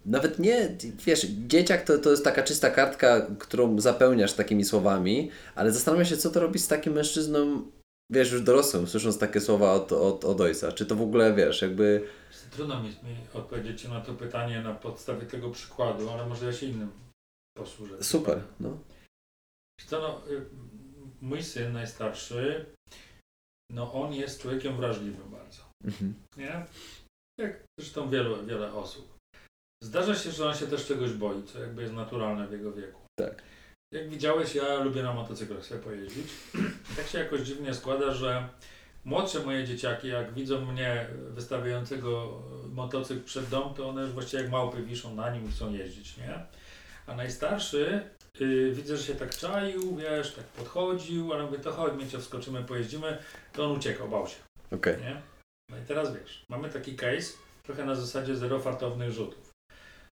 nawet 0.08 0.38
nie, 0.38 0.76
wiesz, 1.06 1.26
dzieciak 1.26 1.84
to, 1.84 1.98
to 1.98 2.10
jest 2.10 2.24
taka 2.24 2.42
czysta 2.42 2.70
kartka, 2.70 3.26
którą 3.38 3.80
zapełniasz 3.80 4.32
takimi 4.32 4.64
słowami, 4.64 5.30
ale 5.54 5.72
zastanawiam 5.72 6.06
się, 6.06 6.16
co 6.16 6.30
to 6.30 6.40
robi 6.40 6.58
z 6.58 6.68
takim 6.68 6.92
mężczyzną, 6.92 7.70
wiesz, 8.12 8.32
już 8.32 8.42
dorosłym, 8.42 8.86
słysząc 8.86 9.18
takie 9.18 9.40
słowa 9.40 9.72
od, 9.72 9.92
od, 9.92 10.24
od 10.24 10.40
ojca. 10.40 10.72
Czy 10.72 10.86
to 10.86 10.96
w 10.96 11.02
ogóle, 11.02 11.34
wiesz, 11.34 11.62
jakby... 11.62 12.08
Trudno 12.50 12.82
mi, 12.82 12.96
odpowiedzieć 13.34 13.88
na 13.88 14.00
to 14.00 14.14
pytanie 14.14 14.62
na 14.62 14.74
podstawie 14.74 15.26
tego 15.26 15.50
przykładu, 15.50 16.10
ale 16.10 16.26
może 16.26 16.46
ja 16.46 16.52
się 16.52 16.66
innym 16.66 16.90
posłużę. 17.56 18.04
Super, 18.04 18.42
no. 18.60 18.78
Co, 19.86 20.00
no, 20.00 20.32
y, 20.34 20.46
mój 21.20 21.42
syn 21.42 21.72
najstarszy, 21.72 22.66
no 23.70 23.92
on 23.92 24.14
jest 24.14 24.42
człowiekiem 24.42 24.76
wrażliwym 24.76 25.30
bardzo. 25.30 25.62
Mhm. 25.84 26.14
Nie? 26.36 26.66
Jak 27.38 27.64
zresztą 27.80 28.10
wielu, 28.10 28.46
wiele 28.46 28.72
osób. 28.72 29.17
Zdarza 29.84 30.14
się, 30.14 30.30
że 30.30 30.48
on 30.48 30.54
się 30.54 30.66
też 30.66 30.86
czegoś 30.86 31.12
boi, 31.12 31.42
co 31.42 31.60
jakby 31.60 31.82
jest 31.82 31.94
naturalne 31.94 32.46
w 32.46 32.52
jego 32.52 32.72
wieku. 32.72 33.00
Tak. 33.18 33.42
Jak 33.92 34.08
widziałeś, 34.08 34.54
ja 34.54 34.74
lubię 34.74 35.02
na 35.02 35.12
motocyklach 35.12 35.66
sobie 35.66 35.80
pojeździć. 35.80 36.26
tak 36.96 37.06
się 37.06 37.18
jakoś 37.18 37.40
dziwnie 37.40 37.74
składa, 37.74 38.14
że 38.14 38.48
młodsze 39.04 39.40
moje 39.40 39.64
dzieciaki, 39.64 40.08
jak 40.08 40.34
widzą 40.34 40.72
mnie 40.72 41.06
wystawiającego 41.30 42.42
motocykl 42.72 43.24
przed 43.24 43.48
dom, 43.48 43.74
to 43.74 43.88
one 43.88 44.02
już 44.02 44.10
właściwie 44.10 44.42
jak 44.42 44.52
małpy 44.52 44.82
wiszą 44.82 45.14
na 45.14 45.30
nim 45.30 45.48
i 45.48 45.52
chcą 45.52 45.72
jeździć, 45.72 46.16
nie? 46.16 46.46
A 47.06 47.16
najstarszy 47.16 48.10
yy, 48.40 48.72
widzę, 48.72 48.96
że 48.96 49.02
się 49.02 49.14
tak 49.14 49.36
czaił, 49.36 49.96
wiesz, 49.96 50.32
tak 50.32 50.44
podchodził, 50.44 51.32
ale 51.32 51.44
mówię, 51.44 51.58
to 51.58 51.72
chodź, 51.72 51.92
Miecio, 51.98 52.18
wskoczymy, 52.18 52.64
pojeździmy, 52.64 53.18
to 53.52 53.64
on 53.64 53.76
uciekał, 53.76 54.08
bał 54.08 54.28
się. 54.28 54.36
Okej. 54.72 54.94
Okay. 54.94 55.22
No 55.70 55.78
i 55.78 55.80
teraz 55.88 56.14
wiesz, 56.14 56.44
mamy 56.48 56.70
taki 56.70 56.96
case, 56.96 57.32
trochę 57.62 57.84
na 57.84 57.94
zasadzie 57.94 58.36
zero 58.36 58.60
fartownych 58.60 59.10
rzutów. 59.10 59.47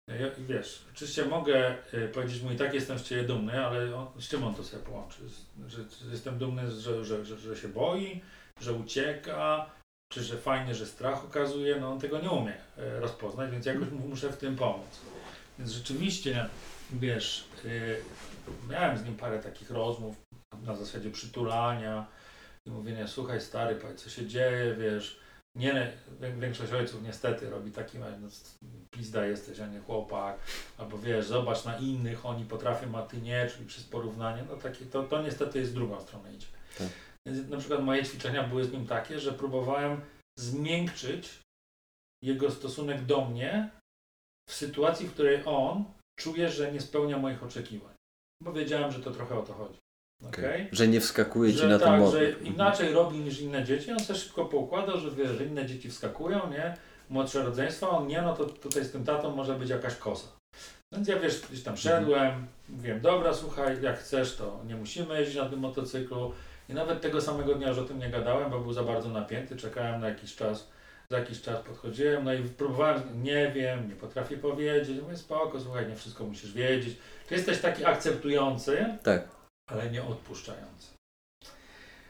Ja, 0.08 0.28
wiesz, 0.40 0.86
oczywiście 0.94 1.26
mogę 1.26 1.76
y, 1.94 2.08
powiedzieć 2.08 2.42
mu 2.44 2.52
i 2.52 2.56
tak 2.56 2.74
jestem 2.74 3.00
z 3.00 3.04
Ciebie 3.04 3.24
dumny, 3.24 3.66
ale 3.66 3.96
on, 3.96 4.08
z 4.22 4.28
czym 4.28 4.44
on 4.44 4.56
to 4.56 4.64
sobie 4.64 4.84
połączy? 4.84 5.22
Że, 5.68 5.78
że 5.78 6.12
jestem 6.12 6.38
dumny, 6.38 6.72
że, 6.72 7.06
że, 7.06 7.26
że, 7.26 7.38
że 7.38 7.56
się 7.58 7.68
boi, 7.68 8.22
że 8.62 8.74
ucieka, 8.74 9.70
czy 10.14 10.24
że 10.24 10.38
fajnie, 10.38 10.76
że 10.76 10.86
strach 10.86 11.26
okazuje, 11.26 11.80
no 11.80 11.92
on 11.92 12.00
tego 12.00 12.20
nie 12.20 12.30
umie 12.30 12.54
y, 12.54 13.00
rozpoznać, 13.00 13.52
więc 13.52 13.66
jakoś 13.66 13.90
mu 13.90 14.08
muszę 14.08 14.30
w 14.30 14.38
tym 14.38 14.56
pomóc. 14.56 15.02
Więc 15.60 15.72
rzeczywiście, 15.72 16.50
wiesz, 16.92 17.48
y, 17.66 18.02
miałem 18.70 18.98
z 18.98 19.06
nim 19.06 19.16
parę 19.16 19.40
takich 19.40 19.72
rozmów 19.72 20.16
na 20.64 20.76
zasadzie 20.76 21.12
przytulania 21.12 22.06
i 22.66 22.70
mówienia, 22.72 23.08
słuchaj 23.08 23.42
stary, 23.42 23.76
powiedz 23.76 24.04
co 24.04 24.10
się 24.10 24.28
dzieje, 24.28 24.76
wiesz, 24.76 25.20
nie, 25.56 25.92
większość 26.40 26.72
ojców 26.72 27.04
niestety 27.04 27.50
robi 27.50 27.72
taki, 27.72 28.00
no, 28.00 28.06
pizda 28.92 29.26
jesteś, 29.26 29.60
a 29.60 29.68
nie 29.68 29.80
chłopak, 29.80 30.40
albo 30.78 30.98
wiesz, 30.98 31.26
zobacz 31.26 31.66
na 31.66 31.78
innych, 31.78 32.26
oni 32.26 32.46
potrafią, 32.46 32.98
a 32.98 33.02
ty 33.02 33.22
nie, 33.22 33.48
czyli 33.48 33.66
przez 33.66 33.84
porównanie, 33.84 34.44
no 34.50 34.56
takie, 34.58 34.86
to, 34.86 35.04
to 35.04 35.22
niestety 35.22 35.60
jest 35.60 35.74
drugą 35.74 36.02
stronę 36.02 36.34
idzie. 36.34 36.48
Tak. 36.78 36.88
Więc 37.28 37.50
na 37.50 37.58
przykład 37.58 37.84
moje 37.84 38.04
ćwiczenia 38.04 38.44
były 38.44 38.64
z 38.64 38.72
nim 38.72 38.88
takie, 38.88 39.20
że 39.20 39.34
próbowałem 39.34 40.02
zmiękczyć 40.40 41.40
jego 42.24 42.52
stosunek 42.52 43.06
do 43.06 43.26
mnie 43.26 43.70
w 44.50 44.54
sytuacji, 44.54 45.08
w 45.08 45.14
której 45.14 45.44
on 45.46 45.86
czuje, 46.20 46.50
że 46.50 46.72
nie 46.72 46.82
spełnia 46.82 47.18
moich 47.18 47.44
oczekiwań. 47.44 47.94
Bo 48.44 48.54
wiedziałem, 48.54 48.92
że 48.92 49.00
to 49.00 49.12
trochę 49.12 49.40
o 49.40 49.44
to 49.44 49.54
chodzi. 49.54 49.80
Okay. 50.24 50.68
Że 50.72 50.88
nie 50.88 51.02
wskakuje 51.02 51.54
ci 51.54 51.66
na 51.66 51.80
tak, 51.80 52.02
ten 52.02 52.12
że 52.12 52.32
inaczej 52.32 52.94
robi 52.94 53.20
niż 53.20 53.42
inne 53.42 53.64
dzieci, 53.64 53.92
on 53.92 54.00
sobie 54.00 54.20
szybko 54.20 54.46
poukładał, 54.46 55.00
że 55.00 55.12
wie, 55.12 55.28
że 55.28 55.46
inne 55.46 55.66
dzieci 55.66 55.90
wskakują, 55.90 56.52
nie? 56.52 56.74
Młodsze 57.10 57.44
rodzeństwo, 57.44 57.90
on 57.90 58.08
nie, 58.08 58.22
no 58.22 58.34
to 58.34 58.46
tutaj 58.46 58.84
z 58.84 58.92
tym 58.92 59.04
tatą 59.04 59.36
może 59.36 59.56
być 59.56 59.70
jakaś 59.70 59.96
kosa. 59.96 60.28
Więc 60.92 61.08
ja 61.08 61.20
wiesz, 61.20 61.42
gdzieś 61.50 61.64
tam 61.64 61.78
szedłem, 61.78 62.24
mhm. 62.24 62.48
mówiłem, 62.70 63.02
dobra, 63.02 63.34
słuchaj, 63.34 63.82
jak 63.82 64.00
chcesz, 64.00 64.36
to 64.36 64.60
nie 64.68 64.76
musimy 64.76 65.20
jeździć 65.20 65.38
na 65.38 65.50
tym 65.50 65.60
motocyklu. 65.60 66.34
I 66.70 66.74
nawet 66.74 67.02
tego 67.02 67.22
samego 67.22 67.56
dnia 67.56 67.70
już 67.70 67.78
o 67.78 67.84
tym 67.84 68.00
nie 68.00 68.10
gadałem, 68.10 68.52
bo 68.52 68.60
był 68.60 68.74
za 68.74 68.84
bardzo 68.84 69.10
napięty, 69.10 69.56
czekałem 69.56 70.02
na 70.02 70.10
jakiś 70.10 70.36
czas, 70.36 70.68
za 71.10 71.20
jakiś 71.20 71.42
czas 71.42 71.62
podchodziłem, 71.62 72.24
no 72.24 72.34
i 72.34 72.44
próbowałem, 72.44 73.24
nie 73.24 73.52
wiem, 73.52 73.90
nie 73.90 73.96
potrafię 73.96 74.38
powiedzieć, 74.38 75.02
mówię 75.02 75.18
spoko, 75.18 75.60
słuchaj, 75.60 75.88
nie 75.88 75.96
wszystko 75.96 76.24
musisz 76.24 76.54
wiedzieć. 76.54 76.98
To 77.30 77.36
jesteś 77.36 77.60
taki 77.60 77.86
akceptujący, 77.86 78.86
Tak. 79.04 79.35
Ale 79.70 79.92
nie 79.92 80.04
odpuszczający. 80.04 80.96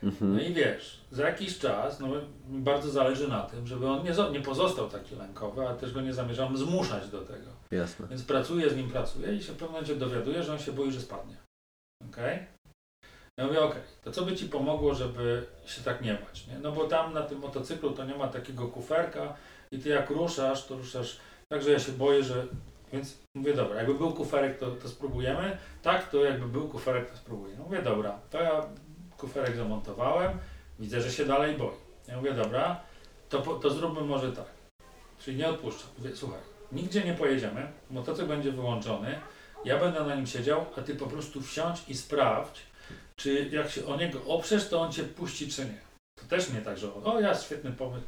Mhm. 0.04 0.34
No 0.34 0.42
i 0.42 0.54
wiesz, 0.54 1.02
za 1.12 1.28
jakiś 1.28 1.60
czas, 1.60 2.00
no 2.00 2.08
mi 2.48 2.62
bardzo 2.62 2.90
zależy 2.90 3.28
na 3.28 3.42
tym, 3.42 3.68
żeby 3.68 3.88
on 3.88 4.04
nie, 4.04 4.14
nie 4.32 4.42
pozostał 4.42 4.90
taki 4.90 5.16
lękowy, 5.16 5.68
ale 5.68 5.78
też 5.78 5.94
go 5.94 6.02
nie 6.02 6.14
zamierzam 6.14 6.58
zmuszać 6.58 7.10
do 7.10 7.22
tego. 7.22 7.50
Jasne. 7.72 8.08
Więc 8.08 8.24
pracuję 8.24 8.70
z 8.70 8.76
nim, 8.76 8.90
pracuję 8.90 9.36
i 9.36 9.44
się 9.44 9.54
w 9.54 9.56
pewnym 9.56 9.72
momencie 9.72 9.96
dowiaduję, 9.96 10.44
że 10.44 10.54
on 10.54 10.60
się 10.60 10.72
boi, 10.72 10.92
że 10.92 11.02
spadnie. 11.02 11.36
Okej? 12.10 12.48
Ja 13.40 13.48
mówię, 13.48 13.62
okej, 13.62 13.82
to 14.04 14.12
co 14.12 14.26
by 14.26 14.36
Ci 14.36 14.50
pomogło, 14.50 14.94
żeby 14.94 15.46
się 15.66 15.82
tak 15.82 16.02
nie 16.02 16.14
bać, 16.14 16.48
nie? 16.48 16.60
No 16.60 16.72
bo 16.72 16.88
tam 16.88 17.14
na 17.14 17.22
tym 17.22 17.40
motocyklu 17.40 17.92
to 17.92 18.06
nie 18.06 18.16
ma 18.16 18.28
takiego 18.28 18.68
kuferka 18.68 19.36
i 19.72 19.80
Ty 19.80 19.90
jak 19.90 20.10
ruszasz, 20.10 20.66
to 20.66 20.78
ruszasz 20.78 21.20
tak, 21.50 21.64
że 21.64 21.72
ja 21.72 21.80
się 21.80 21.92
boję, 21.92 22.24
że... 22.24 22.48
Więc 22.96 23.18
mówię, 23.36 23.54
dobra, 23.54 23.76
jakby 23.76 23.94
był 23.94 24.14
kuferek, 24.14 24.60
to, 24.60 24.72
to 24.72 24.90
spróbujemy. 24.90 25.58
Tak, 25.82 26.10
to 26.10 26.26
jakby 26.26 26.48
był 26.48 26.68
kuferek, 26.68 27.12
to 27.12 27.18
spróbuję. 27.18 27.56
Mówię, 27.58 27.82
dobra, 27.82 28.20
to 28.30 28.42
ja 28.42 28.66
kuferek 29.18 29.56
zamontowałem, 29.56 30.32
widzę, 30.80 31.02
że 31.02 31.12
się 31.12 31.26
dalej 31.26 31.58
boi. 31.58 31.76
Ja 32.08 32.18
mówię, 32.18 32.34
dobra, 32.34 32.80
to, 33.30 33.40
to 33.42 33.70
zróbmy 33.70 34.02
może 34.02 34.32
tak. 34.32 34.46
Czyli 35.20 35.38
nie 35.38 35.48
odpuszczam. 35.50 35.90
Mówię, 35.98 36.16
słuchaj, 36.16 36.40
nigdzie 36.72 37.04
nie 37.04 37.14
pojedziemy, 37.14 37.68
motocykl 37.92 38.28
będzie 38.28 38.52
wyłączony, 38.52 39.20
ja 39.66 39.80
będę 39.80 40.04
na 40.04 40.16
nim 40.16 40.28
siedział, 40.28 40.66
a 40.78 40.82
ty 40.82 40.96
po 40.96 41.08
prostu 41.08 41.42
wsiądź 41.42 41.84
i 41.88 41.96
sprawdź, 41.96 42.60
czy 43.16 43.50
jak 43.52 43.70
się 43.70 43.86
o 43.86 43.96
niego 43.98 44.20
oprzesz, 44.26 44.70
to 44.70 44.82
on 44.82 44.92
cię 44.92 45.04
puści, 45.04 45.52
czy 45.52 45.66
nie. 45.66 45.80
To 46.22 46.26
też 46.26 46.54
nie 46.54 46.62
tak, 46.62 46.78
że 46.78 46.94
o, 46.94 47.20
ja 47.20 47.36
świetny 47.36 47.72
pomysł. 47.72 48.06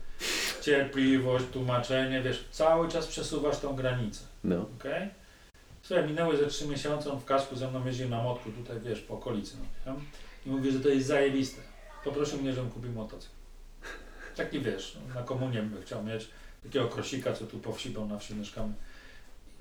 Cierpliwość, 0.61 1.45
tłumaczenie, 1.53 2.21
wiesz, 2.21 2.47
cały 2.51 2.89
czas 2.89 3.07
przesuwasz 3.07 3.59
tą 3.59 3.75
granicę, 3.75 4.23
No. 4.47 4.65
okej? 4.79 5.09
Słuchaj, 5.81 6.07
minęły 6.07 6.37
ze 6.37 6.47
trzy 6.47 6.67
miesiące, 6.67 7.11
on 7.11 7.19
w 7.19 7.25
kasku 7.25 7.55
ze 7.55 7.71
mną 7.71 7.85
jeździł 7.85 8.09
na 8.09 8.23
motku 8.23 8.51
tutaj, 8.51 8.79
wiesz, 8.79 9.01
po 9.01 9.13
okolicy, 9.13 9.55
no, 9.85 9.93
nie? 9.93 9.99
I 10.45 10.49
mówi, 10.49 10.71
że 10.71 10.79
to 10.79 10.89
jest 10.89 11.07
zajebiste. 11.07 11.61
Poprosił 12.03 12.41
mnie, 12.41 12.53
żebym 12.53 12.71
kupił 12.71 12.91
motocykl. 12.91 13.33
Taki, 14.35 14.59
wiesz, 14.59 14.97
na 15.15 15.23
komunie 15.23 15.61
by 15.61 15.81
chciał 15.81 16.03
mieć 16.03 16.29
takiego 16.63 16.87
krosika, 16.87 17.33
co 17.33 17.45
tu 17.45 17.59
po 17.59 17.73
wsi, 17.73 17.89
bo 17.89 18.05
na 18.05 18.19
wsi 18.19 18.35
mieszkamy. 18.35 18.73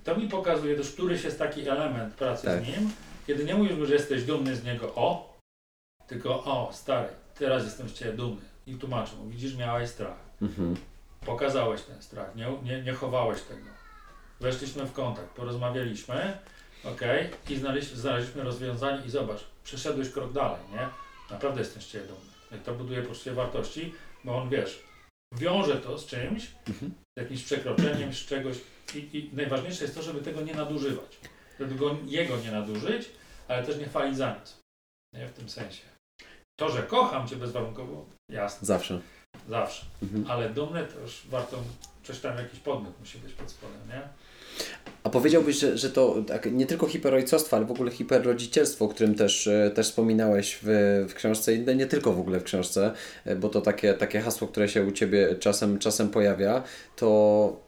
To 0.05 0.17
mi 0.17 0.29
pokazuje 0.29 0.77
też, 0.77 0.93
któryś 0.93 1.25
jest 1.25 1.39
taki 1.39 1.69
element 1.69 2.15
pracy 2.15 2.45
Tak. 2.45 2.63
z 2.63 2.67
nim, 2.67 2.91
kiedy 3.27 3.45
nie 3.45 3.55
mówisz 3.55 3.89
że 3.89 3.95
jesteś 3.95 4.25
dumny 4.25 4.57
z 4.57 4.65
niego, 4.65 4.95
o, 4.95 5.37
tylko 6.07 6.45
o, 6.45 6.71
stary, 6.73 7.09
teraz 7.39 7.65
jestem 7.65 7.89
z 7.89 7.93
Ciebie 7.93 8.13
dumny. 8.13 8.43
I 8.67 8.75
tłumaczę 8.75 9.17
mu, 9.17 9.31
widzisz, 9.31 9.57
miałeś 9.57 9.91
strach. 9.91 10.19
Mhm. 10.43 10.77
Pokazałeś 11.27 11.83
ten 11.83 12.03
strach, 12.03 12.37
nie, 12.37 12.47
nie, 12.63 12.83
nie 12.83 12.93
chowałeś 12.93 13.43
tego. 13.43 13.76
Weszliśmy 14.41 14.87
w 14.87 14.93
kontakt, 14.93 15.29
porozmawialiśmy, 15.31 16.39
ok, 16.85 17.01
i 17.51 17.57
znaleźliśmy, 17.57 17.99
znaleźliśmy 17.99 18.43
rozwiązanie 18.43 19.07
i 19.07 19.11
zobacz, 19.11 19.41
przeszedłeś 19.65 20.11
krok 20.11 20.33
dalej, 20.33 20.61
nie? 20.73 20.89
Naprawdę 21.31 21.61
jestem 21.61 21.83
z 21.83 21.87
Ciebie 21.89 22.07
dumny. 22.07 22.65
To 22.65 22.75
buduje 22.75 23.03
poczucie 23.03 23.33
wartości, 23.33 23.95
bo 24.25 24.37
on, 24.39 24.49
wiesz, 24.49 24.83
wiąże 25.35 25.77
to 25.77 25.99
z 25.99 26.07
czymś, 26.07 26.51
Mhm. 26.69 26.93
z 27.19 27.23
jakimś 27.23 27.43
przekroczeniem, 27.45 28.15
z 28.15 28.17
czegoś 28.27 28.57
i, 28.95 28.99
i 28.99 29.31
najważniejsze 29.33 29.85
jest 29.85 29.95
to, 29.97 30.03
żeby 30.03 30.21
tego 30.21 30.41
nie 30.41 30.55
nadużywać. 30.55 31.19
Żeby 31.61 31.75
go, 31.75 31.97
jego 32.07 32.37
nie 32.37 32.53
nadużyć, 32.53 33.09
ale 33.49 33.65
też 33.67 33.77
nie 33.79 33.87
chwalić 33.87 34.17
za 34.17 34.35
nic. 34.41 34.57
Nie 35.15 35.27
w 35.29 35.33
tym 35.33 35.49
sensie. 35.49 35.83
To, 36.61 36.69
że 36.69 36.83
kocham 36.83 37.29
Cię 37.29 37.37
bezwarunkowo, 37.37 38.07
jasne, 38.33 38.67
Zawsze. 38.67 39.01
zawsze. 39.49 39.87
Mhm. 40.03 40.25
Ale 40.31 40.51
dumny 40.51 40.87
to 40.87 41.01
już 41.01 41.27
warto, 41.27 41.63
coś 42.03 42.21
tam 42.21 42.39
jakiś 42.39 42.61
podmiot 42.61 43.01
musi 43.01 43.19
być 43.19 43.33
pod 43.33 43.51
spodem, 43.51 43.89
nie? 43.89 44.09
A 45.07 45.11
powiedziałbyś, 45.11 45.59
że, 45.59 45.79
że 45.79 45.91
to 45.91 46.17
tak, 46.27 46.53
nie 46.53 46.67
tylko 46.67 46.87
hiperojcostwo, 46.87 47.57
ale 47.57 47.67
w 47.67 47.71
ogóle 47.71 47.91
hiperrodzicielstwo, 47.91 48.85
o 48.85 48.89
którym 48.89 49.15
też, 49.15 49.47
e, 49.47 49.71
też 49.75 49.87
wspominałeś 49.87 50.59
w, 50.63 50.67
w 51.09 51.15
książce 51.15 51.55
i 51.55 51.77
nie 51.77 51.87
tylko 51.87 52.13
w 52.13 52.21
ogóle 52.21 52.41
w 52.41 52.45
książce, 52.45 52.93
e, 53.25 53.37
bo 53.37 53.49
to 53.49 53.61
takie, 53.61 53.95
takie 53.95 54.21
hasło, 54.21 54.49
które 54.49 54.69
się 54.69 54.85
u 54.85 54.93
Ciebie 54.93 55.35
czasem, 55.41 55.79
czasem 55.79 56.09
pojawia, 56.09 56.63
to 56.97 57.61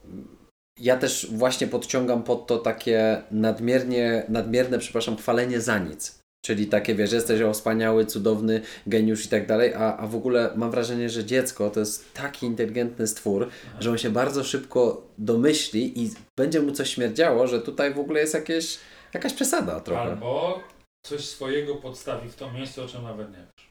ja 0.77 0.97
też 0.97 1.27
właśnie 1.31 1.67
podciągam 1.67 2.23
pod 2.23 2.47
to 2.47 2.57
takie 2.57 3.21
nadmiernie, 3.31 4.23
nadmierne, 4.29 4.79
przepraszam, 4.79 5.17
chwalenie 5.17 5.61
za 5.61 5.77
nic. 5.77 6.18
Czyli 6.45 6.67
takie, 6.67 6.95
wiesz, 6.95 7.11
jesteś 7.11 7.41
o 7.41 7.53
wspaniały, 7.53 8.05
cudowny, 8.05 8.61
geniusz 8.87 9.25
i 9.25 9.29
tak 9.29 9.47
dalej, 9.47 9.73
a, 9.73 9.97
a 9.97 10.07
w 10.07 10.15
ogóle 10.15 10.53
mam 10.55 10.71
wrażenie, 10.71 11.09
że 11.09 11.25
dziecko 11.25 11.69
to 11.69 11.79
jest 11.79 12.13
taki 12.13 12.45
inteligentny 12.45 13.07
stwór, 13.07 13.49
że 13.79 13.91
on 13.91 13.97
się 13.97 14.09
bardzo 14.09 14.43
szybko 14.43 15.07
domyśli 15.17 16.03
i 16.03 16.11
będzie 16.37 16.61
mu 16.61 16.71
coś 16.71 16.89
śmierdziało, 16.89 17.47
że 17.47 17.61
tutaj 17.61 17.93
w 17.93 17.99
ogóle 17.99 18.19
jest 18.19 18.33
jakieś, 18.33 18.77
jakaś 19.13 19.33
przesada 19.33 19.79
trochę. 19.79 20.01
Albo 20.01 20.63
coś 21.05 21.25
swojego 21.25 21.75
podstawi 21.75 22.29
w 22.29 22.35
to 22.35 22.51
miejsce, 22.51 22.83
o 22.83 22.87
czym 22.87 23.03
nawet 23.03 23.31
nie 23.31 23.37
wiesz. 23.37 23.69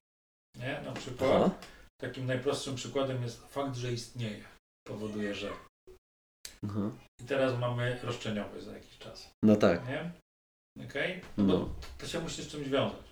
Nie? 0.58 0.80
Na 0.84 0.92
przykład 0.92 1.30
Aha. 1.34 1.50
takim 2.00 2.26
najprostszym 2.26 2.74
przykładem 2.74 3.22
jest 3.22 3.46
fakt, 3.46 3.76
że 3.76 3.92
istnieje. 3.92 4.44
Powoduje, 4.86 5.34
że. 5.34 5.50
Aha. 6.64 6.90
I 7.22 7.24
teraz 7.24 7.58
mamy 7.58 7.98
roszczeniowość 8.02 8.64
za 8.64 8.72
jakiś 8.72 8.98
czas. 8.98 9.30
No 9.44 9.56
tak. 9.56 9.88
Nie? 9.88 10.10
Okej? 10.84 11.20
No. 11.36 11.44
No. 11.44 11.58
Bo 11.58 11.70
to 11.98 12.06
się 12.06 12.20
musi 12.20 12.42
z 12.42 12.48
czymś 12.48 12.68
wiązać. 12.68 13.08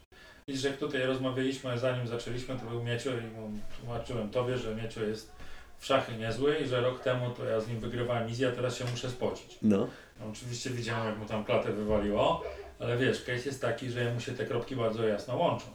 Widzisz, 0.48 0.64
jak 0.64 0.76
tutaj 0.76 1.02
rozmawialiśmy, 1.02 1.78
zanim 1.78 2.06
zaczęliśmy, 2.06 2.58
to 2.58 2.66
był 2.66 2.82
Miecio 2.82 3.10
i 3.10 3.20
mu 3.20 3.50
tłumaczyłem 3.80 4.30
Tobie, 4.30 4.58
że 4.58 4.74
Miecio 4.74 5.04
jest 5.04 5.32
w 5.78 5.86
szachy 5.86 6.16
niezły 6.16 6.56
i 6.56 6.66
że 6.66 6.80
rok 6.80 7.00
temu 7.00 7.30
to 7.30 7.44
ja 7.44 7.60
z 7.60 7.68
nim 7.68 7.80
wygrywałem 7.80 8.26
misję, 8.26 8.48
a 8.48 8.52
teraz 8.52 8.76
się 8.76 8.84
muszę 8.84 9.10
spocić. 9.10 9.58
No. 9.62 9.88
No, 10.20 10.26
oczywiście 10.30 10.70
widziałem, 10.70 11.06
jak 11.06 11.18
mu 11.18 11.26
tam 11.26 11.44
klatę 11.44 11.72
wywaliło, 11.72 12.42
ale 12.78 12.96
wiesz, 12.96 13.20
case 13.20 13.44
jest 13.46 13.60
taki, 13.60 13.90
że 13.90 14.14
mu 14.14 14.20
się 14.20 14.32
te 14.32 14.46
kropki 14.46 14.76
bardzo 14.76 15.06
jasno 15.06 15.36
łączą. 15.36 15.66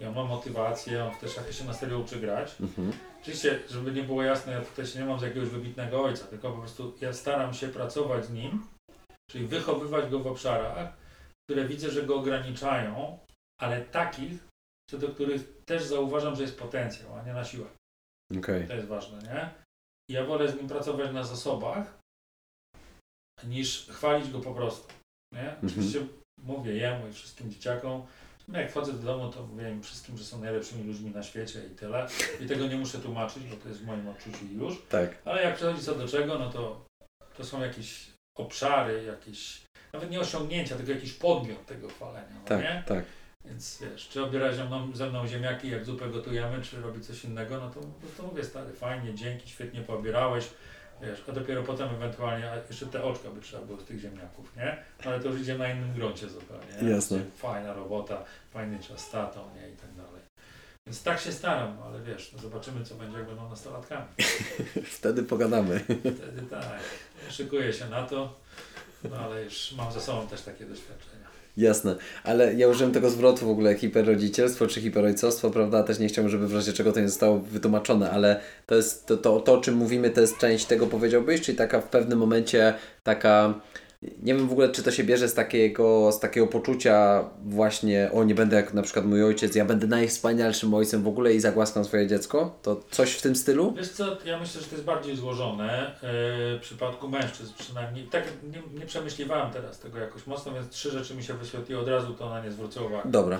I 0.00 0.04
on 0.04 0.14
ma 0.14 0.24
motywację, 0.24 1.04
on 1.04 1.14
w 1.14 1.18
te 1.18 1.28
szachy 1.28 1.52
się 1.52 1.64
na 1.64 1.74
serio 1.74 1.98
uczy 1.98 2.16
grać. 2.16 2.54
Mhm. 2.60 2.92
Oczywiście, 3.20 3.58
żeby 3.70 3.92
nie 3.92 4.02
było 4.02 4.22
jasne, 4.22 4.52
ja 4.52 4.60
tutaj 4.60 4.86
się 4.86 4.98
nie 4.98 5.04
mam 5.04 5.18
z 5.18 5.22
jakiegoś 5.22 5.48
wybitnego 5.48 6.02
ojca, 6.02 6.24
tylko 6.24 6.50
po 6.50 6.58
prostu 6.58 6.94
ja 7.00 7.12
staram 7.12 7.54
się 7.54 7.68
pracować 7.68 8.24
z 8.24 8.30
nim, 8.30 8.66
czyli 9.30 9.46
wychowywać 9.46 10.10
go 10.10 10.18
w 10.18 10.26
obszarach, 10.26 10.92
które 11.48 11.68
widzę, 11.68 11.90
że 11.90 12.02
go 12.02 12.16
ograniczają, 12.16 13.18
ale 13.60 13.80
takich, 13.80 14.48
co 14.90 14.98
do 14.98 15.08
których 15.08 15.64
też 15.64 15.82
zauważam, 15.82 16.36
że 16.36 16.42
jest 16.42 16.58
potencjał, 16.58 17.14
a 17.14 17.22
nie 17.22 17.32
na 17.32 17.44
siłę. 17.44 17.66
Okej. 18.38 18.66
To 18.66 18.74
jest 18.74 18.86
ważne, 18.86 19.22
nie? 19.22 19.50
Ja 20.10 20.24
wolę 20.24 20.48
z 20.48 20.56
nim 20.56 20.68
pracować 20.68 21.12
na 21.12 21.24
zasobach, 21.24 21.98
niż 23.44 23.86
chwalić 23.86 24.30
go 24.30 24.40
po 24.40 24.54
prostu. 24.54 24.94
Nie? 25.34 25.56
Oczywiście 25.66 26.06
mówię 26.42 26.72
jemu 26.74 27.08
i 27.08 27.12
wszystkim 27.12 27.50
dzieciakom, 27.50 28.06
no 28.48 28.60
jak 28.60 28.70
wchodzę 28.70 28.92
do 28.92 29.02
domu, 29.02 29.32
to 29.32 29.46
mówię 29.46 29.70
im 29.70 29.82
wszystkim, 29.82 30.18
że 30.18 30.24
są 30.24 30.40
najlepszymi 30.40 30.84
ludźmi 30.84 31.10
na 31.10 31.22
świecie 31.22 31.66
i 31.72 31.76
tyle. 31.76 32.08
I 32.40 32.46
tego 32.46 32.66
nie 32.66 32.76
muszę 32.76 32.98
tłumaczyć, 32.98 33.44
bo 33.44 33.56
to 33.56 33.68
jest 33.68 33.80
w 33.80 33.86
moim 33.86 34.08
odczuciu 34.08 34.44
już. 34.44 34.82
Tak. 34.88 35.22
Ale 35.24 35.42
jak 35.42 35.56
przychodzi 35.56 35.82
co 35.82 35.94
do 35.94 36.08
czego, 36.08 36.38
no 36.38 36.50
to 36.50 36.84
to 37.36 37.44
są 37.44 37.60
jakieś 37.60 38.10
obszary, 38.38 39.04
jakieś, 39.04 39.64
nawet 39.92 40.10
nie 40.10 40.20
osiągnięcia, 40.20 40.76
tylko 40.76 40.92
jakiś 40.92 41.12
podmiot 41.12 41.66
tego 41.66 41.88
chwalenia, 41.88 42.34
no 42.34 42.40
Tak, 42.44 42.62
nie? 42.62 42.82
tak. 42.86 43.04
Więc 43.44 43.78
wiesz, 43.82 44.08
czy 44.08 44.22
obiera 44.24 44.52
ze 44.52 44.64
mną, 44.64 44.90
ze 44.94 45.10
mną 45.10 45.26
ziemniaki, 45.26 45.70
jak 45.70 45.84
zupę 45.84 46.08
gotujemy, 46.08 46.62
czy 46.62 46.80
robi 46.80 47.00
coś 47.00 47.24
innego, 47.24 47.60
no 47.60 47.70
to 47.70 47.80
po 47.80 47.86
prostu 48.06 48.22
mówię, 48.26 48.44
stary, 48.44 48.72
fajnie, 48.72 49.14
dzięki, 49.14 49.48
świetnie 49.50 49.80
poobierałeś, 49.80 50.48
wiesz, 51.02 51.22
a 51.28 51.32
dopiero 51.32 51.62
potem 51.62 51.88
ewentualnie, 51.94 52.50
jeszcze 52.68 52.86
te 52.86 53.02
oczka 53.04 53.30
by 53.30 53.40
trzeba 53.40 53.66
było 53.66 53.80
z 53.80 53.84
tych 53.84 53.98
ziemniaków, 53.98 54.56
nie? 54.56 54.76
Ale 55.04 55.20
to 55.20 55.28
już 55.28 55.40
idzie 55.40 55.58
na 55.58 55.68
innym 55.68 55.92
gruncie 55.92 56.28
zupełnie, 56.28 56.82
nie? 56.82 56.90
Jasne. 56.90 57.18
Fajna 57.36 57.72
robota, 57.72 58.24
fajny 58.50 58.78
czas 58.78 59.00
z 59.00 59.10
tatą, 59.10 59.40
nie? 59.54 59.68
I 59.70 59.76
tak 59.76 59.94
dalej. 59.94 60.22
Więc 60.86 61.02
tak 61.02 61.20
się 61.20 61.32
staram, 61.32 61.78
ale 61.82 62.00
wiesz, 62.02 62.32
no 62.32 62.38
zobaczymy, 62.38 62.84
co 62.84 62.94
będzie, 62.94 63.18
jak 63.18 63.26
będą 63.26 63.48
nastolatkami. 63.48 64.06
Wtedy 64.98 65.22
pogadamy. 65.22 65.80
Wtedy 65.80 66.42
tak, 66.50 66.80
szykuję 67.30 67.72
się 67.72 67.88
na 67.88 68.02
to, 68.06 68.34
no 69.04 69.16
ale 69.16 69.44
już 69.44 69.72
mam 69.76 69.92
za 69.92 70.00
sobą 70.00 70.26
też 70.26 70.42
takie 70.42 70.64
doświadczenia. 70.64 71.28
Jasne, 71.56 71.96
ale 72.24 72.54
ja 72.54 72.68
użyłem 72.68 72.92
tego 72.92 73.10
zwrotu 73.10 73.46
w 73.46 73.50
ogóle 73.50 73.74
hiperrodzicielstwo 73.74 74.66
czy 74.66 74.80
hiperojcostwo, 74.80 75.50
prawda? 75.50 75.82
Też 75.82 75.98
nie 75.98 76.08
chciałbym, 76.08 76.30
żeby 76.30 76.48
w 76.48 76.54
razie 76.54 76.72
czego 76.72 76.92
to 76.92 77.00
nie 77.00 77.08
zostało 77.08 77.38
wytłumaczone, 77.38 78.10
ale 78.10 78.40
to 78.66 78.74
jest 78.74 79.06
to, 79.06 79.16
to, 79.16 79.40
to 79.40 79.52
o 79.52 79.60
czym 79.60 79.74
mówimy, 79.74 80.10
to 80.10 80.20
jest 80.20 80.38
część 80.38 80.66
tego 80.66 80.86
powiedziałbyś, 80.86 81.40
czyli 81.40 81.58
taka 81.58 81.80
w 81.80 81.88
pewnym 81.88 82.18
momencie 82.18 82.74
taka 83.04 83.54
nie 84.02 84.34
wiem 84.34 84.48
w 84.48 84.52
ogóle, 84.52 84.68
czy 84.68 84.82
to 84.82 84.90
się 84.90 85.04
bierze 85.04 85.28
z 85.28 85.34
takiego, 85.34 86.12
z 86.12 86.20
takiego 86.20 86.46
poczucia 86.46 87.24
właśnie, 87.44 88.10
o 88.14 88.24
nie 88.24 88.34
będę 88.34 88.56
jak 88.56 88.74
na 88.74 88.82
przykład 88.82 89.04
mój 89.06 89.24
ojciec, 89.24 89.54
ja 89.54 89.64
będę 89.64 89.86
najwspanialszym 89.86 90.74
ojcem 90.74 91.02
w 91.02 91.08
ogóle 91.08 91.34
i 91.34 91.40
zagłaskam 91.40 91.84
swoje 91.84 92.06
dziecko? 92.06 92.58
To 92.62 92.80
coś 92.90 93.12
w 93.12 93.22
tym 93.22 93.36
stylu? 93.36 93.74
Wiesz 93.76 93.88
co, 93.88 94.16
ja 94.24 94.38
myślę, 94.40 94.60
że 94.60 94.66
to 94.66 94.74
jest 94.74 94.84
bardziej 94.84 95.16
złożone 95.16 95.92
yy, 96.02 96.08
w 96.58 96.58
przypadku 96.60 97.08
mężczyzn 97.08 97.52
przynajmniej. 97.58 98.06
Tak 98.06 98.24
nie, 98.52 98.80
nie 98.80 98.86
przemyśliwałem 98.86 99.50
teraz 99.52 99.78
tego 99.78 99.98
jakoś 99.98 100.26
mocno, 100.26 100.52
więc 100.52 100.68
trzy 100.68 100.90
rzeczy 100.90 101.14
mi 101.14 101.22
się 101.22 101.34
wyświetliły 101.34 101.80
od 101.82 101.88
razu, 101.88 102.14
to 102.14 102.30
na 102.30 102.44
nie 102.44 102.50
zwrócę 102.50 102.82
uwagę. 102.82 103.10
Dobra. 103.10 103.38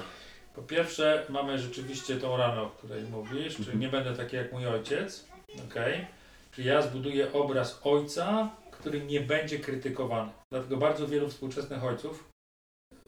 Po 0.54 0.62
pierwsze, 0.62 1.22
mamy 1.28 1.58
rzeczywiście 1.58 2.16
tą 2.16 2.36
ranę, 2.36 2.62
o 2.62 2.70
której 2.70 3.02
mówisz, 3.04 3.52
czyli 3.52 3.58
Mhm. 3.64 3.80
nie 3.80 3.88
będę 3.88 4.14
taki 4.16 4.36
jak 4.36 4.52
mój 4.52 4.66
ojciec, 4.66 5.24
okej? 5.70 6.06
Czyli 6.52 6.68
ja 6.68 6.82
zbuduję 6.82 7.32
obraz 7.32 7.80
ojca, 7.84 8.50
który 8.78 9.00
nie 9.00 9.20
będzie 9.20 9.58
krytykowany. 9.58 10.30
Dlatego 10.52 10.76
bardzo 10.76 11.08
wielu 11.08 11.28
współczesnych 11.28 11.84
ojców, 11.84 12.28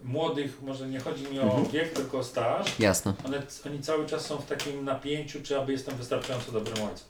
młodych, 0.02 0.62
może 0.62 0.88
nie 0.88 1.00
chodzi 1.00 1.24
mi 1.24 1.38
o 1.40 1.42
Mhm. 1.42 1.68
wiek, 1.68 1.92
tylko 1.92 2.18
o 2.18 2.24
staż, 2.24 2.78
Jasne. 2.78 3.14
one, 3.24 3.42
oni 3.66 3.80
cały 3.82 4.06
czas 4.06 4.26
są 4.26 4.36
w 4.36 4.46
takim 4.46 4.84
napięciu, 4.84 5.42
czy 5.42 5.58
aby 5.58 5.72
jestem 5.72 5.96
wystarczająco 5.96 6.52
dobrym 6.52 6.76
ojcem. 6.84 7.08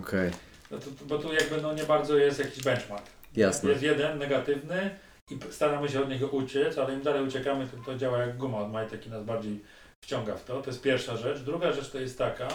Okej. 0.00 0.30
No 0.70 0.78
to, 0.78 0.86
bo 1.04 1.18
tu 1.18 1.32
jakby 1.32 1.62
no 1.62 1.72
nie 1.74 1.84
bardzo 1.84 2.16
jest 2.16 2.38
jakiś 2.38 2.62
benchmark. 2.64 3.06
Jasne. 3.36 3.70
Jest 3.70 3.82
jeden 3.82 4.18
negatywny 4.18 4.98
i 5.30 5.38
staramy 5.50 5.88
się 5.88 6.02
od 6.02 6.08
niego 6.08 6.28
uciec, 6.28 6.78
ale 6.78 6.94
im 6.94 7.02
dalej 7.02 7.26
uciekamy, 7.26 7.66
to, 7.66 7.76
to 7.92 7.98
działa 7.98 8.18
jak 8.18 8.36
guma 8.36 8.58
od 8.58 8.72
majtek 8.72 9.06
i 9.06 9.10
nas 9.10 9.24
bardziej 9.24 9.60
wciąga 10.04 10.36
w 10.36 10.44
to. 10.44 10.62
To 10.62 10.70
jest 10.70 10.82
pierwsza 10.82 11.16
rzecz. 11.16 11.38
Druga 11.40 11.72
rzecz 11.72 11.90
to 11.90 11.98
jest 11.98 12.18
taka, 12.18 12.48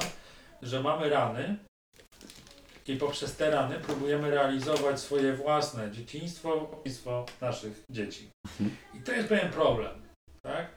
że 0.62 0.82
mamy 0.84 1.10
rany 1.10 1.56
i 2.88 2.96
poprzez 2.96 3.36
te 3.36 3.52
rany 3.52 3.80
próbujemy 3.80 4.32
realizować 4.32 5.00
swoje 5.00 5.34
własne 5.34 5.92
dzieciństwo, 5.92 6.70
dzieciństwo 6.78 7.26
naszych 7.42 7.84
dzieci. 7.90 8.30
I 8.94 9.02
to 9.02 9.12
jest 9.12 9.30
pewien 9.30 9.50
problem, 9.50 10.02
tak? 10.42 10.68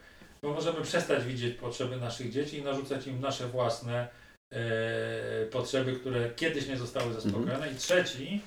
Bo 0.41 0.53
możemy 0.53 0.81
przestać 0.81 1.23
widzieć 1.23 1.57
potrzeby 1.57 1.97
naszych 1.97 2.31
dzieci 2.31 2.57
i 2.57 2.63
narzucać 2.63 3.07
im 3.07 3.19
nasze 3.19 3.47
własne 3.47 4.07
e, 4.53 5.45
potrzeby, 5.45 5.93
które 5.93 6.29
kiedyś 6.29 6.67
nie 6.67 6.77
zostały 6.77 7.13
zaspokojone. 7.13 7.71
I 7.71 7.75
trzeci, 7.75 8.41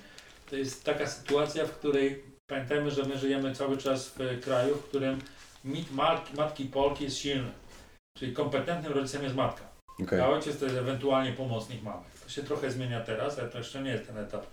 to 0.49 0.55
jest 0.55 0.83
taka 0.83 1.07
sytuacja, 1.07 1.65
w 1.65 1.71
której 1.71 2.23
pamiętajmy, 2.49 2.91
że 2.91 3.03
my 3.03 3.17
żyjemy 3.17 3.55
cały 3.55 3.77
czas 3.77 4.09
w 4.09 4.41
kraju, 4.43 4.75
w 4.75 4.83
którym 4.83 5.19
mit 5.63 5.91
matki, 5.91 6.37
matki 6.37 6.65
Polki 6.65 7.03
jest 7.03 7.17
silny. 7.17 7.51
Czyli 8.17 8.33
kompetentnym 8.33 8.93
rodzicem 8.93 9.23
jest 9.23 9.35
matka. 9.35 9.69
Okej. 10.03 10.21
A 10.21 10.29
ojciec 10.29 10.59
to 10.59 10.65
jest 10.65 10.77
ewentualnie 10.77 11.33
pomocnik 11.33 11.83
mamy. 11.83 12.03
To 12.29 12.33
się 12.33 12.43
trochę 12.43 12.71
zmienia 12.71 13.01
teraz, 13.01 13.39
ale 13.39 13.49
to 13.49 13.57
jeszcze 13.57 13.81
nie 13.81 13.91
jest 13.91 14.07
ten 14.07 14.17
etap, 14.17 14.45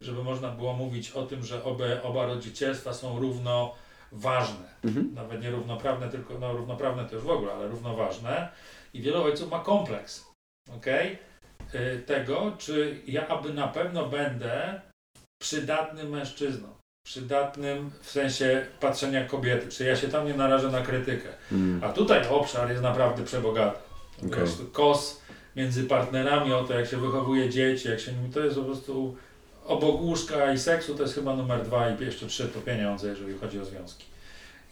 żeby 0.00 0.24
można 0.24 0.48
było 0.48 0.72
mówić 0.72 1.10
o 1.10 1.26
tym, 1.26 1.44
że 1.44 1.64
oba, 1.64 1.84
oba 2.02 2.26
rodzicielstwa 2.26 2.92
są 2.92 3.18
równo 3.18 3.74
ważne. 4.12 4.74
Mhm. 4.84 5.14
Nawet 5.14 5.42
nie 5.42 5.50
równoprawne, 5.50 6.08
tylko 6.08 6.38
no, 6.38 6.52
równoprawne 6.52 7.04
to 7.04 7.14
już 7.14 7.24
w 7.24 7.30
ogóle, 7.30 7.52
ale 7.52 7.68
równoważne. 7.68 8.48
I 8.94 9.02
wielu 9.02 9.22
ojców 9.22 9.50
ma 9.50 9.60
kompleks. 9.60 10.24
okej, 10.76 11.18
y, 11.74 12.02
Tego, 12.06 12.52
czy 12.58 13.00
ja 13.06 13.28
aby 13.28 13.54
na 13.54 13.68
pewno 13.68 14.06
będę 14.06 14.80
przydatnym 15.42 16.10
mężczyzną. 16.10 16.68
Przydatnym 17.06 17.90
w 18.00 18.10
sensie 18.10 18.66
patrzenia 18.80 19.24
kobiety. 19.24 19.68
Czy 19.68 19.84
ja 19.84 19.96
się 19.96 20.08
tam 20.08 20.26
nie 20.26 20.34
narażę 20.34 20.70
na 20.70 20.82
krytykę. 20.82 21.28
Mm. 21.52 21.84
A 21.84 21.92
tutaj 21.92 22.28
obszar 22.28 22.70
jest 22.70 22.82
naprawdę 22.82 23.24
przebogaty. 23.24 23.78
Prostu 24.30 24.66
kos 24.66 25.23
między 25.56 25.84
partnerami 25.84 26.52
o 26.52 26.64
to, 26.64 26.74
jak 26.74 26.88
się 26.88 26.96
wychowuje 26.96 27.50
dzieci, 27.50 27.88
jak 27.88 28.00
się 28.00 28.12
nimi, 28.12 28.30
to 28.30 28.40
jest 28.40 28.56
po 28.56 28.62
prostu 28.62 29.16
obok 29.66 30.00
łóżka 30.00 30.52
i 30.52 30.58
seksu 30.58 30.94
to 30.94 31.02
jest 31.02 31.14
chyba 31.14 31.36
numer 31.36 31.64
dwa 31.64 31.90
i 31.90 32.04
jeszcze 32.04 32.26
trzy 32.26 32.48
to 32.48 32.60
pieniądze, 32.60 33.08
jeżeli 33.08 33.38
chodzi 33.38 33.60
o 33.60 33.64
związki. 33.64 34.04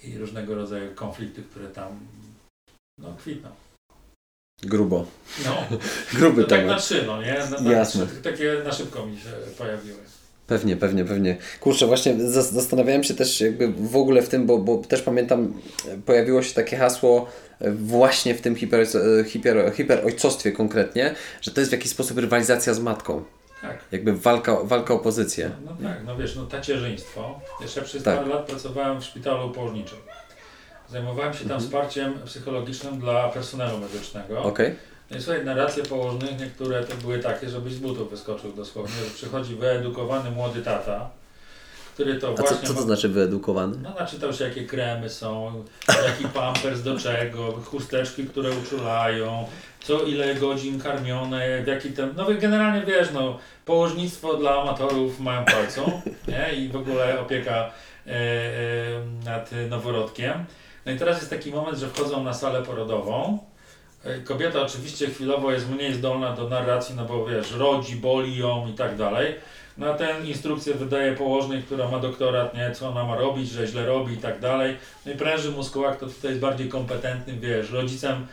I 0.02 0.18
różnego 0.18 0.54
rodzaju 0.54 0.94
konflikty, 0.94 1.42
które 1.42 1.68
tam 1.68 2.00
no, 2.98 3.16
kwitną. 3.18 3.50
Grubo. 4.62 5.06
No, 5.44 5.78
Gruby 6.18 6.42
to 6.42 6.48
tak 6.48 6.60
na 6.60 6.66
temat. 6.66 6.82
trzy, 6.82 7.04
no 7.06 7.22
nie? 7.22 7.34
Na, 7.50 7.60
na 7.60 7.72
Jasne. 7.72 8.06
Trzy, 8.06 8.22
takie 8.22 8.62
na 8.64 8.72
szybko 8.72 9.06
mi 9.06 9.16
się 9.16 9.28
pojawiły. 9.58 9.98
Pewnie, 10.52 10.76
pewnie, 10.76 11.04
pewnie. 11.04 11.36
Kurczę, 11.60 11.86
właśnie 11.86 12.14
zas- 12.14 12.52
zastanawiałem 12.52 13.04
się 13.04 13.14
też 13.14 13.40
jakby 13.40 13.68
w 13.68 13.96
ogóle 13.96 14.22
w 14.22 14.28
tym, 14.28 14.46
bo, 14.46 14.58
bo 14.58 14.76
też 14.78 15.02
pamiętam, 15.02 15.52
pojawiło 16.06 16.42
się 16.42 16.54
takie 16.54 16.76
hasło 16.76 17.26
e, 17.60 17.70
właśnie 17.70 18.34
w 18.34 18.40
tym 18.40 18.56
hiper, 18.56 18.80
e, 19.20 19.24
hiper, 19.24 19.72
hiperojcostwie 19.74 20.52
konkretnie, 20.52 21.14
że 21.40 21.50
to 21.50 21.60
jest 21.60 21.70
w 21.70 21.72
jakiś 21.72 21.90
sposób 21.90 22.18
rywalizacja 22.18 22.74
z 22.74 22.80
matką. 22.80 23.24
Tak. 23.62 23.78
Jakby 23.92 24.12
walka, 24.12 24.56
walka 24.64 24.94
o 24.94 24.98
pozycję. 24.98 25.50
No 25.64 25.76
tak, 25.88 25.96
no 26.06 26.16
wiesz, 26.16 26.36
no 26.36 26.46
tacierzyństwo. 26.46 27.40
Jeszcze 27.60 27.82
przez 27.82 28.02
Tak. 28.02 28.16
parę 28.18 28.28
lat 28.28 28.46
pracowałem 28.46 29.00
w 29.00 29.04
szpitalu 29.04 29.50
położniczym. 29.50 29.98
Zajmowałem 30.90 31.32
się 31.32 31.38
tam 31.38 31.44
Mhm. 31.52 31.60
wsparciem 31.62 32.14
psychologicznym 32.26 33.00
dla 33.00 33.28
personelu 33.28 33.78
medycznego. 33.78 34.42
Okej? 34.42 34.74
No 35.14 35.20
słuchaj, 35.20 35.44
narracje 35.44 35.82
położnych 35.82 36.40
niektóre 36.40 36.84
to 36.84 36.96
były 36.96 37.18
takie, 37.18 37.48
żebyś 37.48 37.72
z 37.72 37.78
butów 37.78 38.10
wyskoczył 38.10 38.52
dosłownie, 38.52 38.94
że 39.04 39.10
przychodzi 39.14 39.54
wyedukowany 39.54 40.30
młody 40.30 40.62
tata, 40.62 41.10
który 41.94 42.14
to 42.14 42.28
A 42.28 42.34
co, 42.34 42.42
właśnie... 42.42 42.68
co 42.68 42.74
to 42.74 42.80
ma- 42.80 42.86
znaczy 42.86 43.08
wyedukowany? 43.08 43.76
No 43.82 43.94
naczytał 43.98 44.32
się 44.32 44.44
jakie 44.44 44.66
kremy 44.66 45.10
są, 45.10 45.64
jaki 46.06 46.24
pampers 46.34 46.82
do 46.82 46.98
czego, 46.98 47.52
chusteczki, 47.52 48.24
które 48.26 48.50
uczulają, 48.50 49.46
co 49.80 50.02
ile 50.02 50.34
godzin 50.34 50.80
karmione, 50.80 51.62
w 51.62 51.66
jaki 51.66 51.90
ten, 51.90 52.10
no 52.16 52.26
generalnie 52.40 52.86
wiesz, 52.86 53.08
no 53.14 53.38
położnictwo 53.64 54.34
dla 54.34 54.62
amatorów 54.62 55.20
mają 55.20 55.44
palcą, 55.44 56.02
nie? 56.28 56.54
I 56.54 56.68
w 56.68 56.76
ogóle 56.76 57.20
opieka 57.20 57.70
e, 58.06 58.10
e, 58.10 58.14
nad 59.24 59.50
noworodkiem. 59.70 60.44
No 60.86 60.92
i 60.92 60.98
teraz 60.98 61.16
jest 61.18 61.30
taki 61.30 61.50
moment, 61.50 61.78
że 61.78 61.88
wchodzą 61.88 62.24
na 62.24 62.34
salę 62.34 62.62
porodową. 62.62 63.38
Kobieta 64.24 64.62
oczywiście 64.62 65.06
chwilowo 65.06 65.52
jest 65.52 65.70
mniej 65.70 65.94
zdolna 65.94 66.36
do 66.36 66.48
narracji, 66.48 66.94
no 66.94 67.04
bo 67.04 67.26
wiesz, 67.26 67.52
rodzi, 67.52 67.96
boli 67.96 68.38
ją 68.38 68.68
i 68.68 68.72
tak 68.72 68.96
dalej. 68.96 69.34
No 69.78 69.86
a 69.86 69.94
ten 69.94 70.26
instrukcję 70.26 70.74
wydaje 70.74 71.16
położnej, 71.16 71.62
która 71.62 71.88
ma 71.88 71.98
doktorat, 71.98 72.54
nie, 72.54 72.70
co 72.70 72.88
ona 72.88 73.04
ma 73.04 73.16
robić, 73.16 73.50
że 73.50 73.66
źle 73.66 73.86
robi 73.86 74.14
i 74.14 74.18
tak 74.18 74.40
dalej. 74.40 74.76
No 75.06 75.12
i 75.12 75.14
pręży 75.16 75.50
muskułak 75.50 75.98
to 75.98 76.06
tutaj 76.06 76.30
jest 76.30 76.40
bardziej 76.40 76.68
kompetentnym, 76.68 77.40
wiesz, 77.40 77.70
rodzicem 77.70 78.26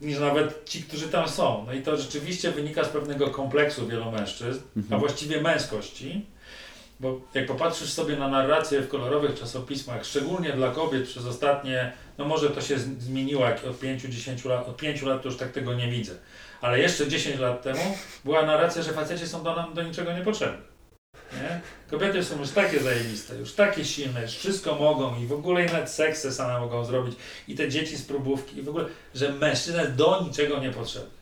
niż 0.00 0.18
nawet 0.18 0.64
ci, 0.64 0.82
którzy 0.82 1.08
tam 1.08 1.28
są. 1.28 1.64
No 1.66 1.72
i 1.72 1.82
to 1.82 1.96
rzeczywiście 1.96 2.50
wynika 2.50 2.84
z 2.84 2.88
pewnego 2.88 3.30
kompleksu 3.30 3.86
wielu 3.86 4.10
mężczyzn, 4.10 4.60
a 4.90 4.98
właściwie 4.98 5.40
męskości. 5.40 6.26
Bo 7.00 7.20
jak 7.34 7.46
popatrzysz 7.46 7.92
sobie 7.92 8.16
na 8.16 8.28
narrację 8.28 8.80
w 8.80 8.88
kolorowych 8.88 9.38
czasopismach, 9.40 10.04
szczególnie 10.04 10.52
dla 10.52 10.70
kobiet 10.70 11.08
przez 11.08 11.26
ostatnie, 11.26 11.92
no 12.18 12.24
może 12.24 12.50
to 12.50 12.60
się 12.60 12.78
zmieniło 12.78 13.44
jak 13.44 13.64
od 13.64 13.80
5-10 13.80 14.48
lat, 14.48 14.68
od 14.68 14.76
5 14.76 15.02
lat 15.02 15.22
to 15.22 15.28
już 15.28 15.38
tak 15.38 15.52
tego 15.52 15.74
nie 15.74 15.90
widzę. 15.90 16.12
Ale 16.60 16.80
jeszcze 16.80 17.08
10 17.08 17.38
lat 17.38 17.62
temu 17.62 17.96
była 18.24 18.46
narracja, 18.46 18.82
że 18.82 18.92
faceci 18.92 19.28
są 19.28 19.42
do 19.42 19.56
nam 19.56 19.74
do 19.74 19.82
niczego 19.82 20.12
niepotrzebni. 20.12 20.62
Nie? 21.32 21.60
Kobiety 21.90 22.24
są 22.24 22.38
już 22.38 22.50
takie 22.50 22.80
zajebiste, 22.80 23.36
już 23.36 23.52
takie 23.52 23.84
silne, 23.84 24.22
już 24.22 24.36
wszystko 24.36 24.74
mogą 24.74 25.20
i 25.20 25.26
w 25.26 25.32
ogóle 25.32 25.64
nawet 25.64 25.90
seksy 25.90 26.32
same 26.32 26.60
mogą 26.60 26.84
zrobić 26.84 27.16
i 27.48 27.54
te 27.54 27.68
dzieci 27.68 27.96
z 27.96 28.02
próbówki 28.02 28.58
i 28.58 28.62
w 28.62 28.68
ogóle, 28.68 28.84
że 29.14 29.32
mężczyzna 29.32 29.84
do 29.84 30.22
niczego 30.24 30.58
niepotrzebny. 30.58 31.16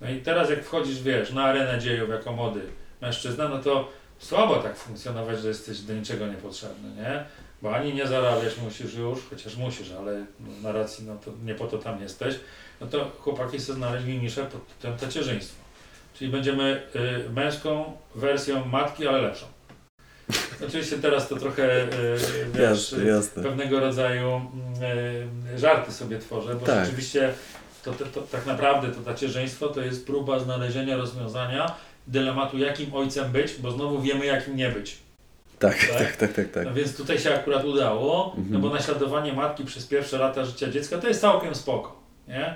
No 0.00 0.10
i 0.10 0.20
teraz 0.20 0.50
jak 0.50 0.64
wchodzisz, 0.64 1.02
wiesz, 1.02 1.32
na 1.32 1.44
arenę 1.44 1.78
dziejów 1.78 2.10
jako 2.10 2.32
młody 2.32 2.60
mężczyzna, 3.00 3.48
no 3.48 3.58
to 3.58 3.88
słabo 4.20 4.56
tak 4.56 4.76
funkcjonować, 4.76 5.40
że 5.40 5.48
jesteś 5.48 5.80
do 5.80 5.94
niczego 5.94 6.26
niepotrzebny, 6.26 6.88
nie? 6.96 7.24
Bo 7.62 7.74
ani 7.74 7.94
nie 7.94 8.06
zarabiać 8.06 8.58
musisz 8.58 8.94
już, 8.94 9.18
chociaż 9.30 9.56
musisz, 9.56 9.92
ale 9.98 10.24
no, 10.40 10.48
na 10.62 10.72
racji, 10.72 11.06
no 11.06 11.16
to 11.24 11.30
nie 11.44 11.54
po 11.54 11.66
to 11.66 11.78
tam 11.78 12.02
jesteś, 12.02 12.34
no 12.80 12.86
to 12.86 13.10
chłopaki 13.18 13.60
sobie 13.60 13.76
znaleźli 13.76 14.18
niszę 14.18 14.44
pod 14.44 14.66
tytułem 14.68 14.98
tacierzyństwo. 14.98 15.60
Czyli 16.14 16.30
będziemy 16.30 16.82
y, 17.26 17.30
męską 17.30 17.96
wersją 18.14 18.64
matki, 18.64 19.08
ale 19.08 19.22
lepszą. 19.22 19.46
Oczywiście 20.68 20.98
teraz 20.98 21.28
to 21.28 21.36
trochę 21.36 21.82
y, 21.82 21.88
wiesz, 22.54 22.94
jasne. 23.06 23.42
pewnego 23.42 23.80
rodzaju 23.80 24.28
mm, 24.28 24.82
y, 25.54 25.58
żarty 25.58 25.92
sobie 25.92 26.18
tworzę, 26.18 26.54
bo 26.54 26.66
Tak. 26.66 26.84
rzeczywiście 26.84 27.32
to, 27.84 27.92
to, 27.92 28.04
to, 28.04 28.22
tak 28.22 28.46
naprawdę 28.46 28.88
to 28.88 29.00
tacierzyństwo 29.00 29.68
to 29.68 29.80
jest 29.80 30.06
próba 30.06 30.38
znalezienia 30.38 30.96
rozwiązania 30.96 31.74
dylematu, 32.06 32.58
jakim 32.58 32.94
ojcem 32.94 33.32
być, 33.32 33.52
bo 33.54 33.70
znowu 33.70 34.00
wiemy, 34.02 34.26
jakim 34.26 34.56
nie 34.56 34.68
być. 34.68 34.98
Tak, 35.58 35.78
Tak? 35.86 35.98
tak, 35.98 36.16
tak, 36.16 36.32
tak, 36.32 36.50
tak. 36.50 36.64
No 36.64 36.74
więc 36.74 36.96
tutaj 36.96 37.18
się 37.18 37.34
akurat 37.34 37.64
udało, 37.64 38.24
Mhm. 38.36 38.46
no 38.52 38.58
bo 38.58 38.74
naśladowanie 38.74 39.32
matki 39.32 39.64
przez 39.64 39.86
pierwsze 39.86 40.18
lata 40.18 40.44
życia 40.44 40.70
dziecka 40.70 40.98
to 40.98 41.08
jest 41.08 41.20
całkiem 41.20 41.54
spoko, 41.54 42.00
nie? 42.28 42.54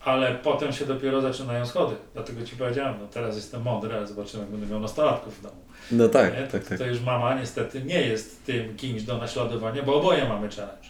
Ale 0.00 0.34
potem 0.34 0.72
się 0.72 0.86
dopiero 0.86 1.20
zaczynają 1.20 1.66
schody. 1.66 1.94
Dlatego 2.14 2.42
ci 2.42 2.56
powiedziałem, 2.56 2.94
no 3.00 3.06
teraz 3.06 3.36
jestem 3.36 3.62
mądry, 3.62 3.94
ale 3.94 4.06
zobaczymy, 4.06 4.42
jak 4.42 4.52
będę 4.52 4.66
miał 4.66 4.80
nastolatków 4.80 5.38
w 5.38 5.42
domu. 5.42 5.56
No 5.92 6.08
tak, 6.08 6.34
nie? 6.40 6.46
tak, 6.46 6.62
to, 6.64 6.68
tak. 6.68 6.78
to 6.78 6.86
już 6.86 7.00
mama 7.00 7.34
niestety 7.34 7.82
nie 7.82 8.02
jest 8.02 8.44
tym 8.46 8.76
kimś 8.76 9.02
do 9.02 9.18
naśladowania, 9.18 9.82
bo 9.82 9.94
oboje 9.94 10.28
mamy 10.28 10.48
challenge. 10.48 10.88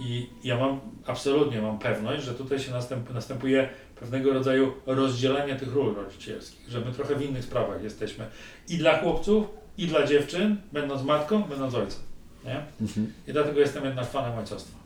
I 0.00 0.28
ja 0.44 0.56
mam, 0.56 0.80
absolutnie 1.06 1.62
mam 1.62 1.78
pewność, 1.78 2.22
że 2.24 2.34
tutaj 2.34 2.58
się 2.58 2.70
następ, 2.72 3.14
następuje 3.14 3.68
pewnego 4.00 4.32
rodzaju 4.32 4.72
rozdzielenie 4.86 5.56
tych 5.56 5.74
ról 5.74 5.94
rodzicielskich, 5.94 6.68
że 6.68 6.80
my 6.80 6.92
trochę 6.92 7.14
w 7.14 7.22
innych 7.22 7.44
sprawach 7.44 7.82
jesteśmy 7.82 8.26
i 8.68 8.78
dla 8.78 8.98
chłopców, 8.98 9.46
i 9.78 9.86
dla 9.86 10.06
dziewczyn, 10.06 10.56
będąc 10.72 11.02
matką, 11.02 11.42
będąc 11.42 11.74
ojcem. 11.74 12.00
Nie? 12.44 12.62
Mhm. 12.80 13.12
I 13.28 13.32
dlatego 13.32 13.60
jestem 13.60 13.84
jednak 13.84 14.10
fanem 14.10 14.38
ojcostwa. 14.38 14.78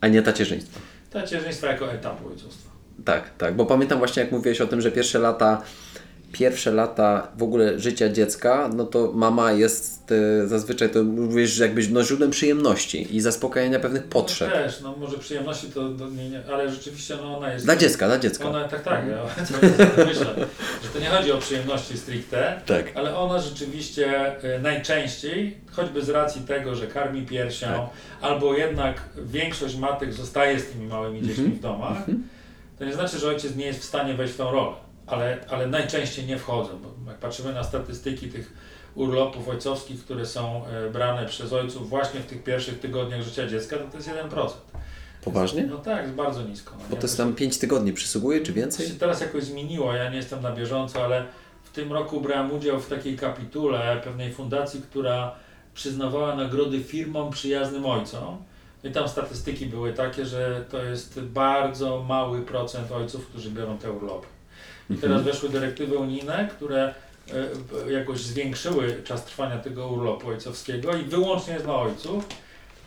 A 0.00 0.08
nie 0.08 0.22
tacierzyństwo. 0.22 0.80
Tacierzyństwa 1.10 1.66
jako 1.66 1.92
etapu 1.92 2.28
ojcostwa. 2.28 2.70
Tak, 3.04 3.36
tak, 3.38 3.56
bo 3.56 3.66
pamiętam 3.66 3.98
właśnie 3.98 4.22
jak 4.22 4.32
mówiłeś 4.32 4.60
o 4.60 4.66
tym, 4.66 4.80
że 4.80 4.92
pierwsze 4.92 5.18
lata 5.18 5.62
pierwsze 6.34 6.70
lata 6.72 7.28
w 7.38 7.42
ogóle 7.42 7.78
życia 7.78 8.08
dziecka, 8.08 8.70
no 8.74 8.84
to 8.84 9.12
mama 9.12 9.52
jest 9.52 10.12
e, 10.42 10.46
zazwyczaj 10.48 10.90
to 10.90 11.02
mówisz, 11.04 11.50
że 11.50 11.64
jakbyś 11.64 11.88
no, 11.88 12.04
źródłem 12.04 12.30
przyjemności 12.30 13.16
i 13.16 13.20
zaspokajania 13.20 13.80
pewnych 13.80 14.02
potrzeb. 14.04 14.50
No 14.54 14.56
też, 14.56 14.80
no 14.80 14.96
może 14.96 15.18
przyjemności 15.18 15.66
to, 15.66 15.88
to 15.98 16.08
nie, 16.10 16.30
nie, 16.30 16.42
ale 16.52 16.70
rzeczywiście 16.70 17.16
no 17.16 17.36
ona 17.38 17.52
jest... 17.52 17.64
Dla 17.64 17.76
dziecka, 17.76 18.06
dla 18.06 18.18
dziecka. 18.18 18.48
Ona, 18.48 18.68
tak, 18.68 18.82
tak, 18.82 19.04
ja 19.08 19.16
to 19.96 20.04
myślę, 20.06 20.26
że 20.82 20.88
to 20.92 20.98
nie 21.00 21.06
chodzi 21.06 21.32
o 21.32 21.38
przyjemności 21.38 21.98
stricte, 21.98 22.60
Tak. 22.66 22.84
ale 22.94 23.16
ona 23.16 23.38
rzeczywiście 23.38 24.26
e, 24.42 24.58
najczęściej, 24.58 25.56
choćby 25.72 26.02
z 26.02 26.08
racji 26.08 26.42
tego, 26.42 26.74
że 26.74 26.86
karmi 26.86 27.26
piersią, 27.26 27.66
Tak. 27.66 27.80
albo 28.20 28.54
jednak 28.54 29.00
większość 29.16 29.76
matek 29.76 30.12
zostaje 30.12 30.60
z 30.60 30.66
tymi 30.66 30.86
małymi 30.86 31.22
dziećmi 31.22 31.44
Mhm. 31.44 31.58
w 31.58 31.60
domach, 31.62 31.98
to 32.78 32.84
nie 32.84 32.92
znaczy, 32.92 33.18
że 33.18 33.28
ojciec 33.28 33.56
nie 33.56 33.66
jest 33.66 33.80
w 33.80 33.84
stanie 33.84 34.14
wejść 34.14 34.34
w 34.34 34.36
tą 34.36 34.50
rolę, 34.52 34.72
ale, 35.06 35.38
ale 35.50 35.66
najczęściej 35.66 36.26
nie 36.26 36.38
wchodzą, 36.38 36.78
bo 36.78 37.10
jak 37.10 37.20
patrzymy 37.20 37.52
na 37.52 37.64
statystyki 37.64 38.28
tych 38.28 38.52
urlopów 38.94 39.48
ojcowskich, 39.48 40.04
które 40.04 40.26
są 40.26 40.66
e, 40.66 40.90
brane 40.90 41.26
przez 41.26 41.52
ojców 41.52 41.88
właśnie 41.88 42.20
w 42.20 42.26
tych 42.26 42.42
pierwszych 42.44 42.80
tygodniach 42.80 43.22
życia 43.22 43.46
dziecka, 43.46 43.76
to 43.76 43.84
to 43.84 43.96
jest 43.96 44.08
1%. 44.08 44.48
Poważnie? 45.24 45.66
No 45.70 45.78
tak, 45.78 46.02
jest 46.02 46.14
bardzo 46.14 46.42
nisko. 46.42 46.74
No, 46.78 46.84
Bo 46.90 46.96
to 46.96 47.02
jest 47.02 47.16
tam 47.16 47.34
5 47.34 47.58
tygodni 47.58 47.92
przysługuje, 47.92 48.40
czy 48.40 48.46
To 48.46 48.52
więcej? 48.52 48.86
się 48.88 48.94
teraz 48.94 49.20
jakoś 49.20 49.44
zmieniło, 49.44 49.92
ja 49.94 50.10
nie 50.10 50.16
jestem 50.16 50.42
na 50.42 50.52
bieżąco, 50.52 51.04
ale 51.04 51.26
w 51.62 51.70
tym 51.70 51.92
roku 51.92 52.20
brałem 52.20 52.52
udział 52.52 52.80
w 52.80 52.88
takiej 52.88 53.16
kapitule 53.16 54.00
pewnej 54.04 54.32
fundacji, 54.32 54.82
która 54.82 55.34
przyznawała 55.74 56.36
nagrody 56.36 56.80
firmom 56.84 57.30
przyjaznym 57.32 57.86
ojcom. 57.86 58.36
I 58.84 58.90
tam 58.90 59.08
statystyki 59.08 59.66
były 59.66 59.92
takie, 59.92 60.26
że 60.26 60.64
to 60.70 60.82
jest 60.82 61.20
bardzo 61.20 62.02
mały 62.02 62.42
procent 62.42 62.92
ojców, 62.92 63.26
którzy 63.26 63.50
biorą 63.50 63.78
te 63.78 63.92
urlopy. 63.92 64.26
I 64.90 64.94
teraz 64.94 65.22
weszły 65.22 65.48
dyrektywy 65.48 65.98
unijne, 65.98 66.48
które 66.56 66.94
e, 67.88 67.92
jakoś 67.92 68.18
zwiększyły 68.20 69.02
czas 69.04 69.24
trwania 69.24 69.58
tego 69.58 69.88
urlopu 69.88 70.28
ojcowskiego 70.28 70.96
i 70.96 71.02
wyłącznie 71.02 71.52
jest 71.52 71.64
dla 71.64 71.74
ojców, 71.76 72.26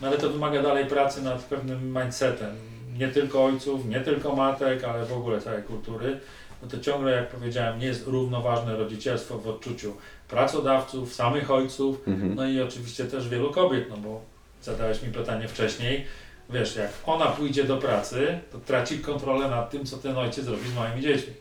no 0.02 0.08
ale 0.08 0.18
to 0.18 0.30
wymaga 0.30 0.62
dalej 0.64 0.86
pracy 0.86 1.22
nad 1.22 1.44
pewnym 1.44 1.98
mindsetem. 2.02 2.56
Nie 2.98 3.08
tylko 3.08 3.46
ojców, 3.46 3.86
nie 3.86 4.00
tylko 4.02 4.36
matek, 4.36 4.84
ale 4.84 5.06
w 5.06 5.14
ogóle 5.14 5.42
całej 5.42 5.64
kultury. 5.64 6.20
No 6.62 6.68
to 6.70 6.80
ciągle, 6.80 7.12
jak 7.12 7.30
powiedziałem, 7.30 7.80
nie 7.80 7.86
jest 7.86 8.08
równoważne 8.08 8.76
rodzicielstwo 8.78 9.38
w 9.38 9.48
odczuciu 9.48 9.94
pracodawców, 10.30 11.14
samych 11.14 11.52
ojców, 11.52 12.08
Mhm. 12.08 12.36
no 12.36 12.48
i 12.48 12.62
oczywiście 12.62 13.06
też 13.06 13.30
wielu 13.30 13.52
kobiet, 13.52 13.86
no 13.90 13.98
bo 13.98 14.22
zadałeś 14.62 15.04
mi 15.04 15.10
pytanie 15.14 15.48
wcześniej. 15.48 16.06
Wiesz, 16.50 16.76
jak 16.76 16.90
ona 17.06 17.26
pójdzie 17.26 17.64
do 17.64 17.78
pracy, 17.78 18.40
to 18.52 18.58
traci 18.60 19.00
kontrolę 19.00 19.50
nad 19.50 19.70
tym, 19.70 19.86
co 19.86 19.98
ten 19.98 20.18
ojciec 20.18 20.48
robi 20.48 20.70
z 20.70 20.76
małymi 20.76 21.02
dziećmi. 21.02 21.34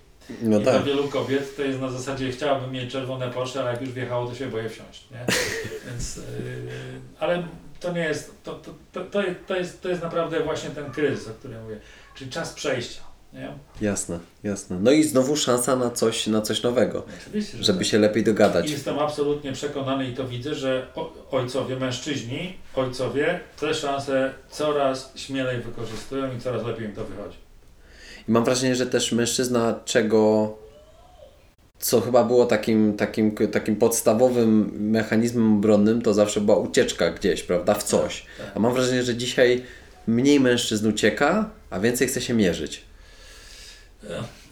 No 0.43 0.59
I 0.59 0.63
dla 0.63 0.73
tak. 0.73 0.85
wielu 0.85 1.09
kobiet 1.09 1.57
to 1.57 1.63
jest 1.63 1.81
na 1.81 1.91
zasadzie 1.91 2.33
chciałabym 2.33 2.73
mieć 2.73 2.93
czerwone 2.93 3.31
Porsche, 3.31 3.61
ale 3.61 3.71
jak 3.71 3.81
już 3.81 3.91
wjechało, 3.91 4.27
to 4.27 4.35
się 4.35 4.47
boję 4.47 4.69
wsiąść. 4.69 5.05
Nie? 5.11 5.27
Więc, 5.91 6.17
yy, 6.17 6.23
ale 7.21 7.43
to 7.81 7.93
nie 7.93 8.01
jest, 8.01 8.35
to, 8.45 8.55
to, 8.55 8.75
to, 8.93 9.05
to, 9.05 9.23
jest, 9.23 9.37
to, 9.47 9.57
jest, 9.57 9.83
to 9.83 9.89
jest 9.89 10.03
naprawdę 10.03 10.43
właśnie 10.43 10.71
ten 10.71 10.91
kryzys, 10.91 11.29
o 11.29 11.31
którym 11.31 11.63
mówię, 11.63 11.81
czyli 12.15 12.31
czas 12.31 12.53
przejścia. 12.53 13.03
Nie? 13.33 13.53
Jasne, 13.81 14.19
jasne. 14.45 14.79
No 14.81 14.91
i 14.91 15.05
znowu 15.05 15.37
szansa 15.37 15.77
na 15.77 15.91
coś, 15.91 16.27
na 16.27 16.43
coś 16.43 16.63
nowego, 16.63 17.05
Oczywiście, 17.21 17.59
że 17.59 17.65
żeby 17.65 17.79
tak. 17.79 17.89
się 17.89 17.99
lepiej 17.99 18.25
dogadać. 18.25 18.69
I 18.69 18.73
jestem 18.73 18.99
absolutnie 18.99 19.53
przekonany 19.53 20.09
i 20.11 20.15
to 20.15 20.29
widzę, 20.29 20.55
że 20.55 20.87
ojcowie, 21.31 21.77
mężczyźni, 21.77 22.57
ojcowie 22.75 23.41
te 23.61 23.75
szanse 23.75 24.35
coraz 24.51 25.13
śmielej 25.17 25.61
wykorzystują 25.61 26.37
i 26.37 26.41
coraz 26.41 26.65
lepiej 26.65 26.87
im 26.87 26.93
to 26.93 27.05
wychodzi. 27.05 27.46
I 28.29 28.33
mam 28.33 28.45
wrażenie, 28.45 28.77
że 28.77 28.87
też 28.87 29.13
mężczyzna, 29.13 29.81
czego 29.85 30.53
co 31.79 32.01
chyba 32.01 32.25
było 32.25 32.47
takim, 32.47 32.97
takim, 32.97 33.35
takim 33.53 33.77
podstawowym 33.77 34.71
mechanizmem 34.91 35.57
obronnym, 35.59 36.03
to 36.03 36.15
zawsze 36.15 36.41
była 36.41 36.57
ucieczka 36.59 37.11
gdzieś, 37.11 37.43
prawda, 37.43 37.75
w 37.75 37.83
coś. 37.83 38.27
Tak. 38.39 38.47
A 38.55 38.59
mam 38.59 38.75
wrażenie, 38.75 39.03
że 39.03 39.17
dzisiaj 39.17 39.63
mniej 40.07 40.41
mężczyzn 40.41 40.89
ucieka, 40.89 41.51
a 41.71 41.81
więcej 41.81 42.09
chce 42.09 42.21
się 42.21 42.35
mierzyć. 42.35 42.83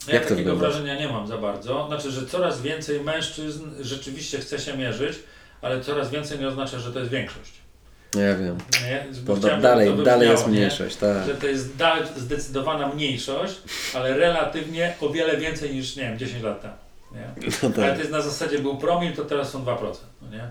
Ja 0.09 0.15
Jak 0.15 0.27
takiego 0.27 0.57
wrażenia 0.57 0.99
nie 0.99 1.09
mam 1.09 1.27
za 1.27 1.39
bardzo. 1.39 1.87
Znaczy, 1.89 2.11
że 2.11 2.27
coraz 2.27 2.63
więcej 2.63 3.01
mężczyzn 3.01 3.65
rzeczywiście 3.81 4.39
chce 4.39 4.59
się 4.59 4.77
mierzyć, 4.77 5.19
ale 5.63 5.81
coraz 5.81 6.11
więcej 6.11 6.39
nie 6.39 6.49
oznacza, 6.49 6.79
że 6.79 6.93
to 6.93 6.99
jest 6.99 7.11
większość. 7.11 7.64
No 8.15 8.20
ja 8.20 8.36
wiem. 8.36 8.59
Nie? 8.85 9.07
Bo 9.23 9.36
dalej, 9.36 9.61
dalej 9.62 9.89
jest 9.89 9.97
wybrzmiało, 9.97 10.49
nie? 10.49 10.49
mniejszość, 10.49 10.97
tak. 10.97 11.27
Że 11.27 11.35
to 11.35 11.47
jest 11.47 11.77
dalej 11.77 12.05
zdecydowana 12.16 12.89
mniejszość, 12.89 13.55
ale 13.95 14.16
relatywnie 14.16 14.95
o 15.01 15.09
wiele 15.09 15.36
więcej 15.36 15.74
niż, 15.74 15.97
nie 15.97 16.03
wiem, 16.03 16.19
10 16.19 16.43
lat 16.43 16.62
temu. 16.62 16.74
Nie? 17.12 17.49
No 17.62 17.69
Ale 17.77 17.86
tak. 17.86 17.95
to 17.95 17.99
jest 17.99 18.11
na 18.12 18.20
zasadzie 18.20 18.59
był 18.59 18.78
promil, 18.78 19.12
to 19.12 19.24
teraz 19.24 19.51
są 19.51 19.65
2%. 19.65 19.77
No 20.23 20.28
nie? 20.31 20.51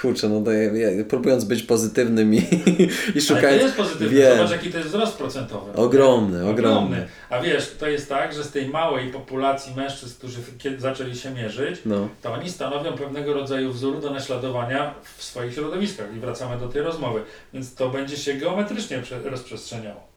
Kurczę, 0.00 0.28
no 0.28 0.40
to 0.40 0.52
ja, 0.52 0.72
ja, 0.72 1.04
próbując 1.04 1.44
być 1.44 1.62
pozytywnym 1.62 2.34
i, 2.34 2.38
i 2.38 2.42
Ale 2.88 3.14
to 3.14 3.20
szukając... 3.20 3.62
jest 3.62 3.76
pozytywne. 3.76 4.08
Wiem. 4.08 4.36
Zobacz, 4.36 4.50
jaki 4.50 4.70
to 4.70 4.78
jest 4.78 4.90
wzrost 4.90 5.16
procentowy. 5.16 5.72
Ogromny, 5.72 6.48
ogromny. 6.48 7.06
A 7.30 7.40
wiesz, 7.40 7.76
to 7.78 7.88
jest 7.88 8.08
tak, 8.08 8.32
że 8.34 8.44
z 8.44 8.50
tej 8.50 8.68
małej 8.68 9.10
populacji 9.10 9.74
mężczyzn, 9.76 10.18
którzy 10.18 10.38
zaczęli 10.78 11.16
się 11.16 11.30
mierzyć, 11.30 11.80
No, 11.86 12.08
to 12.22 12.32
oni 12.32 12.50
stanowią 12.50 12.92
pewnego 12.92 13.34
rodzaju 13.34 13.72
wzór 13.72 14.00
do 14.00 14.10
naśladowania 14.10 14.94
w 15.16 15.22
swoich 15.24 15.54
środowiskach 15.54 16.16
i 16.16 16.20
wracamy 16.20 16.58
do 16.60 16.68
tej 16.68 16.82
rozmowy. 16.82 17.20
Więc 17.54 17.74
to 17.74 17.88
będzie 17.88 18.16
się 18.16 18.34
geometrycznie 18.34 18.98
prze- 18.98 19.22
rozprzestrzeniało. 19.30 20.13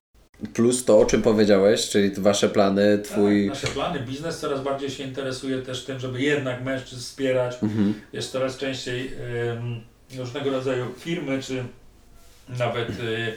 Plus 0.53 0.85
to, 0.85 0.99
o 0.99 1.05
czym 1.05 1.21
powiedziałeś, 1.21 1.89
czyli 1.89 2.11
wasze 2.17 2.49
plany, 2.49 2.99
twój... 2.99 3.49
Tak, 3.49 3.55
nasze 3.55 3.73
plany, 3.73 3.99
biznes 3.99 4.39
coraz 4.39 4.61
bardziej 4.61 4.89
się 4.89 5.03
interesuje 5.03 5.61
też 5.61 5.85
tym, 5.85 5.99
żeby 5.99 6.21
jednak 6.21 6.63
mężczyzn 6.63 7.01
wspierać. 7.01 7.57
Mhm. 7.63 7.93
Jest 8.13 8.31
coraz 8.31 8.57
częściej 8.57 9.13
ym, 9.57 9.81
różnego 10.17 10.51
rodzaju 10.51 10.85
firmy, 10.99 11.41
czy 11.41 11.63
nawet 12.49 12.89
y, 12.89 13.33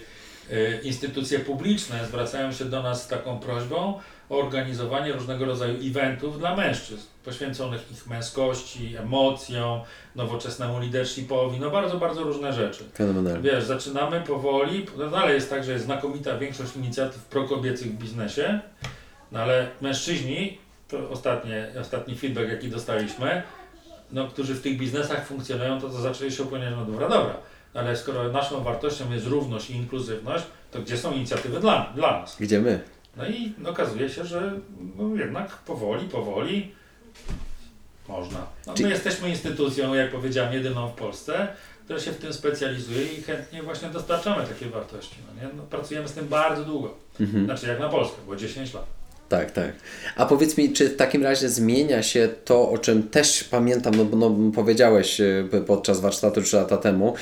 y, 0.54 0.80
instytucje 0.82 1.38
publiczne 1.38 2.06
zwracają 2.06 2.52
się 2.52 2.64
do 2.64 2.82
nas 2.82 3.04
z 3.04 3.08
taką 3.08 3.38
prośbą 3.38 4.00
organizowanie 4.30 5.12
różnego 5.12 5.44
rodzaju 5.44 5.74
eventów 5.84 6.38
dla 6.38 6.56
mężczyzn, 6.56 7.06
poświęconych 7.24 7.92
ich 7.92 8.06
męskości, 8.06 8.96
emocjom, 8.96 9.80
nowoczesnemu 10.16 10.78
leadershipowi, 10.78 11.60
no 11.60 11.70
bardzo, 11.70 11.98
bardzo 11.98 12.22
różne 12.22 12.52
rzeczy. 12.52 12.84
Fenomenalnie. 12.94 13.50
Wiesz, 13.50 13.64
zaczynamy 13.64 14.20
powoli, 14.20 14.86
no 14.98 15.10
dalej 15.10 15.34
jest 15.34 15.50
tak, 15.50 15.64
że 15.64 15.72
jest 15.72 15.84
znakomita 15.84 16.38
większość 16.38 16.76
inicjatyw 16.76 17.24
prokobiecych 17.24 17.92
w 17.92 17.98
biznesie, 17.98 18.60
no 19.32 19.40
ale 19.40 19.68
mężczyźni, 19.80 20.58
to 20.88 21.10
ostatnie, 21.10 21.68
ostatni 21.80 22.16
feedback 22.16 22.48
jaki 22.48 22.68
dostaliśmy, 22.68 23.42
no, 24.12 24.28
którzy 24.28 24.54
w 24.54 24.62
tych 24.62 24.78
biznesach 24.78 25.26
funkcjonują, 25.26 25.80
to, 25.80 25.88
to 25.88 26.00
zaczęli 26.00 26.32
się 26.32 26.42
upłynniać, 26.42 26.74
no 26.76 26.84
dobra, 26.84 27.08
dobra, 27.08 27.36
ale 27.74 27.96
skoro 27.96 28.32
naszą 28.32 28.62
wartością 28.62 29.12
jest 29.12 29.26
równość 29.26 29.70
i 29.70 29.76
inkluzywność, 29.76 30.44
to 30.70 30.78
gdzie 30.78 30.96
są 30.98 31.12
inicjatywy 31.12 31.60
dla, 31.60 31.92
dla 31.94 32.20
nas? 32.20 32.36
Gdzie 32.40 32.60
my? 32.60 32.80
No 33.16 33.28
i 33.28 33.54
okazuje 33.66 34.08
się, 34.08 34.24
że 34.24 34.52
no, 34.98 35.16
jednak 35.16 35.56
powoli, 35.56 36.08
powoli 36.08 36.72
można. 38.08 38.46
No, 38.66 38.74
my 38.80 38.90
jesteśmy 38.90 39.28
instytucją, 39.30 39.94
jak 39.94 40.10
powiedziałem, 40.10 40.52
jedyną 40.52 40.88
w 40.88 40.92
Polsce, 40.92 41.48
która 41.84 42.00
się 42.00 42.10
w 42.10 42.16
tym 42.16 42.32
specjalizuje 42.32 43.02
i 43.02 43.22
chętnie 43.22 43.62
właśnie 43.62 43.88
dostarczamy 43.88 44.46
takie 44.46 44.66
wartości. 44.66 45.16
No, 45.26 45.42
nie? 45.42 45.54
No, 45.56 45.62
pracujemy 45.62 46.08
z 46.08 46.12
tym 46.12 46.28
bardzo 46.28 46.64
długo. 46.64 46.94
Mhm. 47.20 47.44
Znaczy 47.44 47.66
jak 47.66 47.80
na 47.80 47.88
Polskę, 47.88 48.16
było 48.24 48.36
10 48.36 48.74
lat. 48.74 48.86
Tak, 49.28 49.50
tak. 49.50 49.72
A 50.16 50.26
powiedz 50.26 50.58
mi, 50.58 50.72
czy 50.72 50.88
w 50.88 50.96
takim 50.96 51.22
razie 51.22 51.48
zmienia 51.48 52.02
się 52.02 52.28
to, 52.44 52.70
o 52.70 52.78
czym 52.78 53.02
też 53.02 53.44
pamiętam, 53.44 53.94
no, 53.94 54.04
bo 54.04 54.16
no, 54.16 54.52
powiedziałeś 54.54 55.20
e, 55.20 55.44
podczas 55.66 56.00
warsztatu 56.00 56.42
3 56.42 56.56
lata 56.56 56.76
temu, 56.76 57.14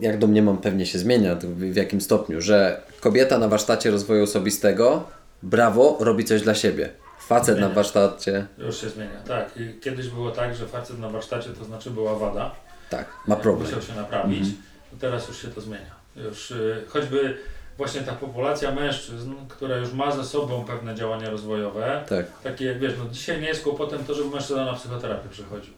jak 0.00 0.18
domniemam 0.18 0.58
pewnie 0.58 0.86
się 0.86 0.98
zmienia, 0.98 1.36
w 1.44 1.76
jakim 1.76 2.00
stopniu, 2.00 2.40
że 2.40 2.82
kobieta 3.00 3.38
na 3.38 3.48
warsztacie 3.48 3.90
rozwoju 3.90 4.22
osobistego, 4.24 5.04
brawo, 5.42 5.96
robi 6.00 6.24
coś 6.24 6.42
dla 6.42 6.54
siebie. 6.54 6.90
Facet 7.20 7.48
na 7.48 7.54
Zmienia. 7.60 7.74
warsztacie, 7.74 8.46
Już 8.58 8.80
się 8.80 8.88
zmienia, 8.88 9.20
tak. 9.28 9.50
Kiedyś 9.82 10.08
było 10.08 10.30
tak, 10.30 10.54
że 10.56 10.66
facet 10.66 10.98
na 10.98 11.08
warsztacie 11.08 11.50
to 11.50 11.64
znaczy 11.64 11.90
była 11.90 12.14
wada. 12.14 12.50
tak, 12.90 13.06
ma 13.26 13.36
problem. 13.36 13.66
Musiał 13.66 13.82
się 13.82 13.94
naprawić. 13.94 14.48
To 14.90 14.96
teraz 15.00 15.28
już 15.28 15.42
się 15.42 15.48
to 15.48 15.60
zmienia. 15.60 15.94
Już 16.16 16.50
y, 16.50 16.84
choćby 16.88 17.36
właśnie 17.78 18.00
ta 18.00 18.12
populacja 18.12 18.72
mężczyzn, 18.72 19.32
która 19.48 19.76
już 19.76 19.92
ma 19.92 20.10
ze 20.10 20.24
sobą 20.24 20.64
pewne 20.64 20.94
działania 20.94 21.30
rozwojowe, 21.30 22.04
Tak, 22.08 22.26
takie 22.42 22.64
jak 22.64 22.78
wiesz, 22.78 22.92
no 22.98 23.04
dzisiaj 23.10 23.40
nie 23.40 23.48
jest 23.48 23.62
kłopotem 23.62 24.04
to, 24.04 24.14
żeby 24.14 24.30
mężczyzna 24.30 24.64
na 24.64 24.72
psychoterapię 24.72 25.28
przychodził. 25.28 25.74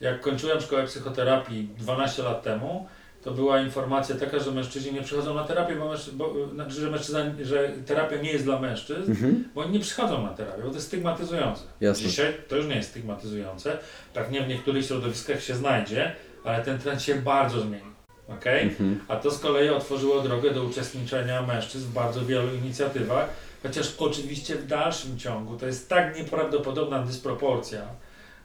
Jak 0.00 0.20
kończyłem 0.20 0.60
szkołę 0.60 0.84
psychoterapii 0.86 1.68
12 1.78 2.22
lat 2.22 2.42
temu, 2.42 2.88
to 3.22 3.30
była 3.30 3.60
informacja 3.60 4.16
taka, 4.16 4.38
że 4.38 4.50
mężczyźni 4.50 4.92
nie 4.92 5.02
przychodzą 5.02 5.34
na 5.34 5.44
terapię, 5.44 5.76
bo, 5.76 5.94
mężczy- 5.94 6.12
bo 6.12 6.34
znaczy, 6.54 6.74
że, 6.74 6.90
mężczyzna, 6.90 7.20
że 7.42 7.72
terapia 7.86 8.16
nie 8.16 8.32
jest 8.32 8.44
dla 8.44 8.60
mężczyzn, 8.60 9.10
mhm. 9.10 9.44
bo 9.54 9.60
oni 9.60 9.72
nie 9.72 9.80
przychodzą 9.80 10.22
na 10.22 10.28
terapię, 10.28 10.62
bo 10.62 10.68
to 10.68 10.74
jest 10.74 10.86
stygmatyzujące. 10.86 11.62
Jasne. 11.80 12.06
Dzisiaj 12.06 12.34
to 12.48 12.56
już 12.56 12.66
nie 12.66 12.76
jest 12.76 12.90
stygmatyzujące. 12.90 13.78
Pewnie 14.14 14.42
w 14.42 14.48
niektórych 14.48 14.86
środowiskach 14.86 15.42
się 15.42 15.54
znajdzie, 15.54 16.12
ale 16.44 16.64
ten 16.64 16.78
trend 16.78 17.02
się 17.02 17.14
bardzo 17.14 17.60
zmienił. 17.60 17.88
Okay? 18.28 18.60
Mhm. 18.60 19.00
A 19.08 19.16
to 19.16 19.30
z 19.30 19.38
kolei 19.38 19.68
otworzyło 19.68 20.20
drogę 20.20 20.50
do 20.50 20.64
uczestniczenia 20.64 21.42
mężczyzn 21.42 21.86
w 21.86 21.92
bardzo 21.92 22.24
wielu 22.24 22.54
inicjatywach, 22.54 23.28
Chociaż 23.62 23.94
oczywiście 23.98 24.56
w 24.56 24.66
dalszym 24.66 25.18
ciągu 25.18 25.56
to 25.56 25.66
jest 25.66 25.88
tak 25.88 26.16
nieprawdopodobna 26.16 27.02
dysproporcja 27.02 27.82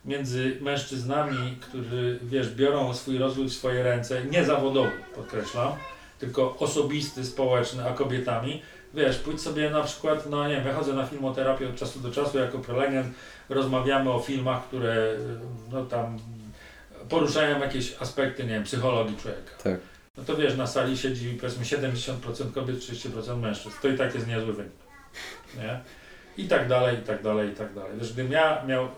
między 0.06 0.58
mężczyznami, 0.62 1.58
którzy, 1.62 2.20
wiesz, 2.24 2.56
biorą 2.56 2.94
swój 2.94 3.18
rozwój 3.18 3.50
w 3.50 3.54
swoje 3.54 3.84
ręce, 3.84 4.26
nie 4.26 4.46
zawodowy, 4.46 4.92
podkreślam, 5.16 5.72
tylko 6.20 6.58
osobisty, 6.58 7.26
społeczny, 7.26 7.86
a 7.90 7.94
kobietami, 7.94 8.62
wiesz, 8.94 9.20
pójdź 9.20 9.42
sobie 9.42 9.70
na 9.70 9.84
przykład, 9.84 10.30
no 10.30 10.48
nie 10.48 10.56
wiem, 10.56 10.68
ja 10.68 10.74
chodzę 10.74 10.94
na 10.94 11.06
filmoterapię 11.06 11.70
od 11.70 11.76
czasu 11.76 12.00
do 12.00 12.12
czasu 12.12 12.38
jako 12.38 12.60
prelegent, 12.60 13.08
rozmawiamy 13.50 14.12
o 14.12 14.20
filmach, 14.20 14.68
które, 14.68 15.18
no 15.72 15.86
tam, 15.86 16.20
poruszają 17.10 17.60
jakieś 17.60 17.96
aspekty, 18.00 18.44
nie 18.44 18.50
wiem, 18.50 18.64
psychologii 18.64 19.18
człowieka. 19.18 19.52
Tak. 19.64 19.80
No 20.18 20.24
to 20.24 20.36
wiesz, 20.36 20.58
na 20.58 20.68
sali 20.68 20.98
siedzi 20.98 21.38
powiedzmy 21.42 21.66
70% 21.66 22.52
kobiet, 22.54 22.76
30% 22.76 23.38
mężczyzn. 23.38 23.76
To 23.82 23.88
i 23.88 23.98
tak 23.98 24.16
jest 24.16 24.28
niezły 24.28 24.54
wynik. 24.54 24.74
Nie? 25.58 25.80
I 26.38 26.48
tak 26.48 26.68
dalej, 26.68 26.98
i 26.98 27.02
tak 27.02 27.24
dalej, 27.24 27.50
i 27.50 27.56
tak 27.56 27.74
dalej. 27.74 27.92
Wiesz, 28.00 28.14
gdybym 28.14 28.32
ja 28.32 28.66
miał 28.66 28.84
e, 28.84 28.90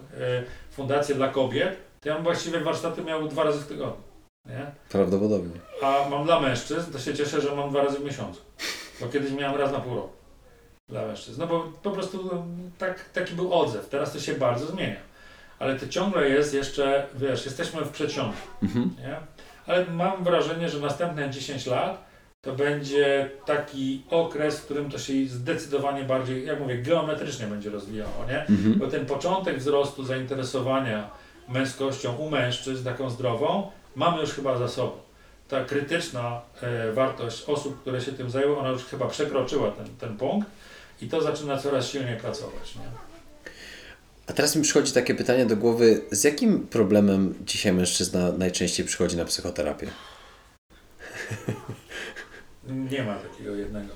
fundację 0.75 1.15
dla 1.15 1.27
kobiet, 1.27 1.77
to 2.01 2.09
ja 2.09 2.15
bym 2.15 2.23
właściwie 2.23 2.59
warsztaty 2.59 3.01
miał 3.03 3.27
dwa 3.27 3.43
razy 3.43 3.59
w 3.59 3.67
tygodniu. 3.67 4.03
Nie? 4.45 4.71
Prawdopodobnie. 4.89 5.59
A 5.81 6.09
mam 6.09 6.25
dla 6.25 6.39
mężczyzn, 6.39 6.91
to 6.91 6.99
się 6.99 7.13
cieszę, 7.13 7.41
że 7.41 7.55
mam 7.55 7.69
dwa 7.69 7.83
razy 7.83 7.97
w 7.99 8.03
miesiącu. 8.03 8.41
Bo 9.01 9.07
kiedyś 9.07 9.31
miałem 9.31 9.61
raz 9.61 9.71
na 9.71 9.79
pół 9.79 9.95
roku 9.95 10.13
dla 10.89 11.07
mężczyzn. 11.07 11.41
No 11.41 11.47
bo 11.47 11.63
po 11.83 11.91
prostu 11.91 12.29
no, 12.31 12.45
tak, 12.77 13.09
taki 13.09 13.33
był 13.33 13.53
odzew. 13.53 13.89
Teraz 13.89 14.13
to 14.13 14.19
się 14.19 14.33
bardzo 14.33 14.65
zmienia. 14.65 14.99
Ale 15.59 15.79
to 15.79 15.87
ciągle 15.87 16.29
jest 16.29 16.53
jeszcze, 16.53 17.07
wiesz, 17.15 17.45
jesteśmy 17.45 17.81
w 17.81 17.89
przeciągu. 17.89 18.37
Mhm. 18.63 18.95
Nie? 18.99 19.17
Ale 19.65 19.85
mam 19.85 20.23
wrażenie, 20.23 20.69
że 20.69 20.79
następne 20.79 21.29
10 21.29 21.65
lat 21.65 22.04
to 22.45 22.53
będzie 22.53 23.29
taki 23.45 24.03
okres, 24.09 24.59
w 24.59 24.65
którym 24.65 24.91
to 24.91 24.97
się 24.97 25.13
zdecydowanie 25.27 26.03
bardziej, 26.03 26.45
jak 26.45 26.59
mówię, 26.59 26.77
geometrycznie 26.77 27.47
będzie 27.47 27.69
rozwijało, 27.69 28.25
nie? 28.27 28.39
Mhm. 28.39 28.79
Bo 28.79 28.87
ten 28.87 29.05
początek 29.05 29.57
wzrostu 29.57 30.03
zainteresowania 30.03 31.09
męskością 31.49 32.15
u 32.15 32.29
mężczyzn, 32.29 32.83
taką 32.83 33.09
zdrową, 33.09 33.71
mamy 33.95 34.21
już 34.21 34.31
chyba 34.31 34.57
za 34.57 34.67
sobą. 34.67 34.91
Ta 35.47 35.63
krytyczna 35.63 36.41
e, 36.61 36.91
wartość 36.91 37.43
osób, 37.47 37.81
które 37.81 38.01
się 38.01 38.11
tym 38.11 38.29
zajęły, 38.29 38.57
ona 38.57 38.69
już 38.69 38.83
chyba 38.83 39.07
przekroczyła 39.07 39.71
ten, 39.71 39.85
ten 39.99 40.17
punkt 40.17 40.49
i 41.01 41.07
to 41.07 41.21
zaczyna 41.21 41.57
coraz 41.57 41.89
silniej 41.89 42.17
pracować. 42.17 42.75
Nie? 42.75 42.81
A 44.27 44.33
teraz 44.33 44.55
mi 44.55 44.63
przychodzi 44.63 44.93
takie 44.93 45.15
pytanie 45.15 45.45
do 45.45 45.57
głowy, 45.57 46.01
z 46.11 46.23
jakim 46.23 46.67
problemem 46.67 47.33
dzisiaj 47.45 47.73
mężczyzna 47.73 48.31
najczęściej 48.31 48.85
przychodzi 48.85 49.17
na 49.17 49.25
psychoterapię? 49.25 49.87
Nie 52.67 53.03
ma 53.03 53.15
takiego 53.15 53.55
jednego. 53.55 53.93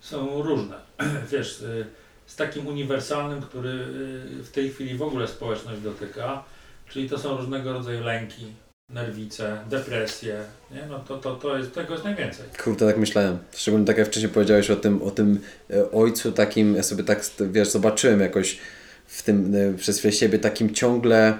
Są 0.00 0.42
różne. 0.42 0.76
Wiesz, 1.32 1.60
y, 1.60 1.86
z 2.26 2.36
takim 2.36 2.66
uniwersalnym, 2.66 3.42
który 3.42 3.70
y, 3.70 4.42
w 4.42 4.50
tej 4.52 4.70
chwili 4.70 4.94
w 4.94 5.02
ogóle 5.02 5.28
społeczność 5.28 5.80
dotyka, 5.80 6.44
czyli 6.88 7.08
to 7.08 7.18
są 7.18 7.36
różnego 7.36 7.72
rodzaju 7.72 8.04
lęki, 8.04 8.46
nerwice, 8.90 9.58
depresje, 9.70 10.40
nie? 10.70 10.86
No 10.90 10.98
to, 10.98 11.18
to, 11.18 11.36
to 11.36 11.58
jest, 11.58 11.74
tego 11.74 11.92
jest 11.92 12.04
najwięcej. 12.04 12.46
Kurde, 12.64 12.86
tak 12.86 12.98
myślałem. 12.98 13.38
Szczególnie 13.52 13.86
tak 13.86 13.98
jak 13.98 14.06
wcześniej 14.06 14.32
powiedziałeś 14.32 14.70
o 14.70 14.76
tym, 14.76 15.02
o 15.02 15.10
tym 15.10 15.40
e, 15.70 15.90
ojcu 15.90 16.32
takim, 16.32 16.74
ja 16.76 16.82
sobie 16.82 17.04
tak, 17.04 17.24
wiesz, 17.40 17.70
zobaczyłem 17.70 18.20
jakoś 18.20 18.58
w 19.06 19.22
tym, 19.22 19.54
e, 19.54 19.78
przez 19.78 20.06
siebie 20.10 20.38
takim 20.38 20.74
ciągle 20.74 21.38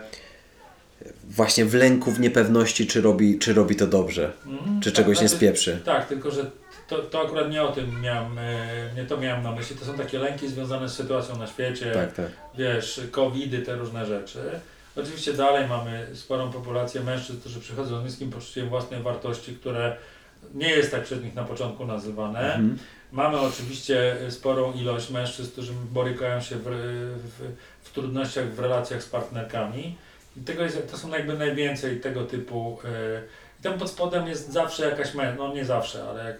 właśnie 1.31 1.65
w 1.65 1.75
lęku, 1.75 2.11
w 2.13 2.21
niepewności, 2.21 2.87
czy 2.87 3.01
robi, 3.01 3.39
czy 3.39 3.55
robi 3.55 3.77
to 3.77 3.87
dobrze, 3.87 4.33
Mhm. 4.47 4.81
czy 4.81 4.93
czegoś 4.93 5.17
Tak, 5.17 5.23
nie 5.23 5.29
spieprzy. 5.29 5.81
Tak, 5.85 6.09
tylko 6.09 6.31
że 6.31 6.51
to, 6.89 6.99
to 6.99 7.23
akurat 7.23 7.51
nie 7.51 7.63
o 7.63 7.73
tym 7.73 8.01
miałem, 8.01 8.39
e, 8.39 8.67
nie 8.97 9.05
to 9.05 9.17
miałem 9.17 9.43
na 9.43 9.53
myśli. 9.53 9.77
To 9.77 9.85
są 9.85 9.95
takie 9.95 10.19
lęki 10.19 10.49
związane 10.49 10.89
z 10.89 10.93
sytuacją 10.95 11.39
na 11.39 11.47
świecie, 11.47 11.91
Tak, 11.95 12.13
tak. 12.13 12.27
wiesz, 12.59 13.01
covidy, 13.11 13.59
te 13.59 13.77
różne 13.77 14.07
rzeczy. 14.07 14.39
Oczywiście 14.97 15.33
dalej 15.33 15.69
mamy 15.69 16.07
sporą 16.15 16.51
populację 16.53 17.01
mężczyzn, 17.01 17.41
którzy 17.41 17.61
przychodzą 17.61 18.01
z 18.01 18.05
niskim 18.05 18.31
poczuciem 18.31 18.69
własnej 18.69 19.03
wartości, 19.03 19.55
które 19.55 19.97
nie 20.55 20.69
jest 20.69 20.91
tak 20.91 21.03
przez 21.05 21.23
nich 21.23 21.35
na 21.35 21.45
początku 21.45 21.87
nazywane. 21.87 22.41
Mhm. 22.41 22.79
Mamy 23.13 23.41
oczywiście 23.41 24.17
sporą 24.29 24.73
ilość 24.73 25.11
mężczyzn, 25.11 25.51
którzy 25.53 25.73
borykają 25.93 26.41
się 26.41 26.57
w, 26.57 26.63
w, 26.65 27.53
w 27.89 27.93
trudnościach 27.93 28.55
w 28.55 28.59
relacjach 28.61 29.03
z 29.03 29.07
partnerkami. 29.07 29.97
I 30.37 30.41
tego 30.41 30.63
jest, 30.63 30.91
to 30.91 30.99
są 30.99 31.09
jakby 31.09 31.39
najwięcej 31.39 32.01
tego 32.01 32.25
typu. 32.25 32.79
Yy, 32.85 32.91
I 33.61 33.63
tam 33.63 33.79
pod 33.79 33.91
spodem 33.91 34.27
jest 34.29 34.53
zawsze 34.53 34.91
jakaś, 34.91 35.15
mę- 35.15 35.35
no 35.39 35.55
nie 35.55 35.65
zawsze, 35.65 36.09
ale 36.09 36.25
jak, 36.25 36.37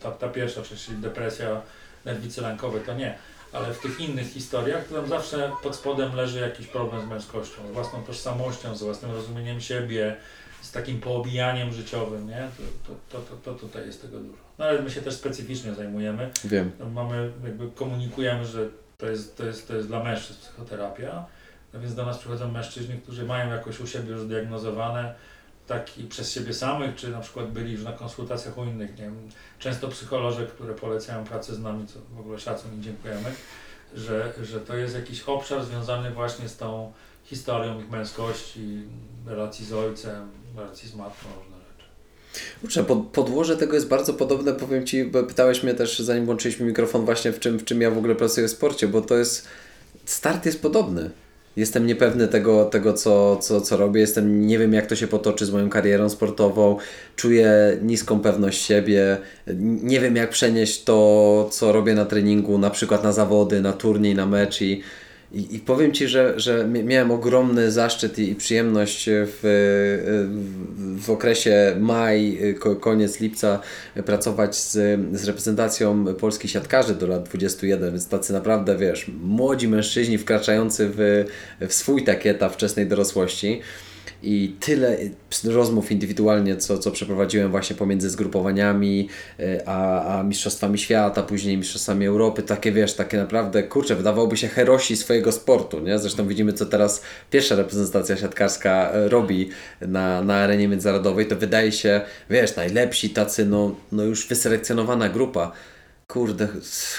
ta, 0.00 0.10
ta 0.10 0.28
pierwsza, 0.28 0.62
czyli 0.62 0.98
depresja, 0.98 1.62
nerwice 2.04 2.42
lękowe, 2.42 2.80
to 2.80 2.94
nie. 2.94 3.14
Ale 3.52 3.74
w 3.74 3.78
tych 3.80 4.00
innych 4.00 4.26
historiach, 4.32 4.84
to 4.88 4.94
tam 4.94 5.08
zawsze 5.08 5.52
pod 5.62 5.76
spodem 5.76 6.14
leży 6.16 6.40
jakiś 6.40 6.66
problem 6.66 7.06
z 7.06 7.08
męskością, 7.10 7.68
z 7.68 7.70
własną 7.70 8.02
tożsamością, 8.02 8.76
z 8.76 8.82
własnym 8.82 9.10
rozumieniem 9.12 9.60
siebie, 9.60 10.16
z 10.62 10.72
takim 10.72 11.00
poobijaniem 11.00 11.72
życiowym, 11.72 12.28
nie? 12.28 12.48
To, 12.86 12.92
to, 13.12 13.18
to, 13.20 13.26
to, 13.26 13.36
to 13.36 13.58
tutaj 13.60 13.86
jest 13.86 14.02
tego 14.02 14.18
dużo. 14.18 14.38
No 14.58 14.64
ale 14.64 14.82
my 14.82 14.90
się 14.90 15.02
też 15.02 15.14
specyficznie 15.14 15.74
zajmujemy. 15.74 16.30
Wiem. 16.44 16.70
No, 16.78 16.88
mamy, 16.88 17.32
jakby 17.44 17.70
komunikujemy, 17.70 18.46
że 18.46 18.68
to 18.98 19.06
jest, 19.06 19.36
to 19.36 19.46
jest, 19.46 19.68
to 19.68 19.76
jest 19.76 19.88
dla 19.88 20.04
mężczyzn 20.04 20.40
psychoterapia. 20.40 21.26
No 21.74 21.80
więc 21.80 21.94
do 21.94 22.06
nas 22.06 22.18
przychodzą 22.18 22.52
mężczyźni, 22.52 22.94
którzy 23.02 23.24
mają 23.24 23.50
jakoś 23.50 23.80
u 23.80 23.86
siebie 23.86 24.10
już 24.10 24.20
zdiagnozowane 24.20 25.14
tak 25.68 25.98
i 25.98 26.04
przez 26.04 26.32
siebie 26.32 26.54
samych, 26.54 26.96
czy 26.96 27.10
na 27.10 27.20
przykład 27.20 27.50
byli 27.50 27.72
już 27.72 27.84
na 27.84 27.92
konsultacjach 27.92 28.58
u 28.58 28.64
innych, 28.64 28.90
nie 28.90 29.04
wiem, 29.04 29.16
często 29.58 29.88
psycholoże, 29.88 30.46
które 30.46 30.74
polecają 30.74 31.24
pracę 31.24 31.54
z 31.54 31.60
nami, 31.60 31.86
co 31.86 31.98
w 32.16 32.20
ogóle 32.20 32.38
szacun 32.38 32.78
i 32.78 32.82
dziękujemy, 32.82 33.32
że, 33.94 34.32
że 34.42 34.60
to 34.60 34.76
jest 34.76 34.94
jakiś 34.94 35.22
obszar 35.22 35.64
związany 35.64 36.10
właśnie 36.10 36.48
z 36.48 36.56
tą 36.56 36.92
historią 37.24 37.80
ich 37.80 37.90
męskości, 37.90 38.82
relacji 39.26 39.66
z 39.66 39.72
ojcem, 39.72 40.30
relacji 40.56 40.88
z 40.88 40.94
matką, 40.94 41.28
różne 41.38 41.56
rzeczy. 41.56 41.88
Kurczę, 42.60 42.84
pod, 42.84 43.06
podłoże 43.06 43.56
tego 43.56 43.74
jest 43.74 43.88
bardzo 43.88 44.14
podobne, 44.14 44.52
powiem 44.52 44.86
Ci, 44.86 45.04
bo 45.04 45.22
pytałeś 45.22 45.62
mnie 45.62 45.74
też, 45.74 45.98
zanim 45.98 46.24
włączyliśmy 46.24 46.66
mikrofon, 46.66 47.04
właśnie 47.04 47.32
w 47.32 47.40
czym, 47.40 47.58
w 47.58 47.64
czym 47.64 47.80
ja 47.80 47.90
w 47.90 47.98
ogóle 47.98 48.14
pracuję 48.14 48.48
w 48.48 48.50
sporcie, 48.50 48.88
bo 48.88 49.00
to 49.00 49.16
jest, 49.16 49.48
start 50.04 50.46
jest 50.46 50.62
podobny. 50.62 51.10
Jestem 51.58 51.86
niepewny 51.86 52.28
tego, 52.28 52.64
tego 52.64 52.92
co, 52.92 53.36
co, 53.36 53.60
co 53.60 53.76
robię, 53.76 54.00
jestem, 54.00 54.46
nie 54.46 54.58
wiem 54.58 54.72
jak 54.72 54.86
to 54.86 54.96
się 54.96 55.06
potoczy 55.06 55.46
z 55.46 55.50
moją 55.50 55.68
karierą 55.68 56.08
sportową, 56.08 56.76
czuję 57.16 57.78
niską 57.82 58.20
pewność 58.20 58.62
siebie, 58.62 59.18
nie 59.60 60.00
wiem 60.00 60.16
jak 60.16 60.30
przenieść 60.30 60.84
to, 60.84 61.48
co 61.52 61.72
robię 61.72 61.94
na 61.94 62.04
treningu, 62.04 62.58
na 62.58 62.70
przykład 62.70 63.04
na 63.04 63.12
zawody, 63.12 63.60
na 63.60 63.72
turniej, 63.72 64.14
na 64.14 64.26
mecz 64.26 64.62
i, 64.62 64.82
i, 65.32 65.54
I 65.54 65.58
powiem 65.58 65.92
Ci, 65.92 66.08
że, 66.08 66.40
że 66.40 66.68
miałem 66.68 67.10
ogromny 67.10 67.70
zaszczyt 67.70 68.18
i, 68.18 68.30
i 68.30 68.34
przyjemność 68.34 69.04
w, 69.10 69.40
w, 69.42 71.04
w 71.04 71.10
okresie 71.10 71.76
maj, 71.80 72.38
ko, 72.60 72.76
koniec 72.76 73.20
lipca 73.20 73.60
pracować 74.06 74.56
z, 74.56 74.72
z 75.20 75.24
reprezentacją 75.24 76.14
polskich 76.14 76.50
siatkarzy 76.50 76.94
do 76.94 77.06
lat 77.06 77.28
21, 77.28 77.90
więc 77.90 78.08
tacy 78.08 78.32
naprawdę, 78.32 78.76
wiesz, 78.76 79.10
młodzi 79.22 79.68
mężczyźni 79.68 80.18
wkraczający 80.18 80.90
w, 80.92 81.24
w 81.68 81.72
swój 81.72 82.04
taki 82.04 82.28
etap 82.28 82.52
wczesnej 82.52 82.86
dorosłości 82.86 83.60
i 84.22 84.56
tyle 84.60 84.96
rozmów 85.44 85.92
indywidualnie, 85.92 86.56
co, 86.56 86.78
co 86.78 86.90
przeprowadziłem 86.90 87.50
właśnie 87.50 87.76
pomiędzy 87.76 88.10
zgrupowaniami, 88.10 89.08
a, 89.66 90.18
a 90.18 90.22
mistrzostwami 90.22 90.78
świata, 90.78 91.22
później 91.22 91.56
mistrzostwami 91.56 92.06
Europy, 92.06 92.42
takie 92.42 92.72
wiesz, 92.72 92.94
takie 92.94 93.16
naprawdę, 93.16 93.62
kurczę, 93.62 93.96
wydawałoby 93.96 94.36
się 94.36 94.48
herosi 94.48 94.96
swojego 94.96 95.32
sportu, 95.32 95.80
nie? 95.80 95.98
Zresztą 95.98 96.28
widzimy, 96.28 96.52
co 96.52 96.66
teraz 96.66 97.02
pierwsza 97.30 97.54
reprezentacja 97.54 98.16
siatkarska 98.16 98.90
robi 98.92 99.50
na, 99.80 100.22
na 100.22 100.36
arenie 100.36 100.68
międzynarodowej, 100.68 101.26
to 101.26 101.36
wydaje 101.36 101.72
się, 101.72 102.00
wiesz, 102.30 102.56
najlepsi 102.56 103.10
tacy, 103.10 103.46
no, 103.46 103.74
no 103.92 104.02
już 104.02 104.28
wyselekcjonowana 104.28 105.08
grupa. 105.08 105.52
Kurde, 106.06 106.48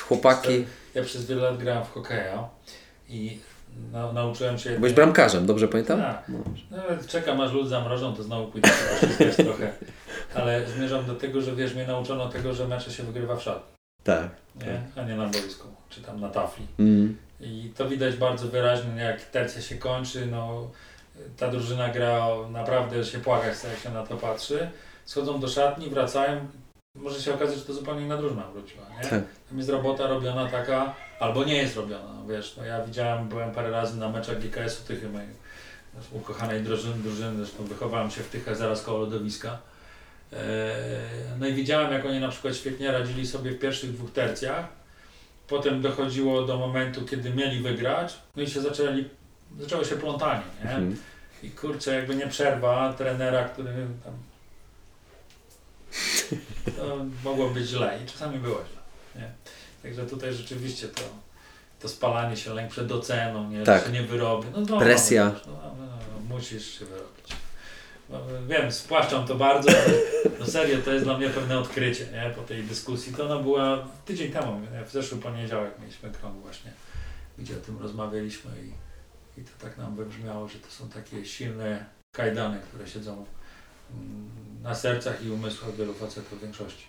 chłopaki... 0.08 0.66
Ja 0.96 1.04
przez 1.04 1.26
wiele 1.26 1.42
lat 1.42 1.58
grałem 1.58 1.86
w 1.86 1.90
hokeja 1.90 2.50
i 3.10 3.38
no, 3.92 4.14
nauczyłem 4.14 4.58
się... 4.58 4.70
Byłeś 4.70 4.94
bramkarzem, 4.94 5.46
dobrze 5.46 5.68
pamiętam? 5.68 6.00
Tak. 6.00 6.24
No. 6.30 6.40
Nawet 6.78 7.08
czekam 7.08 7.42
aż 7.42 7.54
lód 7.54 7.70
zamrożą, 7.70 8.14
to 8.14 8.24
znowu 8.24 8.52
pójdę 8.52 8.70
trochę. 9.38 9.72
Ale 10.36 10.68
zmierzam 10.68 11.06
do 11.06 11.16
tego, 11.16 11.42
że 11.42 11.56
wiesz, 11.56 11.76
mnie 11.76 11.88
nauczono 11.88 12.30
tego, 12.30 12.54
że 12.54 12.68
mecze 12.68 12.92
się 12.92 13.04
wygrywa 13.04 13.36
w 13.36 13.42
szatni. 13.42 13.74
Tak. 14.04 14.30
Nie? 14.56 14.82
A 15.04 15.06
nie 15.06 15.16
na 15.16 15.26
boisku, 15.26 15.68
czy 15.90 16.02
tam 16.02 16.22
na 16.22 16.30
tafli. 16.30 16.66
Mm. 16.80 17.18
I 17.42 17.74
to 17.78 17.90
widać 17.90 18.16
bardzo 18.16 18.48
wyraźnie, 18.48 19.02
jak 19.02 19.22
tercja 19.22 19.62
się 19.62 19.76
kończy, 19.76 20.26
no 20.26 20.72
ta 21.38 21.48
drużyna 21.48 21.90
gra 21.90 22.28
naprawdę 22.52 23.04
się 23.04 23.20
płakać, 23.20 23.58
jak 23.72 23.80
się 23.80 23.90
na 23.90 24.06
to 24.06 24.18
patrzy. 24.18 24.70
Schodzą 25.06 25.40
do 25.40 25.48
szatni, 25.48 25.90
wracają, 25.90 26.48
może 26.96 27.22
się 27.22 27.34
okazać, 27.34 27.58
że 27.58 27.66
to 27.66 27.74
zupełnie 27.74 28.02
inna 28.02 28.18
drużyna 28.18 28.44
wróciła, 28.54 28.86
nie? 28.98 29.10
Tak. 29.10 29.24
Tam 29.50 29.58
jest 29.58 29.70
robota 29.70 30.08
robiona 30.08 30.50
taka, 30.50 30.96
albo 31.20 31.44
nie 31.44 31.56
jest 31.56 31.76
robiona, 31.76 32.14
wiesz, 32.30 32.56
no 32.58 32.66
ja 32.66 32.86
widziałem, 32.86 33.30
byłem 33.30 33.52
parę 33.52 33.70
razy 33.70 33.98
na 33.98 34.10
meczach 34.10 34.40
GKS-u 34.40 34.88
Tychy 34.88 35.10
mojej 35.10 35.30
ukochanej 36.12 36.62
drużyny, 36.62 37.04
drużyny, 37.04 37.38
zresztą 37.38 37.64
wychowałem 37.64 38.12
się 38.12 38.22
w 38.24 38.30
Tychach 38.30 38.58
zaraz 38.58 38.84
koło 38.84 39.00
lodowiska. 39.00 39.58
No 41.40 41.48
i 41.48 41.54
widziałem, 41.54 41.94
jak 41.94 42.06
oni 42.06 42.20
na 42.20 42.30
przykład 42.30 42.56
świetnie 42.56 42.92
radzili 42.92 43.28
sobie 43.28 43.52
w 43.52 43.60
pierwszych 43.60 43.94
dwóch 43.94 44.12
tercjach, 44.12 44.66
potem 45.48 45.82
dochodziło 45.82 46.42
do 46.42 46.58
momentu, 46.58 47.06
kiedy 47.06 47.30
mieli 47.30 47.60
wygrać, 47.60 48.18
no 48.36 48.44
i 48.44 48.50
się 48.50 48.62
zaczęli, 48.62 49.10
zaczęło 49.60 49.84
się 49.84 49.96
plątanie, 49.96 50.44
nie? 50.64 50.72
Mhm. 50.72 50.98
I 51.44 51.52
kurczę, 51.52 51.96
jakby 51.96 52.16
nie 52.16 52.28
przerwa 52.28 52.94
trenera, 52.94 53.44
który 53.44 53.74
tam 54.04 54.14
to 56.78 57.06
mogło 57.24 57.50
być 57.50 57.68
źle 57.68 58.00
i 58.04 58.08
czasami 58.08 58.40
było 58.40 58.56
źle. 58.56 58.79
Także 59.84 60.06
tutaj 60.06 60.34
rzeczywiście 60.34 60.88
to, 60.88 61.02
to 61.80 61.90
spalanie 61.90 62.38
się, 62.38 62.54
lęk 62.54 62.72
przed 62.72 62.92
oceną, 62.92 63.50
nie, 63.50 63.64
tak. 63.64 63.82
że 63.82 63.88
się 63.88 63.94
nie 63.94 64.04
wyrobi. 64.04 64.48
No, 64.54 64.62
no, 64.70 64.80
Presja. 64.80 65.26
No, 65.26 65.54
no, 65.54 65.76
no, 65.78 65.86
no, 65.86 66.36
musisz 66.36 66.80
się 66.80 66.86
wyrobić. 66.86 67.36
No, 68.10 68.20
wiem, 68.48 68.72
spłaszczam 68.72 69.28
to 69.28 69.36
bardzo, 69.36 69.70
ale 69.70 69.94
no 70.40 70.46
serio, 70.46 70.78
to 70.86 70.92
jest 70.92 71.06
dla 71.06 71.18
mnie 71.18 71.30
pewne 71.30 71.60
odkrycie 71.60 72.06
nie? 72.12 72.34
po 72.36 72.42
tej 72.42 72.64
dyskusji. 72.64 73.14
To 73.14 73.26
ona 73.26 73.44
była 73.44 73.88
tydzień 74.06 74.32
temu, 74.32 74.60
nie? 74.60 74.86
w 74.86 74.92
zeszły 74.92 75.18
poniedziałek 75.18 75.80
mieliśmy 75.80 76.12
krąg 76.12 76.42
właśnie, 76.42 76.72
gdzie 77.38 77.58
o 77.58 77.60
tym 77.60 77.78
rozmawialiśmy 77.78 78.52
i, 78.64 79.42
i 79.42 79.44
to 79.44 79.52
tak 79.60 79.78
nam 79.78 79.96
wybrzmiało, 79.96 80.48
że 80.48 80.60
to 80.60 80.72
są 80.72 80.90
takie 80.90 81.26
silne 81.26 81.86
kajdany, 82.12 82.60
które 82.60 82.88
siedzą 82.88 83.26
mm, 83.94 84.30
na 84.64 84.76
sercach 84.76 85.26
i 85.26 85.30
umysłach 85.30 85.76
wielu 85.76 85.94
facetów 85.94 86.40
w 86.40 86.42
większości. 86.42 86.84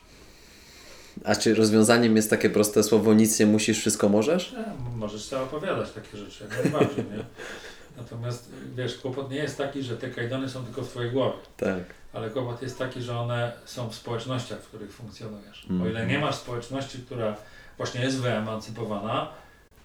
A 1.24 1.36
czy 1.36 1.54
rozwiązaniem 1.54 2.16
jest 2.16 2.30
takie 2.30 2.50
proste 2.50 2.82
słowo 2.82 3.14
nic 3.14 3.40
nie 3.40 3.46
musisz, 3.46 3.78
wszystko 3.78 4.08
możesz? 4.08 4.52
Nie, 4.52 4.96
możesz 4.96 5.24
sobie 5.24 5.42
opowiadać 5.42 5.90
takie 5.90 6.16
rzeczy, 6.16 6.44
jak 6.44 6.64
najbardziej, 6.64 7.04
nie? 7.04 7.24
Natomiast 7.96 8.50
wiesz, 8.76 8.98
kłopot 8.98 9.30
nie 9.30 9.36
jest 9.36 9.58
taki, 9.58 9.82
że 9.82 9.96
te 9.96 10.10
kajdany 10.10 10.48
są 10.48 10.64
tylko 10.64 10.82
w 10.82 10.88
Twojej 10.88 11.10
głowie. 11.10 11.38
Tak. 11.56 11.80
Ale 12.12 12.30
kłopot 12.30 12.62
jest 12.62 12.78
taki, 12.78 13.02
że 13.02 13.18
one 13.18 13.52
są 13.64 13.88
w 13.88 13.94
społecznościach, 13.94 14.58
w 14.58 14.68
których 14.68 14.92
funkcjonujesz. 14.92 15.66
Mm. 15.70 15.82
O 15.82 15.88
ile 15.88 16.06
nie 16.06 16.18
masz 16.18 16.34
społeczności, 16.34 16.98
która 16.98 17.36
właśnie 17.76 18.00
jest 18.00 18.20
wyemancypowana, 18.20 19.28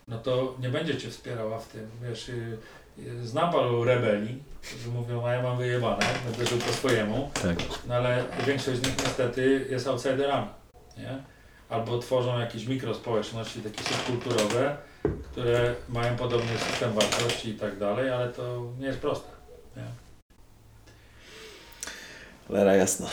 no 0.08 0.18
to 0.18 0.56
nie 0.60 0.70
będzie 0.70 0.98
Cię 0.98 1.10
wspierała 1.10 1.60
w 1.60 1.68
tym. 1.68 1.88
Wiesz, 2.10 2.30
y, 2.30 2.58
y, 3.00 3.28
znam 3.28 3.52
paru 3.52 3.84
rebeli, 3.84 4.44
którzy 4.62 4.90
mówią, 4.90 5.26
a 5.26 5.34
ja 5.34 5.42
mam 5.42 5.58
wyjebane, 5.58 6.06
będę 6.26 6.46
żył 6.46 6.58
po 6.58 6.74
swojemu. 6.74 7.32
Tak. 7.34 7.56
No 7.88 7.96
ale 7.96 8.24
większość 8.48 8.80
z 8.80 8.86
nich 8.86 8.98
niestety 8.98 9.68
jest 9.70 9.88
outsiderami. 9.88 10.48
Nie? 10.98 11.24
Albo 11.70 12.00
tworzą 12.00 12.40
jakieś 12.40 12.68
mikrospołeczności, 12.68 13.62
takie 13.62 13.84
subkulturowe, 13.84 14.78
które 15.32 15.76
mają 15.90 16.16
podobny 16.16 16.58
system 16.58 16.94
wartości 16.94 17.50
i 17.50 17.56
tak 17.56 17.80
dalej, 17.80 18.10
ale 18.10 18.30
to 18.30 18.74
nie 18.80 18.88
jest 18.88 19.00
proste. 19.00 19.30
Nie? 19.78 20.05
Cholera 22.48 22.76
jasno. 22.76 23.08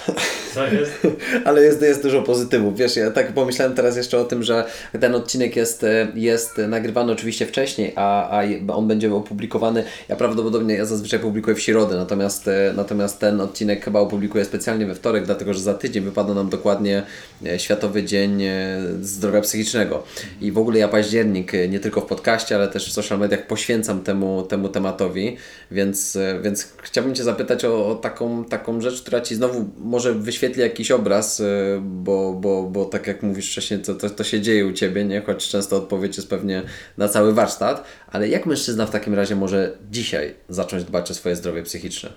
Co 0.54 0.66
jest? 0.66 0.92
Ale 1.44 1.62
jest, 1.62 1.82
jest 1.82 2.02
dużo 2.02 2.22
pozytywów. 2.22 2.76
Wiesz, 2.76 2.96
ja 2.96 3.10
tak 3.10 3.32
pomyślałem 3.32 3.74
teraz 3.74 3.96
jeszcze 3.96 4.18
o 4.18 4.24
tym, 4.24 4.42
że 4.42 4.64
ten 5.00 5.14
odcinek 5.14 5.56
jest, 5.56 5.86
jest 6.14 6.58
nagrywany 6.58 7.12
oczywiście 7.12 7.46
wcześniej, 7.46 7.92
a, 7.96 8.38
a 8.40 8.42
on 8.72 8.88
będzie 8.88 9.14
opublikowany. 9.14 9.84
Ja 10.08 10.16
prawdopodobnie 10.16 10.74
ja 10.74 10.84
zazwyczaj 10.84 11.20
publikuję 11.20 11.56
w 11.56 11.60
środę, 11.60 11.96
natomiast, 11.96 12.50
natomiast 12.76 13.18
ten 13.18 13.40
odcinek 13.40 13.84
chyba 13.84 14.00
opublikuję 14.00 14.44
specjalnie 14.44 14.86
we 14.86 14.94
wtorek, 14.94 15.24
dlatego 15.26 15.54
że 15.54 15.60
za 15.60 15.74
tydzień 15.74 16.04
wypada 16.04 16.34
nam 16.34 16.48
dokładnie 16.48 17.02
e, 17.46 17.58
Światowy 17.58 18.04
Dzień 18.04 18.42
e, 18.42 18.52
Zdrowia 19.00 19.40
Psychicznego. 19.40 20.02
I 20.40 20.52
w 20.52 20.58
ogóle 20.58 20.78
ja 20.78 20.88
październik 20.88 21.54
e, 21.54 21.68
nie 21.68 21.80
tylko 21.80 22.00
w 22.00 22.06
podcaście, 22.06 22.54
ale 22.54 22.68
też 22.68 22.90
w 22.90 22.92
social 22.92 23.18
mediach 23.18 23.46
poświęcam 23.46 24.02
temu, 24.02 24.42
temu 24.42 24.68
tematowi, 24.68 25.36
więc, 25.70 26.18
więc 26.42 26.72
chciałbym 26.82 27.14
Cię 27.14 27.24
zapytać 27.24 27.64
o, 27.64 27.86
o 27.86 27.94
taką, 27.94 28.44
taką 28.44 28.80
rzecz, 28.80 29.02
która 29.02 29.21
Ci 29.22 29.34
znowu 29.34 29.70
może 29.76 30.14
wyświetli 30.14 30.62
jakiś 30.62 30.90
obraz, 30.90 31.40
y, 31.40 31.44
bo, 31.82 32.32
bo, 32.32 32.62
bo 32.62 32.84
tak 32.84 33.06
jak 33.06 33.22
mówisz 33.22 33.50
wcześniej, 33.50 33.80
to, 33.80 33.94
to, 33.94 34.10
to 34.10 34.24
się 34.24 34.40
dzieje 34.40 34.66
u 34.66 34.72
Ciebie, 34.72 35.04
nie? 35.04 35.20
choć 35.20 35.48
często 35.48 35.76
odpowiedź 35.76 36.16
jest 36.16 36.30
pewnie 36.30 36.62
na 36.98 37.08
cały 37.08 37.34
warsztat, 37.34 37.84
ale 38.10 38.28
jak 38.28 38.46
mężczyzna 38.46 38.86
w 38.86 38.90
takim 38.90 39.14
razie 39.14 39.36
może 39.36 39.78
dzisiaj 39.90 40.34
zacząć 40.48 40.84
dbać 40.84 41.10
o 41.10 41.14
swoje 41.14 41.36
zdrowie 41.36 41.62
psychiczne? 41.62 42.12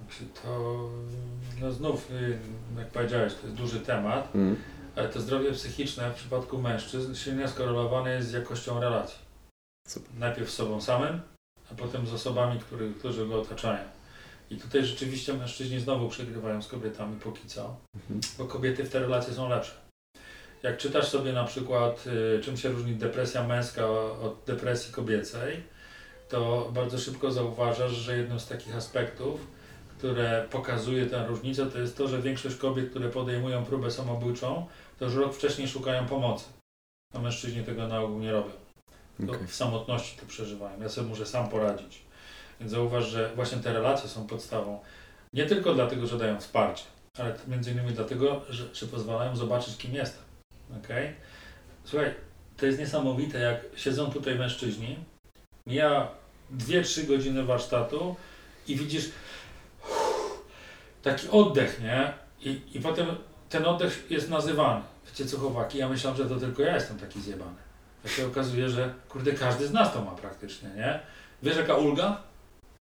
Znaczy 0.00 0.24
to 0.42 0.88
no 1.60 1.72
znów, 1.72 2.10
y, 2.10 2.38
jak 2.78 2.88
powiedziałeś, 2.88 3.34
to 3.34 3.46
jest 3.46 3.58
duży 3.58 3.80
temat, 3.80 4.34
mm. 4.34 4.56
ale 4.96 5.08
to 5.08 5.20
zdrowie 5.20 5.52
psychiczne 5.52 6.10
w 6.10 6.14
przypadku 6.14 6.58
mężczyzn 6.58 7.14
silnie 7.14 7.48
skorelowane 7.48 8.14
jest 8.14 8.28
z 8.28 8.32
jakością 8.32 8.80
relacji. 8.80 9.18
Super. 9.88 10.10
Najpierw 10.18 10.50
z 10.50 10.54
sobą 10.54 10.80
samym, 10.80 11.20
a 11.72 11.74
potem 11.74 12.06
z 12.06 12.12
osobami, 12.12 12.60
który, 12.60 12.92
którzy 12.98 13.26
go 13.26 13.40
otaczają. 13.40 13.99
I 14.50 14.56
tutaj 14.56 14.84
rzeczywiście 14.84 15.34
mężczyźni 15.34 15.80
znowu 15.80 16.08
przegrywają 16.08 16.62
z 16.62 16.68
kobietami 16.68 17.20
póki 17.20 17.48
co, 17.48 17.76
mhm. 17.94 18.20
bo 18.38 18.44
kobiety 18.44 18.84
w 18.84 18.90
te 18.90 19.00
relacje 19.00 19.34
są 19.34 19.48
lepsze. 19.48 19.72
Jak 20.62 20.78
czytasz 20.78 21.08
sobie 21.08 21.32
na 21.32 21.44
przykład, 21.44 22.04
y, 22.38 22.40
czym 22.42 22.56
się 22.56 22.68
różni 22.68 22.94
depresja 22.94 23.46
męska 23.46 23.90
od 23.90 24.36
depresji 24.46 24.92
kobiecej, 24.92 25.62
to 26.28 26.70
bardzo 26.74 26.98
szybko 26.98 27.30
zauważasz, 27.30 27.92
że 27.92 28.16
jednym 28.16 28.40
z 28.40 28.46
takich 28.46 28.76
aspektów, 28.76 29.46
które 29.98 30.46
pokazuje 30.50 31.06
tę 31.06 31.26
różnicę, 31.26 31.66
to 31.66 31.78
jest 31.78 31.96
to, 31.96 32.08
że 32.08 32.22
większość 32.22 32.56
kobiet, 32.56 32.90
które 32.90 33.08
podejmują 33.08 33.64
próbę 33.64 33.90
samobójczą, 33.90 34.66
to 34.98 35.04
już 35.04 35.14
rok 35.14 35.34
wcześniej 35.34 35.68
szukają 35.68 36.06
pomocy. 36.06 36.44
A 37.14 37.18
mężczyźni 37.18 37.64
tego 37.64 37.88
na 37.88 38.00
ogół 38.00 38.18
nie 38.18 38.32
robią. 38.32 38.50
Okay. 39.28 39.46
W 39.46 39.54
samotności 39.54 40.20
to 40.20 40.26
przeżywają. 40.26 40.80
Ja 40.80 40.88
sobie 40.88 41.08
muszę 41.08 41.26
sam 41.26 41.48
poradzić. 41.48 42.02
Więc 42.60 42.72
zauważ, 42.72 43.06
że 43.06 43.30
właśnie 43.34 43.58
te 43.58 43.72
relacje 43.72 44.08
są 44.08 44.26
podstawą. 44.26 44.80
Nie 45.32 45.46
tylko 45.46 45.74
dlatego, 45.74 46.06
że 46.06 46.18
dają 46.18 46.40
wsparcie, 46.40 46.84
ale 47.18 47.34
między 47.48 47.70
innymi 47.70 47.92
dlatego, 47.92 48.42
że, 48.48 48.74
że 48.74 48.86
pozwalają 48.86 49.36
zobaczyć, 49.36 49.76
kim 49.76 49.94
jestem. 49.94 50.22
Okay? 50.84 51.14
Słuchaj, 51.84 52.14
to 52.56 52.66
jest 52.66 52.78
niesamowite, 52.78 53.38
jak 53.38 53.60
siedzą 53.76 54.10
tutaj 54.10 54.34
mężczyźni, 54.34 54.96
mija 55.66 56.08
2-3 56.56 57.06
godziny 57.06 57.44
warsztatu 57.44 58.16
i 58.68 58.76
widzisz 58.76 59.10
taki 61.02 61.28
oddech, 61.28 61.80
nie? 61.82 62.12
I, 62.40 62.60
I 62.72 62.80
potem 62.80 63.06
ten 63.48 63.66
oddech 63.66 64.06
jest 64.10 64.30
nazywany. 64.30 64.82
Wiecie 65.06 65.26
co, 65.26 65.38
chłopaki, 65.38 65.78
ja 65.78 65.88
myślałem, 65.88 66.16
że 66.16 66.28
to 66.28 66.36
tylko 66.36 66.62
ja 66.62 66.74
jestem 66.74 66.98
taki 66.98 67.20
zjebany. 67.20 67.56
A 68.04 68.08
się 68.08 68.26
okazuje, 68.26 68.68
że 68.68 68.94
kurde, 69.08 69.32
każdy 69.32 69.66
z 69.66 69.72
nas 69.72 69.92
to 69.92 70.04
ma 70.04 70.10
praktycznie, 70.10 70.68
nie? 70.68 71.00
Wiesz 71.42 71.56
jaka 71.56 71.74
ulga? 71.74 72.22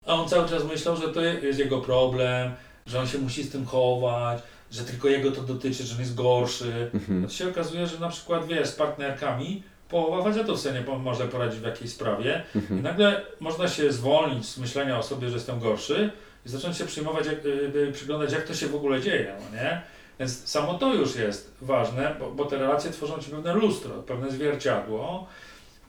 A 0.06 0.14
on 0.14 0.28
cały 0.28 0.48
czas 0.48 0.64
myślał, 0.64 0.96
że 0.96 1.08
to 1.08 1.20
jest 1.22 1.58
jego 1.58 1.80
problem, 1.80 2.52
że 2.86 3.00
on 3.00 3.06
się 3.06 3.18
musi 3.18 3.42
z 3.42 3.50
tym 3.50 3.66
chować, 3.66 4.42
że 4.70 4.84
tylko 4.84 5.08
jego 5.08 5.32
to 5.32 5.42
dotyczy, 5.42 5.84
że 5.84 5.94
on 5.94 6.00
jest 6.00 6.14
gorszy. 6.14 6.90
Mhm. 6.94 7.24
To 7.24 7.32
się 7.32 7.48
okazuje, 7.48 7.86
że 7.86 7.98
na 7.98 8.08
przykład 8.08 8.46
wiesz, 8.46 8.68
z 8.68 8.72
partnerkami 8.72 9.62
połowa 9.88 10.24
facetów 10.24 10.60
sobie 10.60 10.80
nie 10.80 10.98
może 10.98 11.28
poradzić 11.28 11.60
w 11.60 11.64
jakiejś 11.64 11.90
sprawie 11.90 12.42
mhm. 12.54 12.80
i 12.80 12.82
nagle 12.82 13.22
można 13.40 13.68
się 13.68 13.92
zwolnić 13.92 14.46
z 14.46 14.58
myślenia 14.58 14.98
o 14.98 15.02
sobie, 15.02 15.28
że 15.28 15.34
jestem 15.34 15.60
gorszy 15.60 16.10
i 16.46 16.48
zacząć 16.48 16.76
się 16.76 16.84
przyjmować, 16.84 17.26
jak, 17.26 17.44
yy, 17.44 17.92
przyglądać 17.92 18.32
jak 18.32 18.42
to 18.42 18.54
się 18.54 18.66
w 18.66 18.74
ogóle 18.74 19.00
dzieje, 19.00 19.36
no 19.38 19.58
nie? 19.58 19.82
Więc 20.18 20.48
samo 20.48 20.74
to 20.74 20.94
już 20.94 21.16
jest 21.16 21.54
ważne, 21.62 22.16
bo, 22.20 22.30
bo 22.30 22.44
te 22.44 22.58
relacje 22.58 22.90
tworzą 22.90 23.18
Ci 23.18 23.30
pewne 23.30 23.54
lustro, 23.54 24.02
pewne 24.02 24.30
zwierciadło, 24.30 25.26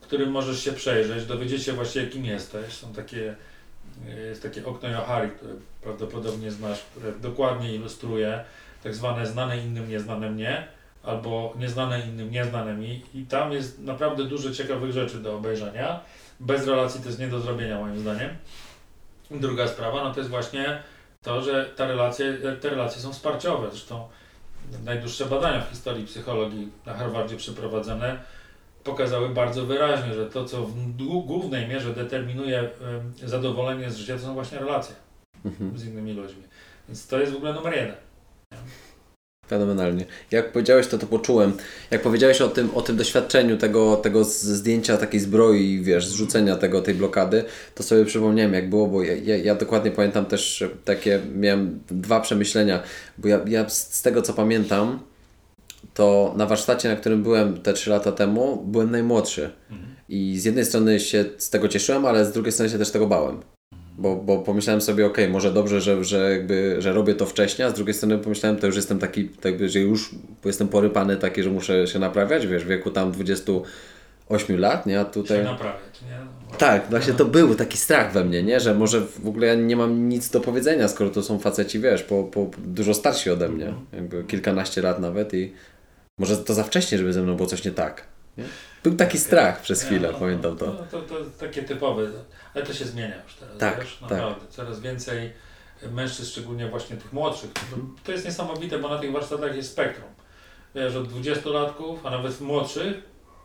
którym 0.00 0.30
możesz 0.30 0.64
się 0.64 0.72
przejrzeć, 0.72 1.26
dowiedzieć 1.26 1.62
się 1.62 1.72
właściwie 1.72 2.06
kim 2.06 2.24
jesteś. 2.24 2.72
Są 2.72 2.92
takie 2.92 3.36
jest 4.06 4.42
takie 4.42 4.66
okno 4.66 4.88
Johari, 4.88 5.30
które 5.30 5.54
prawdopodobnie 5.82 6.50
znasz, 6.50 6.82
które 6.96 7.12
dokładnie 7.12 7.74
ilustruje 7.74 8.44
tak 8.82 8.94
zwane 8.94 9.26
znane 9.26 9.58
innym, 9.58 9.90
nieznane 9.90 10.30
mnie, 10.30 10.68
albo 11.02 11.54
nieznane 11.58 12.00
innym, 12.00 12.30
nieznane 12.30 12.74
mi 12.74 13.02
i 13.14 13.26
tam 13.26 13.52
jest 13.52 13.78
naprawdę 13.78 14.24
dużo 14.24 14.50
ciekawych 14.50 14.92
rzeczy 14.92 15.18
do 15.18 15.36
obejrzenia. 15.36 16.00
Bez 16.40 16.66
relacji 16.66 17.00
to 17.00 17.06
jest 17.06 17.18
nie 17.18 17.28
do 17.28 17.40
zrobienia 17.40 17.80
moim 17.80 17.98
zdaniem. 17.98 18.30
Druga 19.30 19.68
sprawa, 19.68 20.04
no 20.04 20.14
to 20.14 20.20
jest 20.20 20.30
właśnie 20.30 20.82
to, 21.22 21.42
że 21.42 21.70
ta 21.76 21.86
relacje, 21.86 22.38
te 22.60 22.70
relacje 22.70 23.02
są 23.02 23.12
wsparciowe. 23.12 23.70
Zresztą 23.70 24.08
najdłuższe 24.84 25.26
badania 25.26 25.60
w 25.60 25.70
historii 25.70 26.06
psychologii 26.06 26.68
na 26.86 26.94
Harvardzie 26.94 27.36
przeprowadzone 27.36 28.18
pokazały 28.88 29.28
bardzo 29.28 29.66
wyraźnie, 29.66 30.14
że 30.14 30.26
to, 30.26 30.44
co 30.44 30.62
w 30.62 30.96
głównej 31.26 31.68
mierze 31.68 31.94
determinuje 31.94 32.70
zadowolenie 33.24 33.90
z 33.90 33.96
życia, 33.96 34.14
to 34.14 34.20
są 34.20 34.34
właśnie 34.34 34.58
relacje 34.58 34.94
mhm. 35.44 35.78
z 35.78 35.84
innymi 35.84 36.12
ludźmi. 36.12 36.42
Więc 36.88 37.06
to 37.06 37.20
jest 37.20 37.32
w 37.32 37.36
ogóle 37.36 37.52
numer 37.52 37.76
jeden. 37.76 37.96
Fenomenalnie. 39.48 40.04
Jak 40.30 40.52
powiedziałeś, 40.52 40.86
to 40.86 40.98
to 40.98 41.06
poczułem. 41.06 41.52
Jak 41.90 42.02
powiedziałeś 42.02 42.40
o 42.40 42.48
tym, 42.48 42.70
o 42.74 42.82
tym 42.82 42.96
doświadczeniu 42.96 43.56
tego, 43.56 43.96
tego 43.96 44.24
zdjęcia 44.24 44.96
takiej 44.96 45.20
zbroi, 45.20 45.80
wiesz, 45.82 46.06
zrzucenia 46.06 46.56
tego, 46.56 46.82
tej 46.82 46.94
blokady, 46.94 47.44
to 47.74 47.82
sobie 47.82 48.04
przypomniałem, 48.04 48.54
jak 48.54 48.70
było, 48.70 48.86
bo 48.86 49.02
ja, 49.02 49.14
ja, 49.14 49.36
ja 49.36 49.54
dokładnie 49.54 49.90
pamiętam 49.90 50.26
też 50.26 50.64
takie, 50.84 51.20
miałem 51.34 51.80
dwa 51.90 52.20
przemyślenia, 52.20 52.82
bo 53.18 53.28
ja, 53.28 53.40
ja 53.46 53.68
z 53.68 54.02
tego, 54.02 54.22
co 54.22 54.34
pamiętam, 54.34 54.98
to 55.98 56.34
na 56.36 56.46
warsztacie, 56.46 56.88
na 56.88 56.96
którym 56.96 57.22
byłem 57.22 57.60
te 57.60 57.72
3 57.72 57.90
lata 57.90 58.12
temu, 58.12 58.62
byłem 58.66 58.90
najmłodszy. 58.90 59.50
Mhm. 59.70 59.94
I 60.08 60.38
z 60.38 60.44
jednej 60.44 60.64
strony 60.64 61.00
się 61.00 61.24
z 61.38 61.50
tego 61.50 61.68
cieszyłem, 61.68 62.06
ale 62.06 62.24
z 62.24 62.32
drugiej 62.32 62.52
strony 62.52 62.70
się 62.70 62.78
też 62.78 62.90
tego 62.90 63.06
bałem. 63.06 63.40
Bo, 63.98 64.16
bo 64.16 64.38
pomyślałem 64.38 64.80
sobie, 64.80 65.06
okej, 65.06 65.24
okay, 65.24 65.32
może 65.32 65.52
dobrze, 65.52 65.80
że, 65.80 66.04
że, 66.04 66.30
jakby, 66.30 66.76
że 66.78 66.92
robię 66.92 67.14
to 67.14 67.26
wcześniej, 67.26 67.68
a 67.68 67.70
z 67.70 67.74
drugiej 67.74 67.94
strony 67.94 68.18
pomyślałem, 68.18 68.58
to 68.58 68.66
już 68.66 68.76
jestem 68.76 68.98
taki, 68.98 69.30
jakby, 69.44 69.68
że 69.68 69.78
już 69.78 70.10
jestem 70.44 70.68
porypany 70.68 71.16
taki, 71.16 71.42
że 71.42 71.50
muszę 71.50 71.86
się 71.86 71.98
naprawiać, 71.98 72.46
wiesz, 72.46 72.64
w 72.64 72.68
wieku 72.68 72.90
tam 72.90 73.12
28 73.12 74.60
lat, 74.60 74.86
nie? 74.86 75.00
A 75.00 75.04
tutaj... 75.04 75.38
Się 75.38 75.44
naprawiać, 75.44 76.02
nie? 76.02 76.18
No, 76.50 76.56
tak, 76.58 76.86
właśnie 76.90 77.12
to 77.12 77.24
był 77.24 77.54
taki 77.54 77.78
strach 77.78 78.12
we 78.12 78.24
mnie, 78.24 78.42
nie? 78.42 78.60
Że 78.60 78.74
może 78.74 79.00
w 79.00 79.28
ogóle 79.28 79.46
ja 79.46 79.54
nie 79.54 79.76
mam 79.76 80.08
nic 80.08 80.30
do 80.30 80.40
powiedzenia, 80.40 80.88
skoro 80.88 81.10
to 81.10 81.22
są 81.22 81.38
faceci, 81.38 81.80
wiesz, 81.80 82.02
po, 82.02 82.24
po 82.24 82.50
dużo 82.58 82.94
starsi 82.94 83.30
ode 83.30 83.48
mnie, 83.48 83.66
mhm. 83.66 83.86
jakby 83.92 84.24
kilkanaście 84.24 84.82
lat 84.82 85.00
nawet 85.00 85.34
i 85.34 85.52
może 86.18 86.36
to 86.36 86.54
za 86.54 86.64
wcześnie, 86.64 86.98
żeby 86.98 87.12
ze 87.12 87.22
mną 87.22 87.36
było 87.36 87.48
coś 87.48 87.64
nie 87.64 87.70
tak. 87.72 88.06
Nie? 88.36 88.44
Był 88.82 88.94
taki 88.96 89.18
strach 89.18 89.60
przez 89.60 89.82
chwilę, 89.82 90.12
no, 90.12 90.18
pamiętam 90.18 90.56
to. 90.56 90.66
No, 90.66 90.74
to, 90.90 91.02
to 91.02 91.14
takie 91.40 91.62
typowe, 91.62 92.06
ale 92.54 92.66
to 92.66 92.72
się 92.74 92.84
zmienia 92.84 93.22
już 93.24 93.34
teraz. 93.34 93.58
Tak, 93.58 93.78
wiesz? 93.80 93.98
Tak. 94.00 94.10
Naprawdę. 94.10 94.40
Tak. 94.40 94.50
Coraz 94.50 94.80
więcej 94.80 95.32
mężczyzn, 95.92 96.30
szczególnie 96.30 96.68
właśnie 96.68 96.96
tych 96.96 97.12
młodszych. 97.12 97.50
To 98.04 98.12
jest 98.12 98.24
niesamowite, 98.24 98.78
bo 98.78 98.88
na 98.88 98.98
tych 98.98 99.12
warsztatach 99.12 99.56
jest 99.56 99.72
spektrum. 99.72 100.08
Wiesz, 100.74 100.96
od 100.96 101.08
20-latków, 101.12 101.96
a 102.04 102.10
nawet 102.10 102.40
młodszych, 102.40 102.96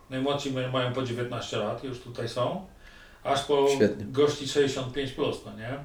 najmłodsi 0.09 0.51
mają 0.73 0.93
po 0.93 1.03
19 1.03 1.57
lat, 1.57 1.83
już 1.83 1.99
tutaj 1.99 2.29
są, 2.29 2.65
aż 3.23 3.43
po 3.43 3.67
Świetnie. 3.75 4.05
gości 4.05 4.45
65+, 4.45 5.15
plus, 5.15 5.37
no 5.45 5.57
nie? 5.57 5.83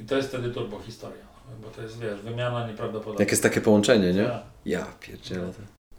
I 0.00 0.04
to 0.04 0.16
jest 0.16 0.28
wtedy 0.28 0.50
turbo 0.50 0.80
historia, 0.80 1.24
bo 1.62 1.68
to 1.68 1.82
jest, 1.82 1.98
wiesz, 2.00 2.20
wymiana 2.20 2.68
nieprawdopodobna. 2.68 3.22
Jak 3.22 3.30
jest 3.30 3.42
takie 3.42 3.60
połączenie, 3.60 4.12
nie? 4.12 4.22
Ja, 4.22 4.42
ja 4.64 4.86
pierdzielę. 5.00 5.52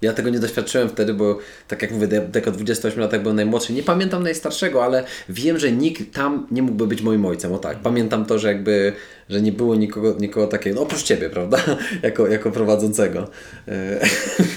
Ja 0.03 0.13
tego 0.13 0.29
nie 0.29 0.39
doświadczyłem 0.39 0.89
wtedy, 0.89 1.13
bo 1.13 1.39
tak 1.67 1.81
jak 1.81 1.91
mówię, 1.91 2.29
jako 2.35 2.51
28 2.51 2.99
latach 2.99 3.21
byłem 3.21 3.35
najmłodszy. 3.35 3.73
Nie 3.73 3.83
pamiętam 3.83 4.23
najstarszego, 4.23 4.83
ale 4.83 5.03
wiem, 5.29 5.59
że 5.59 5.71
nikt 5.71 6.13
tam 6.13 6.47
nie 6.51 6.61
mógłby 6.61 6.87
być 6.87 7.01
moim 7.01 7.25
ojcem. 7.25 7.53
O 7.53 7.57
tak, 7.57 7.79
pamiętam 7.79 8.25
to, 8.25 8.39
że 8.39 8.47
jakby, 8.47 8.93
że 9.29 9.41
nie 9.41 9.51
było 9.51 9.75
nikogo, 9.75 10.15
nikogo 10.19 10.47
takiego, 10.47 10.75
no 10.75 10.81
oprócz 10.81 11.03
Ciebie, 11.03 11.29
prawda? 11.29 11.57
jako, 12.03 12.27
jako 12.27 12.51
prowadzącego. 12.51 13.29
E, 13.67 13.99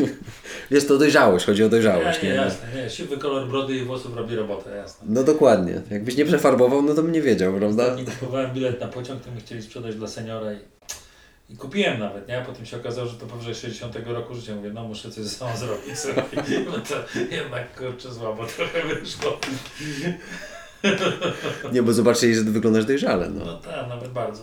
wiesz, 0.71 0.87
to 0.87 0.99
dojrzałość, 0.99 1.47
chodzi 1.47 1.65
o 1.65 1.69
dojrzałość. 1.69 2.23
Nie, 2.23 2.29
nie, 2.29 2.35
nie? 2.35 2.41
jasne, 2.41 2.69
nie. 2.77 2.91
Siwy 2.91 3.17
kolor 3.17 3.49
brody 3.49 3.77
i 3.77 3.85
włosów 3.85 4.17
robi 4.17 4.37
robotę, 4.37 4.77
jasne. 4.77 5.07
No 5.11 5.23
dokładnie. 5.23 5.81
Jakbyś 5.91 6.17
nie 6.17 6.25
przefarbował, 6.25 6.83
no 6.83 6.95
to 6.95 7.03
bym 7.03 7.13
nie 7.13 7.23
wiedział, 7.23 7.53
prawda? 7.53 7.95
Nie 7.95 8.05
kupowałem 8.05 8.55
bilet 8.55 8.81
na 8.81 8.89
pociąg, 8.89 9.25
to 9.25 9.31
mi 9.31 9.41
chcieli 9.41 9.63
sprzedać 9.63 9.97
dla 9.97 10.09
seniora 10.09 10.53
i 10.53 10.57
i 11.49 11.57
kupiłem 11.57 11.99
nawet, 11.99 12.29
nie? 12.29 12.39
A 12.39 12.45
potem 12.45 12.67
się 12.67 12.77
okazało, 12.77 13.07
że 13.09 13.15
to 13.15 13.27
powyżej 13.27 13.55
60 13.55 13.97
roku 14.07 14.35
życia. 14.35 14.55
Mówię, 14.55 14.71
no 14.71 14.83
muszę 14.85 15.11
coś 15.11 15.25
ze 15.25 15.31
sobą 15.31 15.57
zrobić. 15.57 15.95
No 16.67 16.79
to 16.79 17.21
jednak 17.31 17.79
kurczę 17.79 18.15
słabo 18.15 18.47
trochę 18.47 18.83
wyszło. 18.83 19.41
Nie, 21.73 21.83
bo 21.83 21.93
zobaczyli, 21.93 22.35
że 22.35 22.41
wyglądasz 22.41 22.85
dojrzale. 22.85 23.29
No, 23.29 23.45
no 23.45 23.57
tak, 23.57 23.89
nawet 23.89 24.09
bardzo. 24.09 24.43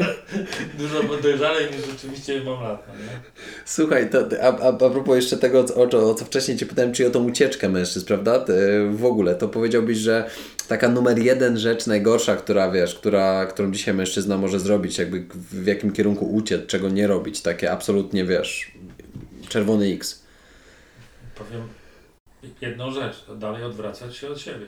Dużo 0.78 1.02
dojrzalej 1.22 1.66
niż 1.66 1.86
rzeczywiście 1.86 2.44
mam 2.44 2.62
lat. 2.62 2.88
No? 2.88 2.94
Słuchaj, 3.64 4.10
to, 4.10 4.18
a, 4.42 4.46
a, 4.46 4.68
a 4.68 4.90
propos 4.90 5.16
jeszcze 5.16 5.36
tego, 5.36 5.64
o, 5.76 6.10
o 6.10 6.14
co 6.14 6.24
wcześniej 6.24 6.56
Cię 6.56 6.66
pytałem, 6.66 6.92
czyli 6.92 7.08
o 7.08 7.12
tą 7.12 7.24
ucieczkę 7.24 7.68
mężczyzn, 7.68 8.06
prawda? 8.06 8.44
W 8.90 9.04
ogóle, 9.04 9.34
to 9.34 9.48
powiedziałbyś, 9.48 9.98
że 9.98 10.30
taka 10.68 10.88
numer 10.88 11.18
jeden 11.18 11.58
rzecz 11.58 11.86
najgorsza, 11.86 12.36
która 12.36 12.70
wiesz, 12.70 12.94
która, 12.94 13.46
którą 13.46 13.72
dzisiaj 13.72 13.94
mężczyzna 13.94 14.38
może 14.38 14.60
zrobić, 14.60 14.98
jakby 14.98 15.26
w 15.34 15.66
jakim 15.66 15.92
kierunku 15.92 16.34
uciec, 16.34 16.66
czego 16.66 16.88
nie 16.88 17.06
robić, 17.06 17.42
takie 17.42 17.72
absolutnie 17.72 18.24
wiesz, 18.24 18.72
czerwony 19.48 19.86
X. 19.86 20.24
Powiem 21.34 21.68
jedną 22.60 22.90
rzecz, 22.90 23.24
dalej 23.36 23.64
odwracać 23.64 24.16
się 24.16 24.28
od 24.28 24.40
siebie. 24.40 24.66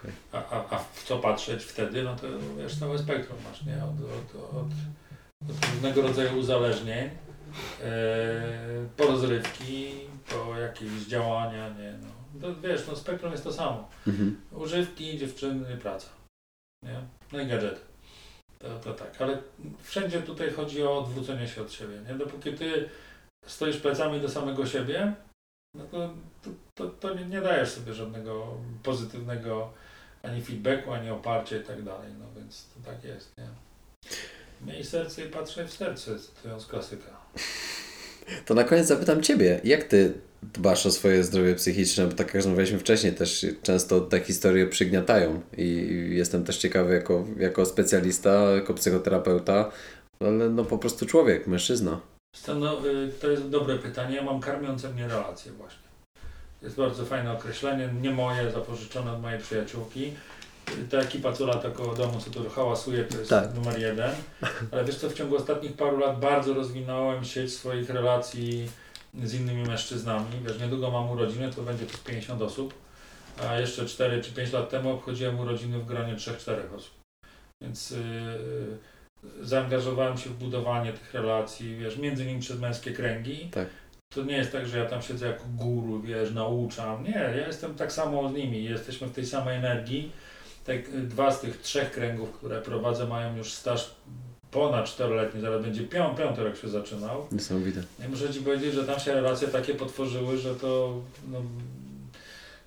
Okay. 0.00 0.12
A, 0.32 0.36
a, 0.36 0.76
a 0.76 0.78
w 0.78 1.04
co 1.04 1.18
patrzeć 1.18 1.64
wtedy, 1.64 2.02
no 2.02 2.16
to 2.16 2.26
wiesz, 2.58 2.78
całe 2.78 2.98
spektrum 2.98 3.38
masz, 3.44 3.64
nie? 3.64 3.84
Od, 3.84 3.90
od, 3.90 4.54
od, 4.54 4.66
od 5.50 5.72
różnego 5.72 6.02
rodzaju 6.02 6.38
uzależnień, 6.38 7.10
e, 7.82 8.40
po 8.96 9.04
rozrywki, 9.04 9.92
po 10.28 10.58
jakieś 10.58 11.06
działania, 11.06 11.68
nie? 11.68 11.98
No, 12.02 12.40
to, 12.40 12.60
wiesz, 12.60 12.86
no 12.88 12.96
spektrum 12.96 13.32
jest 13.32 13.44
to 13.44 13.52
samo. 13.52 13.88
Mhm. 14.06 14.40
Używki, 14.52 15.18
dziewczyny, 15.18 15.76
praca, 15.76 16.08
nie? 16.84 17.00
No 17.32 17.40
i 17.40 17.46
gadżety. 17.46 17.80
To, 18.58 18.78
to 18.78 18.94
tak, 18.94 19.22
ale 19.22 19.38
wszędzie 19.82 20.22
tutaj 20.22 20.52
chodzi 20.52 20.82
o 20.82 20.98
odwrócenie 20.98 21.48
się 21.48 21.62
od 21.62 21.72
siebie, 21.72 21.94
nie? 22.08 22.14
Dopóki 22.14 22.52
ty 22.52 22.88
stoisz 23.46 23.76
plecami 23.76 24.20
do 24.20 24.28
samego 24.28 24.66
siebie, 24.66 25.14
no 25.74 25.84
to, 25.84 26.14
to, 26.42 26.50
to, 26.74 26.86
to 26.86 27.14
nie, 27.14 27.24
nie 27.24 27.40
dajesz 27.40 27.68
sobie 27.68 27.94
żadnego 27.94 28.56
pozytywnego 28.82 29.72
ani 30.22 30.42
feedbacku, 30.42 30.92
ani 30.92 31.10
oparcia 31.10 31.56
i 31.56 31.64
tak 31.64 31.82
dalej. 31.82 32.12
No 32.18 32.24
więc 32.36 32.66
to 32.74 32.90
tak 32.90 33.04
jest, 33.04 33.32
nie? 33.38 33.48
Miej 34.72 34.84
serce 34.84 35.24
i 35.24 35.28
patrzę 35.28 35.66
w 35.66 35.72
serce, 35.72 36.18
cytując 36.18 36.66
klasyka. 36.66 37.10
To 38.46 38.54
na 38.54 38.64
koniec 38.64 38.86
zapytam 38.86 39.22
Ciebie, 39.22 39.60
jak 39.64 39.84
Ty 39.84 40.12
dbasz 40.42 40.86
o 40.86 40.90
swoje 40.90 41.24
zdrowie 41.24 41.54
psychiczne? 41.54 42.06
Bo 42.06 42.12
tak 42.12 42.26
jak 42.26 42.34
rozmawialiśmy 42.34 42.78
wcześniej, 42.78 43.12
też 43.12 43.46
często 43.62 44.00
te 44.00 44.20
historie 44.20 44.66
przygniatają 44.66 45.40
i 45.56 45.88
jestem 46.10 46.44
też 46.44 46.58
ciekawy 46.58 46.94
jako, 46.94 47.24
jako 47.38 47.66
specjalista, 47.66 48.30
jako 48.50 48.74
psychoterapeuta, 48.74 49.70
ale 50.20 50.48
no 50.50 50.64
po 50.64 50.78
prostu 50.78 51.06
człowiek, 51.06 51.46
mężczyzna. 51.46 52.00
No, 52.48 52.86
y, 52.86 53.12
to 53.20 53.30
jest 53.30 53.48
dobre 53.48 53.78
pytanie. 53.78 54.16
Ja 54.16 54.22
mam 54.22 54.40
karmiące 54.40 54.92
mnie 54.92 55.08
relacje 55.08 55.52
właśnie 55.52 55.89
jest 56.62 56.76
bardzo 56.76 57.04
fajne 57.04 57.32
określenie, 57.32 57.88
nie 58.02 58.10
moje, 58.10 58.50
zapożyczone 58.50 59.12
od 59.12 59.22
mojej 59.22 59.40
przyjaciółki. 59.40 60.12
Ta 60.90 60.98
ekipa 60.98 61.32
co 61.32 61.46
lata 61.46 61.70
koło 61.70 61.94
domu, 61.94 62.20
co 62.20 62.30
tu 62.30 62.50
hałasuje, 62.50 63.04
to 63.04 63.18
jest 63.18 63.30
tak. 63.30 63.54
numer 63.54 63.80
jeden. 63.80 64.10
Ale 64.72 64.84
wiesz 64.84 64.96
co, 64.96 65.10
w 65.10 65.14
ciągu 65.14 65.36
ostatnich 65.36 65.72
paru 65.72 65.98
lat 65.98 66.20
bardzo 66.20 66.54
rozwinąłem 66.54 67.24
sieć 67.24 67.52
swoich 67.52 67.90
relacji 67.90 68.70
z 69.24 69.34
innymi 69.34 69.62
mężczyznami. 69.62 70.26
Wiesz, 70.46 70.60
niedługo 70.60 70.90
mam 70.90 71.10
urodziny, 71.10 71.52
to 71.52 71.62
będzie 71.62 71.86
tu 71.86 71.98
50 71.98 72.42
osób. 72.42 72.74
A 73.48 73.60
jeszcze 73.60 73.86
4 73.86 74.22
czy 74.22 74.32
5 74.32 74.52
lat 74.52 74.70
temu 74.70 74.92
obchodziłem 74.92 75.40
urodziny 75.40 75.78
w 75.78 75.86
gronie 75.86 76.14
3-4 76.16 76.74
osób. 76.76 76.94
Więc 77.62 77.90
yy, 77.90 77.98
zaangażowałem 79.42 80.18
się 80.18 80.30
w 80.30 80.34
budowanie 80.34 80.92
tych 80.92 81.14
relacji, 81.14 81.76
wiesz, 81.76 81.96
między 81.96 82.24
innymi 82.24 82.40
przez 82.40 82.60
męskie 82.60 82.92
kręgi. 82.92 83.50
Tak 83.50 83.68
to 84.14 84.22
nie 84.22 84.36
jest 84.36 84.52
tak, 84.52 84.66
że 84.66 84.78
ja 84.78 84.86
tam 84.86 85.02
siedzę 85.02 85.26
jako 85.26 85.44
guru, 85.56 86.00
wiesz, 86.00 86.30
nauczam. 86.30 87.04
Nie, 87.04 87.10
ja 87.10 87.46
jestem 87.46 87.74
tak 87.74 87.92
samo 87.92 88.28
z 88.28 88.32
nimi, 88.32 88.64
jesteśmy 88.64 89.06
w 89.06 89.12
tej 89.12 89.26
samej 89.26 89.56
energii. 89.56 90.12
Tak, 90.66 91.06
dwa 91.06 91.32
z 91.32 91.40
tych 91.40 91.60
trzech 91.60 91.90
kręgów, 91.90 92.32
które 92.32 92.60
prowadzę, 92.60 93.06
mają 93.06 93.36
już 93.36 93.52
staż 93.52 93.90
ponad 94.50 94.86
czteroletni, 94.86 95.40
zaraz 95.40 95.62
będzie 95.62 95.82
pią, 95.82 96.14
piąty 96.14 96.44
rok 96.44 96.56
się 96.56 96.68
zaczynał. 96.68 97.26
Niesamowite. 97.32 97.82
I 98.06 98.08
muszę 98.08 98.34
Ci 98.34 98.40
powiedzieć, 98.40 98.74
że 98.74 98.84
tam 98.84 99.00
się 99.00 99.14
relacje 99.14 99.48
takie 99.48 99.74
potworzyły, 99.74 100.38
że 100.38 100.54
to 100.54 101.00
no, 101.28 101.42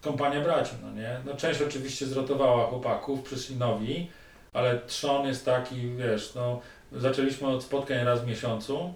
kompania 0.02 0.42
braci, 0.42 0.72
no 0.84 0.92
nie? 0.92 1.20
No 1.26 1.34
część 1.34 1.62
oczywiście 1.62 2.06
zrotowała 2.06 2.68
chłopaków, 2.68 3.24
przyszli 3.24 3.56
nowi, 3.56 4.10
ale 4.54 4.80
trzon 4.88 5.28
jest 5.28 5.46
taki, 5.46 5.96
wiesz, 5.96 6.36
no 6.36 6.62
zaczęliśmy 6.92 7.48
od 7.48 7.64
spotkań 7.64 8.06
raz 8.06 8.22
w 8.22 8.28
miesiącu, 8.28 8.94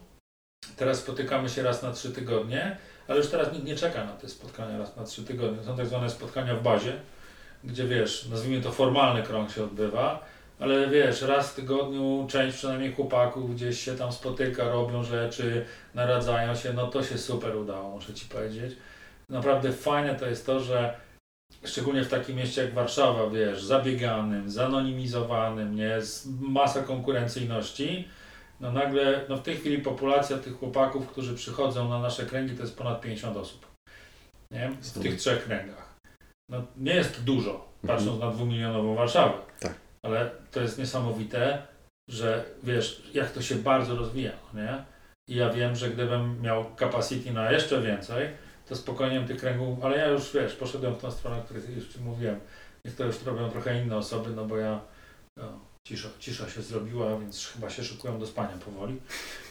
Teraz 0.75 0.99
spotykamy 0.99 1.49
się 1.49 1.63
raz 1.63 1.83
na 1.83 1.91
trzy 1.91 2.11
tygodnie, 2.11 2.77
ale 3.07 3.17
już 3.17 3.27
teraz 3.27 3.53
nikt 3.53 3.65
nie 3.65 3.75
czeka 3.75 4.05
na 4.05 4.11
te 4.11 4.29
spotkania 4.29 4.77
raz 4.77 4.95
na 4.95 5.03
trzy 5.03 5.23
tygodnie. 5.23 5.63
Są 5.63 5.77
tak 5.77 5.85
zwane 5.85 6.09
spotkania 6.09 6.55
w 6.55 6.63
bazie, 6.63 6.93
gdzie 7.63 7.87
wiesz, 7.87 8.27
nazwijmy 8.31 8.63
to 8.63 8.71
formalny 8.71 9.23
krąg 9.23 9.51
się 9.51 9.63
odbywa, 9.63 10.23
ale 10.59 10.87
wiesz, 10.87 11.21
raz 11.21 11.51
w 11.51 11.55
tygodniu 11.55 12.27
część 12.29 12.57
przynajmniej 12.57 12.93
chłopaków 12.93 13.55
gdzieś 13.55 13.85
się 13.85 13.95
tam 13.95 14.11
spotyka, 14.11 14.63
robią 14.69 15.03
rzeczy, 15.03 15.65
naradzają 15.95 16.55
się, 16.55 16.73
no 16.73 16.87
to 16.87 17.03
się 17.03 17.17
super 17.17 17.55
udało, 17.55 17.89
muszę 17.89 18.13
Ci 18.13 18.25
powiedzieć. 18.25 18.75
Naprawdę 19.29 19.71
fajne 19.71 20.15
to 20.15 20.25
jest 20.25 20.45
to, 20.45 20.59
że 20.59 20.95
szczególnie 21.65 22.03
w 22.03 22.09
takim 22.09 22.35
mieście 22.35 22.61
jak 22.61 22.73
Warszawa, 22.73 23.29
wiesz, 23.29 23.63
zabieganym, 23.63 24.49
zanonimizowanym, 24.49 25.75
nie, 25.75 26.01
z 26.01 26.27
masa 26.39 26.83
konkurencyjności, 26.83 28.07
no 28.59 28.71
nagle, 28.71 29.25
no 29.29 29.37
w 29.37 29.43
tej 29.43 29.57
chwili 29.57 29.77
populacja 29.77 30.37
tych 30.37 30.59
chłopaków, 30.59 31.07
którzy 31.07 31.35
przychodzą 31.35 31.89
na 31.89 31.99
nasze 31.99 32.25
kręgi, 32.25 32.55
to 32.55 32.61
jest 32.61 32.77
ponad 32.77 33.01
50 33.01 33.37
osób. 33.37 33.67
Nie? 34.51 34.69
W 34.69 34.99
tych 34.99 35.15
trzech 35.15 35.43
kręgach. 35.43 35.97
No 36.49 36.63
nie 36.77 36.95
jest 36.95 37.23
dużo, 37.23 37.67
patrząc 37.81 38.13
mhm. 38.13 38.29
na 38.29 38.35
dwumilionową 38.35 38.95
Warszawę. 38.95 39.33
Tak. 39.59 39.73
Ale 40.05 40.31
to 40.51 40.61
jest 40.61 40.79
niesamowite, 40.79 41.67
że 42.09 42.45
wiesz, 42.63 43.09
jak 43.13 43.31
to 43.31 43.41
się 43.41 43.55
bardzo 43.55 43.95
rozwija, 43.95 44.31
nie? 44.53 44.83
I 45.29 45.35
ja 45.35 45.49
wiem, 45.49 45.75
że 45.75 45.89
gdybym 45.89 46.41
miał 46.41 46.65
capacity 46.79 47.33
na 47.33 47.51
jeszcze 47.51 47.81
więcej, 47.81 48.29
to 48.65 48.75
spokojnie 48.75 49.21
tych 49.21 49.39
kręgów, 49.39 49.83
ale 49.83 49.97
ja 49.97 50.07
już 50.07 50.33
wiesz, 50.33 50.55
poszedłem 50.55 50.95
w 50.95 51.01
tą 51.01 51.11
stronę, 51.11 51.37
o 51.37 51.41
której 51.41 51.75
już 51.75 51.87
Ci 51.87 51.99
mówiłem. 51.99 52.39
Niech 52.85 52.95
to 52.95 53.05
już 53.05 53.23
robią 53.23 53.49
trochę 53.49 53.83
inne 53.83 53.97
osoby, 53.97 54.29
no 54.29 54.45
bo 54.45 54.57
ja 54.57 54.79
no, 55.37 55.59
cisza, 55.87 56.09
cisza 56.19 56.49
się 56.49 56.61
zrobiła, 56.61 57.19
więc 57.19 57.47
chyba 57.47 57.69
się 57.69 57.83
szykują 57.83 58.19
do 58.19 58.27
spania 58.27 58.57
powoli, 58.65 58.95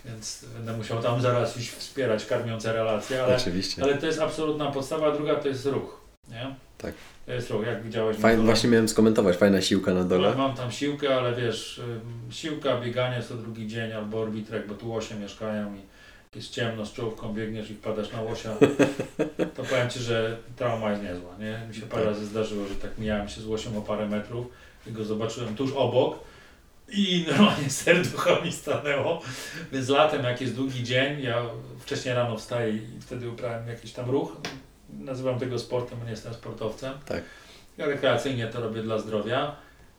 więc 0.05 0.45
będę 0.57 0.77
musiał 0.77 1.03
tam 1.03 1.21
zaraz 1.21 1.57
iść 1.57 1.71
wspierać 1.71 2.27
karmiące 2.27 2.73
relacje, 2.73 3.23
ale, 3.23 3.37
Oczywiście. 3.37 3.83
ale 3.83 3.99
to 3.99 4.07
jest 4.07 4.21
absolutna 4.21 4.71
podstawa, 4.71 5.13
druga 5.13 5.35
to 5.35 5.49
jest 5.49 5.67
ruch, 5.67 6.01
nie? 6.29 6.55
Tak. 6.79 6.95
Jest 7.27 7.51
ruch, 7.51 7.67
jak 7.67 7.83
widziałeś. 7.83 8.17
Fajn, 8.17 8.45
właśnie 8.45 8.71
miałem 8.71 8.89
skomentować, 8.89 9.37
fajna 9.37 9.61
siłka 9.61 9.95
na 9.95 10.05
dole. 10.05 10.35
Mam 10.35 10.55
tam 10.55 10.73
siłkę, 10.73 11.17
ale 11.17 11.35
wiesz, 11.35 11.81
siłka, 12.31 12.81
bieganie 12.81 13.23
co 13.23 13.35
drugi 13.35 13.67
dzień 13.67 13.93
albo 13.93 14.21
orbitrek, 14.21 14.67
bo 14.67 14.75
tu 14.75 14.89
łosie 14.89 15.15
mieszkają 15.15 15.75
i 15.75 15.81
jest 16.37 16.51
ciemno, 16.51 16.87
z 16.87 16.93
czołówką 16.93 17.35
biegniesz 17.35 17.71
i 17.71 17.75
wpadasz 17.75 18.13
na 18.13 18.23
łosia, 18.23 18.57
to 19.57 19.63
powiem 19.63 19.91
Ci, 19.91 19.99
że 19.99 20.37
trauma 20.57 20.91
jest 20.91 21.03
niezła, 21.03 21.31
nie? 21.39 21.61
Mi 21.69 21.75
się 21.75 21.83
parę 21.83 22.05
tak. 22.05 22.13
razy 22.13 22.27
zdarzyło, 22.27 22.67
że 22.67 22.75
tak 22.75 22.99
mijałem 22.99 23.29
się 23.29 23.41
z 23.41 23.47
łosiem 23.47 23.77
o 23.77 23.81
parę 23.81 24.09
metrów 24.09 24.47
go 24.93 25.05
zobaczyłem 25.05 25.57
tuż 25.57 25.73
obok 25.73 26.19
i 26.89 27.25
normalnie 27.29 27.71
serducho 27.85 28.43
mi 28.43 28.53
stanęło. 28.53 29.23
Więc 29.73 29.89
latem, 29.89 30.25
jak 30.25 30.41
jest 30.41 30.55
długi 30.55 30.85
dzień, 30.85 31.23
ja 31.23 31.43
wcześniej 31.79 32.15
rano 32.15 32.37
wstaję 32.37 32.77
i 32.77 33.01
wtedy 33.01 33.31
uprawiam 33.31 33.69
jakiś 33.69 33.93
tam 33.93 34.11
ruch. 34.11 34.37
Nazywam 34.91 35.39
tego 35.39 35.59
sportem, 35.59 35.99
bo 35.99 36.05
nie 36.05 36.11
jestem 36.11 36.35
sportowcem. 36.35 36.93
Tak. 37.07 37.23
Ja 37.79 37.87
rekreacyjnie 37.87 38.47
to 38.47 38.61
robię 38.61 38.83
dla 38.83 38.99
zdrowia. 38.99 39.57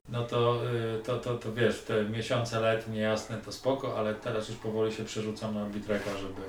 No 0.10 0.24
to, 0.24 0.62
y, 1.00 1.04
to, 1.04 1.18
to, 1.18 1.38
to 1.38 1.54
wiesz, 1.54 1.82
te 1.82 2.04
miesiące 2.04 2.60
letnie 2.60 3.00
jasne 3.00 3.38
to 3.38 3.52
spoko, 3.52 4.00
ale 4.00 4.16
teraz 4.16 4.50
już 4.50 4.58
powoli 4.58 4.94
się 4.94 5.06
przerzucam 5.06 5.56
na 5.56 5.62
arbitreka, 5.62 6.10
żeby 6.18 6.42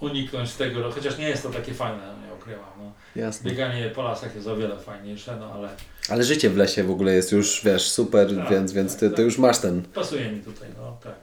uniknąć 0.00 0.54
tego, 0.54 0.90
chociaż 0.92 1.18
nie 1.18 1.28
jest 1.28 1.42
to 1.42 1.50
takie 1.50 1.74
fajne, 1.74 2.14
nie 2.26 2.34
ukrywam. 2.34 2.70
No. 2.78 2.92
Jasne. 3.16 3.50
Bieganie 3.50 3.90
po 3.90 4.02
lasach 4.02 4.34
jest 4.34 4.46
o 4.46 4.56
wiele 4.56 4.78
fajniejsze, 4.78 5.36
no 5.36 5.52
ale... 5.52 5.68
Ale 6.08 6.24
życie 6.24 6.50
w 6.50 6.56
lesie 6.56 6.84
w 6.84 6.90
ogóle 6.90 7.14
jest 7.14 7.32
już, 7.32 7.60
wiesz, 7.64 7.90
super, 7.90 8.36
tak, 8.36 8.50
więc, 8.50 8.72
więc 8.72 8.96
ty, 8.96 9.08
tak, 9.08 9.16
ty 9.16 9.22
już 9.22 9.38
masz 9.38 9.58
ten... 9.58 9.82
Pasuje 9.82 10.32
mi 10.32 10.40
tutaj, 10.40 10.68
no 10.76 10.96
tak. 11.04 11.14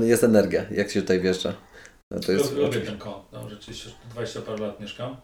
Jest 0.00 0.24
energia, 0.24 0.64
jak 0.70 0.90
się 0.90 1.00
tutaj 1.00 1.20
wjeżdża. 1.20 1.54
No 2.10 2.20
to 2.20 2.32
jest 2.32 2.56
Lubię 2.56 2.80
ten 2.80 2.98
kąt, 2.98 3.32
no 3.32 3.48
rzeczywiście 3.48 3.90
20 4.10 4.40
parę 4.40 4.66
lat 4.66 4.80
mieszkam. 4.80 5.16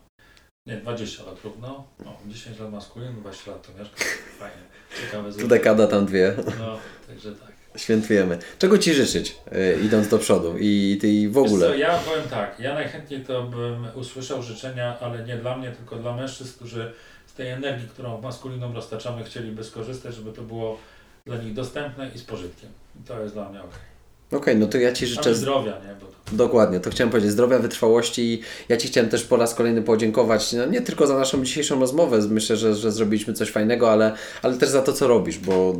Nie, 0.66 0.77
20 0.77 1.24
lat 1.24 1.45
równo. 1.45 1.85
No, 2.05 2.16
10 2.27 2.59
lat 2.59 2.73
maskulin, 2.73 3.20
20 3.20 3.51
lat 3.51 3.66
to 3.66 3.73
mieszkam. 3.73 4.07
Fajnie, 4.39 4.62
ciekawe. 5.01 5.32
Tu 5.32 5.49
dekada, 5.49 5.87
tam 5.87 6.07
dwie. 6.07 6.35
No, 6.59 6.78
także 7.09 7.32
tak. 7.32 7.60
Świętujemy. 7.76 8.38
Czego 8.59 8.78
Ci 8.78 8.94
życzyć, 8.94 9.36
yy, 9.52 9.78
idąc 9.84 10.09
do 10.09 10.18
przodu 10.18 10.59
i, 10.59 10.98
i 11.02 11.28
w 11.28 11.38
ogóle? 11.38 11.66
Co, 11.66 11.74
ja 11.74 11.98
powiem 11.98 12.28
tak, 12.30 12.60
ja 12.60 12.74
najchętniej 12.74 13.20
to 13.20 13.42
bym 13.42 13.86
usłyszał 13.94 14.42
życzenia, 14.42 14.97
ale 15.01 15.24
nie 15.24 15.36
dla 15.36 15.56
mnie, 15.56 15.72
tylko 15.72 15.97
dla 15.97 16.16
mężczyzn, 16.16 16.56
którzy 16.56 16.92
z 17.26 17.32
tej 17.32 17.48
energii, 17.48 17.88
którą 17.88 18.20
maskuliną 18.20 18.72
roztaczamy, 18.72 19.24
chcieliby 19.24 19.64
skorzystać, 19.64 20.14
żeby 20.14 20.32
to 20.32 20.42
było 20.42 20.78
dla 21.26 21.36
nich 21.36 21.55
dostępne 21.55 22.10
i 22.14 22.18
z 22.18 22.22
pożytkiem. 22.22 22.70
I 23.01 23.09
to 23.09 23.22
jest 23.22 23.34
dla 23.34 23.48
mnie 23.48 23.60
ok. 23.62 23.89
Okej, 24.31 24.39
okay, 24.39 24.55
no 24.55 24.66
to 24.66 24.78
ja 24.78 24.93
Ci 24.93 25.07
życzę... 25.07 25.35
zdrowia, 25.35 25.73
nie? 25.73 25.94
Bo. 26.01 26.36
Dokładnie, 26.36 26.81
to 26.81 26.90
chciałem 26.90 27.11
powiedzieć, 27.11 27.31
zdrowia, 27.31 27.59
wytrwałości 27.59 28.23
i 28.23 28.43
ja 28.69 28.77
Ci 28.77 28.89
chciałem 28.89 29.11
też 29.11 29.24
po 29.24 29.36
raz 29.36 29.55
kolejny 29.55 29.82
podziękować, 29.82 30.52
no 30.52 30.66
nie 30.66 30.81
tylko 30.81 31.07
za 31.07 31.19
naszą 31.19 31.44
dzisiejszą 31.44 31.81
rozmowę, 31.81 32.19
myślę, 32.28 32.57
że, 32.57 32.74
że 32.74 32.93
zrobiliśmy 32.93 33.35
coś 33.35 33.51
fajnego, 33.51 33.93
ale, 33.93 34.12
ale 34.43 34.57
też 34.57 34.69
za 34.69 34.82
to, 34.82 34.93
co 34.93 35.09
robisz, 35.09 35.39
bo 35.39 35.77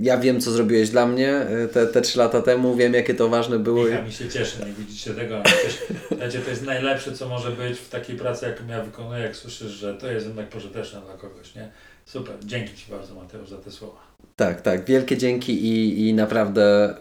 ja 0.00 0.18
wiem, 0.18 0.40
co 0.40 0.50
zrobiłeś 0.50 0.90
dla 0.90 1.06
mnie 1.06 1.46
y, 1.64 1.68
te, 1.68 1.86
te 1.86 2.00
trzy 2.00 2.18
lata 2.18 2.42
temu, 2.42 2.76
wiem, 2.76 2.94
jakie 2.94 3.14
to 3.14 3.28
ważne 3.28 3.58
było. 3.58 3.88
Ja 3.88 4.02
mi 4.02 4.12
się 4.12 4.28
cieszę, 4.28 4.66
nie 4.66 4.72
widzicie 4.72 5.14
tego, 5.14 5.42
ale 6.20 6.30
to 6.30 6.50
jest 6.50 6.62
najlepsze, 6.62 7.12
co 7.12 7.28
może 7.28 7.50
być 7.50 7.78
w 7.78 7.88
takiej 7.88 8.16
pracy, 8.16 8.46
jaką 8.46 8.66
ja 8.68 8.82
wykonuję, 8.82 9.22
jak 9.22 9.36
słyszysz, 9.36 9.72
że 9.72 9.94
to 9.94 10.10
jest 10.10 10.26
jednak 10.26 10.48
pożyteczne 10.48 11.00
dla 11.00 11.14
kogoś, 11.14 11.54
nie? 11.54 11.70
Super, 12.06 12.34
dzięki 12.44 12.76
Ci 12.76 12.90
bardzo 12.90 13.14
Mateusz 13.14 13.48
za 13.48 13.58
te 13.58 13.70
słowa. 13.70 13.98
Tak, 14.36 14.60
tak, 14.60 14.84
wielkie 14.84 15.16
dzięki 15.16 15.66
i, 15.66 16.08
i 16.08 16.14
naprawdę 16.14 16.94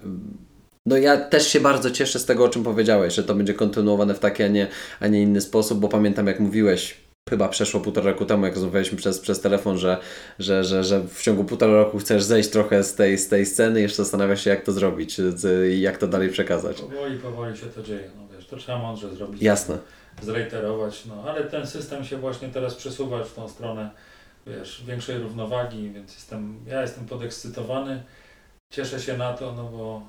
no 0.86 0.98
ja 0.98 1.18
też 1.18 1.48
się 1.48 1.60
bardzo 1.60 1.92
cieszę 1.92 2.20
z 2.20 2.26
tego, 2.26 2.44
o 2.46 2.50
czym 2.50 2.64
powiedziałeś, 2.64 3.14
że 3.14 3.24
to 3.24 3.36
będzie 3.36 3.54
kontynuowane 3.54 4.14
w 4.14 4.20
taki, 4.20 4.44
a 4.44 4.48
nie, 4.48 4.68
a 5.00 5.08
nie 5.08 5.22
inny 5.22 5.42
sposób, 5.42 5.80
bo 5.80 5.90
pamiętam 5.90 6.28
jak 6.28 6.40
mówiłeś, 6.40 6.98
chyba 7.30 7.50
przeszło 7.50 7.80
półtora 7.80 8.12
roku 8.12 8.26
temu, 8.26 8.46
jak 8.46 8.56
rozmawialiśmy 8.56 8.98
przez, 8.98 9.20
przez 9.20 9.42
telefon, 9.42 9.78
że, 9.78 9.98
że, 10.40 10.64
że, 10.64 10.84
że 10.84 11.02
w 11.08 11.22
ciągu 11.22 11.44
półtora 11.44 11.74
roku 11.74 12.00
chcesz 12.00 12.24
zejść 12.24 12.50
trochę 12.50 12.84
z 12.84 12.96
tej, 12.96 13.18
z 13.18 13.28
tej 13.28 13.46
sceny 13.46 13.80
i 13.80 13.84
jeszcze 13.84 13.98
zastanawiasz 13.98 14.44
się, 14.44 14.50
jak 14.50 14.64
to 14.64 14.72
zrobić 14.72 15.18
i 15.72 15.82
jak 15.82 15.98
to 15.98 16.08
dalej 16.08 16.30
przekazać. 16.30 16.82
Powoli, 16.82 17.18
powoli 17.18 17.58
się 17.58 17.66
to 17.66 17.84
dzieje, 17.84 18.10
no 18.18 18.36
wiesz, 18.36 18.48
to 18.48 18.58
trzeba 18.58 18.78
mądrze 18.78 19.16
zrobić. 19.16 19.42
Jasne. 19.42 19.78
Zreiterować, 20.22 21.06
no 21.06 21.24
ale 21.28 21.44
ten 21.44 21.68
system 21.68 22.06
się 22.06 22.18
właśnie 22.18 22.50
teraz 22.50 22.76
przesuwa 22.76 23.24
w 23.24 23.34
tą 23.34 23.50
stronę, 23.50 23.90
wiesz, 24.48 24.84
większej 24.88 25.18
równowagi, 25.18 25.92
więc 25.92 26.14
jestem, 26.14 26.60
ja 26.68 26.82
jestem 26.82 27.06
podekscytowany, 27.06 28.04
cieszę 28.70 29.00
się 29.00 29.18
na 29.18 29.34
to, 29.34 29.54
no 29.54 29.64
bo 29.64 30.02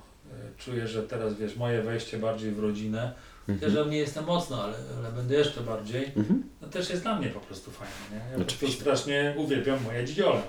czuję, 0.59 0.87
że 0.87 1.03
teraz 1.03 1.35
wiesz, 1.35 1.57
moje 1.57 1.83
wejście 1.83 2.19
bardziej 2.19 2.51
w 2.51 2.59
rodzinę, 2.59 3.13
mhm. 3.49 3.73
też 3.73 3.87
nie 3.91 3.99
jestem 3.99 4.25
mocno, 4.25 4.65
ale, 4.65 4.75
ale 4.99 5.13
będę 5.13 5.35
jeszcze 5.35 5.61
bardziej, 5.61 6.05
mhm. 6.17 6.43
no 6.63 6.69
też 6.69 6.91
jest 6.91 7.03
dla 7.03 7.19
mnie 7.19 7.29
po 7.29 7.41
prostu 7.41 7.71
fajne, 7.71 7.95
nie? 8.13 8.33
Ja 8.33 8.47
Oczywiście. 8.47 8.81
strasznie 8.81 9.35
uwielbiam 9.37 9.83
moje 9.83 10.05
dzidziole. 10.05 10.41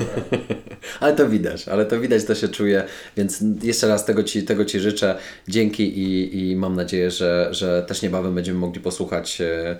No, 0.00 0.06
ale 1.00 1.16
to 1.16 1.28
widać, 1.28 1.68
ale 1.68 1.86
to 1.86 2.00
widać, 2.00 2.24
to 2.24 2.34
się 2.34 2.48
czuje, 2.48 2.84
więc 3.16 3.44
jeszcze 3.62 3.88
raz 3.88 4.04
tego 4.04 4.22
Ci, 4.22 4.42
tego 4.42 4.64
ci 4.64 4.80
życzę, 4.80 5.18
dzięki 5.48 5.98
i, 5.98 6.50
i 6.50 6.56
mam 6.56 6.76
nadzieję, 6.76 7.10
że, 7.10 7.48
że 7.50 7.82
też 7.82 8.02
niebawem 8.02 8.34
będziemy 8.34 8.58
mogli 8.58 8.80
posłuchać 8.80 9.40
e, 9.40 9.76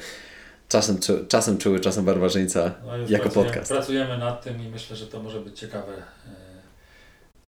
czasem, 0.69 0.99
czasem 1.29 1.59
czuły, 1.59 1.81
czasem 1.81 2.05
barbarzyńca 2.05 2.75
no 2.87 2.99
jako 2.99 3.25
pracujemy, 3.25 3.51
podcast. 3.51 3.73
Pracujemy 3.73 4.19
nad 4.19 4.45
tym 4.45 4.63
i 4.67 4.69
myślę, 4.69 4.97
że 4.97 5.07
to 5.07 5.23
może 5.23 5.41
być 5.41 5.59
ciekawe 5.59 5.93
e, 5.93 6.48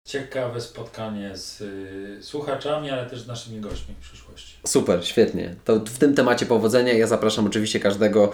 ciekawe 0.07 0.61
spotkanie 0.61 1.37
z 1.37 1.61
y, 1.61 2.23
słuchaczami, 2.23 2.89
ale 2.89 3.05
też 3.05 3.21
z 3.21 3.27
naszymi 3.27 3.59
gośćmi 3.59 3.95
w 3.95 3.99
przyszłości. 3.99 4.55
Super, 4.67 5.05
świetnie. 5.05 5.55
To 5.65 5.75
w 5.75 5.97
tym 5.97 6.15
temacie 6.15 6.45
powodzenia. 6.45 6.93
Ja 6.93 7.07
zapraszam 7.07 7.45
oczywiście 7.45 7.79
każdego, 7.79 8.31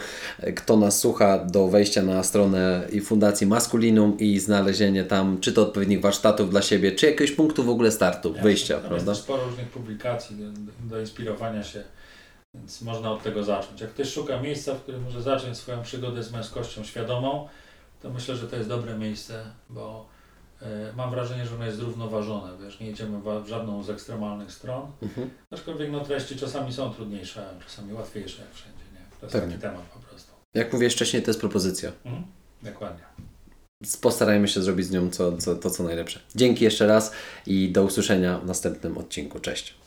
kto 0.55 0.77
nas 0.77 0.99
słucha, 0.99 1.45
do 1.45 1.67
wejścia 1.67 2.01
na 2.01 2.23
stronę 2.23 2.87
i 2.91 3.01
Fundacji 3.01 3.47
Maskulinum 3.47 4.19
i 4.19 4.39
znalezienie 4.39 5.03
tam 5.03 5.39
czy 5.39 5.53
to 5.53 5.61
odpowiednich 5.61 6.01
warsztatów 6.01 6.49
dla 6.49 6.61
siebie, 6.61 6.91
czy 6.91 7.05
jakiegoś 7.05 7.31
punktu 7.31 7.63
w 7.63 7.69
ogóle 7.69 7.91
startu, 7.91 8.33
ja, 8.35 8.43
wyjścia, 8.43 8.79
tam 8.79 8.89
prawda? 8.89 9.11
Jest 9.11 9.23
sporo 9.23 9.43
różnych 9.43 9.67
publikacji 9.67 10.35
do, 10.35 10.43
do 10.89 11.01
inspirowania 11.01 11.63
się, 11.63 11.83
więc 12.53 12.81
można 12.81 13.11
od 13.11 13.23
tego 13.23 13.43
zacząć. 13.43 13.81
Jak 13.81 13.89
ktoś 13.89 14.13
szuka 14.13 14.41
miejsca, 14.41 14.73
w 14.73 14.81
którym 14.81 15.03
może 15.03 15.21
zacząć 15.21 15.57
swoją 15.57 15.81
przygodę 15.81 16.23
z 16.23 16.31
męskością 16.31 16.83
świadomą, 16.83 17.47
to 18.01 18.09
myślę, 18.09 18.35
że 18.35 18.47
to 18.47 18.55
jest 18.55 18.69
dobre 18.69 18.97
miejsce, 18.97 19.43
bo 19.69 20.12
mam 20.95 21.11
wrażenie, 21.11 21.45
że 21.45 21.56
ono 21.56 21.65
jest 21.65 21.77
zrównoważone, 21.77 22.57
wiesz, 22.64 22.80
nie 22.80 22.90
idziemy 22.90 23.19
w 23.44 23.48
żadną 23.48 23.84
z 23.84 23.90
ekstremalnych 23.90 24.52
stron, 24.52 24.91
mhm. 25.02 25.30
aczkolwiek 25.52 25.91
no, 25.91 25.99
treści 25.99 26.35
czasami 26.35 26.73
są 26.73 26.94
trudniejsze, 26.94 27.53
czasami 27.68 27.94
łatwiejsze 27.94 28.41
jak 28.41 28.53
wszędzie, 28.53 28.84
nie? 28.94 29.19
To 29.19 29.26
jest 29.26 29.34
Pewnie. 29.34 29.49
taki 29.49 29.61
temat 29.61 29.85
po 29.94 29.99
prostu. 29.99 30.31
Jak 30.53 30.73
mówię 30.73 30.90
wcześniej, 30.90 31.23
to 31.23 31.30
jest 31.30 31.40
propozycja. 31.40 31.91
Mhm. 32.06 32.23
Dokładnie. 32.64 33.03
Postarajmy 34.02 34.48
się 34.48 34.61
zrobić 34.61 34.85
z 34.85 34.91
nią 34.91 35.10
co, 35.10 35.38
co, 35.38 35.56
to, 35.56 35.69
co 35.69 35.84
najlepsze. 35.84 36.19
Dzięki 36.35 36.64
jeszcze 36.64 36.88
raz 36.88 37.11
i 37.48 37.72
do 37.72 37.84
usłyszenia 37.84 38.40
w 38.40 38.45
następnym 38.45 38.98
odcinku. 38.98 39.40
Cześć. 39.40 39.82